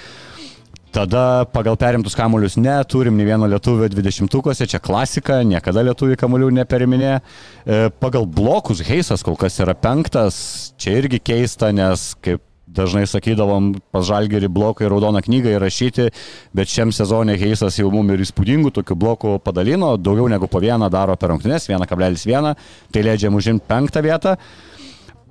Tada 0.94 1.44
pagal 1.50 1.74
perimtus 1.74 2.14
kamuolius 2.14 2.54
neturim 2.54 3.16
nei 3.18 3.26
vieno 3.26 3.48
lietuvio 3.50 3.88
20-ukose, 3.90 4.68
čia 4.70 4.78
klasika, 4.78 5.40
niekada 5.42 5.82
lietuvių 5.88 6.14
kamuolių 6.20 6.52
neperiminė. 6.60 7.16
E, 7.18 7.78
pagal 7.98 8.28
blokus 8.30 8.84
Heisas 8.86 9.24
kol 9.26 9.34
kas 9.40 9.58
yra 9.64 9.74
penktas, 9.74 10.36
čia 10.78 10.94
irgi 11.00 11.18
keista, 11.18 11.72
nes 11.74 12.12
kaip 12.22 12.44
dažnai 12.66 13.04
sakydavom, 13.08 13.74
pas 13.92 14.04
žalgerį 14.08 14.48
blokai 14.52 14.88
raudoną 14.88 15.20
knygą 15.24 15.54
įrašyti, 15.58 16.08
bet 16.56 16.72
šiam 16.72 16.92
sezonė 16.94 17.36
Heisas 17.40 17.78
jau 17.78 17.90
mum 17.92 18.12
ir 18.14 18.22
įspūdingų 18.24 18.72
tokių 18.78 18.96
blokų 19.00 19.34
padalino, 19.44 19.94
daugiau 20.00 20.30
negu 20.32 20.48
po 20.48 20.62
vieną 20.64 20.88
daro 20.92 21.16
per 21.20 21.34
rungtynes, 21.34 21.68
1,1, 21.68 22.54
tai 22.92 23.04
leidžia 23.04 23.32
užimti 23.34 23.68
penktą 23.68 24.04
vietą. 24.04 24.38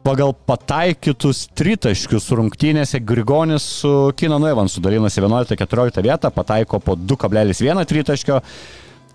Pagal 0.04 0.34
pataikytus 0.36 1.46
tritaškius 1.56 2.26
rungtynėse 2.36 3.00
Grigonis 3.08 3.64
su 3.80 4.12
Kinanu 4.20 4.50
Evansu 4.52 4.82
dalinasi 4.84 5.22
11-14 5.24 6.04
vietą, 6.04 6.32
pataiko 6.36 6.82
po 6.84 6.98
2,1 7.00 7.86
tritaškio. 7.88 8.42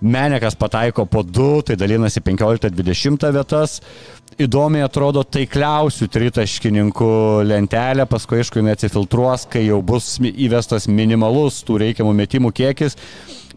Menekas 0.01 0.55
pataiko 0.57 1.05
po 1.11 1.25
2, 1.27 1.67
tai 1.69 1.77
dalinasi 1.77 2.23
15-20 2.25 3.29
vietas. 3.35 3.81
Įdomiai 4.39 4.85
atrodo 4.87 5.25
taikliausių 5.27 6.07
tritaškininkų 6.15 7.09
lentelė, 7.43 8.05
paskui 8.07 8.39
aišku, 8.39 8.61
jinai 8.61 8.77
atsifiltruos, 8.77 9.49
kai 9.51 9.65
jau 9.65 9.81
bus 9.83 10.13
įvestas 10.23 10.87
minimalus 10.87 11.59
tų 11.67 11.81
reikiamų 11.83 12.13
metimų 12.21 12.53
kiekis. 12.55 12.95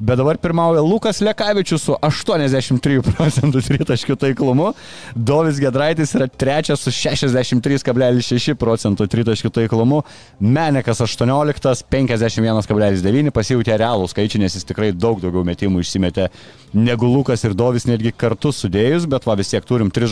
Bet 0.02 0.18
dabar 0.18 0.38
pirmauja 0.42 0.82
Lukas 0.82 1.20
Lekavičius 1.22 1.84
su 1.86 1.94
83 2.02 3.04
procentų 3.06 3.62
tritaškių 3.68 4.16
taiklumu. 4.24 4.72
Dovis 5.14 5.60
Gedraitis 5.62 6.16
yra 6.18 6.26
trečias 6.26 6.82
su 6.82 6.90
63,6 6.90 8.56
procentų 8.58 9.06
tritaškių 9.14 9.52
taiklumu. 9.60 10.00
Menekas 10.42 11.04
18, 11.06 11.86
51,9 11.94 13.30
pasijūtė 13.36 13.78
realų 13.78 14.10
skaičių, 14.10 14.42
nes 14.42 14.58
jis 14.58 14.66
tikrai 14.72 14.90
daug 14.90 15.22
daugiau 15.22 15.46
metimų 15.46 15.86
išsimetė 15.86 16.32
negu 16.74 17.06
Lukas 17.06 17.46
ir 17.46 17.54
Dovis 17.54 17.86
netgi 17.86 18.10
kartu 18.18 18.50
sudėjus, 18.56 19.06
bet 19.06 19.30
va 19.30 19.38
vis 19.38 19.54
tiek 19.54 19.70
turim 19.70 19.94
tris 19.94 20.10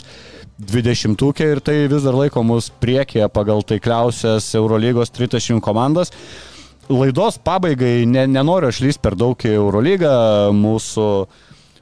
žalgeriečius 0.00 0.40
20 0.60 1.40
ir 1.40 1.60
tai 1.60 1.88
vis 1.88 2.04
dar 2.04 2.14
laiko 2.14 2.42
mus 2.44 2.68
priekėje 2.82 3.28
pagal 3.32 3.62
taikliausias 3.64 4.54
Eurolygos 4.54 5.10
30 5.10 5.60
komandas. 5.64 6.12
Laidos 6.90 7.38
pabaigai 7.38 8.04
ne, 8.04 8.26
nenoriu 8.26 8.68
aš 8.68 8.82
lysti 8.84 9.00
per 9.00 9.16
daug 9.16 9.40
į 9.40 9.56
Eurolygą, 9.56 10.16
mūsų 10.56 11.06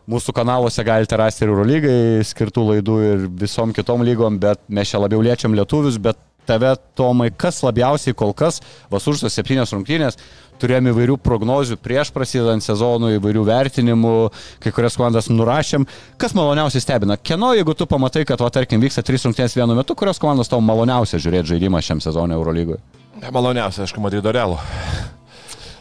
Mūsų 0.08 0.32
kanaluose 0.32 0.80
galite 0.88 1.18
rasti 1.20 1.42
ir 1.44 1.50
Eurolygai 1.52 2.22
skirtų 2.24 2.62
laidų 2.64 2.94
ir 3.04 3.24
visom 3.42 3.74
kitom 3.76 4.00
lygom, 4.08 4.38
bet 4.40 4.62
mes 4.72 4.88
čia 4.88 5.02
labiau 5.02 5.20
liečiam 5.20 5.52
lietuvius, 5.52 5.98
bet 6.00 6.16
tave, 6.48 6.70
Tomai, 6.96 7.28
kas 7.28 7.58
labiausiai 7.60 8.16
kol 8.16 8.32
kas, 8.32 8.62
Vasuržos 8.88 9.36
septynės 9.36 9.74
rungtynės, 9.76 10.16
turėjome 10.60 10.92
įvairių 10.94 11.18
prognozių 11.24 11.78
prieš 11.82 12.12
prasidedant 12.14 12.64
sezonų, 12.64 13.14
įvairių 13.18 13.44
vertinimų, 13.48 14.14
kai 14.62 14.72
kurias 14.74 14.98
komandas 14.98 15.30
nurašėm. 15.32 15.86
Kas 16.20 16.36
maloniausiai 16.38 16.84
stebina? 16.84 17.18
Kieno, 17.18 17.52
jeigu 17.58 17.76
tu 17.78 17.88
pamatai, 17.90 18.24
kad, 18.28 18.42
va, 18.44 18.50
tarkim, 18.54 18.82
vyksta 18.84 19.04
trys 19.06 19.26
rungtynės 19.28 19.56
vienu 19.58 19.78
metu, 19.78 19.98
kurios 19.98 20.20
komandos 20.22 20.50
tau 20.50 20.62
maloniausia 20.64 21.20
žiūrėti 21.22 21.54
žaidimą 21.54 21.82
šiam 21.84 22.02
sezonui 22.04 22.38
Eurolygoje? 22.38 22.82
Maloniausia, 23.34 23.86
aišku, 23.86 24.02
Madrido 24.02 24.34
Realų. 24.34 24.60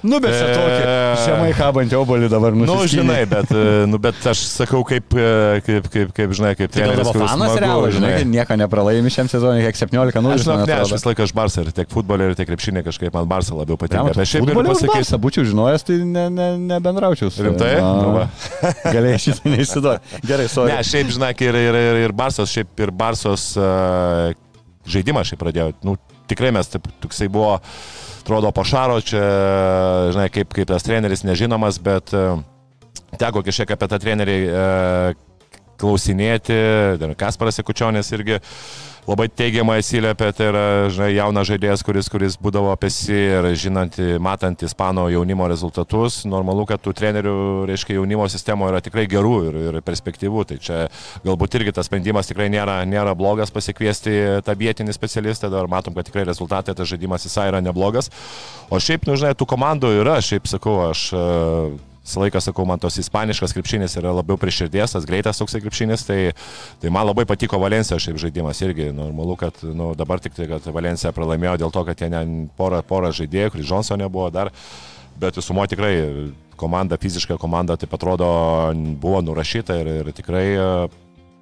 Nu, 0.08 0.20
bet 0.24 0.32
čia 0.32 0.48
tokį 0.56 0.84
žemai 1.26 1.50
kabantį 1.58 1.98
obolį 2.00 2.30
dabar 2.32 2.56
Nu, 2.56 2.64
nusiskynė. 2.66 3.04
žinai, 3.04 3.20
bet, 3.30 3.52
e, 3.52 3.86
nu, 3.92 4.00
bet 4.02 4.22
aš 4.32 4.44
sakau, 4.48 4.82
kaip, 4.88 5.12
e, 5.18 5.60
kaip, 5.66 5.90
kaip, 5.94 6.14
kaip 6.16 6.36
žinai, 6.40 6.54
kaip 6.56 6.72
Tai 6.72 6.80
treneris, 6.82 7.12
kuris 7.12 7.34
fanas 7.34 7.58
realu, 7.62 7.92
žinai, 7.94 8.14
nieko 8.30 8.58
nepralaimi 8.62 9.12
šiam 9.14 9.28
sezonui, 9.32 9.66
kiek 9.68 9.80
17-0. 9.82 10.34
Aš, 10.38 10.46
žinok, 10.48 10.64
ne, 10.70 10.78
aš 10.86 10.96
visą 10.96 11.12
laiką 11.12 11.28
aš 11.28 11.36
Barsą 11.38 11.66
ir 11.66 11.74
tiek 11.76 11.92
futbolį, 11.92 12.32
ir 12.32 12.40
tiek 12.40 12.50
krepšinį 12.50 12.86
kažkaaip 12.88 13.20
man 13.20 13.28
Barsą 13.30 13.58
labiau 13.60 13.78
patinka. 13.80 14.16
Bet 14.16 14.32
šiaip 14.32 14.48
galiu 14.48 14.64
pasakyti, 14.72 14.94
pasakyti, 14.96 15.22
būčiau 15.28 15.48
žinojęs, 15.52 15.88
tai 15.92 16.00
ne, 16.08 16.26
ne, 16.34 16.50
nebendraučiau 16.72 17.32
su 17.34 17.46
Rimtai? 17.46 17.74
Na, 17.84 17.94
Nu 17.98 18.14
va. 18.16 18.26
Galėjai 18.96 19.20
šitą 19.28 19.52
neišsiduoti. 19.54 20.22
Gerai, 20.28 20.48
sorry. 20.52 20.72
Ne, 20.74 20.84
šiaip, 20.88 21.12
žinai, 21.16 21.34
ir, 21.44 21.58
ir, 21.68 21.80
ir, 21.84 22.02
ir 22.08 22.14
Barsos, 22.16 22.52
šiaip 22.54 22.84
ir 22.86 22.92
Barsos 22.96 23.50
uh, 23.60 24.32
žaidimą 24.88 25.24
šiaip 25.28 25.42
pradėjo. 25.42 25.72
Nu, 25.86 25.98
tikrai 26.30 26.52
mes, 26.56 26.70
taip, 26.72 26.88
toksai 27.04 27.28
buvo, 27.32 27.58
atrodo, 28.28 28.52
pašaro 28.52 29.00
čia, 29.08 29.24
žinai, 30.12 30.28
kaip, 30.36 30.52
kaip 30.52 30.68
tas 30.68 30.84
treneris 30.84 31.24
nežinomas, 31.24 31.80
bet 31.80 32.12
uh, 32.12 32.42
teko 33.16 33.40
kažkiek 33.48 33.72
apie 33.72 33.88
tą 33.88 34.00
trenerį 34.04 34.36
uh, 34.52 35.22
klausinėti, 35.80 36.58
Kasparas 37.16 37.62
Ekučionės 37.64 38.12
irgi 38.18 38.42
labai 39.08 39.28
teigiamai 39.32 39.78
atsiliepia, 39.80 40.34
tai 40.36 40.50
yra 40.52 40.64
žinai, 40.92 41.14
jaunas 41.16 41.48
žaidėjas, 41.48 41.84
kuris, 41.88 42.10
kuris 42.12 42.36
būdavo 42.44 42.74
apesi 42.74 43.16
ir 43.16 43.48
žinant, 43.56 43.96
matant 44.24 44.66
Ispano 44.68 45.06
jaunimo 45.12 45.48
rezultatus, 45.48 46.20
normalu, 46.28 46.66
kad 46.68 46.84
tų 46.84 46.92
trenerių, 46.98 47.38
reiškia, 47.70 47.96
jaunimo 48.02 48.28
sistemoje 48.32 48.76
yra 48.76 48.84
tikrai 48.84 49.08
gerų 49.08 49.34
ir, 49.48 49.60
ir 49.70 49.80
perspektyvų. 49.88 50.44
Tai 50.52 50.60
čia 50.64 50.82
galbūt 51.24 51.56
irgi 51.60 51.76
tas 51.78 51.88
sprendimas 51.88 52.28
tikrai 52.28 52.50
nėra, 52.52 52.82
nėra 52.90 53.16
blogas 53.18 53.54
pasikviesti 53.56 54.44
tą 54.44 54.58
vietinį 54.60 54.96
specialistą, 54.96 55.52
dar 55.54 55.72
matom, 55.72 55.96
kad 55.96 56.10
tikrai 56.10 56.28
rezultatai, 56.28 56.76
tas 56.76 56.92
žaidimas 56.92 57.28
visai 57.30 57.48
yra 57.54 57.64
neblogas. 57.64 58.12
O 58.68 58.82
šiaip, 58.84 59.08
nu, 59.08 59.16
žinai, 59.16 59.38
tų 59.40 59.48
komandų 59.48 59.96
yra, 60.02 60.20
šiaip 60.20 60.52
sakau, 60.52 60.82
aš 60.90 61.08
visą 62.08 62.24
laiką 62.24 62.42
sakau, 62.42 62.66
man 62.66 62.80
tos 62.80 62.98
ispaniškas 63.02 63.54
krepšinis 63.56 63.98
yra 64.00 64.14
labiau 64.16 64.40
prie 64.40 64.54
širdies, 64.54 64.96
tas 64.96 65.06
greitas 65.08 65.42
toksai 65.42 65.62
krepšinis, 65.64 66.06
tai, 66.08 66.20
tai 66.82 66.92
man 66.94 67.08
labai 67.10 67.28
patiko 67.28 67.60
Valencija 67.60 68.00
šiaip 68.00 68.20
žaidimas 68.22 68.62
irgi. 68.64 68.90
Normalu, 68.96 69.36
kad 69.40 69.60
nu, 69.64 69.92
dabar 69.98 70.24
tik 70.24 70.38
tai, 70.38 70.48
kad 70.50 70.68
Valencija 70.72 71.12
pralaimėjo 71.16 71.58
dėl 71.64 71.74
to, 71.76 71.84
kad 71.88 72.02
jie 72.02 72.24
porą, 72.58 72.82
porą 72.88 73.12
žaidėjų, 73.16 73.54
kuris 73.56 73.72
Johnson 73.72 74.00
nebuvo 74.02 74.30
dar, 74.32 74.54
bet 75.20 75.38
visumo 75.38 75.66
tikrai 75.68 75.96
komanda, 76.58 76.98
fiziška 76.98 77.38
komanda, 77.38 77.78
taip 77.78 77.94
atrodo, 77.94 78.30
buvo 79.02 79.22
nurašyta 79.22 79.78
ir, 79.82 79.92
ir 80.02 80.16
tikrai 80.16 80.48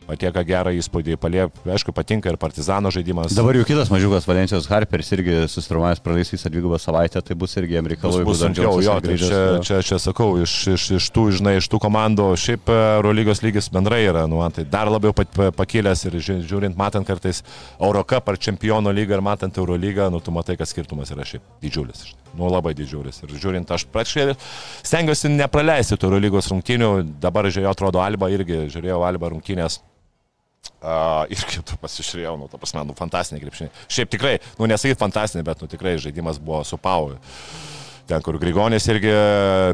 patieka 0.06 0.44
gerą 0.46 0.74
įspūdį, 0.78 1.18
palie, 1.22 1.46
aišku, 1.66 1.94
patinka 1.96 2.32
ir 2.32 2.38
partizano 2.42 2.92
žaidimas. 2.94 3.34
Dabar 3.36 3.58
jau 3.58 3.66
kitas 3.68 3.92
mažiukas 3.94 4.28
Valencijos 4.30 4.68
Harperis 4.70 5.12
irgi 5.16 5.38
susitrumavęs 5.52 6.02
praleis 6.06 6.32
visą 6.34 6.52
dvigubą 6.54 6.80
savaitę, 6.82 7.22
tai 7.26 7.38
bus 7.40 7.56
irgi 7.60 7.78
jam 7.78 7.90
reikalų. 7.90 8.22
Bus, 8.22 8.28
bus 8.30 8.44
sunkiau, 8.44 8.80
jo, 8.86 8.98
tai 9.04 9.18
čia, 9.22 9.42
čia, 9.66 9.80
čia 9.86 10.00
sakau, 10.02 10.30
iš, 10.42 10.56
iš, 10.76 10.88
iš 11.00 11.10
tų, 11.16 11.28
žinai, 11.40 11.56
iš 11.62 11.70
tų 11.72 11.82
komandų, 11.84 12.28
šiaip 12.42 12.70
Eurolygos 12.76 13.42
lygis 13.46 13.72
bendrai 13.74 14.04
yra, 14.06 14.26
nu, 14.30 14.44
tai 14.56 14.68
dar 14.70 14.92
labiau 14.92 15.16
pakilęs 15.16 16.06
ir 16.10 16.20
žiūrint, 16.22 16.78
matant 16.78 17.08
kartais 17.08 17.42
Eurocup 17.80 18.30
ar 18.30 18.40
Čempionų 18.46 18.94
lygą 19.02 19.18
ir 19.18 19.26
matant 19.26 19.58
Eurolygą, 19.58 20.12
nu, 20.14 20.22
tu 20.22 20.34
matai, 20.36 20.58
kad 20.60 20.70
skirtumas 20.70 21.14
yra 21.16 21.26
šiaip 21.28 21.44
didžiulis. 21.64 22.06
Nu, 22.36 22.50
labai 22.52 22.74
didžiulis. 22.76 23.22
Ir 23.24 23.36
žiūrint, 23.40 23.70
aš 23.72 23.88
praškai 23.92 24.36
stengiuosi 24.84 25.32
nepraleisti 25.32 25.96
tų 25.96 26.10
Eurolygos 26.10 26.52
rungtynių, 26.52 26.92
dabar 27.24 27.48
žiūrėjau, 27.48 27.72
atrodo, 27.72 28.04
Alba 28.04 28.30
irgi, 28.34 28.66
žiūrėjau 28.74 29.04
Alba 29.08 29.32
rungtynės. 29.32 29.80
Uh, 30.86 31.26
irgi 31.34 31.64
tu 31.66 31.78
pasižiūrėjau, 31.82 32.36
nu, 32.38 32.50
ta 32.52 32.60
prasme, 32.62 32.84
nu, 32.86 32.96
fantastinė 32.98 33.42
krepšinė. 33.42 33.72
Šiaip 33.90 34.12
tikrai, 34.14 34.36
nu, 34.60 34.68
nesakyt 34.70 35.02
fantastinė, 35.02 35.46
bet, 35.48 35.64
nu, 35.64 35.70
tikrai 35.72 35.96
žaidimas 36.02 36.38
buvo 36.42 36.62
su 36.68 36.78
Pau. 36.82 37.16
Ten, 38.06 38.22
kur 38.22 38.36
Grigonės 38.38 38.86
irgi 38.86 39.14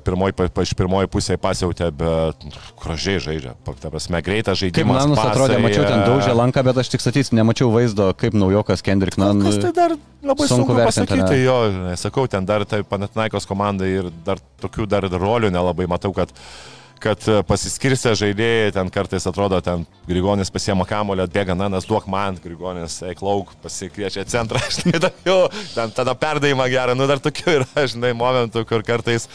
pirmoji, 0.07 0.37
iš 0.63 0.71
pirmoji 0.79 1.09
pusėje 1.11 1.39
pasiautė, 1.43 1.89
bet 1.99 2.45
nu, 2.47 2.61
gražiai 2.79 3.19
žaidžia. 3.19 3.57
Ta 3.67 3.91
prasme, 3.91 4.21
greitas 4.23 4.61
žaidimas. 4.61 5.01
Kaip 5.03 5.11
man 5.17 5.23
atrodė, 5.25 5.57
mačiau 5.59 5.83
ten 5.83 6.05
daužę 6.07 6.35
lanką, 6.39 6.63
bet 6.69 6.79
aš 6.79 6.93
tik 6.93 7.03
satysiu, 7.03 7.35
nemačiau 7.35 7.67
vaizdo, 7.73 8.07
kaip 8.15 8.37
naujokas 8.39 8.85
Kendrick 8.87 9.19
Nunn. 9.19 9.43
Kas 9.43 9.59
tai 9.59 9.73
dar 9.75 9.97
labai 10.23 10.47
sunku, 10.47 10.71
sunku 10.71 10.79
pasakyti, 10.79 11.41
jo, 11.43 11.57
sakau, 11.99 12.23
ten 12.31 12.47
dar 12.47 12.63
tai 12.63 12.85
Panatnaikos 12.87 13.49
komandai 13.49 13.91
ir 13.97 14.07
dar 14.23 14.39
tokių 14.63 14.87
dar 14.87 15.11
rolių 15.11 15.51
nelabai 15.51 15.91
matau, 15.91 16.15
kad 16.15 16.31
kad 17.01 17.25
pasiskirstę 17.49 18.13
žaidėjai, 18.19 18.71
ten 18.75 18.91
kartais 18.93 19.25
atrodo, 19.29 19.59
ten 19.65 19.85
Grigonis 20.09 20.53
pasiema 20.53 20.85
kamulio, 20.89 21.25
atbėga 21.27 21.55
nanas, 21.57 21.87
duok 21.89 22.07
man, 22.11 22.37
Grigonis, 22.43 22.99
eik 23.07 23.23
lauk, 23.25 23.53
pasikviečia 23.63 24.25
centrą, 24.29 24.61
žinai, 24.77 25.11
jau, 25.25 25.41
ten 25.75 25.93
tada 25.97 26.15
perdavimą 26.17 26.69
gerą, 26.71 26.97
nu 26.97 27.09
dar 27.09 27.21
tokių 27.23 27.57
yra, 27.59 27.85
žinai, 27.89 28.13
momentų, 28.17 28.65
kur 28.69 28.85
kartais 28.87 29.27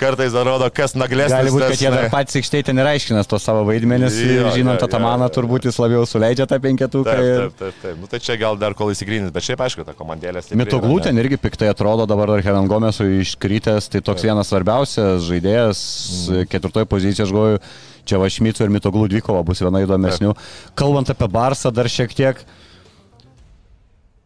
kartais 0.00 0.34
atrodo, 0.36 0.66
kas 0.74 0.94
naglesnis. 0.96 1.34
Gali 1.36 1.52
būti, 1.52 1.66
kad 1.74 1.82
jie 1.84 1.90
dar 1.92 2.08
patys 2.12 2.38
aikštėje 2.40 2.66
ten 2.70 2.80
ir 2.80 2.88
aiškinas 2.90 3.28
tos 3.30 3.44
savo 3.44 3.66
vaidmenis, 3.68 4.16
jo, 4.16 4.48
žinant 4.54 4.82
Atamaną, 4.86 5.28
turbūt 5.34 5.68
jis 5.68 5.78
labiau 5.82 6.06
suleidžia 6.08 6.46
tą 6.50 6.58
penketuką. 6.62 7.16
Taip, 7.20 7.28
taip, 7.36 7.58
taip, 7.60 7.78
taip. 7.84 8.00
Nu, 8.00 8.08
tai 8.10 8.22
čia 8.24 8.38
gal 8.40 8.58
dar 8.60 8.76
kol 8.78 8.94
įsigrynins, 8.94 9.32
bet 9.34 9.46
šiaip 9.46 9.62
aišku, 9.66 9.84
ta 9.88 9.94
komandėlė. 9.98 10.42
Mitoglų 10.58 11.00
ten 11.06 11.20
irgi 11.20 11.40
piktai 11.40 11.70
atrodo, 11.72 12.08
dabar 12.10 12.34
dar 12.34 12.44
Henan 12.46 12.70
Gomesų 12.70 13.10
iškrytęs, 13.20 13.90
tai 13.92 14.02
toks 14.02 14.24
taip. 14.24 14.30
vienas 14.32 14.50
svarbiausias 14.52 15.26
žaidėjas, 15.28 15.82
mm. 16.30 16.50
ketvirtoje 16.50 16.88
pozicijoje 16.90 17.28
aš 17.28 17.36
galvoju, 17.36 17.62
čia 18.08 18.20
Vašmicų 18.22 18.66
ir 18.66 18.74
Mitoglų 18.78 19.10
dvikova 19.12 19.44
bus 19.46 19.62
viena 19.62 19.84
įdomesnių. 19.84 20.34
Taip. 20.34 20.74
Kalbant 20.80 21.12
apie 21.12 21.28
Barsą 21.30 21.72
dar 21.74 21.90
šiek 21.90 22.16
tiek. 22.16 22.40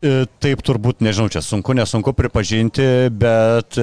Taip 0.05 0.61
turbūt, 0.61 1.01
nežinau, 1.01 1.31
čia 1.33 1.41
sunku, 1.41 1.73
nesunku 1.73 2.13
pripažinti, 2.13 3.09
bet 3.09 3.79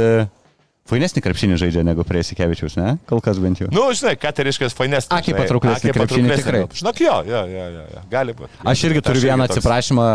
Fainesnį 0.89 1.21
krepšinį 1.23 1.57
žaidžia 1.61 1.83
negu 1.85 2.03
prie 2.07 2.23
Sikevičiaus, 2.25 2.73
ne? 2.75 2.95
Kol 3.07 3.21
kas 3.23 3.37
bent 3.39 3.61
jau. 3.61 3.67
Na, 3.69 3.77
nu, 3.77 3.95
žinai, 3.95 4.15
ką 4.19 4.31
tai 4.33 4.45
fainesnį. 4.49 5.13
Akiai 5.13 5.35
patrauklesnį 5.37 5.93
krepšinį 5.95 6.37
tikrai. 6.41 6.61
Žinok, 6.79 7.01
jo, 7.05 7.17
jo, 7.29 7.41
jo, 7.47 7.65
jo, 7.75 8.01
gali 8.11 8.33
būti. 8.35 8.57
Aš 8.67 8.81
irgi 8.89 9.03
turiu 9.05 9.21
vieną 9.23 9.45
toks... 9.45 9.59
atsiprašymą, 9.61 10.07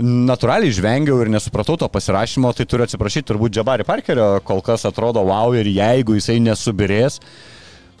natūraliai 0.00 0.72
žvengiau 0.74 1.20
ir 1.22 1.30
nesupratau 1.34 1.76
to 1.78 1.88
pasirašymo, 1.92 2.54
tai 2.56 2.66
turiu 2.66 2.86
atsiprašyti 2.88 3.28
turbūt 3.30 3.54
Džabari 3.54 3.86
Parkerio, 3.86 4.30
kol 4.48 4.64
kas 4.64 4.88
atrodo 4.88 5.22
wow 5.28 5.52
ir 5.54 5.68
jeigu 5.70 6.16
jisai 6.16 6.40
nesubirės, 6.42 7.20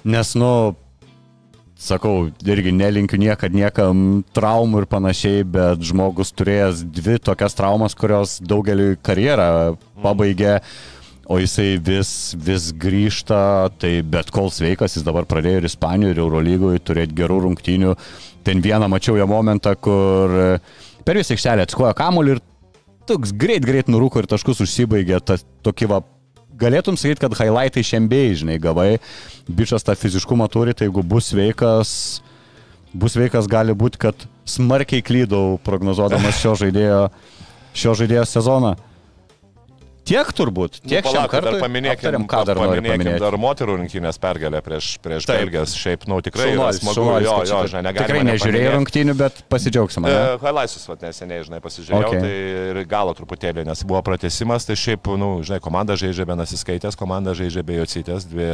nes, 0.08 0.32
nu, 0.40 0.50
sakau, 1.78 2.32
irgi 2.48 2.72
nelinkiu 2.74 3.20
niekad 3.20 3.54
niekam 3.54 4.24
traumų 4.34 4.82
ir 4.82 4.88
panašiai, 4.90 5.44
bet 5.44 5.86
žmogus 5.86 6.32
turėjęs 6.34 6.82
dvi 6.88 7.20
tokias 7.22 7.54
traumas, 7.54 7.94
kurios 7.94 8.40
daugeliu 8.42 8.96
karjerą 9.04 9.76
pabaigė. 10.02 10.56
Mm 10.58 10.90
o 11.26 11.38
jisai 11.40 11.76
vis, 11.80 12.34
vis 12.36 12.70
grįžta, 12.76 13.70
tai 13.80 13.98
bet 14.02 14.32
kol 14.34 14.50
sveikas, 14.52 14.96
jis 14.96 15.06
dabar 15.06 15.26
pradėjo 15.28 15.62
ir 15.62 15.68
Ispanijoje, 15.68 16.16
ir 16.16 16.22
Eurolygoje 16.24 16.82
turėti 16.84 17.16
gerų 17.18 17.40
rungtynių. 17.46 17.94
Ten 18.44 18.60
vieną 18.64 18.90
mačiau 18.92 19.16
jo 19.16 19.26
momentą, 19.28 19.72
kur 19.80 20.34
per 21.04 21.20
visą 21.20 21.36
aikštelę 21.36 21.64
atskojo 21.64 21.94
kamuolį 21.96 22.36
ir 22.36 22.42
toks 23.08 23.32
greit, 23.36 23.64
greit 23.64 23.88
nurūko 23.92 24.20
ir 24.20 24.28
taškus 24.28 24.62
užsibaigė. 24.64 25.20
Ta, 25.24 25.38
tokį 25.64 25.88
va, 25.92 26.02
galėtum 26.60 26.98
sakyti, 27.00 27.22
kad 27.24 27.36
highlightai 27.38 27.84
šiandien, 27.86 28.36
žinai, 28.42 28.60
gavai. 28.62 28.90
Bičias 29.48 29.84
tą 29.86 29.96
fiziškumą 29.98 30.48
turi, 30.52 30.76
tai 30.76 30.88
jeigu 30.88 31.04
bus 31.06 31.32
sveikas, 31.32 31.94
bus 32.92 33.16
sveikas 33.16 33.48
gali 33.50 33.76
būti, 33.76 34.00
kad 34.06 34.26
smarkiai 34.48 35.04
klydau 35.04 35.56
prognozuodamas 35.64 36.40
šio 36.42 36.54
žaidėjo, 36.60 37.06
šio 37.76 37.96
žaidėjo 38.00 38.26
sezoną. 38.28 38.74
Tiek 40.04 40.28
turbūt, 40.36 40.82
tiek 40.84 41.00
šiam 41.06 41.24
Palauk, 41.24 41.32
dar 41.46 41.56
paminėkim, 41.62 41.96
Aptariam, 41.96 42.24
ką 42.28 42.40
dar 42.44 42.58
paminėkim 42.60 43.14
dar 43.22 43.36
moterų 43.40 43.76
rinkinės 43.80 44.18
pergalę 44.20 44.60
prieš, 44.64 44.88
prieš. 45.00 45.24
Belgijas. 45.30 45.72
Šiaip, 45.80 46.04
nu, 46.10 46.18
tikrai 46.24 46.50
Šaunuolis, 46.50 46.80
smagu. 46.82 46.94
šaunuolis, 46.98 47.28
Jo, 47.30 47.36
jo, 47.48 47.60
žinai, 47.72 47.82
negalima 47.88 48.08
Tikrai 48.10 48.24
nežiūrėjau 48.28 48.58
nepaminėt. 48.60 48.76
rungtynių, 48.76 49.14
bet 49.22 49.40
pasidžiaugsim. 49.48 50.04
ane? 50.04 50.18
E, 50.18 50.36
Highlights 50.44 50.84
vat 50.92 51.06
neseniai, 51.08 51.46
žinai, 51.48 51.62
pasižiūrėjau, 51.64 52.10
Okay. 52.10 52.20
tai 52.20 52.34
ir 52.74 52.82
galo 52.90 53.14
truputėlį, 53.16 53.64
nes 53.70 53.84
buvo 53.88 54.02
pratesimas, 54.04 54.68
tai 54.68 54.76
šiaip, 54.76 55.08
nu, 55.16 55.30
žinai, 55.40 55.60
komanda 55.64 55.96
žaidžia 55.96 56.28
be 56.28 56.36
nasiskaitęs, 56.36 57.00
komanda 57.00 57.32
žaidžia 57.32 57.64
be 57.64 57.80
jocytės, 57.80 58.28
dvi, 58.28 58.50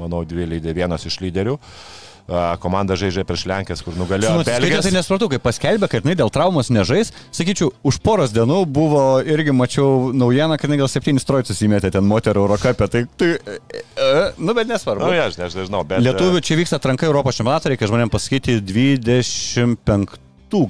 manau, 0.00 0.24
dvi 0.24 0.48
lydė, 0.56 0.72
vienas 0.72 1.04
iš 1.04 1.20
lyderių. 1.20 1.58
A, 1.60 2.13
Komanda 2.24 2.96
žaidžia 2.96 3.20
prieš 3.28 3.42
Lenkės, 3.50 3.82
kur 3.84 3.96
nugalėjo 4.00 4.38
skaitė, 4.40 4.56
Belgijas. 4.64 4.86
tai 4.86 4.92
nesupratau, 4.94 5.28
kai 5.28 5.38
paskelbė, 5.44 5.90
kad 5.92 6.06
jinai 6.06 6.14
dėl 6.16 6.30
traumos 6.32 6.70
nežais, 6.72 7.10
sakyčiau, 7.36 7.68
už 7.84 7.98
poros 8.00 8.32
dienų 8.32 8.62
buvo 8.64 9.02
irgi 9.20 9.52
mačiau 9.52 10.08
naujieną, 10.16 10.56
kad 10.56 10.70
jinai 10.70 10.80
gal 10.80 10.88
septynis 10.88 11.28
trojus 11.28 11.60
įmetė 11.60 11.92
ten 11.92 12.08
moterų 12.08 12.46
Eurocapė, 12.46 12.88
tai, 12.88 13.04
tai 13.20 13.30
e, 13.36 13.58
e, 13.76 14.08
nu 14.40 14.56
bet 14.56 14.72
nesvarbu. 14.72 15.04
Nu, 15.04 15.20
aš 15.20 15.36
nežinau, 15.36 15.84
bet... 15.84 16.00
Lietuvių 16.06 16.40
čia 16.48 16.56
vyksta 16.62 16.80
atranka 16.80 17.04
Europos 17.10 17.36
čempionatą, 17.36 17.74
reikia 17.74 17.92
žmonėms 17.92 18.16
pasakyti 18.16 18.56
25, 18.72 20.16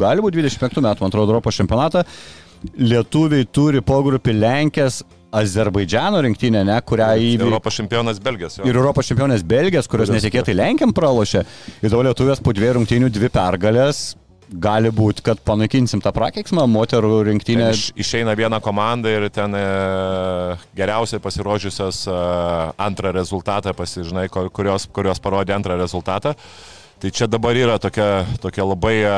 gali 0.03 0.27
būti 0.27 0.43
25 0.43 0.83
metų, 0.83 1.07
man 1.07 1.15
atrodo, 1.15 1.37
Europos 1.37 1.63
čempionatą. 1.63 2.03
Lietuviai 2.83 3.47
turi 3.47 3.79
pogrupį 3.85 4.35
Lenkės, 4.41 5.05
Azerbaidžiano 5.41 6.21
rinktinę, 6.25 6.65
ne, 6.67 6.77
kurią 6.87 7.09
įveikė. 7.19 7.47
Europos 7.49 7.79
čempionas 7.81 8.21
Belgijas. 8.23 8.59
jo. 8.59 8.67
Ir 8.69 8.77
Europos 8.79 9.09
čempionės 9.11 9.43
Belgijos, 9.47 9.89
kurios 9.91 10.13
netikėtai 10.15 10.55
Lenkiam 10.55 10.93
pralošė. 10.95 11.43
Ir 11.83 11.91
dabar 11.91 12.11
lietuvės 12.11 12.43
po 12.45 12.55
dviejų 12.55 12.77
rungtynių 12.81 13.11
dvi 13.15 13.33
pergalės. 13.35 14.05
Gali 14.45 14.91
būti, 14.93 15.23
kad 15.25 15.41
panaikinsim 15.41 16.03
tą 16.05 16.13
prakeiksmą, 16.15 16.67
moterų 16.71 17.15
Ten 17.23 17.31
rinktinę. 17.31 17.71
iš, 17.73 17.87
išeina 17.97 18.35
viena 18.37 18.61
komanda 18.63 19.09
ir 19.11 19.25
ten 19.33 19.57
e, 19.57 19.63
geriausiai 20.77 21.19
pasirodžiusios 21.25 22.05
e, 22.07 22.19
antrą 22.77 23.11
rezultatą, 23.17 23.73
pasižinai, 23.75 24.29
kurios, 24.29 24.87
kurios 24.93 25.19
parodė 25.25 25.57
antrą 25.57 25.81
rezultatą. 25.81 26.37
Tai 27.05 27.11
čia 27.13 27.27
dabar 27.29 27.53
yra 27.53 27.75
tokia, 27.77 28.25
tokia 28.41 28.65
labai 28.65 28.95
e, 29.05 29.09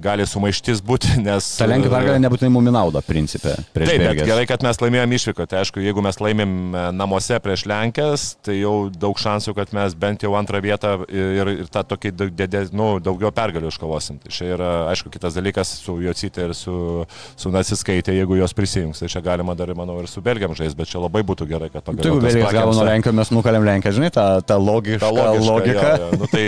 gali 0.00 0.24
sumaištis 0.24 0.78
būti, 0.80 1.18
nes... 1.26 1.44
Ta 1.60 1.66
Lenkija 1.68 1.92
pergalė 1.92 2.22
nebūtinai 2.24 2.48
mum 2.54 2.70
į 2.70 2.72
naudą, 2.72 3.02
principė, 3.04 3.52
Taip, 3.58 3.82
bet 3.82 3.90
Belgiją. 4.00 4.28
gerai, 4.30 4.46
kad 4.48 4.62
mes 4.64 4.80
laimėjom 4.80 5.12
išvyką. 5.18 5.44
Tai 5.50 5.58
aišku, 5.60 5.82
jeigu 5.84 6.00
mes 6.06 6.16
laimėm 6.24 6.54
e, 6.72 6.84
namuose 6.96 7.36
prieš 7.44 7.66
Lenkės, 7.68 8.24
tai 8.48 8.56
jau 8.62 8.88
daug 8.88 9.20
šansų, 9.20 9.52
kad 9.58 9.74
mes 9.76 9.92
bent 9.92 10.24
jau 10.24 10.32
antrą 10.38 10.62
vietą 10.64 10.94
ir, 11.12 11.50
ir 11.52 11.68
tą 11.68 11.82
tokį 11.90 12.14
didė- 12.32 12.62
nu, 12.72 12.94
daugiau 13.04 13.28
pergalių 13.36 13.74
iškovosim. 13.74 14.22
Tai 14.24 14.32
čia 14.32 14.48
yra, 14.54 14.70
aišku, 14.94 15.12
kitas 15.12 15.36
dalykas 15.36 15.74
su 15.84 15.98
Jocite 16.00 16.48
ir 16.48 16.56
su, 16.56 17.04
su 17.36 17.52
Nasiskaitė, 17.52 18.16
jeigu 18.22 18.40
jos 18.40 18.56
prisijungs. 18.56 19.04
Tai 19.04 19.12
čia 19.12 19.20
galima 19.20 19.52
dar, 19.52 19.74
manau, 19.76 19.98
ir 20.00 20.08
su 20.08 20.24
Belgiam 20.24 20.56
žaisti, 20.56 20.80
bet 20.80 20.94
čia 20.94 21.04
labai 21.04 21.20
būtų 21.20 21.50
gerai, 21.52 21.68
kad 21.68 21.84
pagaliau... 21.84 22.16
jeigu 22.16 22.24
Belgijas 22.24 22.56
gavo 22.56 22.72
nuo 22.72 22.88
Lenkijos, 22.90 23.18
mes 23.20 23.34
nukalėm 23.36 23.68
Lenkiją, 23.68 23.98
žinai, 24.00 24.12
tą, 24.16 24.26
tą 24.48 24.56
logišką 24.64 25.04
Ta 25.04 25.12
logiška, 25.12 25.52
logiką. 25.52 25.84
Jo, 25.84 26.08
jo. 26.08 26.22
Nu, 26.24 26.32
tai 26.32 26.44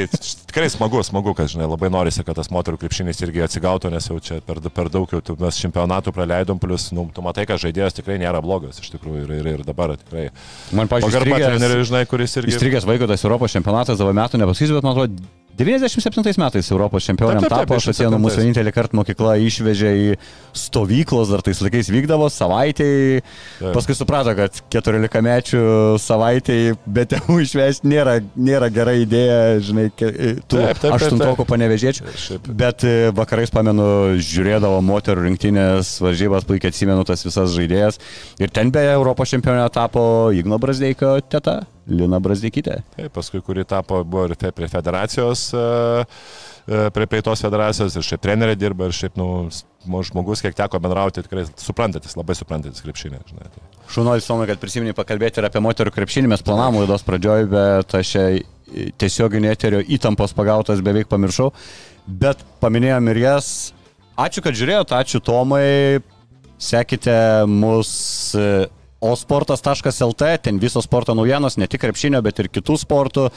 tikrai 0.48 0.73
smagu, 0.73 0.86
smagu, 1.07 1.35
kad 1.37 1.51
žinai, 1.53 1.69
labai 1.71 1.91
norisi, 1.93 2.25
kad 2.27 2.39
tas 2.39 2.51
moterų 2.55 2.81
krepšinis 2.83 3.23
irgi 3.25 3.45
atsigautų, 3.47 3.91
nes 3.95 4.09
jau 4.11 4.19
čia 4.23 4.41
per, 4.45 4.61
per 4.75 4.91
daug 4.93 5.11
jau 5.11 5.21
mes 5.41 5.61
čempionatų 5.63 6.15
praleidom, 6.17 6.61
plus, 6.63 6.89
nu, 6.97 7.07
tu 7.15 7.25
matai, 7.25 7.47
kad 7.49 7.63
žaidėjas 7.63 7.99
tikrai 7.99 8.19
nėra 8.23 8.43
blogas, 8.45 8.81
iš 8.83 8.93
tikrųjų, 8.95 9.25
ir, 9.27 9.35
ir, 9.41 9.51
ir 9.57 9.65
dabar 9.67 9.97
tikrai. 10.01 10.29
Man, 10.77 10.91
pažiūrėjau, 10.91 11.83
žinai, 11.89 12.05
kuris 12.11 12.39
irgi... 12.41 12.55
Įstrigęs 12.55 12.89
vaiko 12.89 13.11
tas 13.11 13.27
Europos 13.27 13.55
čempionatas 13.57 14.01
dabar 14.01 14.17
metų 14.25 14.43
nepasakysiu, 14.43 14.79
bet 14.79 14.87
man 14.87 14.97
atrodo 14.97 15.36
97 15.57 16.37
metais 16.41 16.70
Europos 16.70 17.07
čempionėm 17.07 17.41
Taip, 17.41 17.49
taip, 17.49 17.59
taip, 17.59 17.69
tapo, 17.70 17.78
aš 17.81 17.89
atsimenu, 17.93 18.19
mūsų 18.23 18.39
97. 18.39 18.45
vienintelį 18.45 18.73
kartą 18.77 18.99
mokykla 19.01 19.35
išvežė 19.47 19.93
į 19.97 20.07
stovyklos, 20.57 21.31
dar 21.33 21.45
tais 21.47 21.61
laikais 21.65 21.91
vykdavo 21.93 22.28
savaitėjai, 22.33 23.23
paskui 23.74 23.97
suprato, 23.99 24.35
kad 24.39 24.61
14 24.73 25.23
mečių 25.27 25.62
savaitėjai 26.03 26.77
be 26.99 27.07
tėvų 27.12 27.39
išvesti 27.47 27.91
nėra, 27.93 28.19
nėra 28.37 28.70
gera 28.74 28.97
idėja, 29.01 29.39
žinai, 29.65 29.87
ke- 29.97 30.12
tų 30.51 30.65
aštuntokų 30.93 31.47
panevežėčių. 31.49 32.41
Bet 32.57 32.85
e, 32.87 32.97
vakarais, 33.16 33.53
pamenu, 33.55 33.87
žiūrėdavo 34.20 34.83
moterų 34.85 35.27
rinktinės 35.28 35.97
varžybas, 36.05 36.47
puikiai 36.49 36.73
atsimenu 36.74 37.07
tas 37.09 37.24
visas 37.27 37.55
žaidėjas. 37.57 38.01
Ir 38.43 38.53
ten 38.55 38.73
beje 38.74 38.93
Europos 38.97 39.33
čempionė 39.33 39.66
tapo 39.74 40.07
Igno 40.37 40.59
Brasdeikio 40.62 41.16
teta, 41.33 41.62
Lina 41.87 42.19
Brasdeikytė. 42.23 42.81
Taip, 42.97 43.13
paskui, 43.15 43.41
kuri 43.45 43.65
tapo, 43.69 44.01
buvo 44.05 44.27
ir 44.27 44.35
prie 44.55 44.69
federacijos, 44.71 45.47
e, 45.55 45.63
e, 46.67 46.81
prie 46.95 47.07
praeitos 47.11 47.45
federacijos, 47.47 47.95
ir 47.95 48.07
šiaip 48.07 48.25
trenerė 48.25 48.57
dirba, 48.59 48.89
ir 48.89 48.97
šiaip, 48.97 49.15
nu, 49.21 49.29
žmogus, 49.87 50.43
kiek 50.43 50.57
teko 50.59 50.81
bendrauti, 50.83 51.23
tikrai 51.23 51.47
suprantantis, 51.63 52.17
labai 52.19 52.35
suprantantis 52.39 52.83
krepšinį, 52.83 53.23
žinai. 53.31 53.53
Tai. 53.55 53.65
Šunuolis, 53.95 54.27
Tomai, 54.27 54.49
kad 54.51 54.63
prisimeni 54.63 54.97
pakalbėti 54.99 55.39
ir 55.41 55.47
apie 55.47 55.63
moterų 55.63 55.95
krepšinį, 55.95 56.33
mes 56.35 56.43
planavom 56.47 56.83
laidos 56.83 57.07
pradžioj, 57.07 57.47
bet 57.55 57.95
aš 58.01 58.13
čia 58.17 58.27
tiesioginio 58.99 59.53
eterio 59.55 59.81
įtampos 59.81 60.35
pagautas 60.37 60.83
beveik 60.85 61.07
pamiršau. 61.11 61.53
Bet 62.07 62.43
paminėjom 62.63 63.13
ir 63.13 63.23
jas. 63.23 63.51
Ačiū, 64.19 64.43
kad 64.43 64.59
žiūrėjote, 64.59 64.97
ačiū 64.97 65.23
Tomai. 65.23 66.03
Sekite 66.57 67.15
mus 67.47 67.91
e, 69.01 69.06
osportas.lt, 69.06 70.23
ten 70.43 70.59
visos 70.59 70.85
sporto 70.85 71.14
naujienos, 71.14 71.56
ne 71.56 71.66
tik 71.66 71.82
krepšinio, 71.85 72.23
bet 72.24 72.39
ir 72.40 72.48
kitų 72.52 72.78
sportų. 72.81 73.28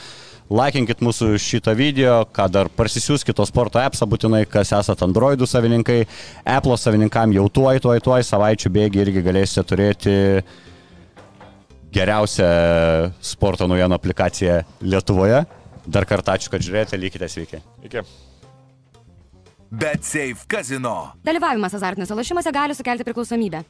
Laikinkit 0.50 0.98
mūsų 1.04 1.36
šitą 1.38 1.76
video, 1.78 2.24
ką 2.26 2.48
dar 2.50 2.68
parsisiųskit 2.74 3.36
to 3.38 3.44
sporto 3.46 3.78
appsą 3.78 4.08
būtinai, 4.10 4.42
kas 4.50 4.72
esate 4.74 5.04
Androidų 5.06 5.46
savininkai. 5.46 6.00
Apple 6.42 6.74
savininkam 6.80 7.30
jau 7.36 7.46
tuoj, 7.46 7.78
tuoj, 7.84 8.00
tuoj, 8.02 8.24
savaičių 8.26 8.72
bėgi 8.74 9.04
irgi 9.04 9.22
galėsite 9.22 9.62
turėti 9.70 10.16
geriausią 11.94 12.48
sporto 13.22 13.68
naujienų 13.70 13.98
aplikaciją 13.98 14.58
Lietuvoje. 14.82 15.44
Dar 15.90 16.06
kartą 16.06 16.34
ačiū, 16.34 16.50
kad 16.50 16.66
žiūrėjote, 16.66 16.98
likite 16.98 17.30
sveiki. 17.30 17.62
Iki. 17.86 18.02
Bet 19.70 20.02
Safe 20.02 20.50
Casino. 20.50 21.12
Dalyvavimas 21.22 21.74
azartiniuose 21.78 22.18
lošimuose 22.18 22.50
gali 22.54 22.74
sukelti 22.74 23.06
priklausomybę. 23.06 23.62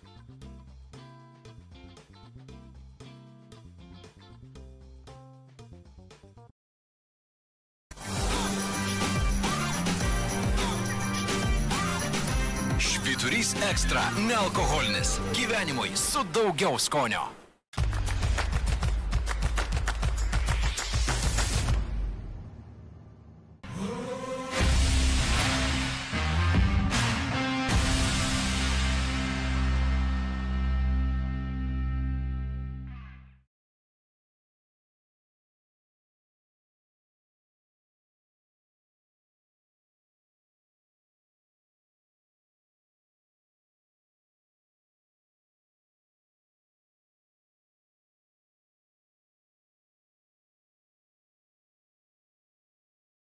Ekstra- 13.71 14.03
nealkoholinis. 14.29 15.21
Gyvenimui 15.33 15.97
su 15.97 16.25
daugiau 16.35 16.79
skonio. 16.79 17.40